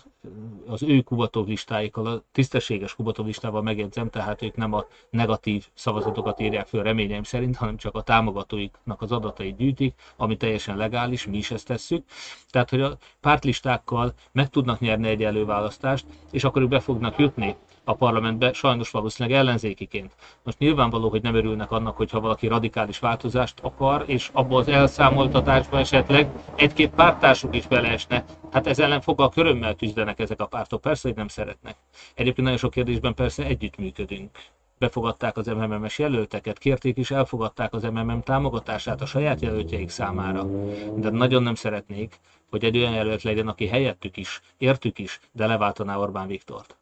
az 0.67 0.83
ő 0.83 1.01
Kubatov 1.01 1.47
listáikkal, 1.47 2.05
a 2.05 2.23
tisztességes 2.31 2.95
Kubatov 2.95 3.25
listával 3.25 3.61
megjegyzem, 3.61 4.09
tehát 4.09 4.41
ők 4.41 4.55
nem 4.55 4.73
a 4.73 4.85
negatív 5.09 5.67
szavazatokat 5.73 6.39
írják 6.39 6.67
föl 6.67 6.83
reményeim 6.83 7.23
szerint, 7.23 7.55
hanem 7.55 7.77
csak 7.77 7.95
a 7.95 8.01
támogatóiknak 8.01 9.01
az 9.01 9.11
adatait 9.11 9.57
gyűjtik, 9.57 9.93
ami 10.15 10.37
teljesen 10.37 10.77
legális, 10.77 11.27
mi 11.27 11.37
is 11.37 11.51
ezt 11.51 11.67
tesszük. 11.67 12.05
Tehát, 12.49 12.69
hogy 12.69 12.81
a 12.81 12.97
pártlistákkal 13.21 14.13
meg 14.31 14.49
tudnak 14.49 14.79
nyerni 14.79 15.07
egy 15.07 15.23
előválasztást, 15.23 16.05
és 16.31 16.43
akkor 16.43 16.61
ők 16.61 16.69
be 16.69 16.79
fognak 16.79 17.17
jutni 17.17 17.55
a 17.89 17.93
parlamentbe, 17.93 18.53
sajnos 18.53 18.91
valószínűleg 18.91 19.37
ellenzékiként. 19.37 20.15
Most 20.43 20.59
nyilvánvaló, 20.59 21.09
hogy 21.09 21.21
nem 21.21 21.35
örülnek 21.35 21.71
annak, 21.71 21.97
hogyha 21.97 22.19
valaki 22.19 22.47
radikális 22.47 22.99
változást 22.99 23.59
akar, 23.61 24.03
és 24.05 24.29
abba 24.33 24.57
az 24.57 24.67
elszámoltatásba 24.67 25.79
esetleg 25.79 26.29
egy-két 26.55 26.89
pártársuk 26.89 27.55
is 27.55 27.67
beleesne. 27.67 28.25
Hát 28.51 28.67
ez 28.67 28.79
ellen 28.79 29.01
foggal 29.01 29.29
körömmel 29.29 29.75
küzdenek 29.75 30.19
ezek 30.19 30.41
a 30.41 30.45
pártok, 30.45 30.81
persze, 30.81 31.07
hogy 31.07 31.17
nem 31.17 31.27
szeretnek. 31.27 31.75
Egyébként 32.13 32.41
nagyon 32.41 32.57
sok 32.57 32.71
kérdésben 32.71 33.13
persze 33.13 33.43
együttműködünk 33.43 34.37
befogadták 34.77 35.37
az 35.37 35.47
MMM-es 35.47 35.99
jelölteket, 35.99 36.57
kérték 36.57 36.97
és 36.97 37.11
elfogadták 37.11 37.73
az 37.73 37.83
MMM 37.83 38.21
támogatását 38.21 39.01
a 39.01 39.05
saját 39.05 39.41
jelöltjeik 39.41 39.89
számára. 39.89 40.43
De 40.95 41.09
nagyon 41.09 41.43
nem 41.43 41.55
szeretnék, 41.55 42.19
hogy 42.49 42.63
egy 42.63 42.77
olyan 42.77 42.93
jelölt 42.93 43.23
legyen, 43.23 43.47
aki 43.47 43.67
helyettük 43.67 44.17
is, 44.17 44.41
értük 44.57 44.99
is, 44.99 45.19
de 45.31 45.45
leváltaná 45.45 45.97
Orbán 45.97 46.27
Viktort 46.27 46.78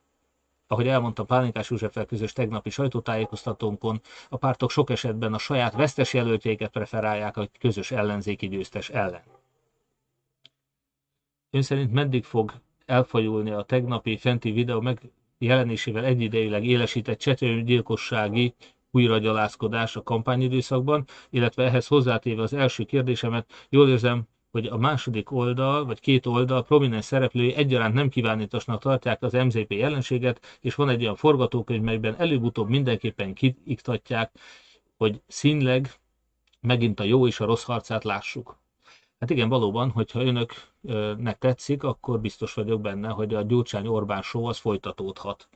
ahogy 0.67 0.87
elmondta 0.87 1.23
Pálinkás 1.23 1.69
Józseffel 1.69 2.05
közös 2.05 2.33
tegnapi 2.33 2.69
sajtótájékoztatónkon, 2.69 4.01
a 4.29 4.37
pártok 4.37 4.71
sok 4.71 4.89
esetben 4.89 5.33
a 5.33 5.37
saját 5.37 5.73
vesztes 5.73 6.13
jelöltjeiket 6.13 6.71
preferálják 6.71 7.37
a 7.37 7.47
közös 7.59 7.91
ellenzéki 7.91 8.47
győztes 8.47 8.89
ellen. 8.89 9.23
Ön 11.49 11.61
szerint 11.61 11.91
meddig 11.91 12.23
fog 12.23 12.53
elfajulni 12.85 13.51
a 13.51 13.63
tegnapi 13.63 14.17
fenti 14.17 14.51
videó 14.51 14.81
megjelenésével 15.39 16.05
egyidejileg 16.05 16.65
élesített 16.65 17.19
csetőgyilkossági 17.19 18.53
újragyalázkodás 18.91 19.95
a 19.95 20.03
kampányidőszakban, 20.03 21.05
illetve 21.29 21.63
ehhez 21.63 21.87
hozzátéve 21.87 22.41
az 22.41 22.53
első 22.53 22.83
kérdésemet, 22.83 23.67
jól 23.69 23.89
érzem, 23.89 24.27
hogy 24.57 24.65
a 24.67 24.77
második 24.77 25.31
oldal, 25.31 25.85
vagy 25.85 25.99
két 25.99 26.25
oldal 26.25 26.63
prominens 26.63 27.05
szereplői 27.05 27.53
egyaránt 27.53 27.93
nem 27.93 28.09
kívánítosnak 28.09 28.81
tartják 28.81 29.23
az 29.23 29.33
MZP 29.33 29.71
jelenséget, 29.71 30.57
és 30.61 30.75
van 30.75 30.89
egy 30.89 31.01
olyan 31.01 31.15
forgatókönyv, 31.15 31.81
melyben 31.81 32.15
előbb-utóbb 32.17 32.69
mindenképpen 32.69 33.33
kiiktatják, 33.33 34.31
hogy 34.97 35.21
színleg 35.27 35.93
megint 36.61 36.99
a 36.99 37.03
jó 37.03 37.27
és 37.27 37.39
a 37.39 37.45
rossz 37.45 37.63
harcát 37.63 38.03
lássuk. 38.03 38.59
Hát 39.19 39.29
igen, 39.29 39.49
valóban, 39.49 39.89
hogyha 39.89 40.21
önöknek 40.23 41.37
tetszik, 41.37 41.83
akkor 41.83 42.19
biztos 42.19 42.53
vagyok 42.53 42.81
benne, 42.81 43.09
hogy 43.09 43.33
a 43.33 43.41
Gyurcsány-Orbán 43.41 44.21
show 44.21 44.45
az 44.45 44.57
folytatódhat. 44.57 45.49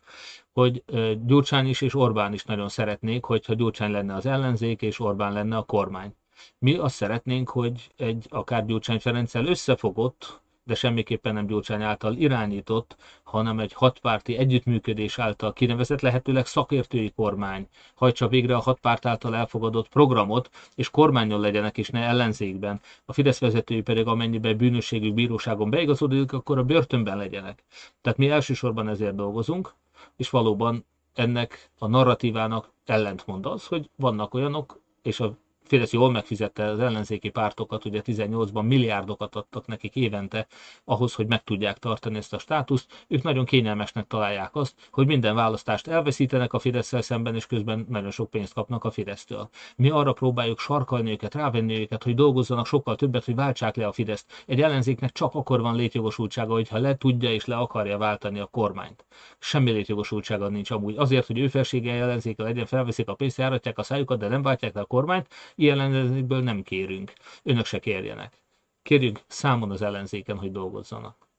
Hogy 0.52 0.84
Gyurcsány 1.26 1.68
is 1.68 1.82
és 1.82 1.96
Orbán 1.96 2.34
is 2.34 2.44
nagyon 2.44 2.70
szeretnék, 2.70 3.24
hogyha 3.24 3.54
Gyurcsány 3.54 3.92
lenne 3.92 4.16
az 4.16 4.26
ellenzék 4.26 4.82
és 4.82 5.00
Orbán 5.00 5.34
lenne 5.34 5.58
a 5.58 5.64
kormány. 5.64 6.16
Mi 6.60 6.76
azt 6.76 6.96
szeretnénk, 6.96 7.50
hogy 7.50 7.92
egy 7.98 8.26
akár 8.30 8.66
Gyurcsány 8.66 9.00
Ferenccel 9.00 9.46
összefogott, 9.46 10.42
de 10.64 10.76
semmiképpen 10.76 11.34
nem 11.34 11.48
Gyurcsány 11.48 11.82
által 11.82 12.16
irányított, 12.16 12.96
hanem 13.24 13.60
egy 13.60 13.74
hatpárti 13.74 14.38
együttműködés 14.38 15.20
által 15.20 15.54
kinevezett, 15.54 16.02
lehetőleg 16.02 16.46
szakértői 16.46 17.12
kormány 17.16 17.68
hajtsa 17.96 18.28
végre 18.28 18.56
a 18.56 18.60
hatpárt 18.60 19.06
által 19.06 19.36
elfogadott 19.36 19.88
programot, 19.88 20.50
és 20.76 20.90
kormányon 20.90 21.40
legyenek, 21.40 21.78
és 21.78 21.90
ne 21.90 22.00
ellenzékben. 22.00 22.82
A 23.06 23.14
Fidesz 23.14 23.40
vezetői 23.40 23.82
pedig 23.82 24.08
amennyiben 24.08 24.58
bűnösségük 24.58 25.14
bíróságon 25.14 25.70
beigazódik, 25.70 26.34
akkor 26.34 26.58
a 26.58 26.64
börtönben 26.64 27.18
legyenek. 27.18 27.64
Tehát 28.02 28.18
mi 28.18 28.30
elsősorban 28.30 28.88
ezért 28.88 29.16
dolgozunk, 29.16 29.74
és 30.18 30.30
valóban 30.30 30.86
ennek 31.14 31.70
a 31.78 31.88
narratívának 31.88 32.72
ellentmond 32.86 33.46
az, 33.46 33.68
hogy 33.68 33.90
vannak 33.96 34.34
olyanok, 34.34 34.82
és 35.02 35.20
a 35.20 35.38
Fidesz 35.72 35.94
jól 35.94 36.12
megfizette 36.12 36.66
az 36.66 36.80
ellenzéki 36.80 37.30
pártokat, 37.30 37.86
ugye 37.86 38.02
18-ban 38.06 38.68
milliárdokat 38.68 39.36
adtak 39.36 39.68
nekik 39.68 39.96
évente 39.96 40.48
ahhoz, 40.86 41.14
hogy 41.14 41.28
meg 41.28 41.44
tudják 41.44 41.78
tartani 41.78 42.18
ezt 42.18 42.34
a 42.34 42.38
státuszt. 42.38 43.06
Ők 43.08 43.24
nagyon 43.24 43.46
kényelmesnek 43.46 44.08
találják 44.08 44.56
azt, 44.56 44.76
hogy 44.92 45.08
minden 45.08 45.36
választást 45.36 45.88
elveszítenek 45.88 46.54
a 46.54 46.60
fidesz 46.60 47.04
szemben, 47.04 47.36
és 47.36 47.46
közben 47.46 47.86
nagyon 47.90 48.12
sok 48.12 48.30
pénzt 48.30 48.54
kapnak 48.54 48.84
a 48.84 48.92
Fidesztől. 48.92 49.50
Mi 49.76 49.90
arra 49.90 50.14
próbáljuk 50.14 50.60
sarkalni 50.60 51.12
őket, 51.12 51.36
rávenni 51.36 51.80
őket, 51.80 52.04
hogy 52.04 52.16
dolgozzanak 52.16 52.66
sokkal 52.66 52.96
többet, 52.96 53.26
hogy 53.26 53.36
váltsák 53.36 53.76
le 53.76 53.88
a 53.88 53.92
Fideszt. 53.92 54.44
Egy 54.46 54.62
ellenzéknek 54.62 55.12
csak 55.12 55.36
akkor 55.36 55.62
van 55.62 55.76
létjogosultsága, 55.76 56.54
hogyha 56.54 56.78
le 56.78 56.98
tudja 56.98 57.34
és 57.34 57.46
le 57.46 57.56
akarja 57.56 57.98
váltani 57.98 58.40
a 58.40 58.46
kormányt. 58.46 59.06
Semmi 59.40 59.72
létjogosultsága 59.72 60.48
nincs 60.48 60.72
amúgy. 60.72 60.98
Azért, 60.98 61.28
hogy 61.28 61.40
ő 61.40 61.48
felsége 61.48 61.94
ellenzéke 61.94 62.44
legyen, 62.44 62.66
felveszik 62.66 63.08
a 63.08 63.14
pénzt, 63.14 63.38
járatják 63.38 63.78
a 63.78 63.84
szájukat, 63.84 64.20
de 64.20 64.28
nem 64.28 64.42
váltják 64.42 64.74
le 64.74 64.82
a 64.82 64.86
kormányt, 64.86 65.28
Ilyen 65.62 65.92
nem 66.28 66.62
kérünk. 66.62 67.14
Önök 67.44 67.66
se 67.66 67.80
kérjenek. 67.80 68.42
Kérjük 68.82 69.20
számon 69.28 69.72
az 69.72 69.82
ellenzéken, 69.82 70.38
hogy 70.38 70.52
dolgozzanak. 70.52 71.30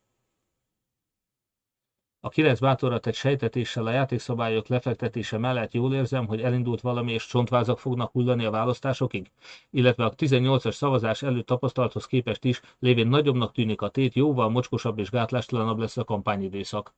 A 2.20 2.28
kilenc 2.28 2.58
bátorat 2.58 3.06
egy 3.06 3.14
sejtetéssel 3.14 3.86
a 3.86 3.90
játékszabályok 3.90 4.66
lefektetése 4.66 5.38
mellett 5.38 5.72
jól 5.72 5.94
érzem, 5.94 6.26
hogy 6.26 6.40
elindult 6.40 6.80
valami 6.80 7.12
és 7.12 7.26
csontvázak 7.26 7.78
fognak 7.78 8.10
hullani 8.10 8.44
a 8.44 8.50
választásokig, 8.50 9.30
illetve 9.70 10.04
a 10.04 10.14
18-as 10.14 10.72
szavazás 10.72 11.22
előtt 11.22 11.46
tapasztalathoz 11.46 12.06
képest 12.06 12.44
is 12.44 12.60
lévén 12.78 13.08
nagyobbnak 13.08 13.52
tűnik 13.52 13.80
a 13.80 13.88
tét, 13.88 14.14
jóval 14.14 14.48
mocskosabb 14.48 14.98
és 14.98 15.10
gátlástalanabb 15.10 15.78
lesz 15.78 15.96
a 15.96 16.04
kampányidőszak. 16.04 16.94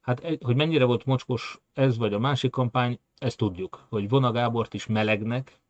Hát, 0.00 0.20
hogy 0.40 0.56
mennyire 0.56 0.84
volt 0.84 1.04
mocskos 1.04 1.60
ez 1.72 1.96
vagy 1.96 2.12
a 2.12 2.18
másik 2.18 2.50
kampány, 2.50 2.98
ezt 3.18 3.36
tudjuk, 3.36 3.86
hogy 3.88 4.08
Vona 4.08 4.32
Gábort 4.32 4.74
is 4.74 4.86
melegnek, 4.86 5.60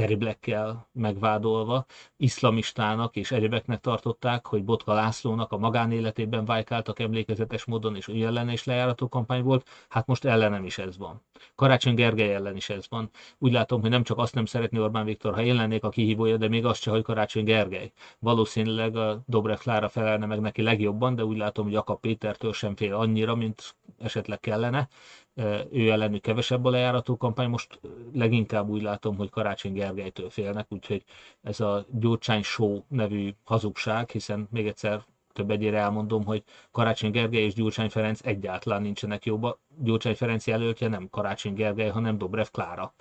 teriblekkel 0.00 0.88
megvádolva, 0.92 1.86
iszlamistának 2.16 3.16
és 3.16 3.30
egyebeknek 3.30 3.80
tartották, 3.80 4.46
hogy 4.46 4.64
Botka 4.64 4.92
Lászlónak 4.92 5.52
a 5.52 5.58
magánéletében 5.58 6.44
vájkáltak 6.44 6.98
emlékezetes 6.98 7.64
módon, 7.64 7.96
és 7.96 8.08
ő 8.08 8.24
ellen 8.24 8.50
is 8.50 8.64
lejárató 8.64 9.08
kampány 9.08 9.42
volt, 9.42 9.68
hát 9.88 10.06
most 10.06 10.24
ellenem 10.24 10.64
is 10.64 10.78
ez 10.78 10.98
van. 10.98 11.22
Karácsony 11.54 11.94
Gergely 11.94 12.34
ellen 12.34 12.56
is 12.56 12.70
ez 12.70 12.86
van. 12.88 13.10
Úgy 13.38 13.52
látom, 13.52 13.80
hogy 13.80 13.90
nem 13.90 14.02
csak 14.02 14.18
azt 14.18 14.34
nem 14.34 14.44
szeretné 14.44 14.78
Orbán 14.78 15.04
Viktor, 15.04 15.34
ha 15.34 15.42
én 15.42 15.54
lennék 15.54 15.84
a 15.84 15.88
kihívója, 15.88 16.36
de 16.36 16.48
még 16.48 16.64
azt 16.64 16.80
se, 16.80 16.90
hogy 16.90 17.02
Karácsony 17.02 17.44
Gergely. 17.44 17.92
Valószínűleg 18.18 18.96
a 18.96 19.22
Dobrev 19.26 19.58
Klára 19.58 19.88
felelne 19.88 20.26
meg 20.26 20.40
neki 20.40 20.62
legjobban, 20.62 21.14
de 21.14 21.24
úgy 21.24 21.36
látom, 21.36 21.64
hogy 21.64 21.74
Jakab 21.74 22.00
Pétertől 22.00 22.52
sem 22.52 22.76
fél 22.76 22.94
annyira, 22.94 23.34
mint 23.34 23.74
esetleg 23.98 24.40
kellene 24.40 24.88
ő 25.70 25.90
ellenük 25.90 26.22
kevesebb 26.22 26.64
a 26.64 26.70
lejárató 26.70 27.16
kampány, 27.16 27.48
most 27.48 27.80
leginkább 28.12 28.68
úgy 28.68 28.82
látom, 28.82 29.16
hogy 29.16 29.30
Karácsony 29.30 29.72
Gergelytől 29.94 30.30
félnek, 30.30 30.66
úgyhogy 30.68 31.04
ez 31.42 31.60
a 31.60 31.84
Gyurcsány 31.90 32.42
Show 32.42 32.82
nevű 32.88 33.34
hazugság, 33.44 34.10
hiszen 34.10 34.48
még 34.50 34.66
egyszer 34.66 35.04
több 35.32 35.50
egyére 35.50 35.78
elmondom, 35.78 36.24
hogy 36.24 36.42
Karácsony 36.70 37.10
Gergely 37.10 37.42
és 37.42 37.54
Gyurcsány 37.54 37.90
Ferenc 37.90 38.20
egyáltalán 38.22 38.82
nincsenek 38.82 39.24
jóba. 39.24 39.58
Gyurcsány 39.78 40.14
Ferenc 40.14 40.46
jelöltje 40.46 40.88
nem 40.88 41.08
Karácsony 41.10 41.54
Gergely, 41.54 41.88
hanem 41.88 42.18
Dobrev 42.18 42.46
Klára. 42.52 42.94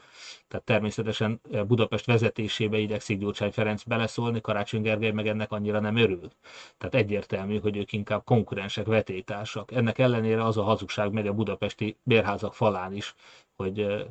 Tehát 0.47 0.65
természetesen 0.65 1.41
eh, 1.51 1.63
Budapest 1.63 2.05
vezetésébe 2.05 2.77
igyekszik 2.77 3.19
Gyurcsány 3.19 3.51
Ferenc 3.51 3.83
beleszólni, 3.83 4.41
Karácsony 4.41 4.81
Gergely 4.81 5.11
meg 5.11 5.27
ennek 5.27 5.51
annyira 5.51 5.79
nem 5.79 5.95
örül. 5.95 6.29
Tehát 6.77 6.95
egyértelmű, 6.95 7.59
hogy 7.59 7.77
ők 7.77 7.93
inkább 7.93 8.23
konkurensek, 8.23 8.85
vetétársak. 8.85 9.71
Ennek 9.71 9.97
ellenére 9.97 10.43
az 10.43 10.57
a 10.57 10.63
hazugság 10.63 11.11
megy 11.11 11.27
a 11.27 11.33
budapesti 11.33 11.97
bérházak 12.03 12.53
falán 12.53 12.93
is, 12.93 13.15
hogy 13.55 13.79
eh, 13.79 14.05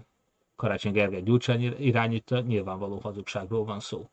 Karácsony 0.58 0.92
Gergely 0.92 1.22
Gyurcsány 1.22 1.74
irányítja, 1.78 2.40
nyilvánvaló 2.40 2.98
hazugságról 3.02 3.64
van 3.64 3.80
szó. 3.80 4.08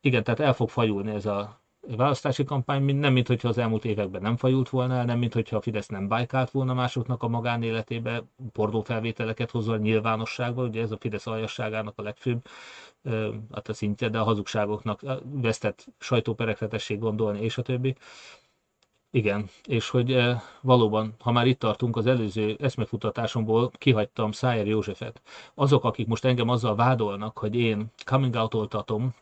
Igen, 0.00 0.24
tehát 0.24 0.40
el 0.40 0.52
fog 0.52 0.68
fajulni 0.68 1.10
ez 1.10 1.26
a 1.26 1.60
választási 1.96 2.44
kampány, 2.44 2.96
nem 2.96 3.12
mint 3.12 3.26
hogyha 3.26 3.48
az 3.48 3.58
elmúlt 3.58 3.84
években 3.84 4.22
nem 4.22 4.36
fajult 4.36 4.68
volna 4.68 4.94
el, 4.94 5.04
nem 5.04 5.18
mint 5.18 5.32
hogyha 5.32 5.56
a 5.56 5.60
Fidesz 5.60 5.86
nem 5.86 6.08
bajkált 6.08 6.50
volna 6.50 6.74
másoknak 6.74 7.22
a 7.22 7.28
magánéletébe, 7.28 8.22
pornófelvételeket 8.52 9.50
hozva 9.50 9.72
a 9.72 9.76
nyilvánosságba, 9.76 10.62
ugye 10.62 10.82
ez 10.82 10.90
a 10.90 10.96
Fidesz 10.96 11.26
aljasságának 11.26 11.92
a 11.96 12.02
legfőbb 12.02 12.46
hát 13.52 13.68
a 13.68 13.72
szintje, 13.72 14.08
de 14.08 14.18
a 14.18 14.24
hazugságoknak 14.24 15.00
vesztett 15.24 15.86
sajtóperekre 15.98 16.66
tessék 16.66 16.98
gondolni, 16.98 17.40
és 17.40 17.58
a 17.58 17.62
többi. 17.62 17.94
Igen, 19.14 19.48
és 19.64 19.88
hogy 19.88 20.24
valóban, 20.60 21.14
ha 21.18 21.32
már 21.32 21.46
itt 21.46 21.58
tartunk, 21.58 21.96
az 21.96 22.06
előző 22.06 22.56
eszmefutatásomból 22.60 23.70
kihagytam 23.70 24.32
Szájer 24.32 24.66
Józsefet. 24.66 25.22
Azok, 25.54 25.84
akik 25.84 26.06
most 26.06 26.24
engem 26.24 26.48
azzal 26.48 26.74
vádolnak, 26.74 27.38
hogy 27.38 27.56
én 27.56 27.86
coming 28.04 28.34
out-oltatom, 28.34 29.14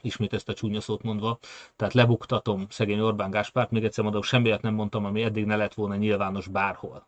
ismét 0.00 0.32
ezt 0.32 0.48
a 0.48 0.54
csúnya 0.54 0.80
szót 0.80 1.02
mondva, 1.02 1.38
tehát 1.76 1.94
lebuktatom 1.94 2.66
szegény 2.68 3.00
Orbán 3.00 3.30
Gáspárt, 3.30 3.70
még 3.70 3.84
egyszer 3.84 4.04
mondom, 4.04 4.22
semmiért 4.22 4.62
nem 4.62 4.74
mondtam, 4.74 5.04
ami 5.04 5.22
eddig 5.22 5.44
ne 5.44 5.56
lett 5.56 5.74
volna 5.74 5.94
nyilvános 5.94 6.48
bárhol. 6.48 7.06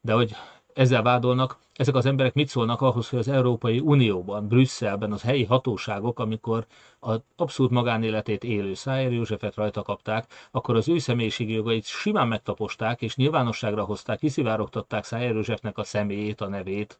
De 0.00 0.12
hogy 0.12 0.34
ezzel 0.78 1.02
vádolnak, 1.02 1.56
ezek 1.74 1.94
az 1.94 2.06
emberek 2.06 2.34
mit 2.34 2.48
szólnak 2.48 2.80
ahhoz, 2.80 3.08
hogy 3.08 3.18
az 3.18 3.28
Európai 3.28 3.78
Unióban, 3.78 4.48
Brüsszelben 4.48 5.12
az 5.12 5.22
helyi 5.22 5.44
hatóságok, 5.44 6.18
amikor 6.18 6.66
az 6.98 7.20
abszolút 7.36 7.72
magánéletét 7.72 8.44
élő 8.44 8.74
Szájer 8.74 9.12
Józsefet 9.12 9.54
rajta 9.54 9.82
kapták, 9.82 10.48
akkor 10.50 10.76
az 10.76 10.88
ő 10.88 10.98
személyiségi 10.98 11.52
jogait 11.52 11.84
simán 11.84 12.28
megtaposták, 12.28 13.02
és 13.02 13.16
nyilvánosságra 13.16 13.84
hozták, 13.84 14.18
kiszivárogtatták 14.18 15.04
Szájer 15.04 15.34
Józsefnek 15.34 15.78
a 15.78 15.84
személyét, 15.84 16.40
a 16.40 16.48
nevét, 16.48 16.98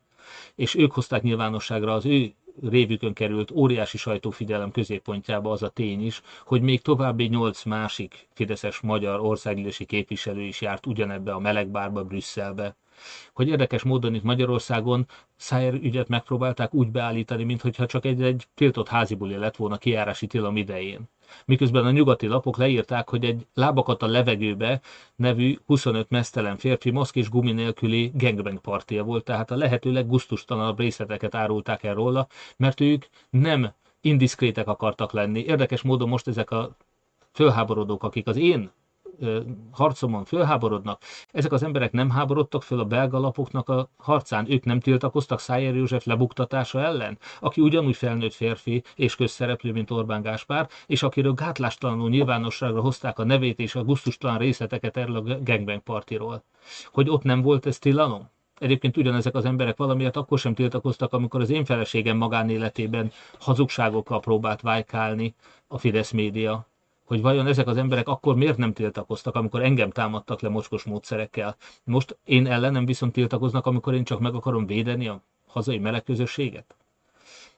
és 0.55 0.75
ők 0.75 0.93
hozták 0.93 1.23
nyilvánosságra 1.23 1.93
az 1.95 2.07
ő 2.07 2.33
révükön 2.63 3.13
került 3.13 3.51
óriási 3.51 3.99
sajtófigyelem 3.99 4.71
középpontjába 4.71 5.51
az 5.51 5.63
a 5.63 5.69
tény 5.69 6.07
is, 6.07 6.23
hogy 6.45 6.63
még 6.63 6.83
további 6.83 7.25
nyolc 7.27 7.65
másik 7.65 8.29
fideszes 8.35 8.81
magyar 8.81 9.21
országgyűlési 9.21 9.85
képviselő 9.85 10.41
is 10.41 10.61
járt 10.61 10.87
ugyanebbe 10.87 11.33
a 11.33 11.39
melegbárba 11.39 12.05
Brüsszelbe. 12.05 12.77
Hogy 13.33 13.49
érdekes 13.49 13.83
módon 13.83 14.15
itt 14.15 14.23
Magyarországon 14.23 15.07
Szájer 15.37 15.75
ügyet 15.75 16.09
megpróbálták 16.09 16.75
úgy 16.75 16.91
beállítani, 16.91 17.45
mintha 17.45 17.87
csak 17.87 18.05
egy, 18.05 18.23
egy 18.23 18.47
tiltott 18.55 18.89
házibuli 18.89 19.37
lett 19.37 19.57
volna 19.57 19.77
kiárási 19.77 20.27
tilalom 20.27 20.57
idején 20.57 21.09
miközben 21.45 21.85
a 21.85 21.91
nyugati 21.91 22.27
lapok 22.27 22.57
leírták, 22.57 23.09
hogy 23.09 23.25
egy 23.25 23.47
lábakat 23.55 24.03
a 24.03 24.07
levegőbe 24.07 24.81
nevű 25.17 25.59
25 25.67 26.11
mesztelen 26.11 26.57
férfi 26.57 26.91
maszk 26.91 27.17
és 27.17 27.29
gumi 27.29 27.53
nélküli 27.53 28.11
gangbang 28.15 28.59
partia 28.59 29.05
volt, 29.05 29.25
tehát 29.25 29.51
a 29.51 29.57
lehető 29.57 29.93
leggusztustalanabb 29.93 30.79
részleteket 30.79 31.35
árulták 31.35 31.83
el 31.83 31.95
róla, 31.95 32.27
mert 32.57 32.81
ők 32.81 33.05
nem 33.31 33.73
indiszkrétek 34.01 34.69
akartak 34.69 35.13
lenni. 35.13 35.41
Érdekes 35.41 35.83
módon 35.83 36.09
most 36.09 36.29
ezek 36.29 36.51
a 36.51 36.77
fölháborodók, 37.33 38.03
akik 38.03 38.27
az 38.27 38.37
én 38.37 38.71
harcomon 39.71 40.25
fölháborodnak. 40.25 41.03
Ezek 41.33 41.53
az 41.53 41.63
emberek 41.63 41.93
nem 41.93 42.11
háborodtak 42.11 42.63
föl 42.63 42.81
a 42.81 42.85
belga 42.85 43.19
lapoknak 43.19 43.69
a 43.69 43.91
harcán, 43.97 44.51
ők 44.51 44.65
nem 44.65 44.81
tiltakoztak 44.81 45.41
Szájer 45.41 45.75
József 45.75 46.05
lebuktatása 46.05 46.81
ellen, 46.81 47.19
aki 47.41 47.61
ugyanúgy 47.61 47.97
felnőtt 47.97 48.33
férfi 48.33 48.83
és 48.95 49.17
közszereplő, 49.17 49.73
mint 49.73 49.91
Orbán 49.91 50.23
Gáspár, 50.23 50.69
és 50.87 51.03
akiről 51.03 51.33
gátlástalanul 51.33 52.09
nyilvánosságra 52.09 52.81
hozták 52.81 53.19
a 53.19 53.25
nevét 53.25 53.59
és 53.59 53.75
a 53.75 53.85
guztustalan 53.85 54.39
részleteket 54.39 54.97
erről 54.97 55.17
a 55.17 55.43
gangbang 55.43 55.83
partiról. 55.83 56.45
Hogy 56.93 57.09
ott 57.09 57.23
nem 57.23 57.43
volt 57.43 57.67
ez 57.67 57.79
tilalom? 57.79 58.29
Egyébként 58.59 58.97
ugyanezek 58.97 59.35
az 59.35 59.45
emberek 59.45 59.77
valamiért 59.77 60.17
akkor 60.17 60.39
sem 60.39 60.55
tiltakoztak, 60.55 61.13
amikor 61.13 61.41
az 61.41 61.51
én 61.51 61.65
feleségem 61.65 62.17
magánéletében 62.17 63.13
hazugságokkal 63.39 64.21
próbált 64.21 64.61
vájkálni 64.61 65.35
a 65.67 65.79
Fidesz 65.79 66.11
média 66.11 66.67
hogy 67.09 67.21
vajon 67.21 67.47
ezek 67.47 67.67
az 67.67 67.77
emberek 67.77 68.09
akkor 68.09 68.37
miért 68.37 68.57
nem 68.57 68.73
tiltakoztak, 68.73 69.35
amikor 69.35 69.63
engem 69.63 69.91
támadtak 69.91 70.41
le 70.41 70.49
mocskos 70.49 70.85
módszerekkel. 70.85 71.57
Most 71.85 72.19
én 72.25 72.47
ellenem 72.47 72.85
viszont 72.85 73.13
tiltakoznak, 73.13 73.67
amikor 73.67 73.95
én 73.95 74.05
csak 74.05 74.21
meg 74.21 74.35
akarom 74.35 74.67
védeni 74.67 75.09
a 75.09 75.23
hazai 75.47 75.79
meleg 75.79 76.03
közösséget. 76.03 76.78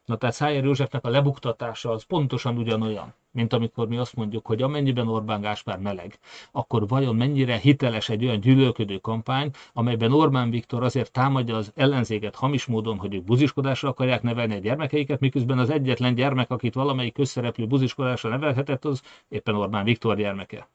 Na 0.05 0.17
tehát 0.17 0.35
Szájer 0.35 0.65
Józsefnek 0.65 1.05
a 1.05 1.09
lebuktatása 1.09 1.91
az 1.91 2.03
pontosan 2.03 2.57
ugyanolyan, 2.57 3.15
mint 3.31 3.53
amikor 3.53 3.89
mi 3.89 3.97
azt 3.97 4.17
mondjuk, 4.17 4.47
hogy 4.47 4.63
amennyiben 4.63 5.09
Orbán 5.09 5.41
Gáspár 5.41 5.79
meleg, 5.79 6.19
akkor 6.51 6.89
vajon 6.89 7.17
mennyire 7.17 7.57
hiteles 7.57 8.09
egy 8.09 8.25
olyan 8.25 8.41
gyűlölködő 8.41 8.99
kampány, 8.99 9.51
amelyben 9.73 10.13
Orbán 10.13 10.51
Viktor 10.51 10.83
azért 10.83 11.13
támadja 11.13 11.57
az 11.57 11.73
ellenzéket 11.75 12.37
hamis 12.37 12.67
módon, 12.67 12.99
hogy 12.99 13.15
ők 13.15 13.25
buziskodásra 13.25 13.89
akarják 13.89 14.23
nevelni 14.23 14.55
a 14.55 14.59
gyermekeiket, 14.59 15.21
miközben 15.21 15.59
az 15.59 15.71
egyetlen 15.71 16.15
gyermek, 16.15 16.51
akit 16.51 16.75
valamelyik 16.75 17.15
közszereplő 17.15 17.67
buziskodásra 17.67 18.29
nevelhetett, 18.29 18.85
az 18.85 19.03
éppen 19.29 19.55
Orbán 19.55 19.85
Viktor 19.85 20.17
gyermeke. 20.17 20.69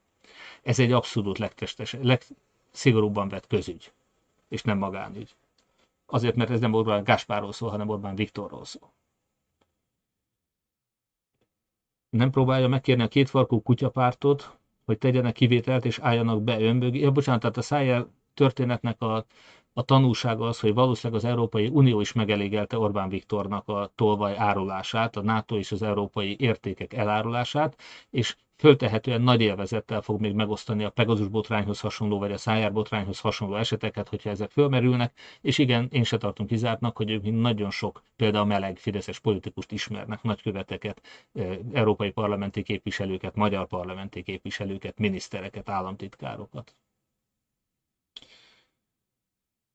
Ez 0.64 0.80
egy 0.80 0.92
abszolút 0.92 1.38
legtestes, 1.38 1.96
legszigorúbban 2.02 3.30
vett 3.30 3.48
közügy, 3.48 3.92
és 4.50 4.62
nem 4.62 4.78
magánügy. 4.78 5.36
Azért, 6.06 6.36
mert 6.36 6.50
ez 6.50 6.60
nem 6.60 6.74
Orbán 6.74 7.04
Gáspárról 7.04 7.52
szól, 7.52 7.70
hanem 7.70 7.90
Orbán 7.90 8.16
Viktorról 8.16 8.66
szól. 8.66 8.95
Nem 12.16 12.30
próbálja 12.30 12.68
megkérni 12.68 13.04
a 13.04 13.08
kétfarkú 13.08 13.62
kutyapártot, 13.62 14.60
hogy 14.86 14.98
tegyenek 14.98 15.34
kivételt 15.34 15.86
és 15.86 16.00
álljanak 16.00 16.44
be 16.44 16.60
önbögé. 16.62 17.00
Ja, 17.00 17.12
bocsánat, 17.12 17.42
tehát 17.42 17.58
a 17.58 17.62
szájjel 17.62 18.14
történetnek 18.34 19.02
a, 19.02 19.26
a 19.74 19.82
tanulsága 19.84 20.48
az, 20.48 20.60
hogy 20.60 20.74
valószínűleg 20.74 21.24
az 21.24 21.30
Európai 21.30 21.68
Unió 21.68 22.00
is 22.02 22.14
megelégelte 22.14 22.78
Orbán 22.78 23.10
Viktornak 23.10 23.68
a 23.68 23.92
tolvaj 23.96 24.38
árulását, 24.38 25.16
a 25.16 25.22
NATO 25.22 25.58
és 25.58 25.72
az 25.72 25.82
európai 25.82 26.36
értékek 26.40 26.94
elárulását, 26.94 27.82
és 28.10 28.36
föltehetően 28.58 29.22
nagy 29.22 29.42
élvezettel 29.42 30.02
fog 30.02 30.20
még 30.22 30.34
megosztani 30.34 30.84
a 30.84 30.90
Pegasus 30.90 31.28
botrányhoz 31.28 31.80
hasonló, 31.80 32.20
vagy 32.20 32.32
a 32.32 32.38
Szájár 32.38 32.74
botrányhoz 32.74 33.20
hasonló 33.20 33.56
eseteket, 33.56 34.10
hogyha 34.10 34.30
ezek 34.30 34.52
fölmerülnek, 34.52 35.20
és 35.42 35.58
igen, 35.58 35.88
én 35.92 36.04
se 36.04 36.18
tartom 36.18 36.48
kizártnak, 36.48 36.98
hogy 36.98 37.10
ők 37.12 37.24
nagyon 37.24 37.72
sok, 37.72 38.04
például 38.16 38.46
meleg 38.46 38.78
fideszes 38.78 39.20
politikust 39.20 39.72
ismernek, 39.72 40.22
nagyköveteket, 40.22 41.02
európai 41.74 42.12
parlamenti 42.12 42.64
képviselőket, 42.64 43.36
magyar 43.36 43.68
parlamenti 43.68 44.24
képviselőket, 44.24 45.00
minisztereket, 45.00 45.70
államtitkárokat. 45.70 46.76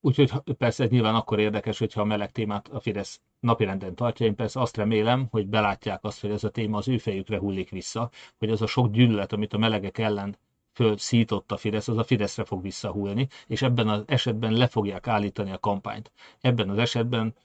Úgyhogy 0.01 0.31
persze 0.57 0.83
ez 0.83 0.89
nyilván 0.89 1.15
akkor 1.15 1.39
érdekes, 1.39 1.79
hogyha 1.79 2.01
a 2.01 2.05
meleg 2.05 2.31
témát 2.31 2.67
a 2.67 2.79
Fidesz 2.79 3.21
napirenden 3.39 3.95
tartja. 3.95 4.25
Én 4.25 4.35
persze 4.35 4.59
azt 4.59 4.77
remélem, 4.77 5.27
hogy 5.29 5.47
belátják 5.47 6.03
azt, 6.03 6.21
hogy 6.21 6.31
ez 6.31 6.43
a 6.43 6.49
téma 6.49 6.77
az 6.77 6.87
ő 6.87 6.97
fejükre 6.97 7.37
hullik 7.37 7.69
vissza, 7.69 8.09
hogy 8.37 8.49
az 8.49 8.61
a 8.61 8.67
sok 8.67 8.91
gyűlölet, 8.91 9.33
amit 9.33 9.53
a 9.53 9.57
melegek 9.57 9.97
ellen 9.97 10.37
fölszított 10.73 11.51
a 11.51 11.57
Fidesz, 11.57 11.87
az 11.87 11.97
a 11.97 12.03
Fideszre 12.03 12.43
fog 12.43 12.61
visszahulni, 12.61 13.27
és 13.47 13.61
ebben 13.61 13.87
az 13.87 14.03
esetben 14.05 14.53
le 14.53 14.67
fogják 14.67 15.07
állítani 15.07 15.51
a 15.51 15.59
kampányt. 15.59 16.11
Ebben 16.41 16.69
az 16.69 16.77
esetben 16.77 17.35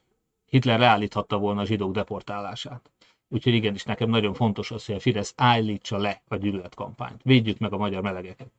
Hitler 0.46 0.78
leállíthatta 0.78 1.38
volna 1.38 1.60
a 1.60 1.64
zsidók 1.64 1.92
deportálását. 1.92 2.90
Úgyhogy 3.28 3.54
igenis 3.54 3.84
nekem 3.84 4.08
nagyon 4.08 4.34
fontos 4.34 4.70
az, 4.70 4.86
hogy 4.86 4.94
a 4.94 5.00
Fidesz 5.00 5.32
állítsa 5.36 5.96
le 5.96 6.22
a 6.28 6.36
gyűlöletkampányt. 6.36 7.20
Védjük 7.22 7.58
meg 7.58 7.72
a 7.72 7.76
magyar 7.76 8.02
melegeket. 8.02 8.50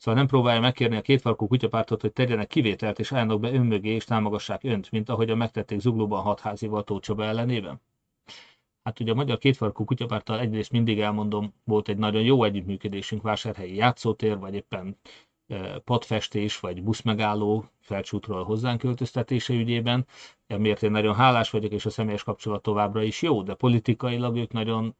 Szóval 0.00 0.20
nem 0.20 0.28
próbálja 0.28 0.60
megkérni 0.60 0.96
a 0.96 1.00
kétfarkú 1.00 1.46
kutyapártot, 1.46 2.00
hogy 2.00 2.12
tegyenek 2.12 2.48
kivételt 2.48 2.98
és 2.98 3.12
álljanak 3.12 3.40
be 3.40 3.52
önmögé 3.52 3.88
és 3.88 4.04
támogassák 4.04 4.64
önt, 4.64 4.90
mint 4.90 5.08
ahogyan 5.08 5.36
megtették 5.36 5.80
Zuglóban 5.80 6.22
hatházival 6.22 6.84
Tócsaba 6.84 7.24
ellenében? 7.24 7.80
Hát 8.82 9.00
ugye 9.00 9.12
a 9.12 9.14
Magyar 9.14 9.38
Kétfarkú 9.38 9.84
Kutyapárttal 9.84 10.40
egyrészt 10.40 10.70
mindig 10.70 11.00
elmondom, 11.00 11.54
volt 11.64 11.88
egy 11.88 11.96
nagyon 11.96 12.22
jó 12.22 12.44
együttműködésünk 12.44 13.22
vásárhelyi 13.22 13.74
játszótér, 13.74 14.38
vagy 14.38 14.54
éppen 14.54 14.96
e, 15.48 15.78
padfestés, 15.78 16.60
vagy 16.60 16.82
buszmegálló 16.82 17.64
felcsútról 17.80 18.44
hozzánk 18.44 18.80
költöztetése 18.80 19.54
ügyében. 19.54 20.06
Emiért 20.46 20.82
én 20.82 20.90
nagyon 20.90 21.14
hálás 21.14 21.50
vagyok, 21.50 21.72
és 21.72 21.86
a 21.86 21.90
személyes 21.90 22.22
kapcsolat 22.22 22.62
továbbra 22.62 23.02
is 23.02 23.22
jó, 23.22 23.42
de 23.42 23.54
politikailag 23.54 24.36
ők 24.36 24.52
nagyon 24.52 24.94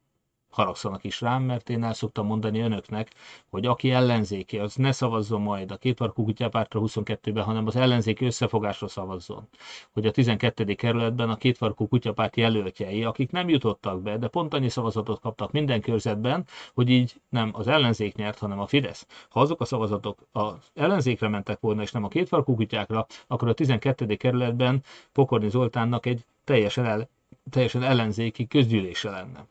haragszanak 0.51 1.05
is 1.05 1.21
rám, 1.21 1.43
mert 1.43 1.71
én 1.71 1.85
el 1.85 1.93
szoktam 1.93 2.27
mondani 2.27 2.61
önöknek, 2.61 3.11
hogy 3.51 3.67
aki 3.67 3.91
ellenzéki, 3.91 4.59
az 4.59 4.75
ne 4.75 4.93
szavazzon 4.93 5.41
majd 5.41 5.71
a 5.71 5.77
kétvarkú 5.77 6.25
kutyapártra 6.25 6.81
22-ben, 6.85 7.45
hanem 7.45 7.67
az 7.67 7.77
ellenzéki 7.77 8.25
összefogásra 8.25 8.89
szavazzon. 8.89 9.49
Hogy 9.93 10.07
a 10.07 10.11
12. 10.11 10.75
kerületben 10.75 11.31
a 11.31 11.37
kétvarkú 11.37 11.89
kutyapárt 11.89 12.37
jelöltjei, 12.37 13.05
akik 13.05 13.31
nem 13.31 13.49
jutottak 13.49 14.03
be, 14.03 14.19
de 14.19 14.29
pont 14.29 14.55
annyi 14.55 14.69
szavazatot 14.69 15.21
kaptak 15.21 15.53
minden 15.53 15.81
körzetben, 15.81 16.45
hogy 16.75 16.91
így 16.91 17.21
nem 17.29 17.51
az 17.53 17.69
ellenzék 17.69 18.15
nyert, 18.15 18.39
hanem 18.39 18.61
a 18.61 18.67
Fidesz. 18.67 19.07
Ha 19.29 19.41
azok 19.41 19.61
a 19.61 19.65
szavazatok 19.65 20.27
az 20.33 20.71
ellenzékre 20.75 21.29
mentek 21.29 21.61
volna, 21.61 21.83
és 21.83 21.93
nem 21.93 22.05
a 22.05 22.09
kétfarkú 22.09 22.55
kutyákra, 22.55 23.07
akkor 23.27 23.49
a 23.49 23.53
12. 23.53 24.17
kerületben 24.17 24.83
Pokorni 25.13 25.49
Zoltánnak 25.49 26.07
egy 26.07 26.25
teljesen, 26.45 26.85
el, 26.85 27.09
teljesen 27.51 27.83
ellenzéki 27.83 28.47
közgyűlése 28.47 29.11
lenne. 29.11 29.47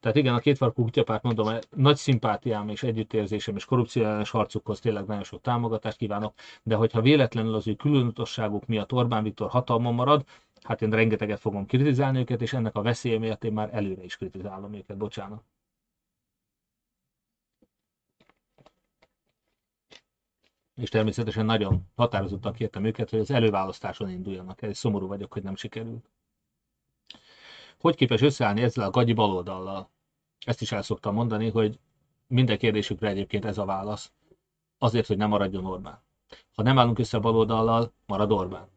Tehát 0.00 0.16
igen, 0.16 0.34
a 0.34 0.38
kétfarkú 0.38 0.82
kutyapárt 0.82 1.22
mondom, 1.22 1.58
nagy 1.70 1.96
szimpátiám 1.96 2.68
és 2.68 2.82
együttérzésem 2.82 3.56
és 3.56 3.64
korrupcióellenes 3.64 4.30
harcukhoz 4.30 4.80
tényleg 4.80 5.06
nagyon 5.06 5.22
sok 5.22 5.40
támogatást 5.40 5.96
kívánok, 5.96 6.34
de 6.62 6.74
hogyha 6.74 7.00
véletlenül 7.00 7.54
az 7.54 7.66
ő 7.68 7.74
különutosságuk 7.74 8.66
miatt 8.66 8.92
Orbán 8.92 9.22
Viktor 9.22 9.50
hatalma 9.50 9.90
marad, 9.90 10.24
hát 10.62 10.82
én 10.82 10.90
rengeteget 10.90 11.40
fogom 11.40 11.66
kritizálni 11.66 12.18
őket, 12.18 12.42
és 12.42 12.52
ennek 12.52 12.74
a 12.76 12.82
veszélye 12.82 13.18
miatt 13.18 13.44
én 13.44 13.52
már 13.52 13.74
előre 13.74 14.04
is 14.04 14.16
kritizálom 14.16 14.74
őket, 14.74 14.96
bocsánat. 14.96 15.42
És 20.74 20.88
természetesen 20.88 21.44
nagyon 21.44 21.82
határozottan 21.96 22.52
kértem 22.52 22.84
őket, 22.84 23.10
hogy 23.10 23.18
az 23.18 23.30
előválasztáson 23.30 24.10
induljanak 24.10 24.62
el, 24.62 24.70
és 24.70 24.76
szomorú 24.76 25.06
vagyok, 25.06 25.32
hogy 25.32 25.42
nem 25.42 25.56
sikerült 25.56 26.08
hogy 27.80 27.94
képes 27.94 28.20
összeállni 28.20 28.62
ezzel 28.62 28.86
a 28.86 28.90
gagyi 28.90 29.12
baloldallal? 29.12 29.90
Ezt 30.46 30.60
is 30.60 30.72
el 30.72 30.82
szoktam 30.82 31.14
mondani, 31.14 31.50
hogy 31.50 31.78
minden 32.26 32.58
kérdésükre 32.58 33.08
egyébként 33.08 33.44
ez 33.44 33.58
a 33.58 33.64
válasz. 33.64 34.12
Azért, 34.78 35.06
hogy 35.06 35.16
nem 35.16 35.28
maradjon 35.28 35.64
Orbán. 35.64 36.02
Ha 36.54 36.62
nem 36.62 36.78
állunk 36.78 36.98
össze 36.98 37.16
a 37.16 37.20
baloldallal, 37.20 37.92
marad 38.06 38.32
Orbán. 38.32 38.68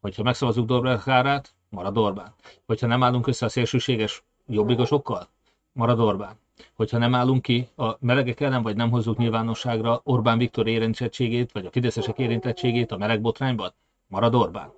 Hogyha 0.00 0.22
megszavazunk 0.22 0.68
Dobrev 0.68 0.98
Kárát, 0.98 1.54
marad 1.68 1.96
Orbán. 1.96 2.34
Hogyha 2.66 2.86
nem 2.86 3.02
állunk 3.02 3.26
össze 3.26 3.46
a 3.46 3.48
szélsőséges 3.48 4.22
jobbigosokkal, 4.46 5.28
marad 5.72 6.00
Orbán. 6.00 6.36
Hogyha 6.74 6.98
nem 6.98 7.14
állunk 7.14 7.42
ki 7.42 7.68
a 7.76 7.96
melegek 8.00 8.40
ellen, 8.40 8.62
vagy 8.62 8.76
nem 8.76 8.90
hozzuk 8.90 9.16
nyilvánosságra 9.16 10.00
Orbán 10.04 10.38
Viktor 10.38 10.66
érintettségét, 10.66 11.52
vagy 11.52 11.66
a 11.66 11.70
fideszesek 11.70 12.18
érintettségét 12.18 12.92
a 12.92 12.96
melegbotrányban, 12.96 13.72
marad 14.06 14.34
Orbán. 14.34 14.72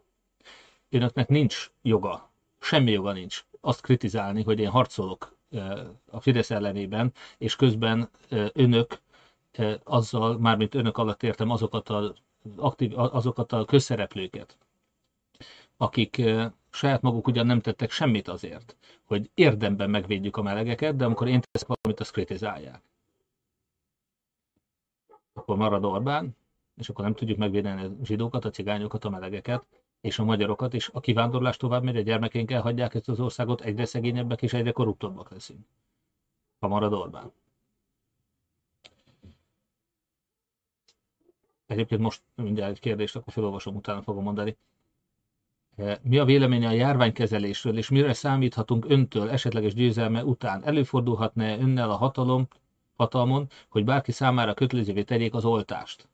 Önöknek 0.91 1.29
nincs 1.29 1.71
joga, 1.83 2.31
semmi 2.61 2.91
joga 2.91 3.13
nincs 3.13 3.45
azt 3.65 3.81
kritizálni, 3.81 4.43
hogy 4.43 4.59
én 4.59 4.71
harcolok 4.71 5.37
a 6.11 6.21
Fidesz 6.21 6.51
ellenében, 6.51 7.13
és 7.39 7.57
közben 7.57 8.09
önök 8.53 9.01
azzal, 9.85 10.39
mármint 10.39 10.75
önök 10.75 10.99
alatt 10.99 11.23
értem 11.23 11.51
azokat 11.51 11.89
a, 11.89 12.15
aktív, 12.57 12.99
azokat 12.99 13.53
a 13.53 13.65
közszereplőket, 13.65 14.57
akik 15.77 16.23
saját 16.71 17.03
maguk 17.03 17.27
ugyan 17.27 17.47
nem 17.47 17.61
tettek 17.61 17.91
semmit 17.91 18.29
azért, 18.29 18.77
hogy 19.05 19.31
érdemben 19.35 19.91
megvédjük 19.91 20.37
a 20.37 20.43
melegeket, 20.43 20.97
de 20.97 21.05
amikor 21.05 21.29
én 21.29 21.41
teszek 21.51 21.69
valamit, 21.69 22.01
azt 22.01 22.13
kritizálják. 22.13 22.83
Akkor 25.33 25.57
marad 25.57 25.85
Orbán, 25.85 26.37
és 26.77 26.89
akkor 26.89 27.05
nem 27.05 27.15
tudjuk 27.15 27.39
megvédeni 27.39 27.85
a 27.85 28.05
zsidókat, 28.05 28.45
a 28.45 28.51
cigányokat, 28.51 29.05
a 29.05 29.11
melegeket, 29.11 29.65
és 30.05 30.19
a 30.19 30.25
magyarokat, 30.25 30.75
és 30.75 30.91
a 30.93 31.01
kivándorlás 31.01 31.57
tovább 31.57 31.83
megy, 31.83 31.97
a 31.97 32.01
gyermekénk 32.01 32.51
elhagyják 32.51 32.95
ezt 32.95 33.09
az 33.09 33.21
országot, 33.21 33.61
egyre 33.61 33.85
szegényebbek 33.85 34.43
és 34.43 34.53
egyre 34.53 34.73
korruptabbak 34.73 35.31
leszünk. 35.31 35.67
Ha 36.61 36.69
marad 36.69 36.93
Orbán. 36.93 37.33
Egyébként 41.67 42.01
most 42.01 42.23
mindjárt 42.35 42.71
egy 42.71 42.81
kérdést, 42.81 43.17
akkor 43.17 43.33
felolvasom, 43.33 43.77
utána 43.77 44.03
fogom 44.03 44.23
mondani. 44.23 44.57
Eh, 45.77 45.99
mi 46.03 46.19
a 46.19 46.25
véleménye 46.25 46.69
a 46.69 46.73
járványkezelésről, 46.73 47.77
és 47.77 47.89
mire 47.89 48.13
számíthatunk 48.13 48.85
öntől 48.89 49.31
esetleges 49.31 49.75
győzelme 49.75 50.25
után? 50.25 50.65
Előfordulhatna-e 50.65 51.59
önnel 51.59 51.91
a 51.91 51.97
hatalom, 51.97 52.49
hatalmon, 52.95 53.49
hogy 53.69 53.85
bárki 53.85 54.13
számára 54.13 54.55
kötelezővé 54.55 55.03
tegyék 55.03 55.35
az 55.35 55.45
oltást? 55.45 56.09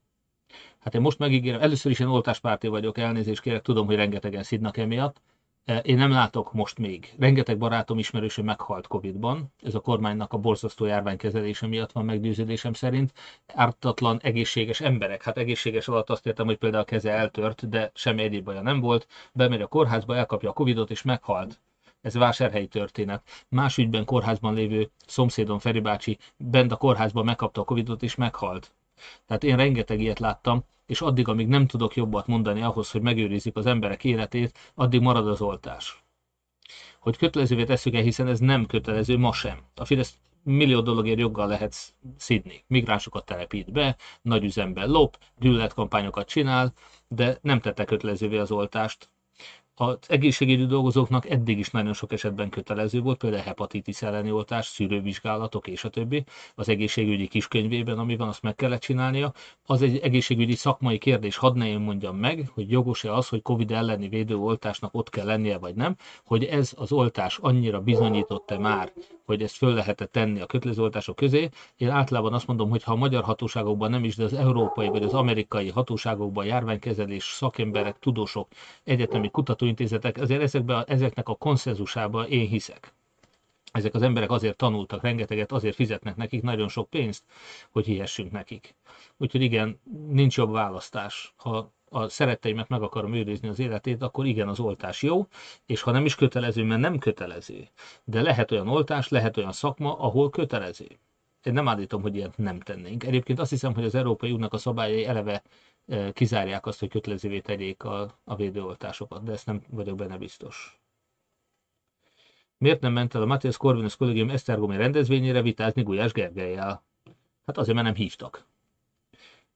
Hát 0.80 0.94
én 0.94 1.00
most 1.00 1.18
megígérem, 1.18 1.60
először 1.60 1.90
is 1.90 2.00
én 2.00 2.06
oltáspárti 2.06 2.68
vagyok, 2.68 2.98
elnézést 2.98 3.40
kérek, 3.40 3.62
tudom, 3.62 3.86
hogy 3.86 3.96
rengetegen 3.96 4.42
szidnak 4.42 4.76
emiatt. 4.76 5.20
E, 5.64 5.78
én 5.78 5.96
nem 5.96 6.10
látok 6.10 6.52
most 6.52 6.78
még. 6.78 7.14
Rengeteg 7.18 7.58
barátom 7.58 7.98
ismerősöm 7.98 8.44
meghalt 8.44 8.86
Covid-ban. 8.86 9.52
Ez 9.62 9.74
a 9.74 9.80
kormánynak 9.80 10.32
a 10.32 10.38
borzasztó 10.38 10.84
járványkezelése 10.84 11.66
miatt 11.66 11.92
van 11.92 12.04
meggyőződésem 12.04 12.72
szerint. 12.72 13.12
Ártatlan, 13.46 14.20
egészséges 14.22 14.80
emberek. 14.80 15.22
Hát 15.22 15.38
egészséges 15.38 15.88
alatt 15.88 16.10
azt 16.10 16.26
értem, 16.26 16.46
hogy 16.46 16.58
például 16.58 16.82
a 16.82 16.86
keze 16.86 17.10
eltört, 17.10 17.68
de 17.68 17.90
semmi 17.94 18.22
egyéb 18.22 18.44
baja 18.44 18.62
nem 18.62 18.80
volt. 18.80 19.06
Bemegy 19.32 19.62
a 19.62 19.66
kórházba, 19.66 20.16
elkapja 20.16 20.50
a 20.50 20.52
Covidot 20.52 20.90
és 20.90 21.02
meghalt. 21.02 21.60
Ez 22.00 22.14
vásárhelyi 22.14 22.66
történet. 22.66 23.22
Más 23.48 23.78
ügyben 23.78 24.04
kórházban 24.04 24.54
lévő 24.54 24.90
szomszédom 25.06 25.58
Feri 25.58 25.80
bácsi 25.80 26.18
bent 26.36 26.72
a 26.72 26.76
kórházban 26.76 27.24
megkapta 27.24 27.60
a 27.60 27.64
Covidot 27.64 28.02
és 28.02 28.14
meghalt 28.14 28.74
Tehát 29.26 29.44
én 29.44 29.56
rengeteg 29.56 30.00
ilyet 30.00 30.18
láttam, 30.18 30.64
és 30.86 31.00
addig, 31.00 31.28
amíg 31.28 31.48
nem 31.48 31.66
tudok 31.66 31.96
jobbat 31.96 32.26
mondani 32.26 32.62
ahhoz, 32.62 32.90
hogy 32.90 33.02
megőrizzük 33.02 33.56
az 33.56 33.66
emberek 33.66 34.04
életét, 34.04 34.58
addig 34.74 35.00
marad 35.00 35.28
az 35.28 35.40
oltás. 35.40 36.04
Hogy 37.00 37.16
kötelezővé 37.16 37.64
tesszük-e, 37.64 38.00
hiszen 38.00 38.28
ez 38.28 38.38
nem 38.38 38.66
kötelező 38.66 39.18
ma 39.18 39.32
sem. 39.32 39.58
A 39.74 39.84
Fidesz 39.84 40.18
millió 40.42 40.80
dologért 40.80 41.18
joggal 41.18 41.46
lehet 41.46 41.74
szidni. 42.16 42.64
Migránsokat 42.66 43.24
telepít 43.24 43.72
be, 43.72 43.96
nagy 44.22 44.44
üzemben 44.44 44.90
lop, 44.90 45.18
gyűlöletkampányokat 45.38 46.28
csinál, 46.28 46.72
de 47.08 47.38
nem 47.42 47.60
tette 47.60 47.84
kötelezővé 47.84 48.38
az 48.38 48.50
oltást, 48.50 49.10
az 49.80 49.98
egészségügyi 50.08 50.66
dolgozóknak 50.66 51.30
eddig 51.30 51.58
is 51.58 51.70
nagyon 51.70 51.92
sok 51.92 52.12
esetben 52.12 52.48
kötelező 52.48 53.00
volt, 53.00 53.18
például 53.18 53.42
hepatitis 53.42 54.02
elleni 54.02 54.30
oltás, 54.30 54.66
szűrővizsgálatok 54.66 55.68
és 55.68 55.84
a 55.84 55.88
többi. 55.88 56.24
Az 56.54 56.68
egészségügyi 56.68 57.28
kiskönyvében, 57.28 57.98
ami 57.98 58.16
van, 58.16 58.28
azt 58.28 58.42
meg 58.42 58.54
kellett 58.54 58.80
csinálnia. 58.80 59.32
Az 59.66 59.82
egy 59.82 59.98
egészségügyi 59.98 60.54
szakmai 60.54 60.98
kérdés, 60.98 61.36
hadd 61.36 61.56
ne 61.56 61.66
én 61.66 61.78
mondjam 61.78 62.16
meg, 62.16 62.50
hogy 62.54 62.70
jogos-e 62.70 63.14
az, 63.14 63.28
hogy 63.28 63.42
Covid 63.42 63.70
elleni 63.70 64.08
védőoltásnak 64.08 64.94
ott 64.94 65.10
kell 65.10 65.26
lennie, 65.26 65.58
vagy 65.58 65.74
nem, 65.74 65.96
hogy 66.24 66.44
ez 66.44 66.72
az 66.76 66.92
oltás 66.92 67.38
annyira 67.38 67.80
bizonyította 67.80 68.58
már, 68.58 68.92
hogy 69.30 69.42
ezt 69.42 69.56
föl 69.56 69.74
lehetett 69.74 70.12
tenni 70.12 70.40
a 70.40 70.46
kötelező 70.46 70.82
oltások 70.82 71.16
közé. 71.16 71.48
Én 71.76 71.90
általában 71.90 72.32
azt 72.32 72.46
mondom, 72.46 72.70
hogy 72.70 72.82
ha 72.82 72.92
a 72.92 72.96
magyar 72.96 73.22
hatóságokban 73.22 73.90
nem 73.90 74.04
is, 74.04 74.16
de 74.16 74.24
az 74.24 74.32
európai 74.32 74.88
vagy 74.88 75.02
az 75.02 75.14
amerikai 75.14 75.68
hatóságokban 75.68 76.44
járványkezelés 76.44 77.24
szakemberek, 77.24 77.98
tudósok, 77.98 78.48
egyetemi 78.84 79.30
kutatóintézetek, 79.70 80.22
azért 80.22 80.42
ezekben, 80.42 80.84
ezeknek 80.86 81.28
a 81.28 81.34
konszenzusába 81.34 82.28
én 82.28 82.48
hiszek. 82.48 82.92
Ezek 83.72 83.94
az 83.94 84.02
emberek 84.02 84.30
azért 84.30 84.56
tanultak 84.56 85.02
rengeteget, 85.02 85.52
azért 85.52 85.74
fizetnek 85.74 86.16
nekik 86.16 86.42
nagyon 86.42 86.68
sok 86.68 86.90
pénzt, 86.90 87.24
hogy 87.70 87.84
hihessünk 87.84 88.32
nekik. 88.32 88.74
Úgyhogy 89.16 89.42
igen, 89.42 89.80
nincs 90.08 90.36
jobb 90.36 90.52
választás. 90.52 91.34
Ha 91.36 91.72
a 91.88 92.08
szeretteimet 92.08 92.68
meg 92.68 92.82
akarom 92.82 93.14
őrizni 93.14 93.48
az 93.48 93.58
életét, 93.58 94.02
akkor 94.02 94.26
igen, 94.26 94.48
az 94.48 94.60
oltás 94.60 95.02
jó, 95.02 95.26
és 95.66 95.82
ha 95.82 95.90
nem 95.90 96.04
is 96.04 96.14
kötelező, 96.14 96.64
mert 96.64 96.80
nem 96.80 96.98
kötelező, 96.98 97.68
de 98.04 98.22
lehet 98.22 98.50
olyan 98.50 98.68
oltás, 98.68 99.08
lehet 99.08 99.36
olyan 99.36 99.52
szakma, 99.52 99.98
ahol 99.98 100.30
kötelező. 100.30 100.86
Én 101.42 101.52
nem 101.52 101.68
állítom, 101.68 102.02
hogy 102.02 102.16
ilyet 102.16 102.36
nem 102.36 102.60
tennénk. 102.60 103.04
Egyébként 103.04 103.38
azt 103.38 103.50
hiszem, 103.50 103.74
hogy 103.74 103.84
az 103.84 103.94
Európai 103.94 104.30
Uniónak 104.30 104.52
a 104.52 104.58
szabályai 104.58 105.04
eleve 105.04 105.42
kizárják 106.12 106.66
azt, 106.66 106.80
hogy 106.80 106.88
kötelezővé 106.88 107.40
tegyék 107.40 107.84
a, 107.84 108.18
a 108.24 108.36
védőoltásokat, 108.36 109.22
de 109.22 109.32
ezt 109.32 109.46
nem 109.46 109.62
vagyok 109.68 109.96
benne 109.96 110.18
biztos. 110.18 110.80
Miért 112.58 112.80
nem 112.80 112.92
ment 112.92 113.14
el 113.14 113.22
a 113.22 113.26
Matthias 113.26 113.56
Corvinus 113.56 113.96
kollégium 113.96 114.30
Esztergomi 114.30 114.76
rendezvényére 114.76 115.42
vitázni 115.42 115.82
Gulyás 115.82 116.12
Gergelyel? 116.12 116.82
Hát 117.46 117.58
azért, 117.58 117.74
mert 117.74 117.86
nem 117.86 117.96
hívtak. 117.96 118.46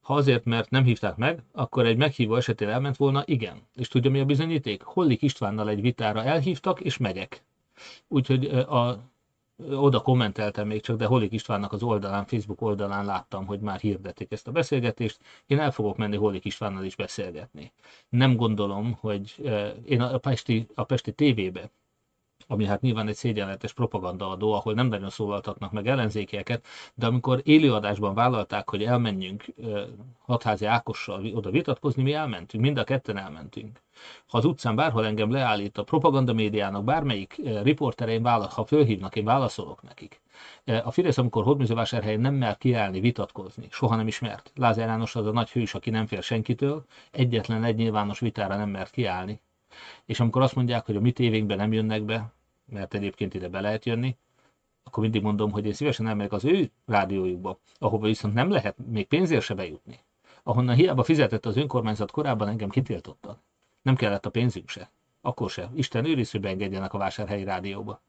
Ha 0.01 0.13
azért, 0.13 0.45
mert 0.45 0.69
nem 0.69 0.83
hívták 0.83 1.15
meg, 1.15 1.43
akkor 1.51 1.85
egy 1.85 1.97
meghívó 1.97 2.35
esetén 2.35 2.69
elment 2.69 2.97
volna, 2.97 3.23
igen. 3.25 3.61
És 3.75 3.87
tudja 3.87 4.11
mi 4.11 4.19
a 4.19 4.25
bizonyíték? 4.25 4.81
Hollik 4.81 5.21
Istvánnal 5.21 5.69
egy 5.69 5.81
vitára 5.81 6.23
elhívtak, 6.23 6.79
és 6.79 6.97
megyek. 6.97 7.43
Úgyhogy 8.07 8.45
a, 8.45 8.99
oda 9.69 10.01
kommenteltem 10.01 10.67
még 10.67 10.81
csak, 10.81 10.97
de 10.97 11.05
Hollik 11.05 11.31
Istvánnak 11.31 11.73
az 11.73 11.83
oldalán, 11.83 12.25
Facebook 12.25 12.61
oldalán 12.61 13.05
láttam, 13.05 13.45
hogy 13.45 13.59
már 13.59 13.79
hirdetik 13.79 14.31
ezt 14.31 14.47
a 14.47 14.51
beszélgetést. 14.51 15.19
Én 15.45 15.59
el 15.59 15.71
fogok 15.71 15.97
menni 15.97 16.15
Hollik 16.15 16.45
Istvánnal 16.45 16.83
is 16.83 16.95
beszélgetni. 16.95 17.71
Nem 18.09 18.35
gondolom, 18.35 18.97
hogy 18.99 19.35
én 19.85 20.01
a 20.01 20.17
Pesti, 20.17 20.67
a 20.73 20.83
Pesti 20.83 21.13
tévébe 21.13 21.69
ami 22.47 22.65
hát 22.65 22.81
nyilván 22.81 23.07
egy 23.07 23.15
szégyenletes 23.15 23.73
propagandaadó, 23.73 24.53
ahol 24.53 24.73
nem 24.73 24.87
nagyon 24.87 25.09
szólaltatnak 25.09 25.71
meg 25.71 25.87
ellenzékieket, 25.87 26.65
de 26.93 27.05
amikor 27.05 27.41
élőadásban 27.43 28.13
vállalták, 28.13 28.69
hogy 28.69 28.83
elmenjünk 28.83 29.45
hatházi 30.25 30.65
Ákossal 30.65 31.25
oda 31.33 31.49
vitatkozni, 31.49 32.03
mi 32.03 32.13
elmentünk, 32.13 32.63
mind 32.63 32.77
a 32.77 32.83
ketten 32.83 33.17
elmentünk. 33.17 33.81
Ha 34.27 34.37
az 34.37 34.45
utcán 34.45 34.75
bárhol 34.75 35.05
engem 35.05 35.31
leállít 35.31 35.77
a 35.77 35.83
propaganda 35.83 36.33
médiának 36.33 36.83
bármelyik 36.83 37.41
riporterein 37.63 38.23
válasz, 38.23 38.53
ha 38.53 38.65
fölhívnak, 38.65 39.15
én 39.15 39.25
válaszolok 39.25 39.81
nekik. 39.81 40.21
A 40.83 40.91
Fidesz, 40.91 41.17
amikor 41.17 41.43
Hódműzővásárhelyen 41.43 42.19
nem 42.19 42.33
mer 42.33 42.57
kiállni, 42.57 42.99
vitatkozni, 42.99 43.67
soha 43.69 43.95
nem 43.95 44.07
ismert. 44.07 44.51
Lázár 44.55 44.87
János 44.87 45.15
az 45.15 45.25
a 45.25 45.31
nagy 45.31 45.51
hős, 45.51 45.73
aki 45.73 45.89
nem 45.89 46.07
fél 46.07 46.21
senkitől, 46.21 46.85
egyetlen 47.11 47.63
egy 47.63 47.75
nyilvános 47.75 48.19
vitára 48.19 48.55
nem 48.55 48.69
mert 48.69 48.91
kiállni. 48.91 49.39
És 50.05 50.19
amikor 50.19 50.41
azt 50.41 50.55
mondják, 50.55 50.85
hogy 50.85 50.95
a 50.95 51.01
mi 51.01 51.11
tévénkben 51.11 51.57
nem 51.57 51.73
jönnek 51.73 52.03
be, 52.03 52.33
mert 52.65 52.93
egyébként 52.93 53.33
ide 53.33 53.47
be 53.47 53.61
lehet 53.61 53.85
jönni, 53.85 54.17
akkor 54.83 55.03
mindig 55.03 55.21
mondom, 55.21 55.51
hogy 55.51 55.65
én 55.65 55.73
szívesen 55.73 56.07
elmegyek 56.07 56.31
az 56.31 56.45
ő 56.45 56.71
rádiójukba, 56.85 57.59
ahova 57.79 58.07
viszont 58.07 58.33
nem 58.33 58.49
lehet 58.49 58.77
még 58.87 59.07
pénzért 59.07 59.43
se 59.43 59.53
bejutni. 59.53 59.99
Ahonnan 60.43 60.75
hiába 60.75 61.03
fizetett 61.03 61.45
az 61.45 61.57
önkormányzat 61.57 62.11
korábban 62.11 62.47
engem 62.47 62.69
kitiltottak. 62.69 63.39
Nem 63.81 63.95
kellett 63.95 64.25
a 64.25 64.29
pénzük 64.29 64.69
se. 64.69 64.91
Akkor 65.21 65.49
se. 65.49 65.69
Isten 65.75 66.05
őriz, 66.05 66.31
hogy 66.31 66.39
beengedjenek 66.41 66.93
a 66.93 66.97
vásárhelyi 66.97 67.43
rádióba. 67.43 68.01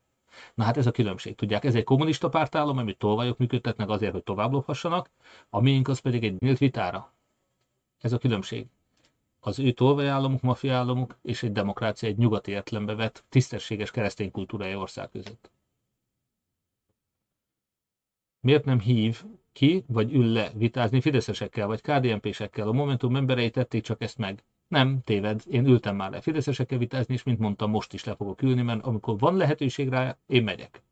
Na 0.55 0.65
hát 0.65 0.77
ez 0.77 0.87
a 0.87 0.91
különbség. 0.91 1.35
Tudják, 1.35 1.65
ez 1.65 1.75
egy 1.75 1.85
kommunista 1.85 2.29
pártállam, 2.29 2.79
amit 2.79 2.99
tolvajok 2.99 3.39
működtetnek 3.39 3.89
azért, 3.89 4.13
hogy 4.13 4.23
tovább 4.23 4.53
lophassanak, 4.53 5.11
a 5.51 5.61
miénk 5.61 5.89
az 5.89 5.99
pedig 5.99 6.25
egy 6.25 6.41
nyílt 6.41 6.59
vitára. 6.59 7.13
Ez 8.01 8.13
a 8.13 8.19
különbség 8.19 8.67
az 9.47 9.59
ő 9.59 9.73
tolvajállamuk, 9.73 10.41
mafiállamuk 10.41 11.19
és 11.23 11.43
egy 11.43 11.53
demokrácia 11.53 12.09
egy 12.09 12.17
nyugati 12.17 12.51
értelembe 12.51 12.95
vett 12.95 13.25
tisztességes 13.29 13.91
keresztény 13.91 14.31
kultúrája 14.31 14.79
ország 14.79 15.11
között. 15.11 15.51
Miért 18.41 18.65
nem 18.65 18.81
hív 18.81 19.25
ki, 19.53 19.85
vagy 19.89 20.15
ül 20.15 20.27
le 20.27 20.51
vitázni 20.55 21.01
fideszesekkel, 21.01 21.67
vagy 21.67 21.81
KDNP-sekkel? 21.81 22.69
A 22.69 22.73
Momentum 22.73 23.17
emberei 23.17 23.51
tették 23.51 23.83
csak 23.83 24.03
ezt 24.03 24.19
meg. 24.19 24.45
Nem, 24.69 25.01
téved, 25.05 25.43
én 25.51 25.67
ültem 25.67 25.97
már 25.97 26.11
le 26.11 26.21
fideszesekkel 26.21 26.79
vitázni, 26.79 27.15
és 27.15 27.23
mint 27.23 27.39
mondtam, 27.39 27.71
most 27.71 27.93
is 27.93 28.05
le 28.05 28.15
fogok 28.15 28.43
ülni, 28.43 28.63
mert 28.63 28.85
amikor 28.85 29.19
van 29.19 29.37
lehetőség 29.37 29.89
rá, 29.89 30.19
én 30.27 30.43
megyek. 30.43 30.83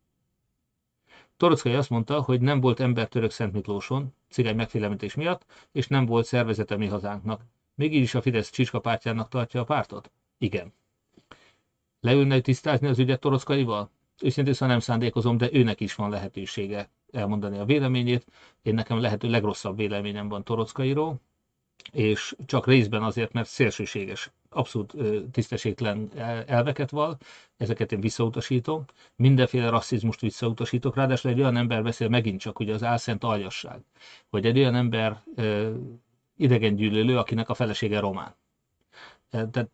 Torockai 1.36 1.74
azt 1.74 1.90
mondta, 1.90 2.20
hogy 2.22 2.40
nem 2.40 2.60
volt 2.60 2.80
ember 2.80 3.08
török 3.08 3.30
Szent 3.30 3.52
Miklóson, 3.52 4.14
cigány 4.28 4.56
megfélemlítés 4.56 5.14
miatt, 5.14 5.46
és 5.72 5.86
nem 5.86 6.06
volt 6.06 6.26
szervezete 6.26 6.76
mi 6.76 6.86
hazánknak. 6.86 7.42
Mégis 7.74 8.14
a 8.14 8.22
Fidesz 8.22 8.50
Csicska 8.50 8.78
pártjának 8.80 9.28
tartja 9.28 9.60
a 9.60 9.64
pártot? 9.64 10.10
Igen. 10.38 10.72
Leülne 12.00 12.40
tisztázni 12.40 12.86
az 12.86 12.98
ügyet 12.98 13.20
Torockaival? 13.20 13.90
Őszintén 14.22 14.52
szóval 14.52 14.68
nem 14.68 14.80
szándékozom, 14.80 15.36
de 15.36 15.48
őnek 15.52 15.80
is 15.80 15.94
van 15.94 16.10
lehetősége 16.10 16.88
elmondani 17.12 17.58
a 17.58 17.64
véleményét. 17.64 18.26
Én 18.62 18.74
nekem 18.74 19.00
lehető 19.00 19.28
legrosszabb 19.28 19.76
véleményem 19.76 20.28
van 20.28 20.44
Torockairól, 20.44 21.20
és 21.92 22.34
csak 22.46 22.66
részben 22.66 23.02
azért, 23.02 23.32
mert 23.32 23.48
szélsőséges, 23.48 24.30
abszolút 24.48 24.94
tisztességtelen 25.30 26.10
elveket 26.46 26.90
val, 26.90 27.18
ezeket 27.56 27.92
én 27.92 28.00
visszautasítom, 28.00 28.84
mindenféle 29.16 29.68
rasszizmust 29.68 30.20
visszautasítok, 30.20 30.96
ráadásul 30.96 31.30
egy 31.30 31.40
olyan 31.40 31.56
ember 31.56 31.82
beszél 31.82 32.08
megint 32.08 32.40
csak, 32.40 32.58
ugye 32.58 32.74
az 32.74 32.82
álszent 32.82 33.24
aljasság, 33.24 33.80
hogy 34.30 34.46
egy 34.46 34.58
olyan 34.58 34.74
ember 34.74 35.22
idegengyűlölő, 36.36 37.18
akinek 37.18 37.48
a 37.48 37.54
felesége 37.54 38.00
román. 38.00 38.34
Tehát 39.30 39.70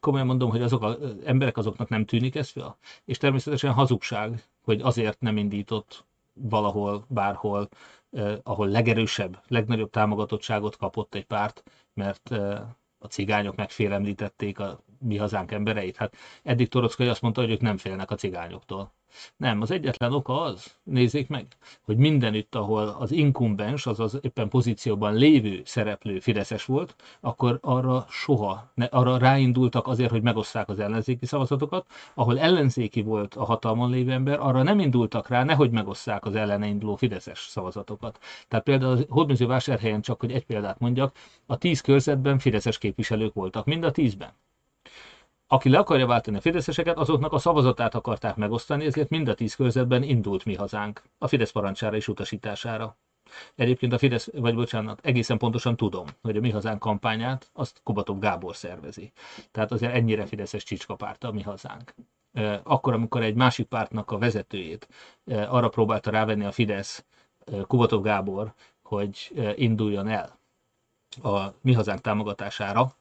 komolyan 0.00 0.26
mondom, 0.26 0.50
hogy 0.50 0.62
azok 0.62 0.82
az 0.82 0.96
emberek 1.24 1.56
azoknak 1.56 1.88
nem 1.88 2.04
tűnik 2.04 2.34
ez 2.34 2.48
fel. 2.48 2.76
És 3.04 3.16
természetesen 3.18 3.72
hazugság, 3.72 4.44
hogy 4.64 4.80
azért 4.80 5.20
nem 5.20 5.36
indított 5.36 6.06
valahol, 6.32 7.04
bárhol, 7.08 7.68
eh, 8.10 8.36
ahol 8.42 8.68
legerősebb, 8.68 9.42
legnagyobb 9.46 9.90
támogatottságot 9.90 10.76
kapott 10.76 11.14
egy 11.14 11.26
párt, 11.26 11.62
mert 11.94 12.32
eh, 12.32 12.60
a 12.98 13.06
cigányok 13.06 13.56
megfélemlítették 13.56 14.58
a 14.58 14.80
mi 14.98 15.16
hazánk 15.16 15.52
embereit. 15.52 15.96
Hát 15.96 16.16
eddig 16.42 16.68
Torockai 16.68 17.08
azt 17.08 17.22
mondta, 17.22 17.40
hogy 17.40 17.50
ők 17.50 17.60
nem 17.60 17.76
félnek 17.76 18.10
a 18.10 18.14
cigányoktól. 18.14 18.92
Nem, 19.36 19.60
az 19.60 19.70
egyetlen 19.70 20.12
oka 20.12 20.40
az, 20.40 20.74
nézzék 20.82 21.28
meg, 21.28 21.46
hogy 21.82 21.96
mindenütt, 21.96 22.54
ahol 22.54 22.96
az 22.98 23.12
inkumbens, 23.12 23.86
azaz 23.86 24.18
éppen 24.20 24.48
pozícióban 24.48 25.14
lévő 25.14 25.62
szereplő 25.64 26.18
Fideszes 26.20 26.64
volt, 26.64 26.94
akkor 27.20 27.58
arra 27.62 28.06
soha, 28.08 28.70
ne, 28.74 28.84
arra 28.84 29.18
ráindultak 29.18 29.86
azért, 29.86 30.10
hogy 30.10 30.22
megosszák 30.22 30.68
az 30.68 30.78
ellenzéki 30.78 31.26
szavazatokat, 31.26 31.86
ahol 32.14 32.38
ellenzéki 32.38 33.02
volt 33.02 33.34
a 33.34 33.44
hatalmon 33.44 33.90
lévő 33.90 34.12
ember, 34.12 34.38
arra 34.40 34.62
nem 34.62 34.80
indultak 34.80 35.28
rá, 35.28 35.44
nehogy 35.44 35.70
megosszák 35.70 36.24
az 36.24 36.34
ellene 36.34 36.66
induló 36.66 36.96
Fideszes 36.96 37.38
szavazatokat. 37.38 38.18
Tehát 38.48 38.64
például 38.64 38.98
a 38.98 39.04
Hódműző 39.08 39.46
vásárhelyen 39.46 40.00
csak, 40.00 40.20
hogy 40.20 40.32
egy 40.32 40.46
példát 40.46 40.78
mondjak, 40.78 41.16
a 41.46 41.56
tíz 41.56 41.80
körzetben 41.80 42.38
Fideszes 42.38 42.78
képviselők 42.78 43.34
voltak, 43.34 43.64
mind 43.64 43.84
a 43.84 43.90
tízben 43.90 44.32
aki 45.48 45.68
le 45.68 45.78
akarja 45.78 46.06
váltani 46.06 46.36
a 46.36 46.40
fideszeseket, 46.40 46.96
azoknak 46.96 47.32
a 47.32 47.38
szavazatát 47.38 47.94
akarták 47.94 48.36
megosztani, 48.36 48.84
ezért 48.84 49.08
mind 49.08 49.28
a 49.28 49.34
tíz 49.34 49.54
körzetben 49.54 50.02
indult 50.02 50.44
mi 50.44 50.54
hazánk, 50.54 51.02
a 51.18 51.26
Fidesz 51.26 51.50
parancsára 51.50 51.96
és 51.96 52.08
utasítására. 52.08 52.96
Egyébként 53.54 53.92
a 53.92 53.98
Fidesz, 53.98 54.28
vagy 54.32 54.54
bocsánat, 54.54 55.00
egészen 55.02 55.38
pontosan 55.38 55.76
tudom, 55.76 56.06
hogy 56.22 56.36
a 56.36 56.40
Mi 56.40 56.50
Hazánk 56.50 56.78
kampányát 56.78 57.50
azt 57.52 57.80
Kubatov 57.82 58.18
Gábor 58.18 58.56
szervezi. 58.56 59.12
Tehát 59.50 59.72
azért 59.72 59.94
ennyire 59.94 60.26
Fideszes 60.26 60.64
csicskapárt 60.64 61.24
a 61.24 61.32
Mi 61.32 61.42
Hazánk. 61.42 61.94
Akkor, 62.62 62.92
amikor 62.92 63.22
egy 63.22 63.34
másik 63.34 63.66
pártnak 63.66 64.10
a 64.10 64.18
vezetőjét 64.18 64.88
arra 65.26 65.68
próbálta 65.68 66.10
rávenni 66.10 66.44
a 66.44 66.52
Fidesz, 66.52 67.04
Kubatov 67.66 68.02
Gábor, 68.02 68.52
hogy 68.82 69.32
induljon 69.56 70.08
el 70.08 70.38
a 71.22 71.52
Mi 71.60 71.72
Hazánk 71.72 72.00
támogatására, 72.00 72.92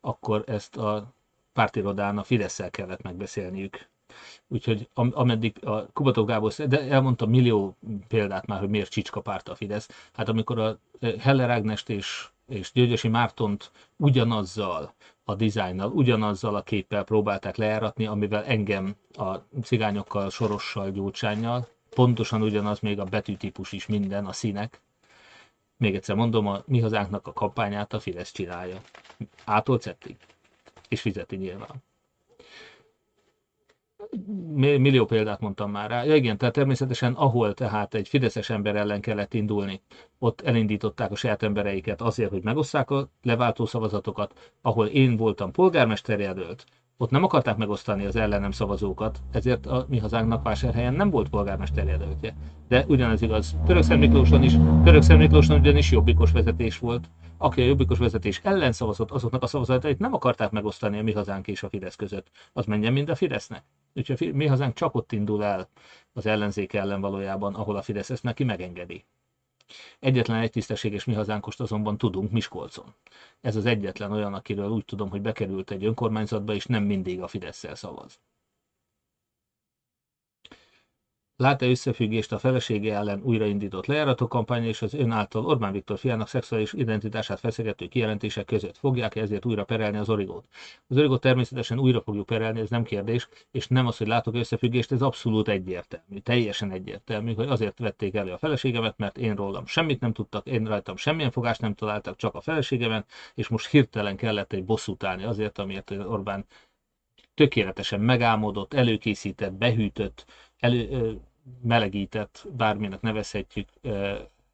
akkor 0.00 0.44
ezt 0.46 0.76
a 0.76 1.12
pártirodán 1.52 2.18
a 2.18 2.22
fidesz 2.22 2.60
kellett 2.70 3.02
megbeszélniük. 3.02 3.90
Úgyhogy 4.48 4.88
ameddig 4.94 5.64
a 5.64 5.86
Kubatov 5.92 6.26
Gábor, 6.26 6.52
de 6.52 6.80
elmondtam 6.80 7.30
millió 7.30 7.76
példát 8.08 8.46
már, 8.46 8.58
hogy 8.58 8.68
miért 8.68 8.90
csicska 8.90 9.20
párt 9.20 9.48
a 9.48 9.54
Fidesz. 9.54 10.08
Hát 10.12 10.28
amikor 10.28 10.58
a 10.58 10.78
Heller 11.18 11.50
Ágnest 11.50 11.88
és, 11.88 12.28
és 12.48 12.72
Györgyösi 12.72 13.08
Mártont 13.08 13.70
ugyanazzal 13.96 14.94
a 15.24 15.34
dizájnnal, 15.34 15.90
ugyanazzal 15.90 16.54
a 16.54 16.62
képpel 16.62 17.04
próbálták 17.04 17.56
lejáratni, 17.56 18.06
amivel 18.06 18.44
engem 18.44 18.94
a 19.12 19.36
cigányokkal, 19.62 20.30
sorossal, 20.30 20.90
gyurcsányjal, 20.90 21.68
pontosan 21.94 22.42
ugyanaz 22.42 22.80
még 22.80 22.98
a 22.98 23.04
betűtípus 23.04 23.72
is 23.72 23.86
minden, 23.86 24.26
a 24.26 24.32
színek. 24.32 24.80
Még 25.76 25.94
egyszer 25.94 26.16
mondom, 26.16 26.46
a 26.46 26.62
mi 26.66 26.80
hazánknak 26.80 27.26
a 27.26 27.32
kampányát 27.32 27.92
a 27.92 28.00
Fidesz 28.00 28.32
csinálja. 28.32 28.80
Ától 29.44 29.78
És 30.92 31.00
fizeti 31.00 31.36
nyilván 31.36 31.82
millió 34.54 35.04
példát 35.04 35.40
mondtam 35.40 35.70
már 35.70 35.90
rá. 35.90 36.04
Ja 36.04 36.14
igen, 36.14 36.38
tehát 36.38 36.54
természetesen 36.54 37.12
ahol 37.12 37.54
tehát 37.54 37.94
egy 37.94 38.08
fideszes 38.08 38.50
ember 38.50 38.76
ellen 38.76 39.00
kellett 39.00 39.34
indulni, 39.34 39.80
ott 40.18 40.40
elindították 40.40 41.10
a 41.10 41.14
saját 41.14 41.42
embereiket 41.42 42.00
azért, 42.00 42.30
hogy 42.30 42.42
megosszák 42.42 42.90
a 42.90 43.08
leváltó 43.22 43.66
szavazatokat, 43.66 44.52
ahol 44.62 44.86
én 44.86 45.16
voltam 45.16 45.50
polgármester 45.50 46.20
jelölt, 46.20 46.64
ott 46.96 47.10
nem 47.10 47.24
akarták 47.24 47.56
megosztani 47.56 48.04
az 48.04 48.16
ellenem 48.16 48.50
szavazókat, 48.50 49.18
ezért 49.32 49.66
a 49.66 49.86
mi 49.88 49.98
hazánknak 49.98 50.42
vásárhelyen 50.42 50.94
nem 50.94 51.10
volt 51.10 51.28
polgármester 51.28 51.86
jelöltje. 51.86 52.34
De 52.68 52.84
ugyanez 52.88 53.22
igaz, 53.22 53.56
Törökszent 53.66 54.00
Miklóson 54.00 54.42
is, 54.42 54.52
Törökszent 54.84 55.18
Miklóson 55.18 55.60
ugyanis 55.60 55.90
jobbikos 55.90 56.32
vezetés 56.32 56.78
volt. 56.78 57.08
Aki 57.42 57.60
a 57.60 57.64
jobbikos 57.64 57.98
vezetés 57.98 58.40
ellen 58.42 58.72
szavazott, 58.72 59.10
azoknak 59.10 59.42
a 59.42 59.46
szavazatait 59.46 59.98
nem 59.98 60.14
akarták 60.14 60.50
megosztani 60.50 60.98
a 60.98 61.02
mi 61.02 61.12
hazánk 61.12 61.46
és 61.46 61.62
a 61.62 61.68
Fidesz 61.68 61.96
között. 61.96 62.30
Az 62.52 62.64
menjen 62.64 62.92
mind 62.92 63.08
a 63.08 63.14
Fidesznek. 63.14 63.64
Úgyhogy 63.94 64.28
a 64.28 64.36
mi 64.36 64.46
hazánk 64.46 64.74
csak 64.74 64.94
ott 64.94 65.12
indul 65.12 65.44
el 65.44 65.68
az 66.12 66.26
ellenzék 66.26 66.72
ellen 66.72 67.00
valójában, 67.00 67.54
ahol 67.54 67.76
a 67.76 67.82
Fidesz 67.82 68.10
ezt 68.10 68.22
neki 68.22 68.44
megengedi. 68.44 69.04
Egyetlen 69.98 70.40
egy 70.40 70.50
tisztességes 70.50 71.04
mi 71.04 71.14
hazánkost 71.14 71.60
azonban 71.60 71.98
tudunk 71.98 72.30
Miskolcon. 72.30 72.94
Ez 73.40 73.56
az 73.56 73.66
egyetlen 73.66 74.12
olyan, 74.12 74.34
akiről 74.34 74.68
úgy 74.70 74.84
tudom, 74.84 75.10
hogy 75.10 75.22
bekerült 75.22 75.70
egy 75.70 75.84
önkormányzatba, 75.84 76.54
és 76.54 76.66
nem 76.66 76.84
mindig 76.84 77.22
a 77.22 77.26
fidesz 77.26 77.66
szavaz. 77.74 78.20
Lát-e 81.42 81.66
összefüggést 81.66 82.32
a 82.32 82.38
felesége 82.38 82.94
ellen 82.94 83.20
újraindított 83.22 83.86
lejárató 83.86 84.28
kampány 84.28 84.64
és 84.64 84.82
az 84.82 84.94
ön 84.94 85.10
által 85.10 85.46
Orbán 85.46 85.72
Viktor 85.72 85.98
fiának 85.98 86.28
szexuális 86.28 86.72
identitását 86.72 87.40
feszegető 87.40 87.86
kijelentések 87.86 88.44
között? 88.44 88.76
Fogják 88.76 89.16
-e 89.16 89.20
ezért 89.20 89.44
újra 89.44 89.64
perelni 89.64 89.96
az 89.96 90.08
origót? 90.08 90.44
Az 90.88 90.96
origót 90.96 91.20
természetesen 91.20 91.78
újra 91.78 92.00
fogjuk 92.00 92.26
perelni, 92.26 92.60
ez 92.60 92.70
nem 92.70 92.82
kérdés, 92.82 93.28
és 93.50 93.66
nem 93.68 93.86
az, 93.86 93.96
hogy 93.96 94.06
látok 94.06 94.34
összefüggést, 94.34 94.92
ez 94.92 95.02
abszolút 95.02 95.48
egyértelmű, 95.48 96.18
teljesen 96.18 96.70
egyértelmű, 96.70 97.34
hogy 97.34 97.48
azért 97.48 97.78
vették 97.78 98.14
elő 98.14 98.32
a 98.32 98.38
feleségemet, 98.38 98.98
mert 98.98 99.18
én 99.18 99.34
rólam 99.34 99.66
semmit 99.66 100.00
nem 100.00 100.12
tudtak, 100.12 100.46
én 100.46 100.64
rajtam 100.64 100.96
semmilyen 100.96 101.30
fogást 101.30 101.60
nem 101.60 101.74
találtak, 101.74 102.16
csak 102.16 102.34
a 102.34 102.40
feleségemen, 102.40 103.04
és 103.34 103.48
most 103.48 103.68
hirtelen 103.68 104.16
kellett 104.16 104.52
egy 104.52 104.64
bosszút 104.64 105.04
állni 105.04 105.24
azért, 105.24 105.58
amiért 105.58 105.90
Orbán 105.90 106.46
tökéletesen 107.34 108.00
megálmodott, 108.00 108.74
előkészített, 108.74 109.52
behűtött, 109.52 110.24
elő, 110.58 111.20
melegített, 111.62 112.46
bárminek 112.56 113.00
nevezhetjük, 113.00 113.68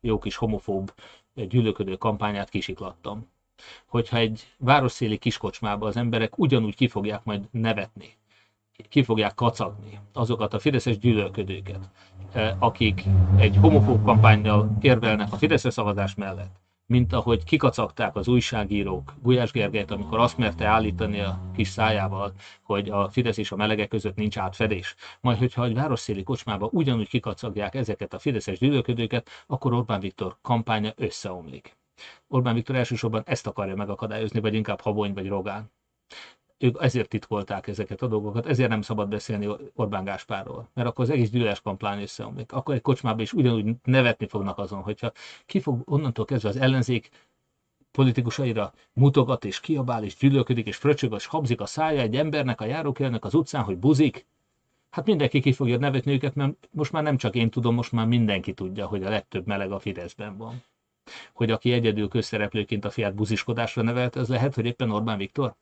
jó 0.01 0.19
kis 0.19 0.36
homofób 0.36 0.94
gyűlöködő 1.35 1.97
kampányát 1.97 2.48
kisiklattam. 2.48 3.31
Hogyha 3.86 4.16
egy 4.16 4.55
városszéli 4.59 5.19
kiskocsmába 5.19 5.86
az 5.86 5.97
emberek 5.97 6.39
ugyanúgy 6.39 6.74
ki 6.74 6.89
fogják 6.89 7.24
majd 7.24 7.48
nevetni, 7.51 8.16
ki 8.89 9.02
fogják 9.02 9.35
kacagni 9.35 9.98
azokat 10.12 10.55
a 10.55 10.59
fideszes 10.59 10.98
gyűlölködőket, 10.98 11.90
akik 12.59 13.05
egy 13.36 13.56
homofób 13.56 14.05
kampányjal 14.05 14.77
érvelnek 14.81 15.32
a 15.32 15.36
fideszes 15.36 15.73
szavazás 15.73 16.15
mellett, 16.15 16.60
mint 16.89 17.12
ahogy 17.12 17.44
kikacagták 17.44 18.16
az 18.16 18.28
újságírók 18.28 19.15
Gulyás 19.23 19.52
Gergelyt, 19.52 19.90
amikor 19.90 20.19
azt 20.19 20.39
merte 20.39 20.66
állítani 20.66 21.20
a 21.20 21.51
kis 21.55 21.69
szájával, 21.69 22.32
hogy 22.62 22.89
a 22.89 23.09
Fidesz 23.09 23.36
és 23.36 23.52
a 23.52 23.56
melegek 23.56 23.89
között 23.89 24.16
nincs 24.16 24.39
átfedés. 24.39 24.94
Majd, 25.20 25.39
hogyha 25.39 25.65
egy 25.65 25.74
városszéli 25.74 26.23
kocsmába 26.23 26.69
ugyanúgy 26.73 27.09
kikacagják 27.09 27.74
ezeket 27.74 28.15
a 28.15 28.19
fideszes 28.19 28.59
gyűlölködőket, 28.59 29.28
akkor 29.47 29.73
Orbán 29.73 30.01
Viktor 30.01 30.36
kampánya 30.43 30.93
összeomlik. 30.97 31.77
Orbán 32.28 32.55
Viktor 32.55 32.77
elsősorban 32.77 33.23
ezt 33.27 33.47
akarja 33.47 33.74
megakadályozni, 33.74 34.40
vagy 34.40 34.55
inkább 34.55 34.81
Habony 34.81 35.12
vagy 35.12 35.28
Rogán 35.28 35.70
ők 36.59 36.82
ezért 36.82 37.09
titkolták 37.09 37.66
ezeket 37.66 38.02
a 38.02 38.06
dolgokat, 38.06 38.47
ezért 38.47 38.68
nem 38.68 38.82
szabad 38.82 39.09
beszélni 39.09 39.48
Orbán 39.74 40.05
Gáspárról, 40.05 40.68
mert 40.74 40.89
akkor 40.89 41.05
az 41.05 41.10
egész 41.10 41.30
gyűlöles 41.30 41.60
kampány 41.60 42.02
összeomlik. 42.02 42.52
Akkor 42.52 42.74
egy 42.74 42.80
kocsmában 42.80 43.20
is 43.20 43.32
ugyanúgy 43.32 43.74
nevetni 43.85 44.26
fognak 44.26 44.59
azon, 44.59 44.82
hogyha 44.82 45.12
ki 45.47 45.60
fog 45.60 45.82
onnantól 45.85 46.24
kezdve 46.24 46.48
az 46.48 46.56
ellenzék 46.56 47.09
politikusaira 47.90 48.72
mutogat 48.93 49.44
és 49.44 49.60
kiabál 49.60 50.05
és 50.05 50.16
gyűlölködik 50.16 50.66
és 50.66 50.76
fröcsög 50.76 51.12
és 51.12 51.26
habzik 51.26 51.60
a 51.60 51.66
szája 51.66 52.01
egy 52.01 52.16
embernek, 52.16 52.60
a 52.60 52.64
járókelnek 52.64 53.24
az 53.24 53.35
utcán, 53.35 53.62
hogy 53.62 53.76
buzik, 53.76 54.26
hát 54.90 55.06
mindenki 55.06 55.40
ki 55.40 55.52
fogja 55.52 55.78
nevetni 55.78 56.12
őket, 56.12 56.35
mert 56.35 56.68
most 56.70 56.93
már 56.93 57.02
nem 57.02 57.16
csak 57.16 57.35
én 57.35 57.51
tudom, 57.51 57.74
most 57.74 57.93
már 57.93 58.06
mindenki 58.06 58.52
tudja, 58.52 58.86
hogy 58.86 59.02
a 59.02 59.09
legtöbb 59.09 59.47
meleg 59.47 59.72
a 59.72 59.78
Fideszben 59.78 60.36
van. 60.36 60.62
Hogy 61.32 61.51
aki 61.51 61.72
egyedül 61.72 62.09
közszereplőként 62.09 62.85
a 62.85 62.90
fiát 62.90 63.14
buziskodásra 63.14 63.82
nevelt, 63.82 64.16
az 64.16 64.28
lehet, 64.28 64.55
hogy 64.55 64.66
éppen 64.66 64.90
Orbán 64.90 65.18
Viktor? 65.18 65.55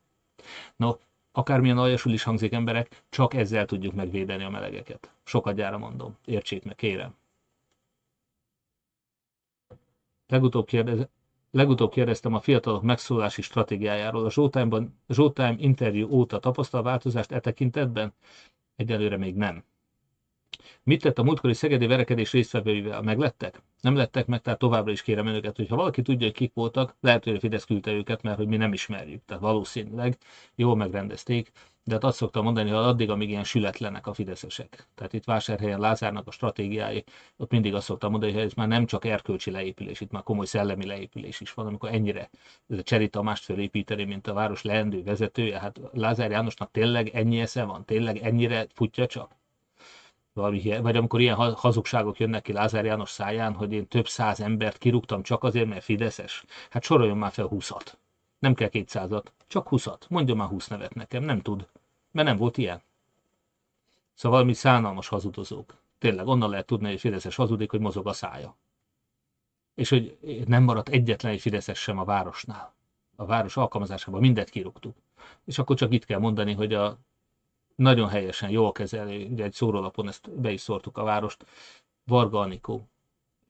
No, 0.75 0.91
akármilyen 1.31 1.77
aljasul 1.77 2.13
is 2.13 2.23
hangzik 2.23 2.53
emberek, 2.53 3.03
csak 3.09 3.33
ezzel 3.33 3.65
tudjuk 3.65 3.93
megvédeni 3.93 4.43
a 4.43 4.49
melegeket. 4.49 5.11
Sokat 5.23 5.55
gyára 5.55 5.77
mondom. 5.77 6.17
Értsék 6.25 6.63
meg, 6.63 6.75
kérem. 6.75 7.15
Legutóbb, 10.27 10.65
kérdez, 10.65 11.07
legutóbb 11.51 11.91
kérdeztem 11.91 12.33
a 12.33 12.39
fiatalok 12.39 12.81
megszólási 12.81 13.41
stratégiájáról. 13.41 14.25
A 14.25 14.29
Showtime-ban, 14.29 14.99
Showtime 15.09 15.55
interjú 15.57 16.09
óta 16.09 16.39
tapasztal 16.39 16.83
változást 16.83 17.31
e 17.31 17.39
tekintetben? 17.39 18.13
Egyelőre 18.75 19.17
még 19.17 19.35
nem. 19.35 19.63
Mit 20.83 21.01
tett 21.01 21.19
a 21.19 21.23
múltkori 21.23 21.53
szegedi 21.53 21.87
verekedés 21.87 22.31
résztvevőivel? 22.31 23.01
Meglettek? 23.01 23.61
Nem 23.81 23.95
lettek 23.95 24.25
meg, 24.25 24.41
tehát 24.41 24.59
továbbra 24.59 24.91
is 24.91 25.01
kérem 25.01 25.27
önöket, 25.27 25.55
hogy 25.55 25.67
ha 25.67 25.75
valaki 25.75 26.01
tudja, 26.01 26.25
hogy 26.27 26.35
kik 26.35 26.53
voltak, 26.53 26.95
lehet, 26.99 27.23
hogy 27.23 27.35
a 27.35 27.39
Fidesz 27.39 27.65
küldte 27.65 27.91
őket, 27.91 28.21
mert 28.21 28.37
hogy 28.37 28.47
mi 28.47 28.57
nem 28.57 28.73
ismerjük. 28.73 29.25
Tehát 29.25 29.43
valószínűleg 29.43 30.17
jól 30.55 30.75
megrendezték, 30.75 31.51
de 31.83 31.93
hát 31.93 32.03
azt 32.03 32.17
szoktam 32.17 32.43
mondani, 32.43 32.69
hogy 32.69 32.77
addig, 32.77 33.09
amíg 33.09 33.29
ilyen 33.29 33.43
sületlenek 33.43 34.07
a 34.07 34.13
fideszesek. 34.13 34.87
Tehát 34.95 35.13
itt 35.13 35.23
vásárhelyen 35.23 35.79
Lázárnak 35.79 36.27
a 36.27 36.31
stratégiái, 36.31 37.03
ott 37.37 37.51
mindig 37.51 37.73
azt 37.73 37.85
szoktam 37.85 38.11
mondani, 38.11 38.31
hogy 38.31 38.41
ez 38.41 38.53
már 38.53 38.67
nem 38.67 38.85
csak 38.85 39.05
erkölcsi 39.05 39.51
leépülés, 39.51 40.01
itt 40.01 40.11
már 40.11 40.23
komoly 40.23 40.45
szellemi 40.45 40.85
leépülés 40.85 41.41
is 41.41 41.53
van, 41.53 41.65
amikor 41.65 41.89
ennyire 41.89 42.29
ez 42.67 42.77
a 42.77 42.83
Cseri 42.83 43.09
Tamást 43.09 43.43
fölépíteni, 43.43 44.03
mint 44.03 44.27
a 44.27 44.33
város 44.33 44.61
leendő 44.61 45.03
vezetője. 45.03 45.59
Hát 45.59 45.79
Lázár 45.91 46.31
Jánosnak 46.31 46.71
tényleg 46.71 47.09
ennyi 47.09 47.39
esze 47.39 47.63
van, 47.63 47.85
tényleg 47.85 48.17
ennyire 48.17 48.67
futja 48.73 49.05
csak? 49.05 49.35
Valami, 50.37 50.79
vagy 50.81 50.95
amikor 50.95 51.21
ilyen 51.21 51.35
hazugságok 51.35 52.19
jönnek 52.19 52.41
ki 52.41 52.53
Lázár 52.53 52.85
János 52.85 53.09
száján, 53.09 53.53
hogy 53.53 53.71
én 53.71 53.87
több 53.87 54.07
száz 54.07 54.39
embert 54.39 54.77
kirúgtam 54.77 55.23
csak 55.23 55.43
azért, 55.43 55.67
mert 55.67 55.83
Fideszes. 55.83 56.43
Hát 56.69 56.83
soroljon 56.83 57.17
már 57.17 57.31
fel 57.31 57.45
húszat. 57.45 57.97
Nem 58.39 58.53
kell 58.53 58.67
kétszázat, 58.67 59.31
csak 59.47 59.67
húszat. 59.67 60.05
Mondjon 60.09 60.37
már 60.37 60.47
húsz 60.47 60.67
nevet 60.67 60.93
nekem, 60.93 61.23
nem 61.23 61.41
tud. 61.41 61.67
Mert 62.11 62.27
nem 62.27 62.37
volt 62.37 62.57
ilyen. 62.57 62.81
Szóval 64.13 64.43
mi 64.43 64.53
szánalmas 64.53 65.07
hazudozók. 65.07 65.73
Tényleg, 65.99 66.27
onnan 66.27 66.49
lehet 66.49 66.65
tudni, 66.65 66.89
hogy 66.89 66.99
Fideszes 66.99 67.35
hazudik, 67.35 67.69
hogy 67.69 67.79
mozog 67.79 68.07
a 68.07 68.13
szája. 68.13 68.55
És 69.75 69.89
hogy 69.89 70.17
nem 70.45 70.63
maradt 70.63 70.89
egyetlen 70.89 71.31
egy 71.31 71.41
Fideszes 71.41 71.79
sem 71.79 71.99
a 71.99 72.03
városnál. 72.03 72.73
A 73.15 73.25
város 73.25 73.57
alkalmazásában 73.57 74.19
mindet 74.19 74.49
kirúgtuk. 74.49 74.95
És 75.45 75.59
akkor 75.59 75.75
csak 75.75 75.93
itt 75.93 76.05
kell 76.05 76.19
mondani, 76.19 76.53
hogy 76.53 76.73
a 76.73 76.97
nagyon 77.77 78.09
helyesen, 78.09 78.49
jól 78.49 78.71
kezeli, 78.71 79.23
ugye 79.23 79.43
egy 79.43 79.53
szórólapon 79.53 80.07
ezt 80.07 80.39
be 80.39 80.51
is 80.51 80.61
szórtuk 80.61 80.97
a 80.97 81.03
várost, 81.03 81.45
Varga 82.03 82.39
Anikó, 82.39 82.87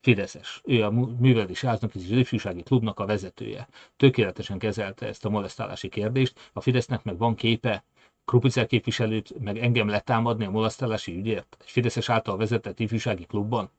Fideszes. 0.00 0.60
Ő 0.64 0.84
a 0.84 0.90
művelés 1.18 1.60
háznak 1.60 1.94
és 1.94 2.02
az 2.02 2.10
ifjúsági 2.10 2.62
klubnak 2.62 2.98
a 3.00 3.06
vezetője. 3.06 3.68
Tökéletesen 3.96 4.58
kezelte 4.58 5.06
ezt 5.06 5.24
a 5.24 5.28
molesztálási 5.28 5.88
kérdést. 5.88 6.50
A 6.52 6.60
Fidesznek 6.60 7.04
meg 7.04 7.18
van 7.18 7.34
képe 7.34 7.84
Krupicer 8.24 8.66
képviselőt, 8.66 9.38
meg 9.40 9.58
engem 9.58 9.88
letámadni 9.88 10.44
a 10.44 10.50
molesztálási 10.50 11.16
ügyért? 11.16 11.56
Egy 11.60 11.70
Fideszes 11.70 12.08
által 12.08 12.36
vezetett 12.36 12.80
ifjúsági 12.80 13.26
klubban? 13.26 13.70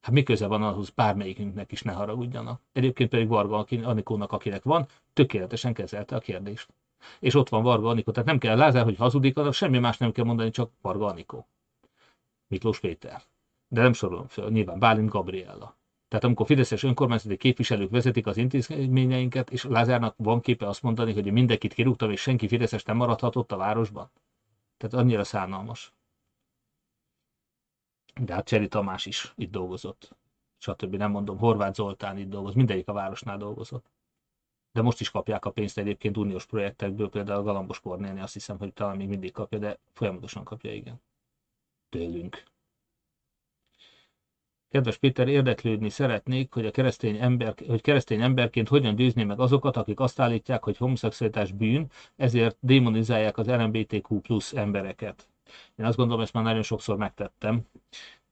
Hát 0.00 0.12
mi 0.12 0.22
köze 0.22 0.46
van 0.46 0.62
ahhoz 0.62 0.90
bármelyikünknek 0.90 1.72
is 1.72 1.82
ne 1.82 1.92
haragudjanak. 1.92 2.60
Egyébként 2.72 3.10
pedig 3.10 3.28
Varga 3.28 3.66
Anikónak, 3.82 4.32
akinek 4.32 4.62
van, 4.62 4.86
tökéletesen 5.12 5.72
kezelte 5.72 6.16
a 6.16 6.18
kérdést 6.18 6.68
és 7.20 7.34
ott 7.34 7.48
van 7.48 7.62
Varga 7.62 7.88
Anikó. 7.88 8.12
Tehát 8.12 8.28
nem 8.28 8.38
kell 8.38 8.56
Lázár, 8.56 8.84
hogy 8.84 8.96
hazudik, 8.96 9.36
az 9.36 9.56
semmi 9.56 9.78
más 9.78 9.96
nem 9.98 10.12
kell 10.12 10.24
mondani, 10.24 10.50
csak 10.50 10.70
Varga 10.80 11.06
Anikó. 11.06 11.46
Miklós 12.46 12.80
Péter. 12.80 13.22
De 13.68 13.82
nem 13.82 13.92
sorolom 13.92 14.26
fel, 14.26 14.48
nyilván 14.48 14.78
Bálint 14.78 15.08
Gabriella. 15.08 15.76
Tehát 16.08 16.24
amikor 16.24 16.46
fideszes 16.46 16.82
önkormányzati 16.82 17.36
képviselők 17.36 17.90
vezetik 17.90 18.26
az 18.26 18.36
intézményeinket, 18.36 19.50
és 19.50 19.64
Lázárnak 19.64 20.14
van 20.16 20.40
képe 20.40 20.68
azt 20.68 20.82
mondani, 20.82 21.12
hogy 21.12 21.32
mindenkit 21.32 21.74
kirúgtam, 21.74 22.10
és 22.10 22.20
senki 22.20 22.48
fideszes 22.48 22.82
nem 22.82 22.96
maradhatott 22.96 23.52
a 23.52 23.56
városban. 23.56 24.10
Tehát 24.76 24.94
annyira 24.94 25.24
szánalmas. 25.24 25.92
De 28.20 28.34
hát 28.34 28.46
Cseri 28.46 28.68
Tamás 28.68 29.06
is 29.06 29.32
itt 29.36 29.50
dolgozott. 29.50 30.16
Stb. 30.58 30.94
Nem 30.94 31.10
mondom, 31.10 31.38
Horváth 31.38 31.74
Zoltán 31.74 32.18
itt 32.18 32.28
dolgozott, 32.28 32.56
mindegyik 32.56 32.88
a 32.88 32.92
városnál 32.92 33.38
dolgozott. 33.38 33.90
De 34.74 34.82
most 34.82 35.00
is 35.00 35.10
kapják 35.10 35.44
a 35.44 35.50
pénzt 35.50 35.78
egyébként 35.78 36.16
uniós 36.16 36.46
projektekből, 36.46 37.08
például 37.08 37.42
Galambos 37.42 37.80
Kornélni 37.80 38.20
azt 38.20 38.32
hiszem, 38.32 38.58
hogy 38.58 38.72
talán 38.72 38.96
még 38.96 39.08
mindig 39.08 39.32
kapja, 39.32 39.58
de 39.58 39.78
folyamatosan 39.92 40.44
kapja, 40.44 40.72
igen. 40.72 41.02
Tőlünk. 41.88 42.42
Kedves 44.68 44.96
Péter, 44.96 45.28
érdeklődni 45.28 45.88
szeretnék, 45.88 46.52
hogy 46.52 46.66
a 46.66 46.70
keresztény, 46.70 47.16
ember, 47.16 47.54
hogy 47.66 47.80
keresztény 47.80 48.20
emberként 48.22 48.68
hogyan 48.68 48.94
győzni 48.94 49.24
meg 49.24 49.40
azokat, 49.40 49.76
akik 49.76 50.00
azt 50.00 50.20
állítják, 50.20 50.64
hogy 50.64 50.76
homoszexualitás 50.76 51.52
bűn, 51.52 51.90
ezért 52.16 52.56
démonizálják 52.60 53.38
az 53.38 53.46
LMBTQ 53.46 54.20
plusz 54.20 54.52
embereket. 54.52 55.28
Én 55.76 55.84
azt 55.86 55.96
gondolom, 55.96 56.22
ezt 56.22 56.32
már 56.32 56.44
nagyon 56.44 56.62
sokszor 56.62 56.96
megtettem. 56.96 57.66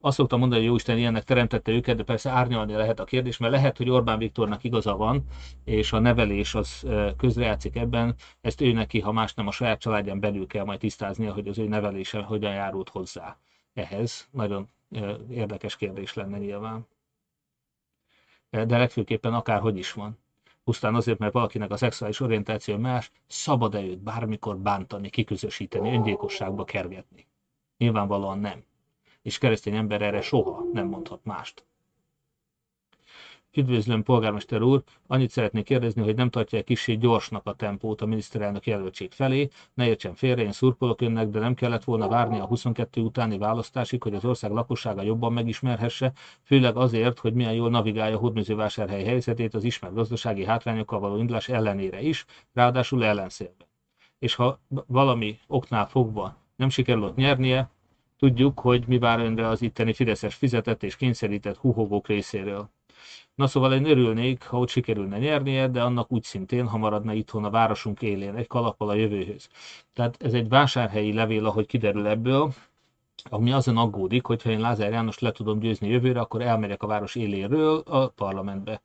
Azt 0.05 0.17
szoktam 0.17 0.39
mondani, 0.39 0.61
hogy 0.61 0.71
Jóisten 0.71 0.99
ilyennek 0.99 1.25
teremtette 1.25 1.73
őket, 1.73 1.97
de 1.97 2.03
persze 2.03 2.31
árnyalni 2.31 2.73
lehet 2.73 3.01
a 3.01 3.05
kérdés, 3.05 3.37
mert 3.37 3.53
lehet, 3.53 3.77
hogy 3.77 3.91
Orbán 3.91 4.19
Viktornak 4.19 4.65
igaza 4.65 4.97
van, 4.97 5.25
és 5.65 5.93
a 5.93 5.99
nevelés 5.99 6.55
az 6.55 6.87
közrejátszik 7.17 7.77
ebben. 7.77 8.15
Ezt 8.41 8.61
ő 8.61 8.73
neki, 8.73 9.01
ha 9.01 9.13
más 9.13 9.35
nem 9.35 9.47
a 9.47 9.51
saját 9.51 9.81
családján 9.81 10.21
belül 10.21 10.47
kell 10.47 10.65
majd 10.65 10.79
tisztáznia, 10.79 11.33
hogy 11.33 11.49
az 11.49 11.59
ő 11.59 11.69
nevelése 11.69 12.23
hogyan 12.23 12.53
járult 12.53 12.89
hozzá 12.89 13.37
ehhez. 13.75 14.29
Nagyon 14.31 14.69
érdekes 15.31 15.77
kérdés 15.77 16.15
lenne 16.15 16.39
nyilván. 16.39 16.87
De 18.51 18.79
legfőképpen 18.79 19.35
akárhogy 19.35 19.79
is 19.79 19.93
van. 19.93 20.19
Pusztán 20.65 20.95
azért, 20.95 21.19
mert 21.19 21.33
valakinek 21.33 21.71
a 21.71 21.77
szexuális 21.77 22.21
orientáció 22.21 22.77
más, 22.77 23.11
szabad-e 23.27 23.83
őt 23.83 24.03
bármikor 24.03 24.59
bántani, 24.59 25.11
kiközösíteni, 25.11 25.95
öngyilkosságba 25.95 26.65
kergetni? 26.65 27.27
Nyilvánvalóan 27.77 28.39
nem. 28.39 28.65
És 29.23 29.39
keresztény 29.39 29.77
ember 29.77 30.03
erre 30.03 30.21
soha 30.21 30.65
nem 30.73 30.87
mondhat 30.87 31.25
mást. 31.25 31.65
Üdvözlöm, 33.55 34.03
polgármester 34.03 34.63
úr! 34.63 34.83
Annyit 35.07 35.31
szeretnék 35.31 35.65
kérdezni, 35.65 36.03
hogy 36.03 36.15
nem 36.15 36.31
tartja 36.31 36.63
kicsi 36.63 36.99
gyorsnak 36.99 37.47
a 37.47 37.55
tempót 37.55 38.01
a 38.01 38.07
miniszterelnök 38.07 38.67
jelöltség 38.67 39.13
felé. 39.13 39.49
Ne 39.75 39.87
értsen 39.87 40.15
félre, 40.15 40.43
én 40.43 40.53
szurkolok 40.53 41.01
önnek, 41.01 41.29
de 41.29 41.39
nem 41.39 41.55
kellett 41.55 41.85
volna 41.85 42.09
várni 42.09 42.39
a 42.39 42.45
22 42.45 43.01
utáni 43.01 43.39
választásig, 43.39 44.03
hogy 44.03 44.15
az 44.15 44.25
ország 44.25 44.51
lakossága 44.51 45.03
jobban 45.03 45.33
megismerhesse, 45.33 46.13
főleg 46.43 46.77
azért, 46.77 47.19
hogy 47.19 47.35
milyen 47.35 47.53
jól 47.53 47.71
navigálja 47.71 48.17
hódműzővásárhely 48.17 49.05
helyzetét 49.05 49.55
az 49.55 49.65
ismert 49.65 49.95
gazdasági 49.95 50.45
hátrányokkal 50.45 51.01
való 51.01 51.17
indulás 51.17 51.49
ellenére 51.49 52.01
is, 52.01 52.25
ráadásul 52.53 53.05
ellenszélben. 53.05 53.67
És 54.19 54.35
ha 54.35 54.61
valami 54.87 55.39
oknál 55.47 55.89
fogva 55.89 56.37
nem 56.57 56.69
sikerült 56.69 57.17
nyernie, 57.17 57.71
tudjuk, 58.23 58.61
hogy 58.61 58.87
mi 58.87 58.99
vár 58.99 59.21
önre 59.21 59.49
az 59.49 59.63
itteni 59.63 59.93
Fideszes 59.93 60.35
fizetett 60.35 60.83
és 60.83 60.97
kényszerített 60.97 61.57
huhogók 61.57 62.07
részéről. 62.07 62.69
Na 63.35 63.47
szóval 63.47 63.73
én 63.73 63.85
örülnék, 63.85 64.43
ha 64.43 64.59
ott 64.59 64.69
sikerülne 64.69 65.19
nyernie, 65.19 65.69
de 65.69 65.83
annak 65.83 66.13
úgy 66.13 66.23
szintén, 66.23 66.67
ha 66.67 66.79
maradna 66.79 67.13
itthon 67.13 67.45
a 67.45 67.51
városunk 67.51 68.03
élén, 68.03 68.35
egy 68.35 68.47
kalappal 68.47 68.89
a 68.89 68.95
jövőhöz. 68.95 69.49
Tehát 69.93 70.23
ez 70.23 70.33
egy 70.33 70.49
vásárhelyi 70.49 71.13
levél, 71.13 71.47
ahogy 71.47 71.67
kiderül 71.67 72.07
ebből, 72.07 72.53
ami 73.25 73.53
azon 73.53 73.77
aggódik, 73.77 74.27
hogyha 74.27 74.51
én 74.51 74.61
Lázár 74.61 74.91
János 74.91 75.19
le 75.19 75.33
tudom 75.33 75.59
győzni 75.59 75.89
jövőre, 75.89 76.21
akkor 76.21 76.43
elmegyek 76.43 76.83
a 76.83 76.87
város 76.87 77.15
éléről 77.15 77.83
a 77.87 78.09
parlamentbe. 78.09 78.83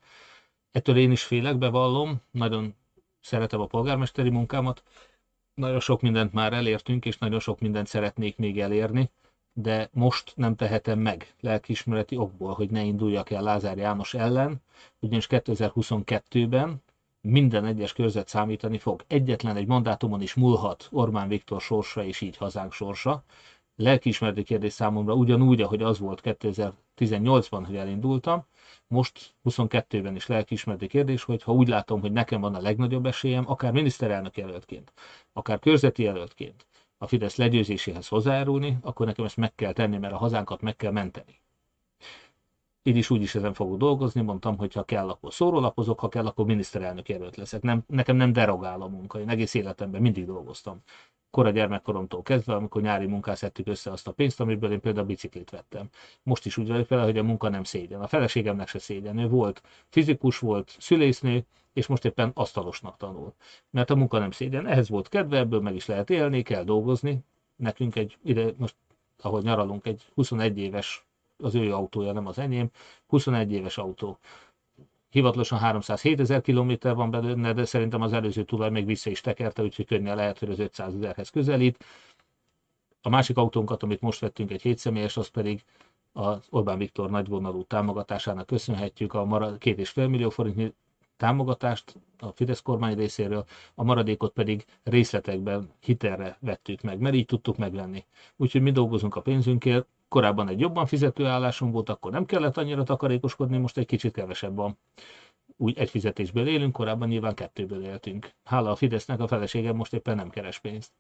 Ettől 0.71 0.97
én 0.97 1.11
is 1.11 1.23
félek, 1.23 1.57
bevallom, 1.57 2.21
nagyon 2.31 2.75
szeretem 3.19 3.59
a 3.61 3.65
polgármesteri 3.65 4.29
munkámat, 4.29 4.83
nagyon 5.53 5.79
sok 5.79 6.01
mindent 6.01 6.33
már 6.33 6.53
elértünk, 6.53 7.05
és 7.05 7.17
nagyon 7.17 7.39
sok 7.39 7.59
mindent 7.59 7.87
szeretnék 7.87 8.37
még 8.37 8.59
elérni 8.59 9.09
de 9.59 9.89
most 9.93 10.33
nem 10.35 10.55
tehetem 10.55 10.99
meg 10.99 11.33
lelkiismereti 11.39 12.17
okból, 12.17 12.53
hogy 12.53 12.69
ne 12.69 12.83
induljak 12.83 13.29
el 13.29 13.41
Lázár 13.41 13.77
János 13.77 14.13
ellen, 14.13 14.61
ugyanis 14.99 15.27
2022-ben 15.29 16.83
minden 17.21 17.65
egyes 17.65 17.93
körzet 17.93 18.27
számítani 18.27 18.77
fog. 18.77 19.03
Egyetlen 19.07 19.55
egy 19.55 19.67
mandátumon 19.67 20.21
is 20.21 20.33
múlhat 20.33 20.87
Orbán 20.91 21.27
Viktor 21.27 21.61
sorsa 21.61 22.03
és 22.03 22.21
így 22.21 22.37
hazánk 22.37 22.73
sorsa. 22.73 23.23
Lelkiismereti 23.75 24.43
kérdés 24.43 24.73
számomra 24.73 25.13
ugyanúgy, 25.13 25.61
ahogy 25.61 25.81
az 25.81 25.99
volt 25.99 26.21
2018-ban, 26.23 27.63
hogy 27.65 27.75
elindultam, 27.75 28.45
most 28.87 29.35
22-ben 29.43 30.15
is 30.15 30.27
lelkiismereti 30.27 30.87
kérdés, 30.87 31.23
hogy 31.23 31.43
ha 31.43 31.51
úgy 31.51 31.67
látom, 31.67 32.01
hogy 32.01 32.11
nekem 32.11 32.41
van 32.41 32.55
a 32.55 32.61
legnagyobb 32.61 33.05
esélyem, 33.05 33.49
akár 33.49 33.71
miniszterelnök 33.71 34.37
jelöltként, 34.37 34.93
akár 35.33 35.59
körzeti 35.59 36.03
jelöltként, 36.03 36.66
a 36.97 37.07
Fidesz 37.07 37.35
legyőzéséhez 37.35 38.07
hozzájárulni, 38.07 38.77
akkor 38.81 39.05
nekem 39.05 39.25
ezt 39.25 39.37
meg 39.37 39.55
kell 39.55 39.73
tenni, 39.73 39.97
mert 39.97 40.13
a 40.13 40.17
hazánkat 40.17 40.61
meg 40.61 40.75
kell 40.75 40.91
menteni. 40.91 41.41
Így 42.83 42.97
is 42.97 43.09
úgy 43.09 43.21
is 43.21 43.35
ezen 43.35 43.53
fogok 43.53 43.77
dolgozni, 43.77 44.21
mondtam, 44.21 44.57
hogy 44.57 44.73
ha 44.73 44.83
kell, 44.83 45.09
akkor 45.09 45.33
szórólapozok, 45.33 45.99
ha 45.99 46.07
kell, 46.07 46.25
akkor 46.25 46.45
miniszterelnök 46.45 47.09
jelölt 47.09 47.35
leszek. 47.35 47.61
Nem, 47.61 47.83
nekem 47.87 48.15
nem 48.15 48.33
derogál 48.33 48.81
a 48.81 48.87
munka, 48.87 49.19
én 49.19 49.29
egész 49.29 49.53
életemben 49.53 50.01
mindig 50.01 50.25
dolgoztam. 50.25 50.81
Kora 51.29 51.49
gyermekkoromtól 51.49 52.21
kezdve, 52.21 52.55
amikor 52.55 52.81
nyári 52.81 53.05
munkát 53.05 53.37
szedtük 53.37 53.67
össze 53.67 53.91
azt 53.91 54.07
a 54.07 54.11
pénzt, 54.11 54.39
amiből 54.39 54.71
én 54.71 54.79
például 54.79 55.05
biciklit 55.05 55.49
vettem. 55.49 55.89
Most 56.23 56.45
is 56.45 56.57
úgy 56.57 56.67
vagyok 56.67 56.87
vele, 56.87 57.03
hogy 57.03 57.17
a 57.17 57.23
munka 57.23 57.49
nem 57.49 57.63
szégyen. 57.63 58.01
A 58.01 58.07
feleségemnek 58.07 58.67
se 58.67 58.79
szégyen. 58.79 59.17
Ő 59.17 59.27
volt 59.27 59.61
fizikus, 59.89 60.39
volt 60.39 60.75
szülésznő, 60.79 61.45
és 61.77 61.87
most 61.87 62.05
éppen 62.05 62.31
asztalosnak 62.33 62.97
tanul. 62.97 63.33
Mert 63.69 63.89
a 63.89 63.95
munka 63.95 64.19
nem 64.19 64.31
szégyen, 64.31 64.67
ehhez 64.67 64.89
volt 64.89 65.09
kedve, 65.09 65.37
ebből 65.37 65.61
meg 65.61 65.75
is 65.75 65.85
lehet 65.85 66.09
élni, 66.09 66.41
kell 66.41 66.63
dolgozni. 66.63 67.19
Nekünk 67.55 67.95
egy, 67.95 68.17
ide 68.23 68.53
most, 68.57 68.75
ahol 69.21 69.41
nyaralunk, 69.41 69.85
egy 69.85 70.05
21 70.13 70.57
éves, 70.57 71.05
az 71.37 71.55
ő 71.55 71.73
autója, 71.73 72.11
nem 72.11 72.27
az 72.27 72.39
enyém, 72.39 72.69
21 73.07 73.51
éves 73.51 73.77
autó. 73.77 74.17
Hivatalosan 75.09 75.59
307 75.59 76.19
ezer 76.19 76.41
kilométer 76.41 76.95
van 76.95 77.11
benne, 77.11 77.53
de 77.53 77.65
szerintem 77.65 78.01
az 78.01 78.13
előző 78.13 78.43
tulaj 78.43 78.69
még 78.69 78.85
vissza 78.85 79.09
is 79.09 79.21
tekerte, 79.21 79.61
úgyhogy 79.63 79.85
könnyen 79.85 80.15
lehet, 80.15 80.39
hogy 80.39 80.49
az 80.49 80.59
500 80.59 80.93
ezerhez 80.95 81.29
közelít. 81.29 81.85
A 83.01 83.09
másik 83.09 83.37
autónkat, 83.37 83.83
amit 83.83 84.01
most 84.01 84.19
vettünk, 84.19 84.51
egy 84.51 84.61
7 84.61 84.77
személyes, 84.77 85.17
az 85.17 85.27
pedig 85.27 85.63
az 86.13 86.47
Orbán 86.49 86.77
Viktor 86.77 87.09
nagyvonalú 87.09 87.63
támogatásának 87.63 88.45
köszönhetjük 88.45 89.13
a 89.13 89.57
két 89.57 89.77
és 89.77 89.89
fél 89.89 90.07
millió 90.07 90.29
forint 90.29 90.75
támogatást 91.17 91.95
a 92.19 92.31
Fidesz 92.31 92.61
kormány 92.61 92.95
részéről, 92.95 93.45
a 93.75 93.83
maradékot 93.83 94.33
pedig 94.33 94.65
részletekben 94.83 95.71
hitelre 95.79 96.37
vettük 96.39 96.81
meg, 96.81 96.99
mert 96.99 97.15
így 97.15 97.25
tudtuk 97.25 97.57
megvenni. 97.57 98.05
Úgyhogy 98.35 98.61
mi 98.61 98.71
dolgozunk 98.71 99.15
a 99.15 99.21
pénzünkért, 99.21 99.87
korábban 100.07 100.47
egy 100.47 100.59
jobban 100.59 100.85
fizető 100.85 101.25
állásom 101.25 101.71
volt, 101.71 101.89
akkor 101.89 102.11
nem 102.11 102.25
kellett 102.25 102.57
annyira 102.57 102.83
takarékoskodni, 102.83 103.57
most 103.57 103.77
egy 103.77 103.85
kicsit 103.85 104.13
kevesebb 104.13 104.55
van. 104.55 104.77
Úgy 105.57 105.77
egy 105.77 105.89
fizetésből 105.89 106.47
élünk, 106.47 106.73
korábban 106.73 107.07
nyilván 107.07 107.33
kettőből 107.33 107.83
éltünk. 107.83 108.31
Hála 108.43 108.71
a 108.71 108.75
Fidesznek, 108.75 109.19
a 109.19 109.27
feleségem 109.27 109.75
most 109.75 109.93
éppen 109.93 110.15
nem 110.15 110.29
keres 110.29 110.59
pénzt. 110.59 110.91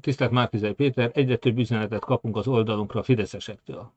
Tisztelt 0.00 0.30
Márkizai 0.30 0.72
Péter, 0.72 1.10
egyre 1.14 1.36
több 1.36 1.58
üzenetet 1.58 2.04
kapunk 2.04 2.36
az 2.36 2.46
oldalunkra 2.46 3.00
a 3.00 3.02
fideszesektől. 3.02 3.92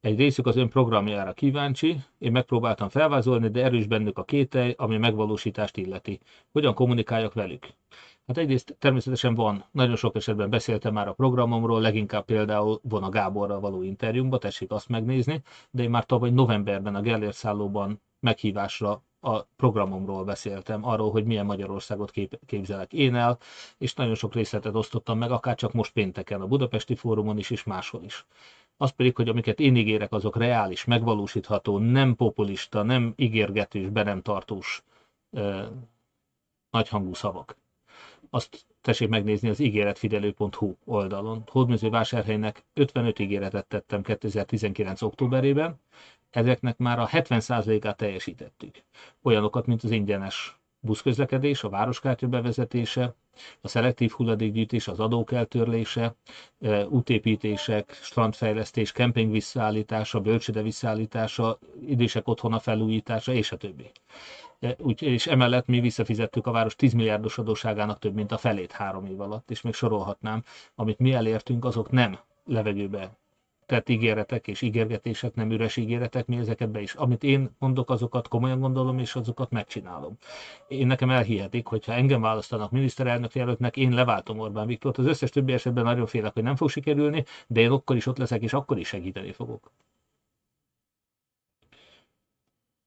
Egy 0.00 0.18
részük 0.18 0.46
az 0.46 0.56
ön 0.56 0.68
programjára 0.68 1.32
kíváncsi, 1.32 2.00
én 2.18 2.32
megpróbáltam 2.32 2.88
felvázolni, 2.88 3.48
de 3.48 3.62
erős 3.62 3.86
bennük 3.86 4.18
a 4.18 4.24
kételj, 4.24 4.74
ami 4.76 4.96
megvalósítást 4.96 5.76
illeti. 5.76 6.20
Hogyan 6.52 6.74
kommunikáljak 6.74 7.34
velük? 7.34 7.66
Hát 8.26 8.38
egyrészt 8.38 8.76
természetesen 8.78 9.34
van, 9.34 9.64
nagyon 9.70 9.96
sok 9.96 10.16
esetben 10.16 10.50
beszéltem 10.50 10.92
már 10.92 11.08
a 11.08 11.12
programomról, 11.12 11.80
leginkább 11.80 12.24
például 12.24 12.80
von 12.82 13.02
a 13.02 13.08
Gáborral 13.08 13.60
való 13.60 13.82
interjúmba, 13.82 14.38
tessék 14.38 14.70
azt 14.70 14.88
megnézni, 14.88 15.42
de 15.70 15.82
én 15.82 15.90
már 15.90 16.04
tavaly 16.04 16.30
novemberben 16.30 16.94
a 16.94 17.00
Gellért 17.00 17.36
szállóban 17.36 18.02
meghívásra 18.20 19.02
a 19.20 19.42
programomról 19.42 20.24
beszéltem, 20.24 20.84
arról, 20.84 21.10
hogy 21.10 21.24
milyen 21.24 21.44
Magyarországot 21.46 22.10
kép- 22.10 22.38
képzelek 22.46 22.92
én 22.92 23.14
el, 23.14 23.38
és 23.78 23.94
nagyon 23.94 24.14
sok 24.14 24.34
részletet 24.34 24.74
osztottam 24.74 25.18
meg, 25.18 25.30
akár 25.30 25.54
csak 25.54 25.72
most 25.72 25.92
pénteken 25.92 26.40
a 26.40 26.46
Budapesti 26.46 26.94
Fórumon 26.94 27.38
is, 27.38 27.50
és 27.50 27.64
máshol 27.64 28.02
is. 28.04 28.26
Az 28.76 28.90
pedig, 28.90 29.16
hogy 29.16 29.28
amiket 29.28 29.60
én 29.60 29.76
ígérek, 29.76 30.12
azok 30.12 30.36
reális, 30.36 30.84
megvalósítható, 30.84 31.78
nem 31.78 32.16
populista, 32.16 32.82
nem 32.82 33.12
ígérgetős, 33.16 33.88
be 33.88 34.02
nem 34.02 34.22
tartós 34.22 34.82
ö, 35.30 35.62
nagyhangú 36.70 37.14
szavak. 37.14 37.56
Azt 38.30 38.66
tessék 38.80 39.08
megnézni 39.08 39.48
az 39.48 39.58
ígéretfidelő.hu 39.58 40.74
oldalon. 40.84 41.42
Hódműzővásárhelynek 41.46 42.64
55 42.74 43.18
ígéretet 43.18 43.66
tettem 43.66 44.02
2019. 44.02 45.02
októberében, 45.02 45.80
ezeknek 46.30 46.78
már 46.78 46.98
a 46.98 47.08
70%-át 47.08 47.96
teljesítettük. 47.96 48.84
Olyanokat, 49.22 49.66
mint 49.66 49.82
az 49.82 49.90
ingyenes 49.90 50.60
buszközlekedés, 50.80 51.64
a 51.64 51.68
városkártya 51.68 52.26
bevezetése, 52.26 53.14
a 53.60 53.68
szelektív 53.68 54.10
hulladékgyűjtés, 54.10 54.88
az 54.88 55.00
adók 55.00 55.32
eltörlése, 55.32 56.14
útépítések, 56.88 57.98
strandfejlesztés, 58.02 58.92
kemping 58.92 59.30
visszaállítása, 59.30 60.20
bölcsöde 60.20 60.62
visszaállítása, 60.62 61.58
idősek 61.86 62.28
otthona 62.28 62.58
felújítása, 62.58 63.32
és 63.32 63.52
a 63.52 63.56
többi. 63.56 63.90
Úgy, 64.78 65.02
és 65.02 65.26
emellett 65.26 65.66
mi 65.66 65.80
visszafizettük 65.80 66.46
a 66.46 66.50
város 66.50 66.76
10 66.76 66.92
milliárdos 66.92 67.38
adóságának 67.38 67.98
több 67.98 68.14
mint 68.14 68.32
a 68.32 68.38
felét 68.38 68.72
három 68.72 69.06
év 69.06 69.20
alatt, 69.20 69.50
és 69.50 69.60
még 69.60 69.74
sorolhatnám, 69.74 70.44
amit 70.74 70.98
mi 70.98 71.12
elértünk, 71.12 71.64
azok 71.64 71.90
nem 71.90 72.18
levegőbe 72.44 73.18
tett 73.70 73.88
ígéretek 73.88 74.46
és 74.46 74.62
ígérgetések, 74.62 75.34
nem 75.34 75.50
üres 75.50 75.76
ígéretek, 75.76 76.26
mi 76.26 76.36
ezeket 76.36 76.70
be 76.70 76.80
is. 76.80 76.94
Amit 76.94 77.22
én 77.22 77.50
mondok, 77.58 77.90
azokat 77.90 78.28
komolyan 78.28 78.60
gondolom, 78.60 78.98
és 78.98 79.14
azokat 79.14 79.50
megcsinálom. 79.50 80.16
Én 80.68 80.86
nekem 80.86 81.10
elhihetik, 81.10 81.66
hogyha 81.66 81.92
engem 81.92 82.20
választanak 82.20 82.70
miniszterelnök 82.70 83.34
jelöltnek, 83.34 83.76
én 83.76 83.90
leváltom 83.92 84.38
Orbán 84.38 84.66
Viktort. 84.66 84.98
Az 84.98 85.06
összes 85.06 85.30
többi 85.30 85.52
esetben 85.52 85.84
nagyon 85.84 86.06
félek, 86.06 86.32
hogy 86.32 86.42
nem 86.42 86.56
fog 86.56 86.70
sikerülni, 86.70 87.24
de 87.46 87.60
én 87.60 87.70
akkor 87.70 87.96
is 87.96 88.06
ott 88.06 88.18
leszek, 88.18 88.42
és 88.42 88.52
akkor 88.52 88.78
is 88.78 88.88
segíteni 88.88 89.32
fogok. 89.32 89.72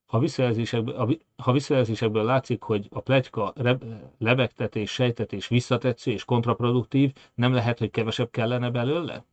Ha 0.06 0.20
visszajelzésekből, 0.20 1.18
ha 1.38 1.52
visszajelzésekből 1.52 2.24
látszik, 2.24 2.62
hogy 2.62 2.88
a 2.92 3.00
plegyka 3.00 3.54
lebegtetés, 4.18 4.92
sejtetés 4.92 5.48
visszatetsző 5.48 6.12
és 6.12 6.26
kontraproduktív, 6.26 7.14
nem 7.34 7.54
lehet, 7.54 7.80
hogy 7.80 7.92
kevesebb 7.92 8.32
kellene 8.32 8.70
belőle? 8.70 9.26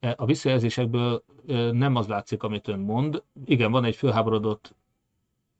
E, 0.00 0.14
a 0.16 0.24
visszajelzésekből 0.24 1.24
nem 1.72 1.94
az 1.94 2.06
látszik, 2.06 2.42
amit 2.42 2.68
ön 2.68 2.78
mond. 2.78 3.22
Igen, 3.44 3.70
van 3.70 3.84
egy 3.84 3.96
fölháborodott 3.96 4.74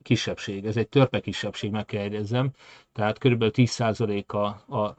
kisebbség, 0.03 0.67
ez 0.67 0.77
egy 0.77 0.89
törpe 0.89 1.21
kisebbség, 1.21 1.71
meg 1.71 1.85
kell 1.85 2.03
egyezzem, 2.03 2.51
tehát 2.93 3.19
körülbelül 3.19 3.53
10%-a 3.57 4.37
a 4.77 4.97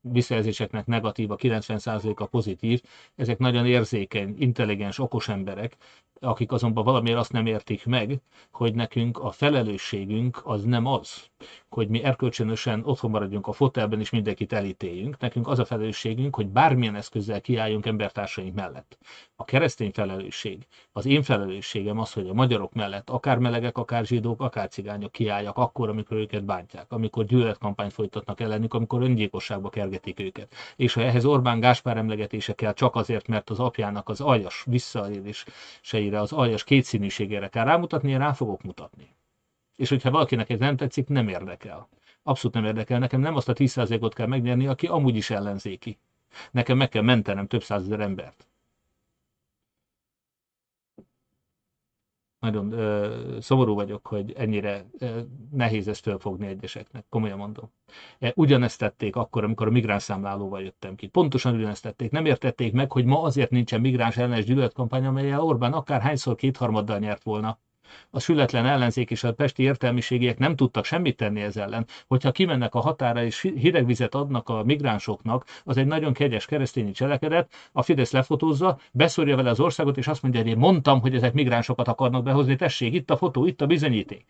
visszajelzéseknek 0.00 0.86
negatív, 0.86 1.30
a 1.30 1.36
90%-a 1.36 2.26
pozitív. 2.26 2.82
Ezek 3.14 3.38
nagyon 3.38 3.66
érzékeny, 3.66 4.34
intelligens, 4.38 4.98
okos 4.98 5.28
emberek, 5.28 5.76
akik 6.20 6.52
azonban 6.52 6.84
valamiért 6.84 7.18
azt 7.18 7.32
nem 7.32 7.46
értik 7.46 7.86
meg, 7.86 8.20
hogy 8.52 8.74
nekünk 8.74 9.18
a 9.18 9.30
felelősségünk 9.30 10.40
az 10.44 10.64
nem 10.64 10.86
az, 10.86 11.26
hogy 11.68 11.88
mi 11.88 12.02
erkölcsönösen 12.02 12.82
otthon 12.84 13.10
maradjunk 13.10 13.46
a 13.46 13.52
fotelben 13.52 14.00
és 14.00 14.10
mindenkit 14.10 14.52
elítéljünk. 14.52 15.18
Nekünk 15.18 15.48
az 15.48 15.58
a 15.58 15.64
felelősségünk, 15.64 16.34
hogy 16.34 16.46
bármilyen 16.46 16.94
eszközzel 16.94 17.40
kiálljunk 17.40 17.86
embertársaink 17.86 18.54
mellett. 18.54 18.98
A 19.36 19.44
keresztény 19.44 19.90
felelősség, 19.90 20.66
az 20.92 21.06
én 21.06 21.22
felelősségem 21.22 21.98
az, 21.98 22.12
hogy 22.12 22.28
a 22.28 22.34
magyarok 22.34 22.72
mellett 22.72 23.10
akár 23.10 23.38
melegek, 23.38 23.78
akár 23.78 24.04
zsidók, 24.04 24.42
akár 24.42 24.68
cigányok 24.68 25.12
kiálljak 25.12 25.56
akkor, 25.56 25.88
amikor 25.88 26.16
őket 26.16 26.44
bántják, 26.44 26.92
amikor 26.92 27.24
gyűlöletkampányt 27.24 27.92
folytatnak 27.92 28.40
ellenük, 28.40 28.74
amikor 28.74 29.02
öngyilkosságba 29.02 29.68
kergetik 29.68 30.20
őket. 30.20 30.54
És 30.76 30.94
ha 30.94 31.02
ehhez 31.02 31.24
Orbán 31.24 31.60
Gáspár 31.60 31.96
emlegetése 31.96 32.52
kell 32.52 32.72
csak 32.72 32.94
azért, 32.94 33.26
mert 33.28 33.50
az 33.50 33.60
apjának 33.60 34.08
az 34.08 34.20
aljas 34.20 34.64
visszaéléseire, 36.08 36.20
az 36.20 36.32
aljas 36.32 36.64
kétszínűségére 36.64 37.48
kell 37.48 37.64
rámutatni, 37.64 38.10
én 38.10 38.18
rá 38.18 38.32
fogok 38.32 38.62
mutatni. 38.62 39.16
És 39.76 39.88
hogyha 39.88 40.10
valakinek 40.10 40.50
ez 40.50 40.58
nem 40.58 40.76
tetszik, 40.76 41.08
nem 41.08 41.28
érdekel. 41.28 41.88
Abszolút 42.22 42.56
nem 42.56 42.64
érdekel. 42.64 42.98
Nekem 42.98 43.20
nem 43.20 43.36
azt 43.36 43.48
a 43.48 43.52
10%-ot 43.52 44.14
kell 44.14 44.26
megnyerni, 44.26 44.66
aki 44.66 44.86
amúgy 44.86 45.16
is 45.16 45.30
ellenzéki. 45.30 45.98
Nekem 46.50 46.76
meg 46.76 46.88
kell 46.88 47.02
mentenem 47.02 47.46
több 47.46 47.62
százezer 47.62 48.00
embert. 48.00 48.47
Nagyon 52.40 52.72
ö, 52.72 53.36
szomorú 53.40 53.74
vagyok, 53.74 54.06
hogy 54.06 54.32
ennyire 54.32 54.86
ö, 54.98 55.20
nehéz 55.50 55.88
ezt 55.88 56.02
fölfogni 56.02 56.46
egyeseknek, 56.46 57.04
komolyan 57.08 57.38
mondom. 57.38 57.72
E, 58.18 58.32
ugyanezt 58.36 58.78
tették 58.78 59.16
akkor, 59.16 59.44
amikor 59.44 59.66
a 59.66 59.70
migráns 59.70 60.02
számlálóval 60.02 60.62
jöttem 60.62 60.94
ki. 60.94 61.06
Pontosan 61.06 61.54
ugyanezt 61.54 61.82
tették. 61.82 62.10
Nem 62.10 62.24
értették 62.24 62.72
meg, 62.72 62.92
hogy 62.92 63.04
ma 63.04 63.22
azért 63.22 63.50
nincsen 63.50 63.80
migráns 63.80 64.16
ellenes 64.16 64.44
gyűlöletkampány, 64.44 65.06
amelyel 65.06 65.40
Orbán 65.40 65.72
akár 65.72 66.00
hányszor 66.00 66.36
kétharmaddal 66.36 66.98
nyert 66.98 67.22
volna 67.22 67.58
a 68.10 68.20
sületlen 68.20 68.66
ellenzék 68.66 69.10
és 69.10 69.24
a 69.24 69.32
pesti 69.32 69.62
értelmiségiek 69.62 70.38
nem 70.38 70.56
tudtak 70.56 70.84
semmit 70.84 71.16
tenni 71.16 71.40
ez 71.40 71.56
ellen. 71.56 71.86
Hogyha 72.06 72.30
kimennek 72.30 72.74
a 72.74 72.80
határa 72.80 73.24
és 73.24 73.40
hideg 73.40 73.86
vizet 73.86 74.14
adnak 74.14 74.48
a 74.48 74.64
migránsoknak, 74.64 75.44
az 75.64 75.76
egy 75.76 75.86
nagyon 75.86 76.12
kegyes 76.12 76.46
keresztényi 76.46 76.90
cselekedet, 76.90 77.52
a 77.72 77.82
Fidesz 77.82 78.12
lefotózza, 78.12 78.78
beszórja 78.92 79.36
vele 79.36 79.50
az 79.50 79.60
országot, 79.60 79.96
és 79.96 80.06
azt 80.06 80.22
mondja, 80.22 80.40
hogy 80.40 80.50
én 80.50 80.58
mondtam, 80.58 81.00
hogy 81.00 81.14
ezek 81.14 81.32
migránsokat 81.32 81.88
akarnak 81.88 82.22
behozni, 82.22 82.56
tessék, 82.56 82.94
itt 82.94 83.10
a 83.10 83.16
fotó, 83.16 83.46
itt 83.46 83.60
a 83.60 83.66
bizonyíték 83.66 84.26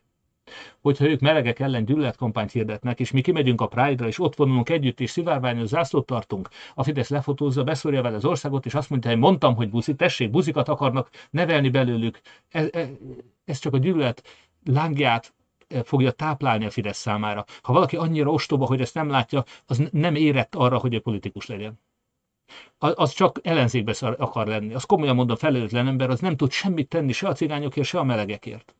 hogyha 0.80 1.08
ők 1.08 1.20
melegek 1.20 1.58
ellen 1.58 1.84
gyűlöletkampányt 1.84 2.50
hirdetnek, 2.50 3.00
és 3.00 3.10
mi 3.10 3.20
kimegyünk 3.20 3.60
a 3.60 3.66
Pride-ra, 3.66 4.08
és 4.08 4.20
ott 4.20 4.36
vonulunk 4.36 4.68
együtt, 4.68 5.00
és 5.00 5.10
szivárványos 5.10 5.68
zászlót 5.68 6.06
tartunk, 6.06 6.48
a 6.74 6.82
Fidesz 6.82 7.08
lefotózza, 7.08 7.64
beszórja 7.64 8.02
vele 8.02 8.16
az 8.16 8.24
országot, 8.24 8.66
és 8.66 8.74
azt 8.74 8.90
mondja, 8.90 9.10
hogy 9.10 9.18
mondtam, 9.18 9.54
hogy 9.54 9.70
buzi, 9.70 9.94
tessék, 9.94 10.30
buzikat 10.30 10.68
akarnak 10.68 11.10
nevelni 11.30 11.68
belőlük. 11.68 12.20
Ez, 12.48 12.68
ez, 12.72 12.88
ez 13.44 13.58
csak 13.58 13.74
a 13.74 13.78
gyűlölet 13.78 14.22
lángját 14.64 15.34
eh, 15.68 15.82
fogja 15.82 16.10
táplálni 16.10 16.64
a 16.64 16.70
Fidesz 16.70 16.98
számára. 16.98 17.44
Ha 17.62 17.72
valaki 17.72 17.96
annyira 17.96 18.30
ostoba, 18.30 18.66
hogy 18.66 18.80
ezt 18.80 18.94
nem 18.94 19.08
látja, 19.08 19.44
az 19.66 19.82
nem 19.90 20.14
érett 20.14 20.54
arra, 20.54 20.78
hogy 20.78 20.94
a 20.94 21.00
politikus 21.00 21.46
legyen. 21.46 21.80
Az 22.78 23.12
csak 23.12 23.38
ellenzékbe 23.42 23.94
akar 24.00 24.46
lenni. 24.46 24.74
Az 24.74 24.84
komolyan 24.84 25.14
mondom, 25.14 25.36
felelőtlen 25.36 25.86
ember, 25.86 26.10
az 26.10 26.20
nem 26.20 26.36
tud 26.36 26.50
semmit 26.50 26.88
tenni 26.88 27.12
se 27.12 27.28
a 27.28 27.32
cigányokért, 27.32 27.86
se 27.86 27.98
a 27.98 28.04
melegekért 28.04 28.74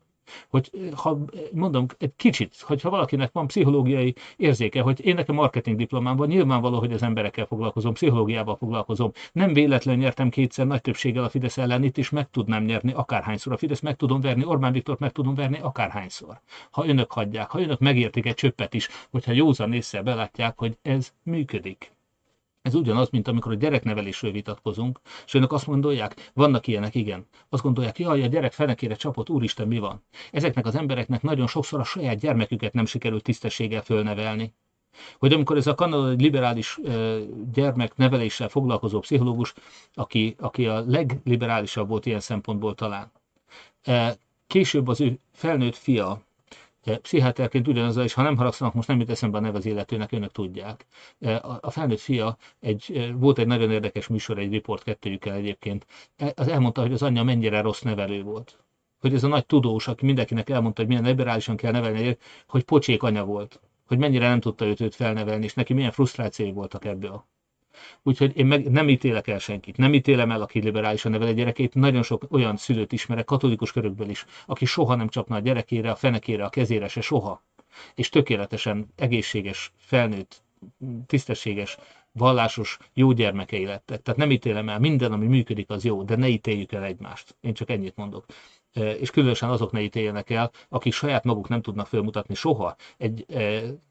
hogy 0.49 0.71
ha 0.97 1.19
mondom 1.53 1.87
egy 1.99 2.13
kicsit, 2.17 2.61
hogyha 2.61 2.91
valakinek 2.91 3.33
van 3.33 3.47
pszichológiai 3.47 4.15
érzéke, 4.37 4.81
hogy 4.81 5.07
én 5.07 5.15
nekem 5.15 5.35
marketing 5.35 5.77
diplomám 5.77 6.17
van, 6.17 6.29
nyilvánvaló, 6.29 6.79
hogy 6.79 6.93
az 6.93 7.03
emberekkel 7.03 7.47
foglalkozom, 7.47 7.93
pszichológiával 7.93 8.57
foglalkozom. 8.57 9.13
Nem 9.33 9.53
véletlenül 9.53 10.01
nyertem 10.01 10.29
kétszer 10.29 10.67
nagy 10.67 10.81
többséggel 10.81 11.25
a 11.25 11.29
Fidesz 11.29 11.59
ellen, 11.59 11.83
itt 11.83 11.97
is 11.97 12.11
meg 12.11 12.31
tudnám 12.31 12.65
nyerni 12.65 12.93
akárhányszor. 12.93 13.53
A 13.53 13.57
Fidesz 13.57 13.81
meg 13.81 13.97
tudom 13.97 14.21
verni, 14.21 14.45
Orbán 14.45 14.73
Viktor 14.73 14.97
meg 14.99 15.13
tudom 15.13 15.35
verni 15.35 15.59
akárhányszor. 15.63 16.41
Ha 16.71 16.87
önök 16.87 17.13
hagyják, 17.13 17.51
ha 17.51 17.61
önök 17.61 17.79
megértik 17.79 18.27
egy 18.27 18.35
csöppet 18.35 18.75
is, 18.75 18.89
hogyha 19.11 19.33
józan 19.33 19.73
észre 19.73 20.03
belátják, 20.03 20.59
hogy 20.59 20.79
ez 20.83 21.13
működik. 21.23 21.98
Ez 22.63 22.75
ugyanaz, 22.75 23.11
mint 23.11 23.29
amikor 23.29 23.53
a 23.53 23.55
gyereknevelésről 23.55 24.33
vitatkozunk, 24.33 25.01
és 25.27 25.35
önök 25.35 25.53
azt 25.53 25.67
gondolják, 25.67 26.31
vannak 26.35 26.67
ilyenek, 26.67 26.95
igen. 26.95 27.27
Azt 27.49 27.63
gondolják, 27.63 27.99
jaj, 27.99 28.23
a 28.23 28.27
gyerek 28.27 28.53
fenekére 28.53 28.95
csapott, 28.95 29.31
úristen, 29.31 29.69
mi 29.69 29.79
van? 29.79 30.03
Ezeknek 30.33 30.67
az 30.67 30.75
embereknek 30.75 31.23
nagyon 31.23 31.47
sokszor 31.47 31.81
a 31.81 31.85
saját 31.85 32.19
gyermeküket 32.19 32.73
nem 32.73 32.87
sikerült 32.87 33.23
tisztességgel 33.23 33.83
fölnevelni. 33.83 34.55
Hogy 35.19 35.33
amikor 35.33 35.57
ez 35.57 35.67
a 35.67 35.75
kanadai 35.75 36.17
liberális 36.17 36.79
gyermekneveléssel 37.53 38.49
foglalkozó 38.49 39.01
pszichológus, 39.01 39.55
aki, 39.95 40.35
aki 40.39 40.67
a 40.67 40.85
legliberálisabb 40.87 41.89
volt 41.89 42.07
ilyen 42.07 42.21
szempontból 42.21 42.75
talán, 42.75 43.13
később 44.47 44.89
az 44.89 45.01
ő 45.01 45.19
felnőtt 45.33 45.77
fia 45.77 46.23
pszichiáterként 46.85 47.69
ugyanazzal, 47.69 48.05
és 48.05 48.13
ha 48.13 48.23
nem 48.23 48.37
haragszanak, 48.37 48.75
most 48.75 48.89
nem 48.89 48.99
jut 48.99 49.11
eszembe 49.11 49.39
a 49.39 49.41
neve 49.41 49.59
az 49.59 49.67
illetőnek, 49.67 50.13
önök 50.13 50.33
tudják. 50.33 50.87
E, 51.21 51.41
a 51.61 51.71
felnőtt 51.71 52.01
fia, 52.01 52.37
egy, 52.61 52.93
e, 52.95 53.13
volt 53.13 53.39
egy 53.39 53.47
nagyon 53.47 53.71
érdekes 53.71 54.07
műsor, 54.07 54.39
egy 54.39 54.51
riport 54.53 54.83
kettőjükkel 54.83 55.35
egyébként, 55.35 55.87
e, 56.17 56.33
az 56.37 56.49
elmondta, 56.49 56.81
hogy 56.81 56.93
az 56.93 57.03
anyja 57.03 57.23
mennyire 57.23 57.61
rossz 57.61 57.81
nevelő 57.81 58.23
volt. 58.23 58.59
Hogy 59.01 59.15
ez 59.15 59.25
a 59.25 59.29
nagy 59.29 59.47
tudós, 59.47 59.89
aki 59.89 60.05
mindenkinek 60.05 60.51
elmondta, 60.51 60.81
hogy 60.81 60.91
milyen 60.91 61.05
liberálisan 61.05 61.57
kell 61.57 61.73
nevelni, 61.73 62.17
hogy 62.47 62.63
pocsék 62.63 63.03
anya 63.03 63.25
volt. 63.25 63.61
Hogy 63.87 63.99
mennyire 63.99 64.29
nem 64.29 64.41
tudta 64.41 64.65
őt, 64.65 64.81
őt 64.81 64.95
felnevelni, 64.95 65.45
és 65.45 65.55
neki 65.55 65.73
milyen 65.73 65.91
frusztrációi 65.91 66.53
voltak 66.53 66.85
ebből. 66.85 67.25
Úgyhogy 68.03 68.37
én 68.37 68.47
meg 68.47 68.71
nem 68.71 68.89
ítélek 68.89 69.29
el 69.29 69.39
senkit. 69.39 69.77
Nem 69.77 69.95
ítélem 69.95 70.31
el, 70.31 70.41
aki 70.41 70.61
liberálisan 70.61 71.13
nevel 71.13 71.29
a 71.29 71.33
gyerekét. 71.33 71.75
Nagyon 71.75 72.03
sok 72.03 72.27
olyan 72.31 72.57
szülőt 72.57 72.93
ismerek, 72.93 73.25
katolikus 73.25 73.73
körökből 73.73 74.09
is, 74.09 74.25
aki 74.47 74.65
soha 74.65 74.95
nem 74.95 75.09
csapna 75.09 75.37
a 75.37 75.41
gyerekére, 75.41 75.91
a 75.91 75.97
fenekére, 75.97 76.45
a 76.45 76.49
kezére 76.49 76.89
se 76.89 77.01
soha. 77.01 77.43
És 77.95 78.09
tökéletesen 78.09 78.93
egészséges, 78.97 79.73
felnőtt, 79.77 80.43
tisztességes, 81.07 81.77
vallásos, 82.13 82.79
jó 82.95 83.13
gyermekei 83.13 83.65
lettek. 83.65 84.03
Tehát 84.03 84.21
nem 84.21 84.31
ítélem 84.31 84.69
el, 84.69 84.79
minden, 84.79 85.13
ami 85.13 85.27
működik, 85.27 85.71
az 85.71 85.85
jó, 85.85 86.03
de 86.03 86.17
ne 86.17 86.29
ítéljük 86.29 86.73
el 86.73 86.85
egymást. 86.85 87.37
Én 87.41 87.55
csak 87.55 87.71
ennyit 87.71 87.97
mondok 87.97 88.25
és 88.79 89.11
különösen 89.11 89.51
azok 89.51 89.73
ne 89.73 89.81
ítéljenek 89.81 90.31
el, 90.31 90.51
akik 90.69 90.93
saját 90.93 91.25
maguk 91.25 91.49
nem 91.49 91.63
tudnak 91.63 91.87
felmutatni 91.87 92.35
soha. 92.35 92.77
Egy 92.97 93.27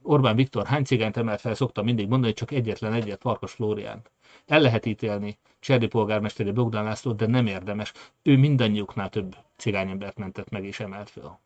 Orbán 0.01 0.35
Viktor 0.35 0.65
hány 0.65 0.83
cigányt 0.83 1.17
emel 1.17 1.37
fel, 1.37 1.53
szoktam 1.53 1.85
mindig 1.85 2.07
mondani, 2.07 2.25
hogy 2.25 2.47
csak 2.47 2.51
egyetlen 2.51 2.93
egyet, 2.93 3.21
Farkas 3.21 3.51
Flórián. 3.51 4.01
El 4.45 4.61
lehet 4.61 4.85
ítélni 4.85 5.37
Cserdi 5.59 5.87
polgármesteri 5.87 6.51
Bogdán 6.51 6.83
László, 6.83 7.11
de 7.11 7.27
nem 7.27 7.45
érdemes. 7.45 7.93
Ő 8.23 8.37
mindannyiuknál 8.37 9.09
több 9.09 9.35
cigányembert 9.55 10.17
mentett 10.17 10.49
meg 10.49 10.65
és 10.65 10.79
emelt 10.79 11.09
fel. 11.09 11.39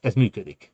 Ez 0.00 0.14
működik. 0.14 0.72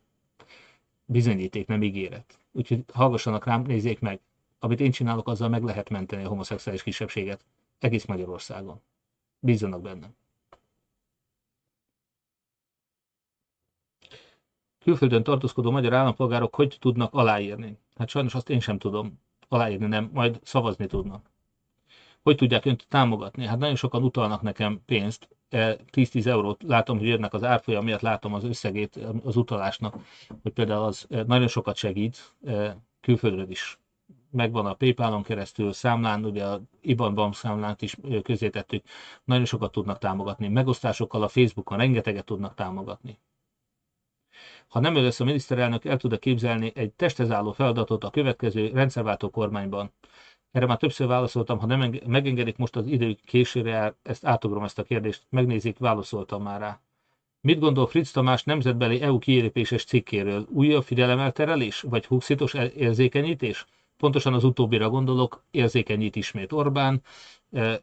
Bizonyíték, 1.04 1.66
nem 1.66 1.82
ígéret. 1.82 2.38
Úgyhogy 2.52 2.84
hallgassanak 2.92 3.44
rám, 3.44 3.62
nézzék 3.62 4.00
meg. 4.00 4.20
Amit 4.58 4.80
én 4.80 4.90
csinálok, 4.90 5.28
azzal 5.28 5.48
meg 5.48 5.62
lehet 5.62 5.90
menteni 5.90 6.24
a 6.24 6.28
homoszexuális 6.28 6.82
kisebbséget 6.82 7.44
egész 7.78 8.04
Magyarországon. 8.04 8.80
Bízzanak 9.40 9.80
bennem. 9.80 10.14
Külföldön 14.82 15.22
tartózkodó 15.22 15.70
magyar 15.70 15.92
állampolgárok 15.92 16.54
hogy 16.54 16.76
tudnak 16.80 17.14
aláírni? 17.14 17.78
Hát 17.96 18.08
sajnos 18.08 18.34
azt 18.34 18.50
én 18.50 18.60
sem 18.60 18.78
tudom 18.78 19.20
aláírni, 19.48 19.86
nem, 19.86 20.10
majd 20.12 20.40
szavazni 20.42 20.86
tudnak. 20.86 21.30
Hogy 22.22 22.36
tudják 22.36 22.64
önt 22.64 22.86
támogatni? 22.88 23.46
Hát 23.46 23.58
nagyon 23.58 23.76
sokan 23.76 24.02
utalnak 24.02 24.42
nekem 24.42 24.80
pénzt, 24.86 25.28
10-10 25.50 26.26
eurót 26.26 26.62
látom, 26.62 26.98
hogy 26.98 27.06
jönnek 27.06 27.34
az 27.34 27.44
árfolyam 27.44 27.84
miatt, 27.84 28.00
látom 28.00 28.34
az 28.34 28.44
összegét 28.44 28.98
az 29.24 29.36
utalásnak, 29.36 29.96
hogy 30.42 30.52
például 30.52 30.84
az 30.84 31.06
nagyon 31.26 31.48
sokat 31.48 31.76
segít, 31.76 32.34
külföldről 33.00 33.50
is 33.50 33.78
megvan 34.30 34.66
a 34.66 34.74
PayPal-on 34.74 35.22
keresztül, 35.22 35.72
számlán, 35.72 36.24
ugye 36.24 36.44
a 36.44 36.60
IBAN 36.80 37.14
bank 37.14 37.34
számlát 37.34 37.82
is 37.82 37.96
közétettük, 38.22 38.84
nagyon 39.24 39.44
sokat 39.44 39.72
tudnak 39.72 39.98
támogatni. 39.98 40.48
Megosztásokkal 40.48 41.22
a 41.22 41.28
Facebookon 41.28 41.78
rengeteget 41.78 42.24
tudnak 42.24 42.54
támogatni. 42.54 43.18
Ha 44.72 44.80
nem 44.80 44.96
ő 44.96 45.02
lesz 45.02 45.20
a 45.20 45.24
miniszterelnök, 45.24 45.84
el 45.84 45.96
tud 45.96 46.12
-e 46.12 46.18
képzelni 46.18 46.72
egy 46.74 46.92
testhez 46.92 47.28
feladatot 47.54 48.04
a 48.04 48.10
következő 48.10 48.70
rendszerváltó 48.74 49.30
kormányban. 49.30 49.92
Erre 50.50 50.66
már 50.66 50.76
többször 50.76 51.06
válaszoltam, 51.06 51.58
ha 51.58 51.66
nem 51.66 51.94
megengedik 52.06 52.56
most 52.56 52.76
az 52.76 52.86
idő 52.86 53.16
későre, 53.24 53.96
ezt 54.02 54.26
átugrom 54.26 54.64
ezt 54.64 54.78
a 54.78 54.82
kérdést, 54.82 55.22
megnézik, 55.28 55.78
válaszoltam 55.78 56.42
már 56.42 56.60
rá. 56.60 56.80
Mit 57.40 57.58
gondol 57.58 57.86
Fritz 57.86 58.10
Tamás 58.10 58.44
nemzetbeli 58.44 59.00
EU 59.00 59.18
kiérépéses 59.18 59.84
cikkéről? 59.84 60.46
Újabb 60.50 60.82
figyelemelterelés, 60.82 61.80
vagy 61.80 62.06
huxitos 62.06 62.54
érzékenyítés? 62.54 63.66
Pontosan 63.96 64.34
az 64.34 64.44
utóbbira 64.44 64.88
gondolok, 64.88 65.44
érzékenyít 65.50 66.16
ismét 66.16 66.52
Orbán, 66.52 67.02
e, 67.50 67.80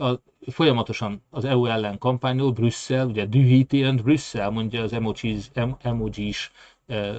a, 0.00 0.22
folyamatosan 0.50 1.22
az 1.30 1.44
EU 1.44 1.66
ellen 1.66 1.98
kampányol, 1.98 2.52
Brüsszel, 2.52 3.06
ugye 3.06 3.26
dühíti 3.26 3.82
önt 3.82 4.02
Brüsszel, 4.02 4.50
mondja 4.50 4.82
az 4.82 4.92
emojis, 4.92 5.50
emojis 5.82 6.52
e, 6.86 7.18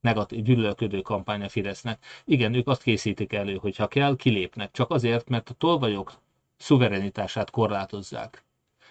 negatív, 0.00 0.42
gyűlölködő 0.42 1.00
kampány 1.00 1.42
a 1.42 1.48
Fidesznek. 1.48 2.04
Igen, 2.24 2.54
ők 2.54 2.68
azt 2.68 2.82
készítik 2.82 3.32
elő, 3.32 3.56
hogy 3.56 3.76
ha 3.76 3.86
kell, 3.88 4.16
kilépnek. 4.16 4.70
Csak 4.70 4.90
azért, 4.90 5.28
mert 5.28 5.50
a 5.50 5.54
tolvajok 5.54 6.12
szuverenitását 6.56 7.50
korlátozzák. 7.50 8.44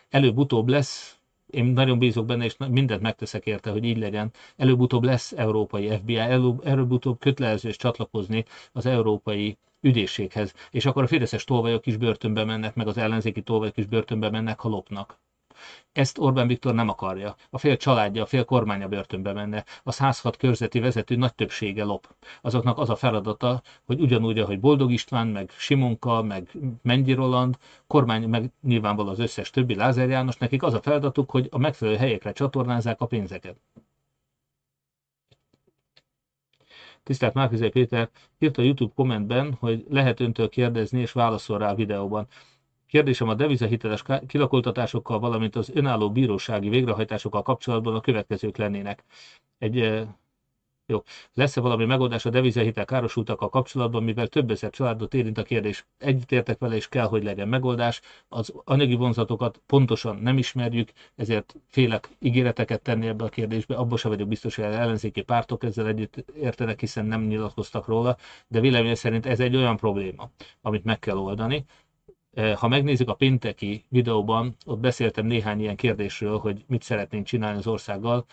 Előbb-utóbb 0.09 0.67
lesz, 0.67 1.17
én 1.49 1.65
nagyon 1.65 1.99
bízok 1.99 2.25
benne, 2.25 2.43
és 2.45 2.55
mindent 2.57 3.01
megteszek 3.01 3.45
érte, 3.45 3.69
hogy 3.71 3.83
így 3.83 3.97
legyen. 3.97 4.31
Előbb-utóbb 4.57 5.03
lesz 5.03 5.31
európai 5.31 5.89
FBI, 5.97 6.17
előbb-utóbb 6.63 7.19
kötelező 7.19 7.69
és 7.69 7.77
csatlakozni 7.77 8.45
az 8.71 8.85
európai 8.85 9.57
ügyészséghez, 9.85 10.53
és 10.71 10.85
akkor 10.85 11.03
a 11.03 11.07
fideszes 11.07 11.43
tolvajok 11.43 11.85
is 11.85 11.97
börtönbe 11.97 12.43
mennek, 12.43 12.75
meg 12.75 12.87
az 12.87 12.97
ellenzéki 12.97 13.41
tolvajok 13.41 13.77
is 13.77 13.85
börtönbe 13.85 14.29
mennek, 14.29 14.59
ha 14.59 14.69
lopnak. 14.69 15.19
Ezt 15.91 16.17
Orbán 16.17 16.47
Viktor 16.47 16.73
nem 16.73 16.89
akarja. 16.89 17.35
A 17.49 17.57
fél 17.57 17.77
családja, 17.77 18.23
a 18.23 18.25
fél 18.25 18.45
kormánya 18.45 18.87
börtönbe 18.87 19.33
menne. 19.33 19.63
A 19.83 19.91
106 19.91 20.37
körzeti 20.37 20.79
vezető 20.79 21.15
nagy 21.15 21.35
többsége 21.35 21.83
lop. 21.83 22.15
Azoknak 22.41 22.77
az 22.77 22.89
a 22.89 22.95
feladata, 22.95 23.61
hogy 23.85 24.01
ugyanúgy, 24.01 24.39
ahogy 24.39 24.59
Boldog 24.59 24.91
István, 24.91 25.27
meg 25.27 25.49
Simonka, 25.57 26.21
meg 26.21 26.51
Mennyi 26.81 27.13
Roland, 27.13 27.57
kormány, 27.87 28.29
meg 28.29 28.51
nyilvánvalóan 28.61 29.13
az 29.13 29.19
összes 29.19 29.49
többi 29.49 29.75
Lázár 29.75 30.09
János, 30.09 30.37
nekik 30.37 30.63
az 30.63 30.73
a 30.73 30.81
feladatuk, 30.81 31.29
hogy 31.29 31.47
a 31.51 31.57
megfelelő 31.57 31.97
helyekre 31.97 32.31
csatornázzák 32.31 33.01
a 33.01 33.05
pénzeket. 33.05 33.55
Tisztelt 37.05 37.33
Márkizai 37.33 37.69
Péter 37.69 38.09
írt 38.39 38.57
a 38.57 38.61
YouTube 38.61 38.93
kommentben, 38.95 39.53
hogy 39.59 39.85
lehet 39.89 40.19
öntől 40.19 40.49
kérdezni, 40.49 40.99
és 40.99 41.11
válaszol 41.11 41.57
rá 41.57 41.71
a 41.71 41.75
videóban. 41.75 42.27
Kérdésem 42.87 43.29
a 43.29 43.33
devizahiteles 43.33 44.03
kilakoltatásokkal, 44.27 45.19
valamint 45.19 45.55
az 45.55 45.71
önálló 45.73 46.11
bírósági 46.11 46.69
végrehajtásokkal 46.69 47.41
kapcsolatban 47.41 47.95
a 47.95 48.01
következők 48.01 48.57
lennének. 48.57 49.03
Egy 49.57 50.05
jó. 50.87 51.03
Lesz-e 51.33 51.61
valami 51.61 51.85
megoldás 51.85 52.25
a 52.25 52.29
devizahitel 52.29 52.85
károsultakkal 52.85 53.49
kapcsolatban, 53.49 54.03
mivel 54.03 54.27
több 54.27 54.51
ezer 54.51 54.69
családot 54.69 55.13
érint 55.13 55.37
a 55.37 55.43
kérdés? 55.43 55.85
Egyetértek 55.97 56.59
vele, 56.59 56.75
és 56.75 56.89
kell, 56.89 57.05
hogy 57.05 57.23
legyen 57.23 57.47
megoldás. 57.47 58.01
Az 58.27 58.53
anyagi 58.63 58.95
vonzatokat 58.95 59.61
pontosan 59.65 60.15
nem 60.15 60.37
ismerjük, 60.37 60.91
ezért 61.15 61.55
félek 61.67 62.09
ígéreteket 62.19 62.81
tenni 62.81 63.07
ebbe 63.07 63.23
a 63.23 63.29
kérdésbe. 63.29 63.75
Abban 63.75 63.97
sem 63.97 64.11
vagyok 64.11 64.27
biztos, 64.27 64.55
hogy 64.55 64.65
ellenzéki 64.65 65.21
pártok 65.21 65.63
ezzel 65.63 65.87
együtt 65.87 66.25
értenek, 66.41 66.79
hiszen 66.79 67.05
nem 67.05 67.21
nyilatkoztak 67.21 67.87
róla, 67.87 68.17
de 68.47 68.59
véleményem 68.59 68.95
szerint 68.95 69.25
ez 69.25 69.39
egy 69.39 69.55
olyan 69.55 69.77
probléma, 69.77 70.29
amit 70.61 70.83
meg 70.83 70.99
kell 70.99 71.17
oldani. 71.17 71.65
Ha 72.35 72.67
megnézzük 72.67 73.09
a 73.09 73.13
pénteki 73.13 73.85
videóban, 73.89 74.55
ott 74.65 74.79
beszéltem 74.79 75.25
néhány 75.25 75.59
ilyen 75.59 75.75
kérdésről, 75.75 76.37
hogy 76.37 76.63
mit 76.67 76.83
szeretnénk 76.83 77.25
csinálni 77.25 77.57
az 77.57 77.67
országgal. 77.67 78.25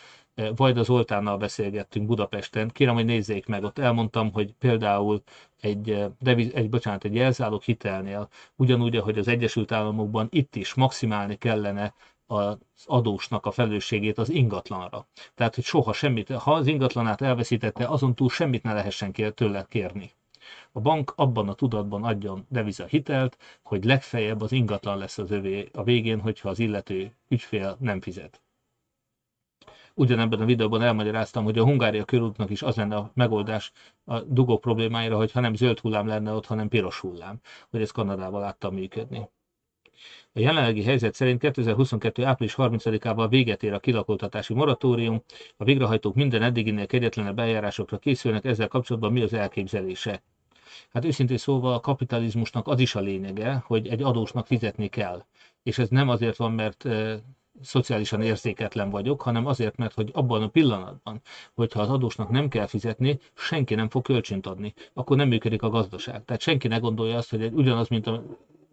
Vajda 0.56 0.82
Zoltánnal 0.82 1.36
beszélgettünk 1.36 2.06
Budapesten. 2.06 2.68
Kérem, 2.68 2.94
hogy 2.94 3.04
nézzék 3.04 3.46
meg. 3.46 3.64
Ott 3.64 3.78
elmondtam, 3.78 4.32
hogy 4.32 4.52
például 4.58 5.22
egy, 5.60 6.04
deviz, 6.20 6.54
egy, 6.54 6.68
bocsánat, 6.68 7.04
egy 7.04 7.14
jelzálog 7.14 7.62
hitelnél, 7.62 8.28
ugyanúgy, 8.56 8.96
ahogy 8.96 9.18
az 9.18 9.28
Egyesült 9.28 9.72
Államokban 9.72 10.28
itt 10.30 10.56
is 10.56 10.74
maximálni 10.74 11.36
kellene 11.36 11.94
az 12.26 12.56
adósnak 12.86 13.46
a 13.46 13.50
felelősségét 13.50 14.18
az 14.18 14.30
ingatlanra. 14.30 15.06
Tehát, 15.34 15.54
hogy 15.54 15.64
soha 15.64 15.92
semmit, 15.92 16.30
ha 16.30 16.52
az 16.52 16.66
ingatlanát 16.66 17.20
elveszítette, 17.20 17.86
azon 17.86 18.14
túl 18.14 18.28
semmit 18.28 18.62
ne 18.62 18.72
lehessen 18.72 19.12
tőle 19.34 19.66
kérni 19.68 20.10
a 20.72 20.80
bank 20.80 21.12
abban 21.16 21.48
a 21.48 21.54
tudatban 21.54 22.04
adjon 22.04 22.46
deviza 22.48 22.86
hitelt, 22.86 23.36
hogy 23.62 23.84
legfeljebb 23.84 24.40
az 24.40 24.52
ingatlan 24.52 24.98
lesz 24.98 25.18
az 25.18 25.30
övé 25.30 25.68
a 25.72 25.82
végén, 25.82 26.20
hogyha 26.20 26.48
az 26.48 26.58
illető 26.58 27.16
ügyfél 27.28 27.76
nem 27.80 28.00
fizet. 28.00 28.42
Ugyanebben 29.94 30.40
a 30.40 30.44
videóban 30.44 30.82
elmagyaráztam, 30.82 31.44
hogy 31.44 31.58
a 31.58 31.64
Hungária 31.64 32.04
körútnak 32.04 32.50
is 32.50 32.62
az 32.62 32.76
lenne 32.76 32.96
a 32.96 33.10
megoldás 33.14 33.72
a 34.04 34.20
dugó 34.20 34.58
problémáira, 34.58 35.16
hogy 35.16 35.32
ha 35.32 35.40
nem 35.40 35.54
zöld 35.54 35.78
hullám 35.78 36.06
lenne 36.06 36.32
ott, 36.32 36.46
hanem 36.46 36.68
piros 36.68 37.00
hullám, 37.00 37.40
hogy 37.70 37.80
ez 37.80 37.90
Kanadával 37.90 38.40
láttam 38.40 38.74
működni. 38.74 39.28
A 40.32 40.40
jelenlegi 40.40 40.82
helyzet 40.82 41.14
szerint 41.14 41.40
2022. 41.40 42.24
április 42.24 42.54
30-ával 42.56 43.26
véget 43.28 43.62
ér 43.62 43.72
a 43.72 43.80
kilakoltatási 43.80 44.54
moratórium, 44.54 45.22
a 45.56 45.64
végrehajtók 45.64 46.14
minden 46.14 46.42
eddiginél 46.42 46.86
kegyetlenebb 46.86 47.38
eljárásokra 47.38 47.98
készülnek, 47.98 48.44
ezzel 48.44 48.68
kapcsolatban 48.68 49.12
mi 49.12 49.22
az 49.22 49.32
elképzelése? 49.32 50.22
Hát 50.92 51.04
őszintén 51.04 51.36
szóval 51.36 51.74
a 51.74 51.80
kapitalizmusnak 51.80 52.68
az 52.68 52.80
is 52.80 52.94
a 52.94 53.00
lényege, 53.00 53.62
hogy 53.66 53.88
egy 53.88 54.02
adósnak 54.02 54.46
fizetni 54.46 54.88
kell. 54.88 55.24
És 55.62 55.78
ez 55.78 55.88
nem 55.88 56.08
azért 56.08 56.36
van, 56.36 56.52
mert 56.52 56.84
szociálisan 57.60 58.22
érzéketlen 58.22 58.90
vagyok, 58.90 59.22
hanem 59.22 59.46
azért, 59.46 59.76
mert 59.76 59.94
hogy 59.94 60.10
abban 60.12 60.42
a 60.42 60.48
pillanatban, 60.48 61.20
hogyha 61.54 61.80
az 61.80 61.88
adósnak 61.88 62.28
nem 62.28 62.48
kell 62.48 62.66
fizetni, 62.66 63.18
senki 63.34 63.74
nem 63.74 63.88
fog 63.88 64.02
kölcsönt 64.02 64.46
adni, 64.46 64.74
akkor 64.92 65.16
nem 65.16 65.28
működik 65.28 65.62
a 65.62 65.68
gazdaság. 65.68 66.24
Tehát 66.24 66.42
senki 66.42 66.68
ne 66.68 66.78
gondolja 66.78 67.16
azt, 67.16 67.30
hogy 67.30 67.42
egy, 67.42 67.52
ugyanaz, 67.52 67.88
mint 67.88 68.06
a 68.06 68.22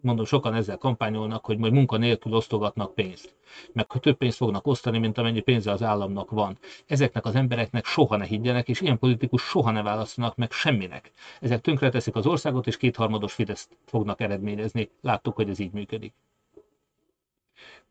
mondom, 0.02 0.24
sokan 0.24 0.54
ezzel 0.54 0.76
kampányolnak, 0.76 1.44
hogy 1.44 1.58
majd 1.58 1.72
munkanélkül 1.72 2.32
osztogatnak 2.32 2.94
pénzt. 2.94 3.36
Meg 3.72 3.90
hogy 3.90 4.00
több 4.00 4.16
pénzt 4.16 4.36
fognak 4.36 4.66
osztani, 4.66 4.98
mint 4.98 5.18
amennyi 5.18 5.40
pénze 5.40 5.70
az 5.70 5.82
államnak 5.82 6.30
van. 6.30 6.58
Ezeknek 6.86 7.24
az 7.24 7.34
embereknek 7.34 7.84
soha 7.84 8.16
ne 8.16 8.24
higgyenek, 8.24 8.68
és 8.68 8.80
ilyen 8.80 8.98
politikus 8.98 9.42
soha 9.42 9.70
ne 9.70 9.82
választanak 9.82 10.36
meg 10.36 10.52
semminek. 10.52 11.12
Ezek 11.40 11.60
tönkreteszik 11.60 12.14
az 12.14 12.26
országot, 12.26 12.66
és 12.66 12.76
kétharmados 12.76 13.32
Fideszt 13.32 13.76
fognak 13.86 14.20
eredményezni. 14.20 14.90
Láttuk, 15.00 15.34
hogy 15.34 15.48
ez 15.48 15.58
így 15.58 15.72
működik. 15.72 16.14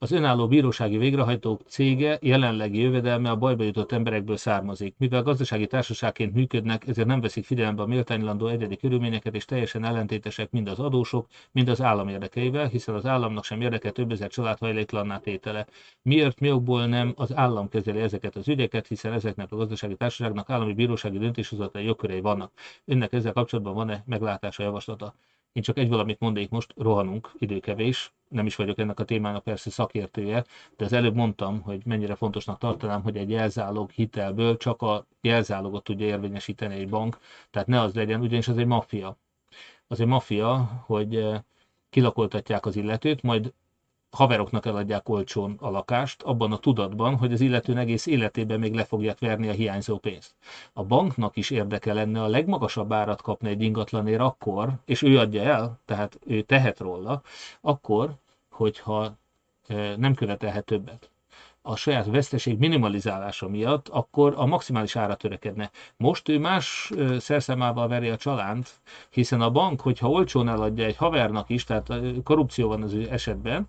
Az 0.01 0.11
önálló 0.11 0.47
bírósági 0.47 0.97
végrehajtók 0.97 1.61
cége 1.67 2.17
jelenlegi 2.21 2.79
jövedelme 2.79 3.29
a 3.29 3.35
bajba 3.35 3.63
jutott 3.63 3.91
emberekből 3.91 4.37
származik. 4.37 4.95
Mivel 4.97 5.23
gazdasági 5.23 5.67
társaságként 5.67 6.33
működnek, 6.33 6.87
ezért 6.87 7.07
nem 7.07 7.21
veszik 7.21 7.45
figyelembe 7.45 7.81
a 7.81 7.85
méltánylandó 7.85 8.47
egyedi 8.47 8.77
körülményeket, 8.77 9.35
és 9.35 9.45
teljesen 9.45 9.83
ellentétesek 9.83 10.51
mind 10.51 10.67
az 10.67 10.79
adósok, 10.79 11.27
mind 11.51 11.67
az 11.67 11.81
állam 11.81 12.07
érdekeivel, 12.07 12.67
hiszen 12.67 12.95
az 12.95 13.05
államnak 13.05 13.43
sem 13.43 13.61
érdeke 13.61 13.91
több 13.91 14.11
ezer 14.11 14.29
család 14.29 14.57
hajléklanná 14.57 15.17
tétele. 15.17 15.67
Miért, 16.01 16.39
mi 16.39 16.51
okból 16.51 16.85
nem 16.85 17.13
az 17.15 17.35
állam 17.35 17.69
kezeli 17.69 17.99
ezeket 17.99 18.35
az 18.35 18.47
ügyeket, 18.47 18.87
hiszen 18.87 19.13
ezeknek 19.13 19.51
a 19.51 19.55
gazdasági 19.55 19.95
társaságnak 19.95 20.49
állami 20.49 20.73
bírósági 20.73 21.17
döntéshozatai 21.17 21.83
jogkörei 21.85 22.21
vannak. 22.21 22.51
Önnek 22.85 23.13
ezzel 23.13 23.33
kapcsolatban 23.33 23.73
van-e 23.73 24.03
meglátása, 24.05 24.63
javaslata? 24.63 25.15
Én 25.53 25.63
csak 25.63 25.77
egy 25.77 25.89
valamit 25.89 26.19
mondék 26.19 26.49
most, 26.49 26.73
rohanunk, 26.77 27.31
időkevés, 27.37 28.13
nem 28.29 28.45
is 28.45 28.55
vagyok 28.55 28.79
ennek 28.79 28.99
a 28.99 29.03
témának 29.03 29.43
persze 29.43 29.69
szakértője, 29.69 30.45
de 30.77 30.85
az 30.85 30.93
előbb 30.93 31.15
mondtam, 31.15 31.61
hogy 31.61 31.81
mennyire 31.85 32.15
fontosnak 32.15 32.57
tartanám, 32.57 33.01
hogy 33.01 33.17
egy 33.17 33.29
jelzálog 33.29 33.91
hitelből 33.91 34.57
csak 34.57 34.81
a 34.81 35.05
jelzálogot 35.21 35.83
tudja 35.83 36.05
érvényesíteni 36.05 36.75
egy 36.75 36.89
bank, 36.89 37.17
tehát 37.49 37.67
ne 37.67 37.81
az 37.81 37.93
legyen, 37.93 38.21
ugyanis 38.21 38.47
az 38.47 38.57
egy 38.57 38.65
maffia. 38.65 39.17
Az 39.87 39.99
egy 39.99 40.07
maffia, 40.07 40.55
hogy 40.85 41.15
eh, 41.15 41.41
kilakoltatják 41.89 42.65
az 42.65 42.75
illetőt, 42.75 43.21
majd 43.21 43.53
haveroknak 44.11 44.65
eladják 44.65 45.09
olcsón 45.09 45.55
a 45.59 45.69
lakást, 45.69 46.21
abban 46.21 46.51
a 46.51 46.57
tudatban, 46.57 47.17
hogy 47.17 47.33
az 47.33 47.41
illető 47.41 47.77
egész 47.77 48.05
életében 48.05 48.59
még 48.59 48.73
le 48.73 48.83
fogják 48.83 49.19
verni 49.19 49.47
a 49.47 49.51
hiányzó 49.51 49.97
pénzt. 49.97 50.33
A 50.73 50.83
banknak 50.83 51.37
is 51.37 51.49
érdeke 51.49 51.93
lenne 51.93 52.23
a 52.23 52.27
legmagasabb 52.27 52.91
árat 52.93 53.21
kapni 53.21 53.49
egy 53.49 53.61
ingatlanért 53.61 54.19
akkor, 54.19 54.73
és 54.85 55.01
ő 55.01 55.17
adja 55.19 55.41
el, 55.41 55.79
tehát 55.85 56.19
ő 56.25 56.41
tehet 56.41 56.79
róla, 56.79 57.21
akkor, 57.61 58.11
hogyha 58.49 59.13
nem 59.97 60.13
követelhet 60.13 60.65
többet. 60.65 61.09
a 61.61 61.75
saját 61.75 62.05
veszteség 62.05 62.57
minimalizálása 62.57 63.47
miatt, 63.47 63.87
akkor 63.87 64.33
a 64.37 64.45
maximális 64.45 64.95
ára 64.95 65.15
törekedne. 65.15 65.71
Most 65.97 66.29
ő 66.29 66.39
más 66.39 66.91
szerszámával 67.17 67.87
veri 67.87 68.09
a 68.09 68.17
csalánt, 68.17 68.69
hiszen 69.09 69.41
a 69.41 69.51
bank, 69.51 69.81
hogyha 69.81 70.09
olcsón 70.09 70.49
eladja 70.49 70.85
egy 70.85 70.95
havernak 70.95 71.49
is, 71.49 71.63
tehát 71.63 71.87
korrupció 72.23 72.67
van 72.67 72.81
az 72.81 72.93
ő 72.93 73.07
esetben, 73.11 73.67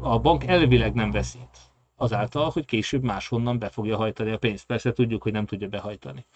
a 0.00 0.18
bank 0.18 0.44
elvileg 0.44 0.94
nem 0.94 1.10
veszít 1.10 1.58
azáltal, 1.96 2.50
hogy 2.50 2.64
később 2.64 3.02
máshonnan 3.02 3.58
be 3.58 3.68
fogja 3.68 3.96
hajtani 3.96 4.30
a 4.30 4.38
pénzt. 4.38 4.66
Persze 4.66 4.92
tudjuk, 4.92 5.22
hogy 5.22 5.32
nem 5.32 5.46
tudja 5.46 5.68
behajtani. 5.68 6.26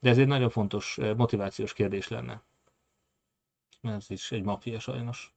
De 0.00 0.10
ez 0.10 0.18
egy 0.18 0.26
nagyon 0.26 0.50
fontos 0.50 0.98
motivációs 1.16 1.72
kérdés 1.72 2.08
lenne. 2.08 2.42
Ez 3.82 4.10
is 4.10 4.32
egy 4.32 4.42
maffia 4.42 4.78
sajnos. 4.78 5.34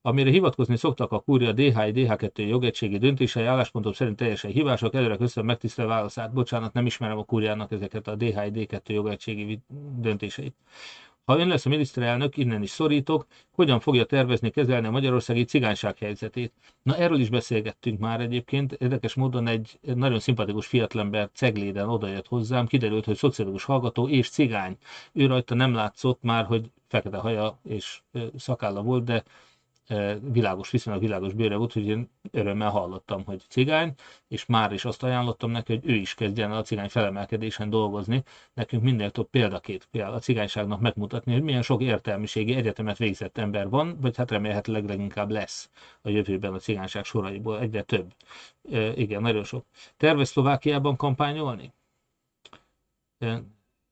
Amire 0.00 0.30
hivatkozni 0.30 0.76
szoktak 0.76 1.12
a 1.12 1.20
kúria 1.20 1.52
DH1, 1.52 1.92
DH2 1.94 2.48
jogegységi 2.48 2.98
döntései 2.98 3.44
álláspontok 3.44 3.94
szerint 3.94 4.16
teljesen 4.16 4.50
hibások, 4.50 4.94
előre 4.94 5.16
köszönöm 5.16 5.48
megtisztelő 5.48 5.88
válaszát. 5.88 6.32
Bocsánat, 6.32 6.72
nem 6.72 6.86
ismerem 6.86 7.18
a 7.18 7.24
kúriának 7.24 7.72
ezeket 7.72 8.06
a 8.06 8.16
DH1, 8.16 8.50
D2 8.54 8.86
jogegységi 8.86 9.60
döntéseit. 9.96 10.56
Ha 11.24 11.38
ön 11.38 11.48
lesz 11.48 11.66
a 11.66 11.68
miniszterelnök, 11.68 12.36
innen 12.36 12.62
is 12.62 12.70
szorítok, 12.70 13.26
hogyan 13.50 13.80
fogja 13.80 14.04
tervezni, 14.04 14.50
kezelni 14.50 14.86
a 14.86 14.90
magyarországi 14.90 15.44
cigányság 15.44 15.98
helyzetét. 15.98 16.52
Na 16.82 16.96
erről 16.96 17.20
is 17.20 17.30
beszélgettünk 17.30 17.98
már 17.98 18.20
egyébként. 18.20 18.72
Érdekes 18.72 19.14
módon 19.14 19.46
egy 19.46 19.78
nagyon 19.82 20.18
szimpatikus 20.18 20.66
fiatalember 20.66 21.30
Cegléden 21.32 21.88
odajött 21.88 22.26
hozzám, 22.26 22.66
kiderült, 22.66 23.04
hogy 23.04 23.16
szociológus 23.16 23.64
hallgató 23.64 24.08
és 24.08 24.30
cigány. 24.30 24.76
Ő 25.12 25.26
rajta 25.26 25.54
nem 25.54 25.74
látszott 25.74 26.22
már, 26.22 26.44
hogy 26.44 26.70
fekete 26.88 27.16
haja 27.16 27.58
és 27.64 28.00
szakálla 28.36 28.82
volt, 28.82 29.04
de 29.04 29.22
világos, 30.32 30.70
viszonylag 30.70 31.02
világos 31.02 31.32
bőre 31.32 31.56
volt, 31.56 31.72
hogy 31.72 31.86
én 31.86 32.10
örömmel 32.30 32.70
hallottam, 32.70 33.24
hogy 33.24 33.42
cigány, 33.48 33.94
és 34.28 34.46
már 34.46 34.72
is 34.72 34.84
azt 34.84 35.02
ajánlottam 35.02 35.50
neki, 35.50 35.72
hogy 35.72 35.90
ő 35.90 35.94
is 35.94 36.14
kezdjen 36.14 36.52
a 36.52 36.62
cigány 36.62 36.88
felemelkedésen 36.88 37.70
dolgozni. 37.70 38.22
Nekünk 38.54 38.82
minél 38.82 39.10
több 39.10 39.28
példakét 39.30 39.88
kell 39.92 40.12
a 40.12 40.18
cigányságnak 40.18 40.80
megmutatni, 40.80 41.32
hogy 41.32 41.42
milyen 41.42 41.62
sok 41.62 41.82
értelmiségi 41.82 42.54
egyetemet 42.54 42.98
végzett 42.98 43.38
ember 43.38 43.68
van, 43.68 43.98
vagy 44.00 44.16
hát 44.16 44.30
remélhetőleg 44.30 44.84
leginkább 44.84 45.30
lesz 45.30 45.70
a 46.02 46.08
jövőben 46.08 46.52
a 46.52 46.58
cigányság 46.58 47.04
soraiból 47.04 47.60
egyre 47.60 47.82
több. 47.82 48.14
E, 48.72 48.92
igen, 48.92 49.22
nagyon 49.22 49.44
sok. 49.44 49.64
Tervez 49.96 50.28
Szlovákiában 50.28 50.96
kampányolni? 50.96 51.72
E, 53.18 53.42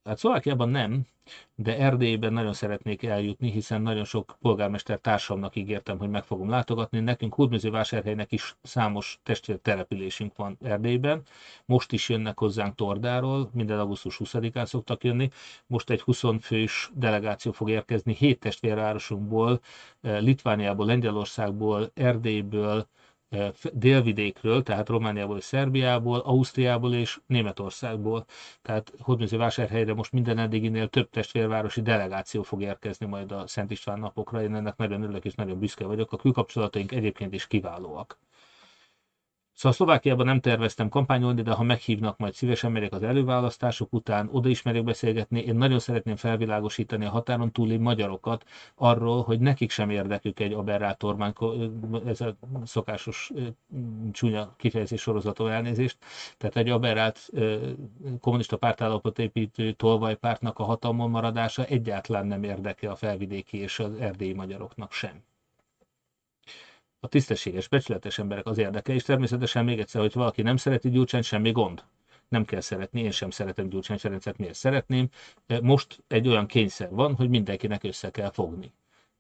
hát 0.05 0.19
Szlovákiában 0.19 0.69
nem, 0.69 1.07
de 1.55 1.79
Erdélyben 1.79 2.33
nagyon 2.33 2.53
szeretnék 2.53 3.03
eljutni, 3.03 3.51
hiszen 3.51 3.83
nagyon 3.83 4.05
sok 4.05 4.37
polgármester 4.41 4.99
társamnak 4.99 5.57
ígértem, 5.57 5.99
hogy 5.99 6.09
meg 6.09 6.25
fogom 6.25 6.49
látogatni. 6.49 7.01
Nekünk 7.01 7.35
Hódmezővásárhelynek 7.35 8.33
is 8.33 8.57
számos 8.63 9.21
településünk 9.63 10.37
van 10.37 10.59
Erdélyben. 10.63 11.23
Most 11.65 11.93
is 11.93 12.09
jönnek 12.09 12.39
hozzánk 12.39 12.75
Tordáról, 12.75 13.51
minden 13.53 13.79
augusztus 13.79 14.21
20-án 14.25 14.65
szoktak 14.65 15.05
jönni. 15.05 15.29
Most 15.67 15.91
egy 15.91 16.01
20 16.01 16.23
fős 16.41 16.91
delegáció 16.95 17.53
fog 17.53 17.71
érkezni 17.71 18.15
hét 18.15 18.41
testvérvárosunkból, 18.41 19.61
eh, 20.01 20.21
Litvániából, 20.21 20.87
Lengyelországból, 20.87 21.91
Erdélyből, 21.95 22.89
délvidékről, 23.73 24.63
tehát 24.63 24.89
Romániából 24.89 25.37
és 25.37 25.45
Szerbiából, 25.45 26.19
Ausztriából 26.19 26.95
és 26.95 27.21
Németországból. 27.27 28.25
Tehát 28.63 28.93
Hódműzővásárhelyre 28.99 29.95
most 29.95 30.13
minden 30.13 30.39
eddiginél 30.39 30.89
több 30.89 31.11
testvérvárosi 31.11 31.83
delegáció 31.83 32.43
fog 32.43 32.63
érkezni 32.63 33.07
majd 33.07 33.33
a 33.33 33.47
Szent 33.47 33.71
István 33.71 33.99
napokra. 33.99 34.43
Én 34.43 34.55
ennek 34.55 34.77
nagyon 34.77 35.03
örülök 35.03 35.25
és 35.25 35.35
nagyon 35.35 35.59
büszke 35.59 35.85
vagyok. 35.87 36.13
A 36.13 36.17
külkapcsolataink 36.17 36.93
egyébként 36.93 37.35
is 37.35 37.47
kiválóak. 37.47 38.19
Szóval 39.61 39.77
Szlovákiában 39.77 40.27
nem 40.27 40.41
terveztem 40.41 40.89
kampányolni, 40.89 41.43
de 41.43 41.53
ha 41.53 41.63
meghívnak, 41.63 42.19
majd 42.19 42.35
szívesen 42.35 42.73
megyek 42.73 42.93
az 42.93 43.03
előválasztások 43.03 43.93
után, 43.93 44.29
oda 44.33 44.49
is 44.49 44.63
merek 44.63 44.85
beszélgetni. 44.85 45.41
Én 45.41 45.55
nagyon 45.55 45.79
szeretném 45.79 46.17
felvilágosítani 46.17 47.05
a 47.05 47.11
határon 47.11 47.53
túli 47.53 47.77
magyarokat 47.77 48.45
arról, 48.75 49.23
hogy 49.23 49.41
nekik 49.41 49.71
sem 49.71 49.91
érdekük 49.91 50.41
egy 50.41 50.53
aberrált 50.53 50.99
tormány, 50.99 51.33
ez 52.07 52.21
a 52.21 52.37
szokásos 52.65 53.31
csúnya 54.13 54.55
kifejezés 54.57 55.01
sorozaton 55.01 55.51
elnézést. 55.51 55.99
Tehát 56.39 56.57
egy 56.57 56.69
aberrált 56.69 57.31
kommunista 58.21 58.57
pártállapot 58.57 59.19
építő 59.19 59.73
tolvajpártnak 59.73 60.59
a 60.59 60.65
hatalmon 60.65 61.11
maradása 61.11 61.65
egyáltalán 61.65 62.27
nem 62.27 62.43
érdeke 62.43 62.91
a 62.91 62.97
felvidéki 62.97 63.59
és 63.59 63.79
az 63.79 63.95
erdélyi 63.95 64.33
magyaroknak 64.33 64.93
sem 64.93 65.23
a 67.01 67.09
tisztességes, 67.09 67.69
becsületes 67.69 68.19
emberek 68.19 68.47
az 68.47 68.59
érdeke, 68.59 68.93
és 68.93 69.03
természetesen 69.03 69.65
még 69.65 69.79
egyszer, 69.79 70.01
hogy 70.01 70.13
valaki 70.13 70.43
nem 70.43 70.57
szereti 70.57 70.91
Gyurcsány, 70.91 71.23
semmi 71.23 71.51
gond. 71.53 71.85
Nem 72.29 72.45
kell 72.45 72.61
szeretni, 72.61 73.01
én 73.01 73.11
sem 73.11 73.31
szeretem 73.31 73.69
Gyurcsány 73.69 73.99
Ferencet, 73.99 74.39
miért 74.39 74.55
szeretném. 74.55 75.09
E, 75.47 75.61
most 75.61 76.03
egy 76.09 76.29
olyan 76.29 76.47
kényszer 76.47 76.91
van, 76.91 77.15
hogy 77.15 77.29
mindenkinek 77.29 77.85
össze 77.85 78.11
kell 78.11 78.31
fogni. 78.31 78.73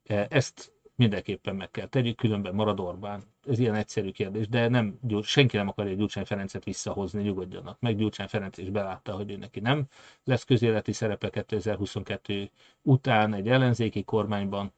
E, 0.06 0.26
ezt 0.30 0.72
mindenképpen 0.94 1.56
meg 1.56 1.70
kell 1.70 1.86
tegyük, 1.86 2.16
különben 2.16 2.54
marad 2.54 2.80
Orbán. 2.80 3.22
Ez 3.48 3.58
ilyen 3.58 3.74
egyszerű 3.74 4.10
kérdés, 4.10 4.48
de 4.48 4.68
nem, 4.68 4.98
senki 5.22 5.56
nem 5.56 5.68
akarja 5.68 5.94
Gyurcsány 5.94 6.24
Ferencet 6.24 6.64
visszahozni, 6.64 7.22
nyugodjanak 7.22 7.80
meg. 7.80 7.96
Gyurcsány 7.96 8.26
Ferenc 8.28 8.58
is 8.58 8.70
belátta, 8.70 9.12
hogy 9.12 9.30
ő 9.30 9.36
neki 9.36 9.60
nem 9.60 9.84
lesz 10.24 10.44
közéleti 10.44 10.92
szerepe 10.92 11.30
2022 11.30 12.50
után 12.82 13.34
egy 13.34 13.48
ellenzéki 13.48 14.04
kormányban, 14.04 14.72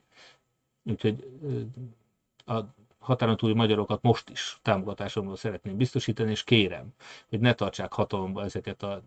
úgyhogy 0.84 1.24
a 2.46 2.60
határon 3.02 3.36
túli 3.36 3.52
magyarokat 3.52 4.02
most 4.02 4.30
is 4.30 4.58
támogatásomról 4.62 5.36
szeretném 5.36 5.76
biztosítani, 5.76 6.30
és 6.30 6.44
kérem, 6.44 6.94
hogy 7.28 7.40
ne 7.40 7.54
tartsák 7.54 7.92
hatalomba 7.92 8.42
ezeket 8.42 8.82
a 8.82 9.02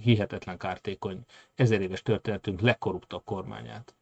hihetetlen 0.00 0.58
kártékony 0.58 1.24
ezer 1.54 1.80
éves 1.80 2.02
történetünk 2.02 2.60
legkorruptabb 2.60 3.24
kormányát. 3.24 3.94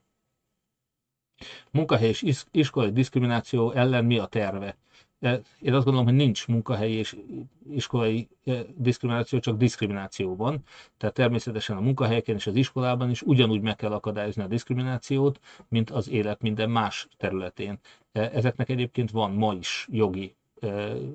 Munkahely 1.70 2.08
és 2.08 2.44
iskolai 2.50 2.92
diszkrimináció 2.92 3.72
ellen 3.72 4.04
mi 4.04 4.18
a 4.18 4.26
terve? 4.26 4.76
Én 5.20 5.74
azt 5.74 5.84
gondolom, 5.84 6.04
hogy 6.04 6.14
nincs 6.14 6.46
munkahelyi 6.46 6.94
és 6.94 7.16
iskolai 7.70 8.28
diszkrimináció, 8.74 9.38
csak 9.38 9.56
diszkrimináció 9.56 10.36
van. 10.36 10.62
Tehát 10.96 11.14
természetesen 11.14 11.76
a 11.76 11.80
munkahelyeken 11.80 12.34
és 12.34 12.46
az 12.46 12.54
iskolában 12.54 13.10
is 13.10 13.22
ugyanúgy 13.22 13.60
meg 13.60 13.76
kell 13.76 13.92
akadályozni 13.92 14.42
a 14.42 14.46
diszkriminációt, 14.46 15.40
mint 15.68 15.90
az 15.90 16.08
élet 16.08 16.42
minden 16.42 16.70
más 16.70 17.08
területén. 17.16 17.78
Ezeknek 18.12 18.68
egyébként 18.68 19.10
van 19.10 19.32
ma 19.32 19.54
is 19.54 19.86
jogi 19.90 20.36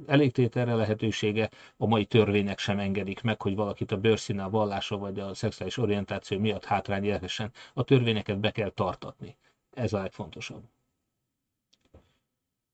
elégtételre 0.06 0.76
lehetősége, 0.76 1.50
a 1.78 1.86
mai 1.86 2.06
törvények 2.06 2.60
sem 2.60 2.80
engedik 2.80 3.22
meg, 3.22 3.42
hogy 3.42 3.56
valakit 3.56 3.92
a 3.92 3.98
bőrszíne, 3.98 4.44
a 4.44 4.50
vallása 4.50 4.98
vagy 4.98 5.20
a 5.20 5.34
szexuális 5.34 5.78
orientáció 5.78 6.40
miatt 6.40 6.66
hátrány 6.66 7.04
érhessen. 7.04 7.52
A 7.74 7.84
törvényeket 7.84 8.40
be 8.40 8.52
kell 8.52 8.70
tartatni. 8.70 9.36
Ez 9.74 9.94
a 9.94 10.02
legfontosabb 10.02 10.64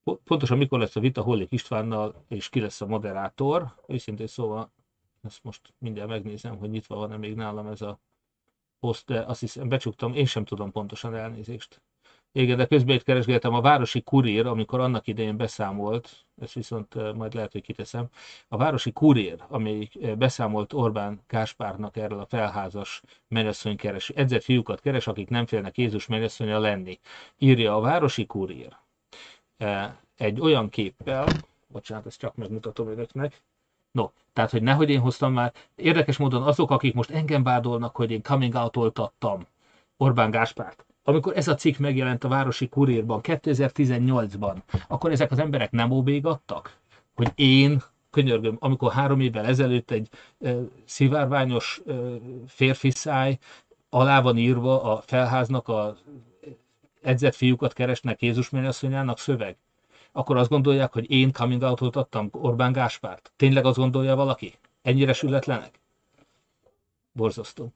pontosan 0.04 0.58
mikor 0.58 0.80
lesz 0.80 0.96
a 0.96 1.00
vita 1.00 1.22
Hollik 1.22 1.52
Istvánnal, 1.52 2.24
és 2.28 2.50
ki 2.50 2.60
lesz 2.60 2.82
a 2.82 2.86
moderátor, 2.86 3.76
őszintén 3.88 4.28
szóval 4.28 4.72
ezt 5.22 5.44
most 5.44 5.74
mindjárt 5.78 6.10
megnézem, 6.10 6.58
hogy 6.58 6.70
nyitva 6.70 6.96
van-e 6.96 7.18
még 7.18 7.36
nálam 7.36 7.68
ez 7.68 7.82
a 7.82 8.00
poszt, 8.80 9.06
de 9.06 9.20
azt 9.20 9.40
hiszem 9.40 9.70
becsuktam, 9.70 10.14
én 10.14 10.26
sem 10.26 10.46
tudom 10.46 10.72
pontosan 10.72 11.16
elnézést. 11.16 11.82
Igen, 12.32 12.58
de 12.58 12.66
közben 12.66 12.96
itt 12.96 13.04
keresgéltem 13.04 13.54
a 13.54 13.62
Városi 13.62 14.02
Kurír, 14.02 14.46
amikor 14.46 14.80
annak 14.80 15.08
idején 15.08 15.38
beszámolt, 15.38 16.26
ezt 16.42 16.54
viszont 16.54 17.14
majd 17.16 17.34
lehet, 17.34 17.52
hogy 17.52 17.62
kiteszem, 17.62 18.08
a 18.48 18.58
Városi 18.58 18.92
Kurír, 18.92 19.44
amelyik 19.48 20.18
beszámolt 20.18 20.74
Orbán 20.74 21.22
Káspárnak 21.28 21.98
erről 21.98 22.20
a 22.20 22.26
felházas 22.26 23.02
mennyasszony 23.28 23.78
keres, 23.78 24.10
edzett 24.10 24.44
fiúkat 24.44 24.80
keres, 24.80 25.08
akik 25.08 25.30
nem 25.30 25.46
félnek 25.46 25.78
Jézus 25.78 26.08
mennyasszonya 26.08 26.60
lenni. 26.60 27.00
Írja 27.38 27.76
a 27.76 27.80
Városi 27.80 28.26
Kurír, 28.26 28.78
egy 30.18 30.40
olyan 30.40 30.70
képpel, 30.70 31.28
bocsánat, 31.68 32.06
ezt 32.06 32.20
csak 32.20 32.36
megmutatom 32.36 32.88
önöknek, 32.88 33.42
No, 33.92 34.10
tehát, 34.34 34.52
hogy 34.52 34.64
nehogy 34.64 34.90
én 34.90 35.00
hoztam 35.00 35.34
már, 35.34 35.54
érdekes 35.76 36.18
módon 36.18 36.42
azok, 36.42 36.72
akik 36.72 36.94
most 36.94 37.10
engem 37.10 37.44
vádolnak, 37.44 37.96
hogy 37.96 38.12
én 38.12 38.22
coming 38.22 38.54
out 38.54 38.78
oltattam 38.78 39.46
Orbán 39.98 40.32
Gáspárt, 40.32 40.86
amikor 41.04 41.38
ez 41.38 41.48
a 41.48 41.56
cikk 41.56 41.78
megjelent 41.78 42.24
a 42.24 42.28
Városi 42.28 42.68
Kurírban 42.68 43.20
2018-ban, 43.24 44.56
akkor 44.88 45.12
ezek 45.12 45.32
az 45.32 45.40
emberek 45.40 45.72
nem 45.72 45.92
óbégattak? 45.92 46.78
Hogy 47.16 47.32
én, 47.36 47.82
könyörgöm, 48.10 48.56
amikor 48.60 48.92
három 48.92 49.20
évvel 49.20 49.46
ezelőtt 49.46 49.92
egy 49.92 50.10
e, 50.40 50.56
szivárványos 50.86 51.82
e, 51.88 51.94
férfi 52.48 52.90
száj 52.90 53.38
alá 53.90 54.22
van 54.22 54.38
írva 54.38 54.84
a 54.84 55.02
felháznak 55.02 55.68
a 55.68 55.96
edzett 57.02 57.36
fiúkat 57.36 57.74
keresnek 57.74 58.22
Jézus 58.22 58.50
mennyasszonyának 58.50 59.20
szöveg, 59.20 59.58
akkor 60.12 60.38
azt 60.38 60.50
gondolják, 60.50 60.94
hogy 60.94 61.12
én 61.12 61.32
coming 61.32 61.62
out 61.62 61.96
adtam 61.96 62.30
Orbán 62.32 62.72
Gáspárt. 62.72 63.32
Tényleg 63.36 63.66
azt 63.66 63.78
gondolja 63.78 64.16
valaki? 64.16 64.54
Ennyire 64.82 65.14
sületlenek? 65.14 65.80
Borzasztó. 67.12 67.74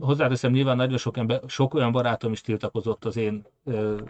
Hozzáteszem, 0.00 0.52
nyilván 0.52 0.76
nagyon 0.76 0.98
sok, 0.98 1.16
ember, 1.16 1.40
sok 1.46 1.74
olyan 1.74 1.92
barátom 1.92 2.32
is 2.32 2.40
tiltakozott 2.40 3.04
az 3.04 3.16
én 3.16 3.46
ö, 3.64 4.00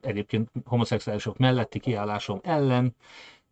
egyébként 0.00 0.50
homoszexuálisok 0.64 1.36
melletti 1.36 1.78
kiállásom 1.78 2.40
ellen, 2.42 2.94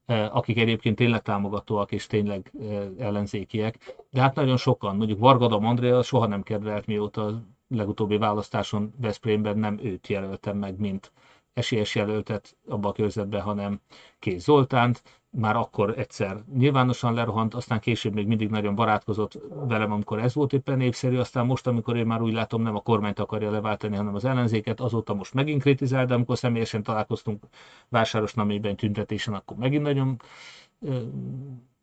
akik 0.06 0.58
egyébként 0.58 0.96
tényleg 0.96 1.22
támogatóak 1.22 1.92
és 1.92 2.06
tényleg 2.06 2.52
ellenzékiek, 2.98 3.94
de 4.10 4.20
hát 4.20 4.34
nagyon 4.34 4.56
sokan, 4.56 4.96
mondjuk 4.96 5.18
Vargadam 5.18 5.64
Andrea 5.64 6.02
soha 6.02 6.26
nem 6.26 6.42
kedvelt, 6.42 6.86
mióta 6.86 7.26
a 7.26 7.42
legutóbbi 7.68 8.16
választáson 8.16 8.94
Veszprémben 9.00 9.58
nem 9.58 9.78
őt 9.82 10.08
jelöltem 10.08 10.56
meg, 10.56 10.78
mint 10.78 11.12
esélyes 11.52 11.94
jelöltet 11.94 12.56
abban 12.68 12.90
a 12.90 12.94
körzetben, 12.94 13.40
hanem 13.40 13.80
Kéz 14.18 14.42
Zoltánt, 14.42 15.02
már 15.36 15.56
akkor 15.56 15.98
egyszer 15.98 16.44
nyilvánosan 16.56 17.14
lerohant, 17.14 17.54
aztán 17.54 17.80
később 17.80 18.14
még 18.14 18.26
mindig 18.26 18.48
nagyon 18.50 18.74
barátkozott 18.74 19.38
velem, 19.68 19.92
amikor 19.92 20.18
ez 20.18 20.34
volt 20.34 20.52
éppen 20.52 20.76
népszerű, 20.76 21.16
aztán 21.16 21.46
most, 21.46 21.66
amikor 21.66 21.96
én 21.96 22.06
már 22.06 22.22
úgy 22.22 22.32
látom, 22.32 22.62
nem 22.62 22.74
a 22.76 22.80
kormányt 22.80 23.18
akarja 23.18 23.50
leváltani, 23.50 23.96
hanem 23.96 24.14
az 24.14 24.24
ellenzéket, 24.24 24.80
azóta 24.80 25.14
most 25.14 25.34
megint 25.34 25.62
kritizál, 25.62 26.06
de 26.06 26.14
amikor 26.14 26.38
személyesen 26.38 26.82
találkoztunk 26.82 27.44
Vásáros 27.88 28.34
Namében 28.34 28.76
tüntetésen, 28.76 29.34
akkor 29.34 29.56
megint 29.56 29.82
nagyon 29.82 30.16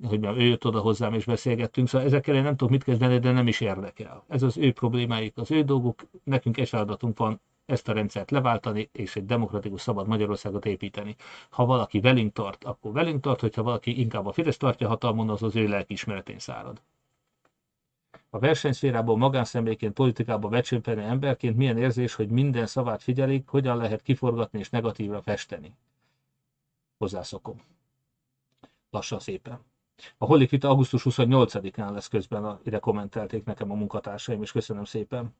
hogy 0.07 0.25
ő 0.25 0.41
jött 0.41 0.65
oda 0.65 0.79
hozzám 0.79 1.13
és 1.13 1.25
beszélgettünk, 1.25 1.87
szóval 1.87 2.07
ezekkel 2.07 2.35
én 2.35 2.43
nem 2.43 2.55
tudok 2.55 2.69
mit 2.69 2.83
kezdeni, 2.83 3.19
de 3.19 3.31
nem 3.31 3.47
is 3.47 3.61
érdekel. 3.61 4.23
Ez 4.27 4.43
az 4.43 4.57
ő 4.57 4.71
problémáik, 4.71 5.37
az 5.37 5.51
ő 5.51 5.63
dolguk, 5.63 6.01
nekünk 6.23 6.57
egy 6.57 6.69
feladatunk 6.69 7.17
van, 7.17 7.41
ezt 7.65 7.87
a 7.87 7.93
rendszert 7.93 8.31
leváltani, 8.31 8.89
és 8.91 9.15
egy 9.15 9.25
demokratikus 9.25 9.81
szabad 9.81 10.07
Magyarországot 10.07 10.65
építeni. 10.65 11.15
Ha 11.49 11.65
valaki 11.65 11.99
velünk 11.99 12.33
tart, 12.33 12.63
akkor 12.63 12.91
velünk 12.91 13.21
tart, 13.21 13.39
hogyha 13.39 13.63
valaki 13.63 13.99
inkább 13.99 14.25
a 14.25 14.31
Fidesz 14.31 14.57
tartja 14.57 14.87
hatalmon, 14.87 15.29
az 15.29 15.43
az 15.43 15.55
ő 15.55 15.67
lelkiismeretén 15.67 16.39
szárad. 16.39 16.81
A 18.29 18.39
versenyszférából 18.39 19.17
magánszemélyként, 19.17 19.93
politikába 19.93 20.47
becsömpeni 20.47 21.03
emberként 21.03 21.55
milyen 21.55 21.77
érzés, 21.77 22.13
hogy 22.13 22.29
minden 22.29 22.65
szavát 22.65 23.03
figyelik, 23.03 23.47
hogyan 23.47 23.77
lehet 23.77 24.01
kiforgatni 24.01 24.59
és 24.59 24.69
negatívra 24.69 25.21
festeni. 25.21 25.75
Hozzászokom. 26.97 27.61
Lassan 28.89 29.19
szépen. 29.19 29.59
A 30.17 30.25
Holik 30.25 30.49
Vita 30.49 30.69
augusztus 30.69 31.01
28-án 31.09 31.91
lesz 31.91 32.07
közben, 32.07 32.59
ide 32.63 32.79
kommentelték 32.79 33.43
nekem 33.43 33.71
a 33.71 33.75
munkatársaim, 33.75 34.41
és 34.41 34.51
köszönöm 34.51 34.83
szépen. 34.83 35.35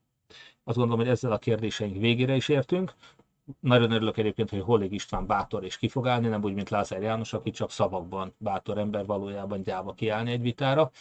Azt 0.64 0.78
gondolom, 0.78 1.00
hogy 1.00 1.14
ezzel 1.14 1.32
a 1.32 1.38
kérdéseink 1.38 1.98
végére 1.98 2.36
is 2.36 2.50
értünk. 2.50 2.94
Nagyon 3.60 3.92
örülök 3.92 4.18
egyébként, 4.18 4.50
hogy 4.50 4.62
Hollig 4.62 4.92
István 4.94 5.26
bátor 5.26 5.64
és 5.64 5.78
kifogálni, 5.78 6.28
nem 6.28 6.44
úgy, 6.44 6.54
mint 6.54 6.70
Lázár 6.70 7.02
János, 7.02 7.34
aki 7.34 7.52
csak 7.52 7.72
szavakban 7.72 8.34
bátor 8.38 8.78
ember, 8.78 9.06
valójában 9.06 9.62
gyáva 9.62 9.94
kiállni 9.94 10.32
egy 10.32 10.42
vitára 10.42 10.92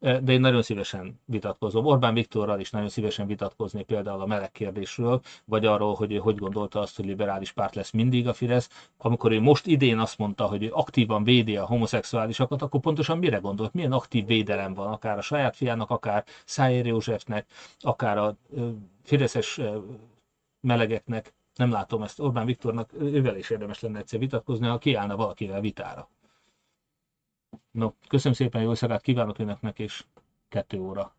de 0.00 0.32
én 0.32 0.40
nagyon 0.40 0.62
szívesen 0.62 1.20
vitatkozom. 1.24 1.86
Orbán 1.86 2.14
Viktorral 2.14 2.60
is 2.60 2.70
nagyon 2.70 2.88
szívesen 2.88 3.26
vitatkozni 3.26 3.82
például 3.82 4.20
a 4.20 4.26
meleg 4.26 4.52
kérdésről, 4.52 5.20
vagy 5.44 5.66
arról, 5.66 5.94
hogy 5.94 6.12
ő 6.12 6.16
hogy 6.16 6.36
gondolta 6.36 6.80
azt, 6.80 6.96
hogy 6.96 7.04
liberális 7.04 7.52
párt 7.52 7.74
lesz 7.74 7.90
mindig 7.90 8.28
a 8.28 8.32
Fidesz. 8.32 8.90
Amikor 8.98 9.32
ő 9.32 9.40
most 9.40 9.66
idén 9.66 9.98
azt 9.98 10.18
mondta, 10.18 10.46
hogy 10.46 10.62
ő 10.62 10.70
aktívan 10.72 11.24
védi 11.24 11.56
a 11.56 11.66
homoszexuálisokat, 11.66 12.62
akkor 12.62 12.80
pontosan 12.80 13.18
mire 13.18 13.38
gondolt? 13.38 13.72
Milyen 13.72 13.92
aktív 13.92 14.26
védelem 14.26 14.74
van, 14.74 14.92
akár 14.92 15.18
a 15.18 15.22
saját 15.22 15.56
fiának, 15.56 15.90
akár 15.90 16.24
Szájér 16.44 16.86
Józsefnek, 16.86 17.46
akár 17.80 18.18
a 18.18 18.36
fideszes 19.02 19.60
melegeknek. 20.60 21.32
Nem 21.54 21.70
látom 21.70 22.02
ezt 22.02 22.20
Orbán 22.20 22.46
Viktornak, 22.46 22.92
ővel 23.00 23.36
is 23.36 23.50
érdemes 23.50 23.80
lenne 23.80 23.98
egyszer 23.98 24.18
vitatkozni, 24.18 24.66
ha 24.66 24.78
kiállna 24.78 25.16
valakivel 25.16 25.60
vitára. 25.60 26.08
No, 27.70 27.92
köszönöm 28.08 28.36
szépen, 28.36 28.62
jó 28.62 28.74
szakát 28.74 29.02
kívánok 29.02 29.38
önöknek, 29.38 29.78
és 29.78 30.04
kettő 30.48 30.78
óra 30.80 31.14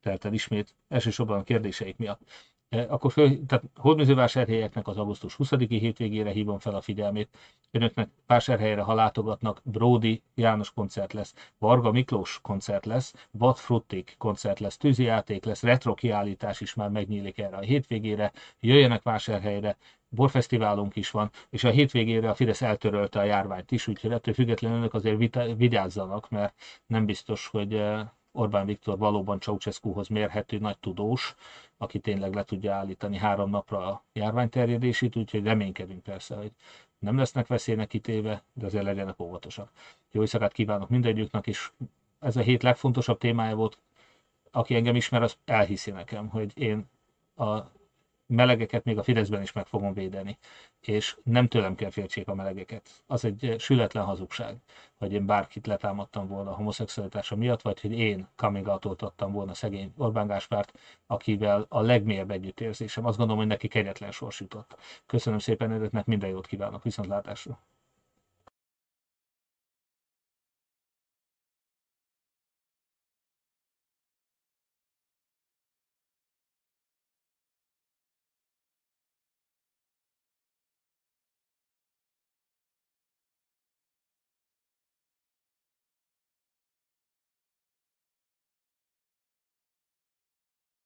telt 0.00 0.24
el 0.24 0.32
ismét, 0.32 0.74
elsősorban 0.88 1.38
a 1.38 1.42
kérdéseik 1.42 1.96
miatt. 1.96 2.20
E, 2.68 2.86
akkor 2.88 3.12
föl, 3.12 3.46
tehát 3.46 3.64
hódműzővásárhelyeknek 3.74 4.86
az 4.88 4.96
augusztus 4.96 5.36
20-i 5.38 5.76
hétvégére 5.80 6.30
hívom 6.30 6.58
fel 6.58 6.74
a 6.74 6.80
figyelmét. 6.80 7.28
Önöknek 7.70 8.08
vásárhelyre, 8.26 8.82
ha 8.82 8.94
látogatnak, 8.94 9.60
Brody 9.64 10.22
János 10.34 10.72
koncert 10.72 11.12
lesz, 11.12 11.34
Varga 11.58 11.92
Miklós 11.92 12.38
koncert 12.42 12.86
lesz, 12.86 13.28
Bad 13.32 13.56
Fruttik 13.56 14.14
koncert 14.18 14.58
lesz, 14.58 14.76
tűzijáték 14.76 15.44
lesz, 15.44 15.62
retro 15.62 15.94
kiállítás 15.94 16.60
is 16.60 16.74
már 16.74 16.90
megnyílik 16.90 17.38
erre 17.38 17.56
a 17.56 17.60
hétvégére. 17.60 18.32
Jöjjenek 18.60 19.02
vásárhelyre, 19.02 19.76
borfesztiválunk 20.08 20.96
is 20.96 21.10
van, 21.10 21.30
és 21.50 21.64
a 21.64 21.70
hétvégére 21.70 22.30
a 22.30 22.34
Fidesz 22.34 22.62
eltörölte 22.62 23.18
a 23.18 23.24
járványt 23.24 23.70
is, 23.70 23.86
úgyhogy 23.86 24.12
ettől 24.12 24.34
függetlenül 24.34 24.78
önök 24.78 24.94
azért 24.94 25.56
vigyázzanak, 25.56 26.28
mert 26.28 26.54
nem 26.86 27.04
biztos, 27.06 27.46
hogy 27.46 27.74
eh, 27.74 28.08
Orbán 28.32 28.66
Viktor 28.66 28.98
valóban 28.98 29.40
Ceausescuhoz 29.40 30.08
mérhető 30.08 30.58
nagy 30.58 30.78
tudós, 30.78 31.34
aki 31.76 31.98
tényleg 31.98 32.34
le 32.34 32.44
tudja 32.44 32.74
állítani 32.74 33.16
három 33.16 33.50
napra 33.50 33.86
a 33.86 34.02
járvány 34.12 34.48
terjedését, 34.48 35.16
úgyhogy 35.16 35.44
reménykedünk 35.44 36.02
persze, 36.02 36.36
hogy 36.36 36.52
nem 36.98 37.16
lesznek 37.16 37.46
veszélynek 37.46 37.88
kitéve, 37.88 38.42
de 38.52 38.66
azért 38.66 38.84
legyenek 38.84 39.20
óvatosak. 39.20 39.70
Jó 40.10 40.20
éjszakát 40.20 40.52
kívánok 40.52 40.88
mindegyiknek, 40.88 41.46
és 41.46 41.70
ez 42.18 42.36
a 42.36 42.40
hét 42.40 42.62
legfontosabb 42.62 43.18
témája 43.18 43.54
volt, 43.54 43.78
aki 44.50 44.74
engem 44.74 44.96
ismer, 44.96 45.22
az 45.22 45.36
elhiszi 45.44 45.90
nekem, 45.90 46.28
hogy 46.28 46.52
én 46.54 46.88
a 47.36 47.62
melegeket 48.28 48.84
még 48.84 48.98
a 48.98 49.02
Fideszben 49.02 49.42
is 49.42 49.52
meg 49.52 49.66
fogom 49.66 49.92
védeni, 49.92 50.38
és 50.80 51.16
nem 51.22 51.48
tőlem 51.48 51.74
kell 51.74 51.90
féltsék 51.90 52.28
a 52.28 52.34
melegeket. 52.34 52.88
Az 53.06 53.24
egy 53.24 53.54
sületlen 53.58 54.04
hazugság, 54.04 54.56
hogy 54.98 55.12
én 55.12 55.26
bárkit 55.26 55.66
letámadtam 55.66 56.28
volna 56.28 56.50
a 56.50 56.54
homoszexualitása 56.54 57.36
miatt, 57.36 57.62
vagy 57.62 57.80
hogy 57.80 57.92
én 57.92 58.28
coming 58.36 58.68
adtam 58.68 59.32
volna 59.32 59.54
szegény 59.54 59.92
Orbán 59.96 60.26
Gáspárt, 60.26 60.78
akivel 61.06 61.66
a 61.68 61.80
legmélyebb 61.80 62.30
együttérzésem. 62.30 63.04
Azt 63.04 63.16
gondolom, 63.16 63.42
hogy 63.42 63.50
neki 63.50 63.68
kegyetlen 63.68 64.10
sors 64.10 64.40
jutott. 64.40 64.76
Köszönöm 65.06 65.38
szépen 65.38 65.70
önöknek, 65.70 66.06
minden 66.06 66.30
jót 66.30 66.46
kívánok, 66.46 66.82
viszontlátásra! 66.82 67.58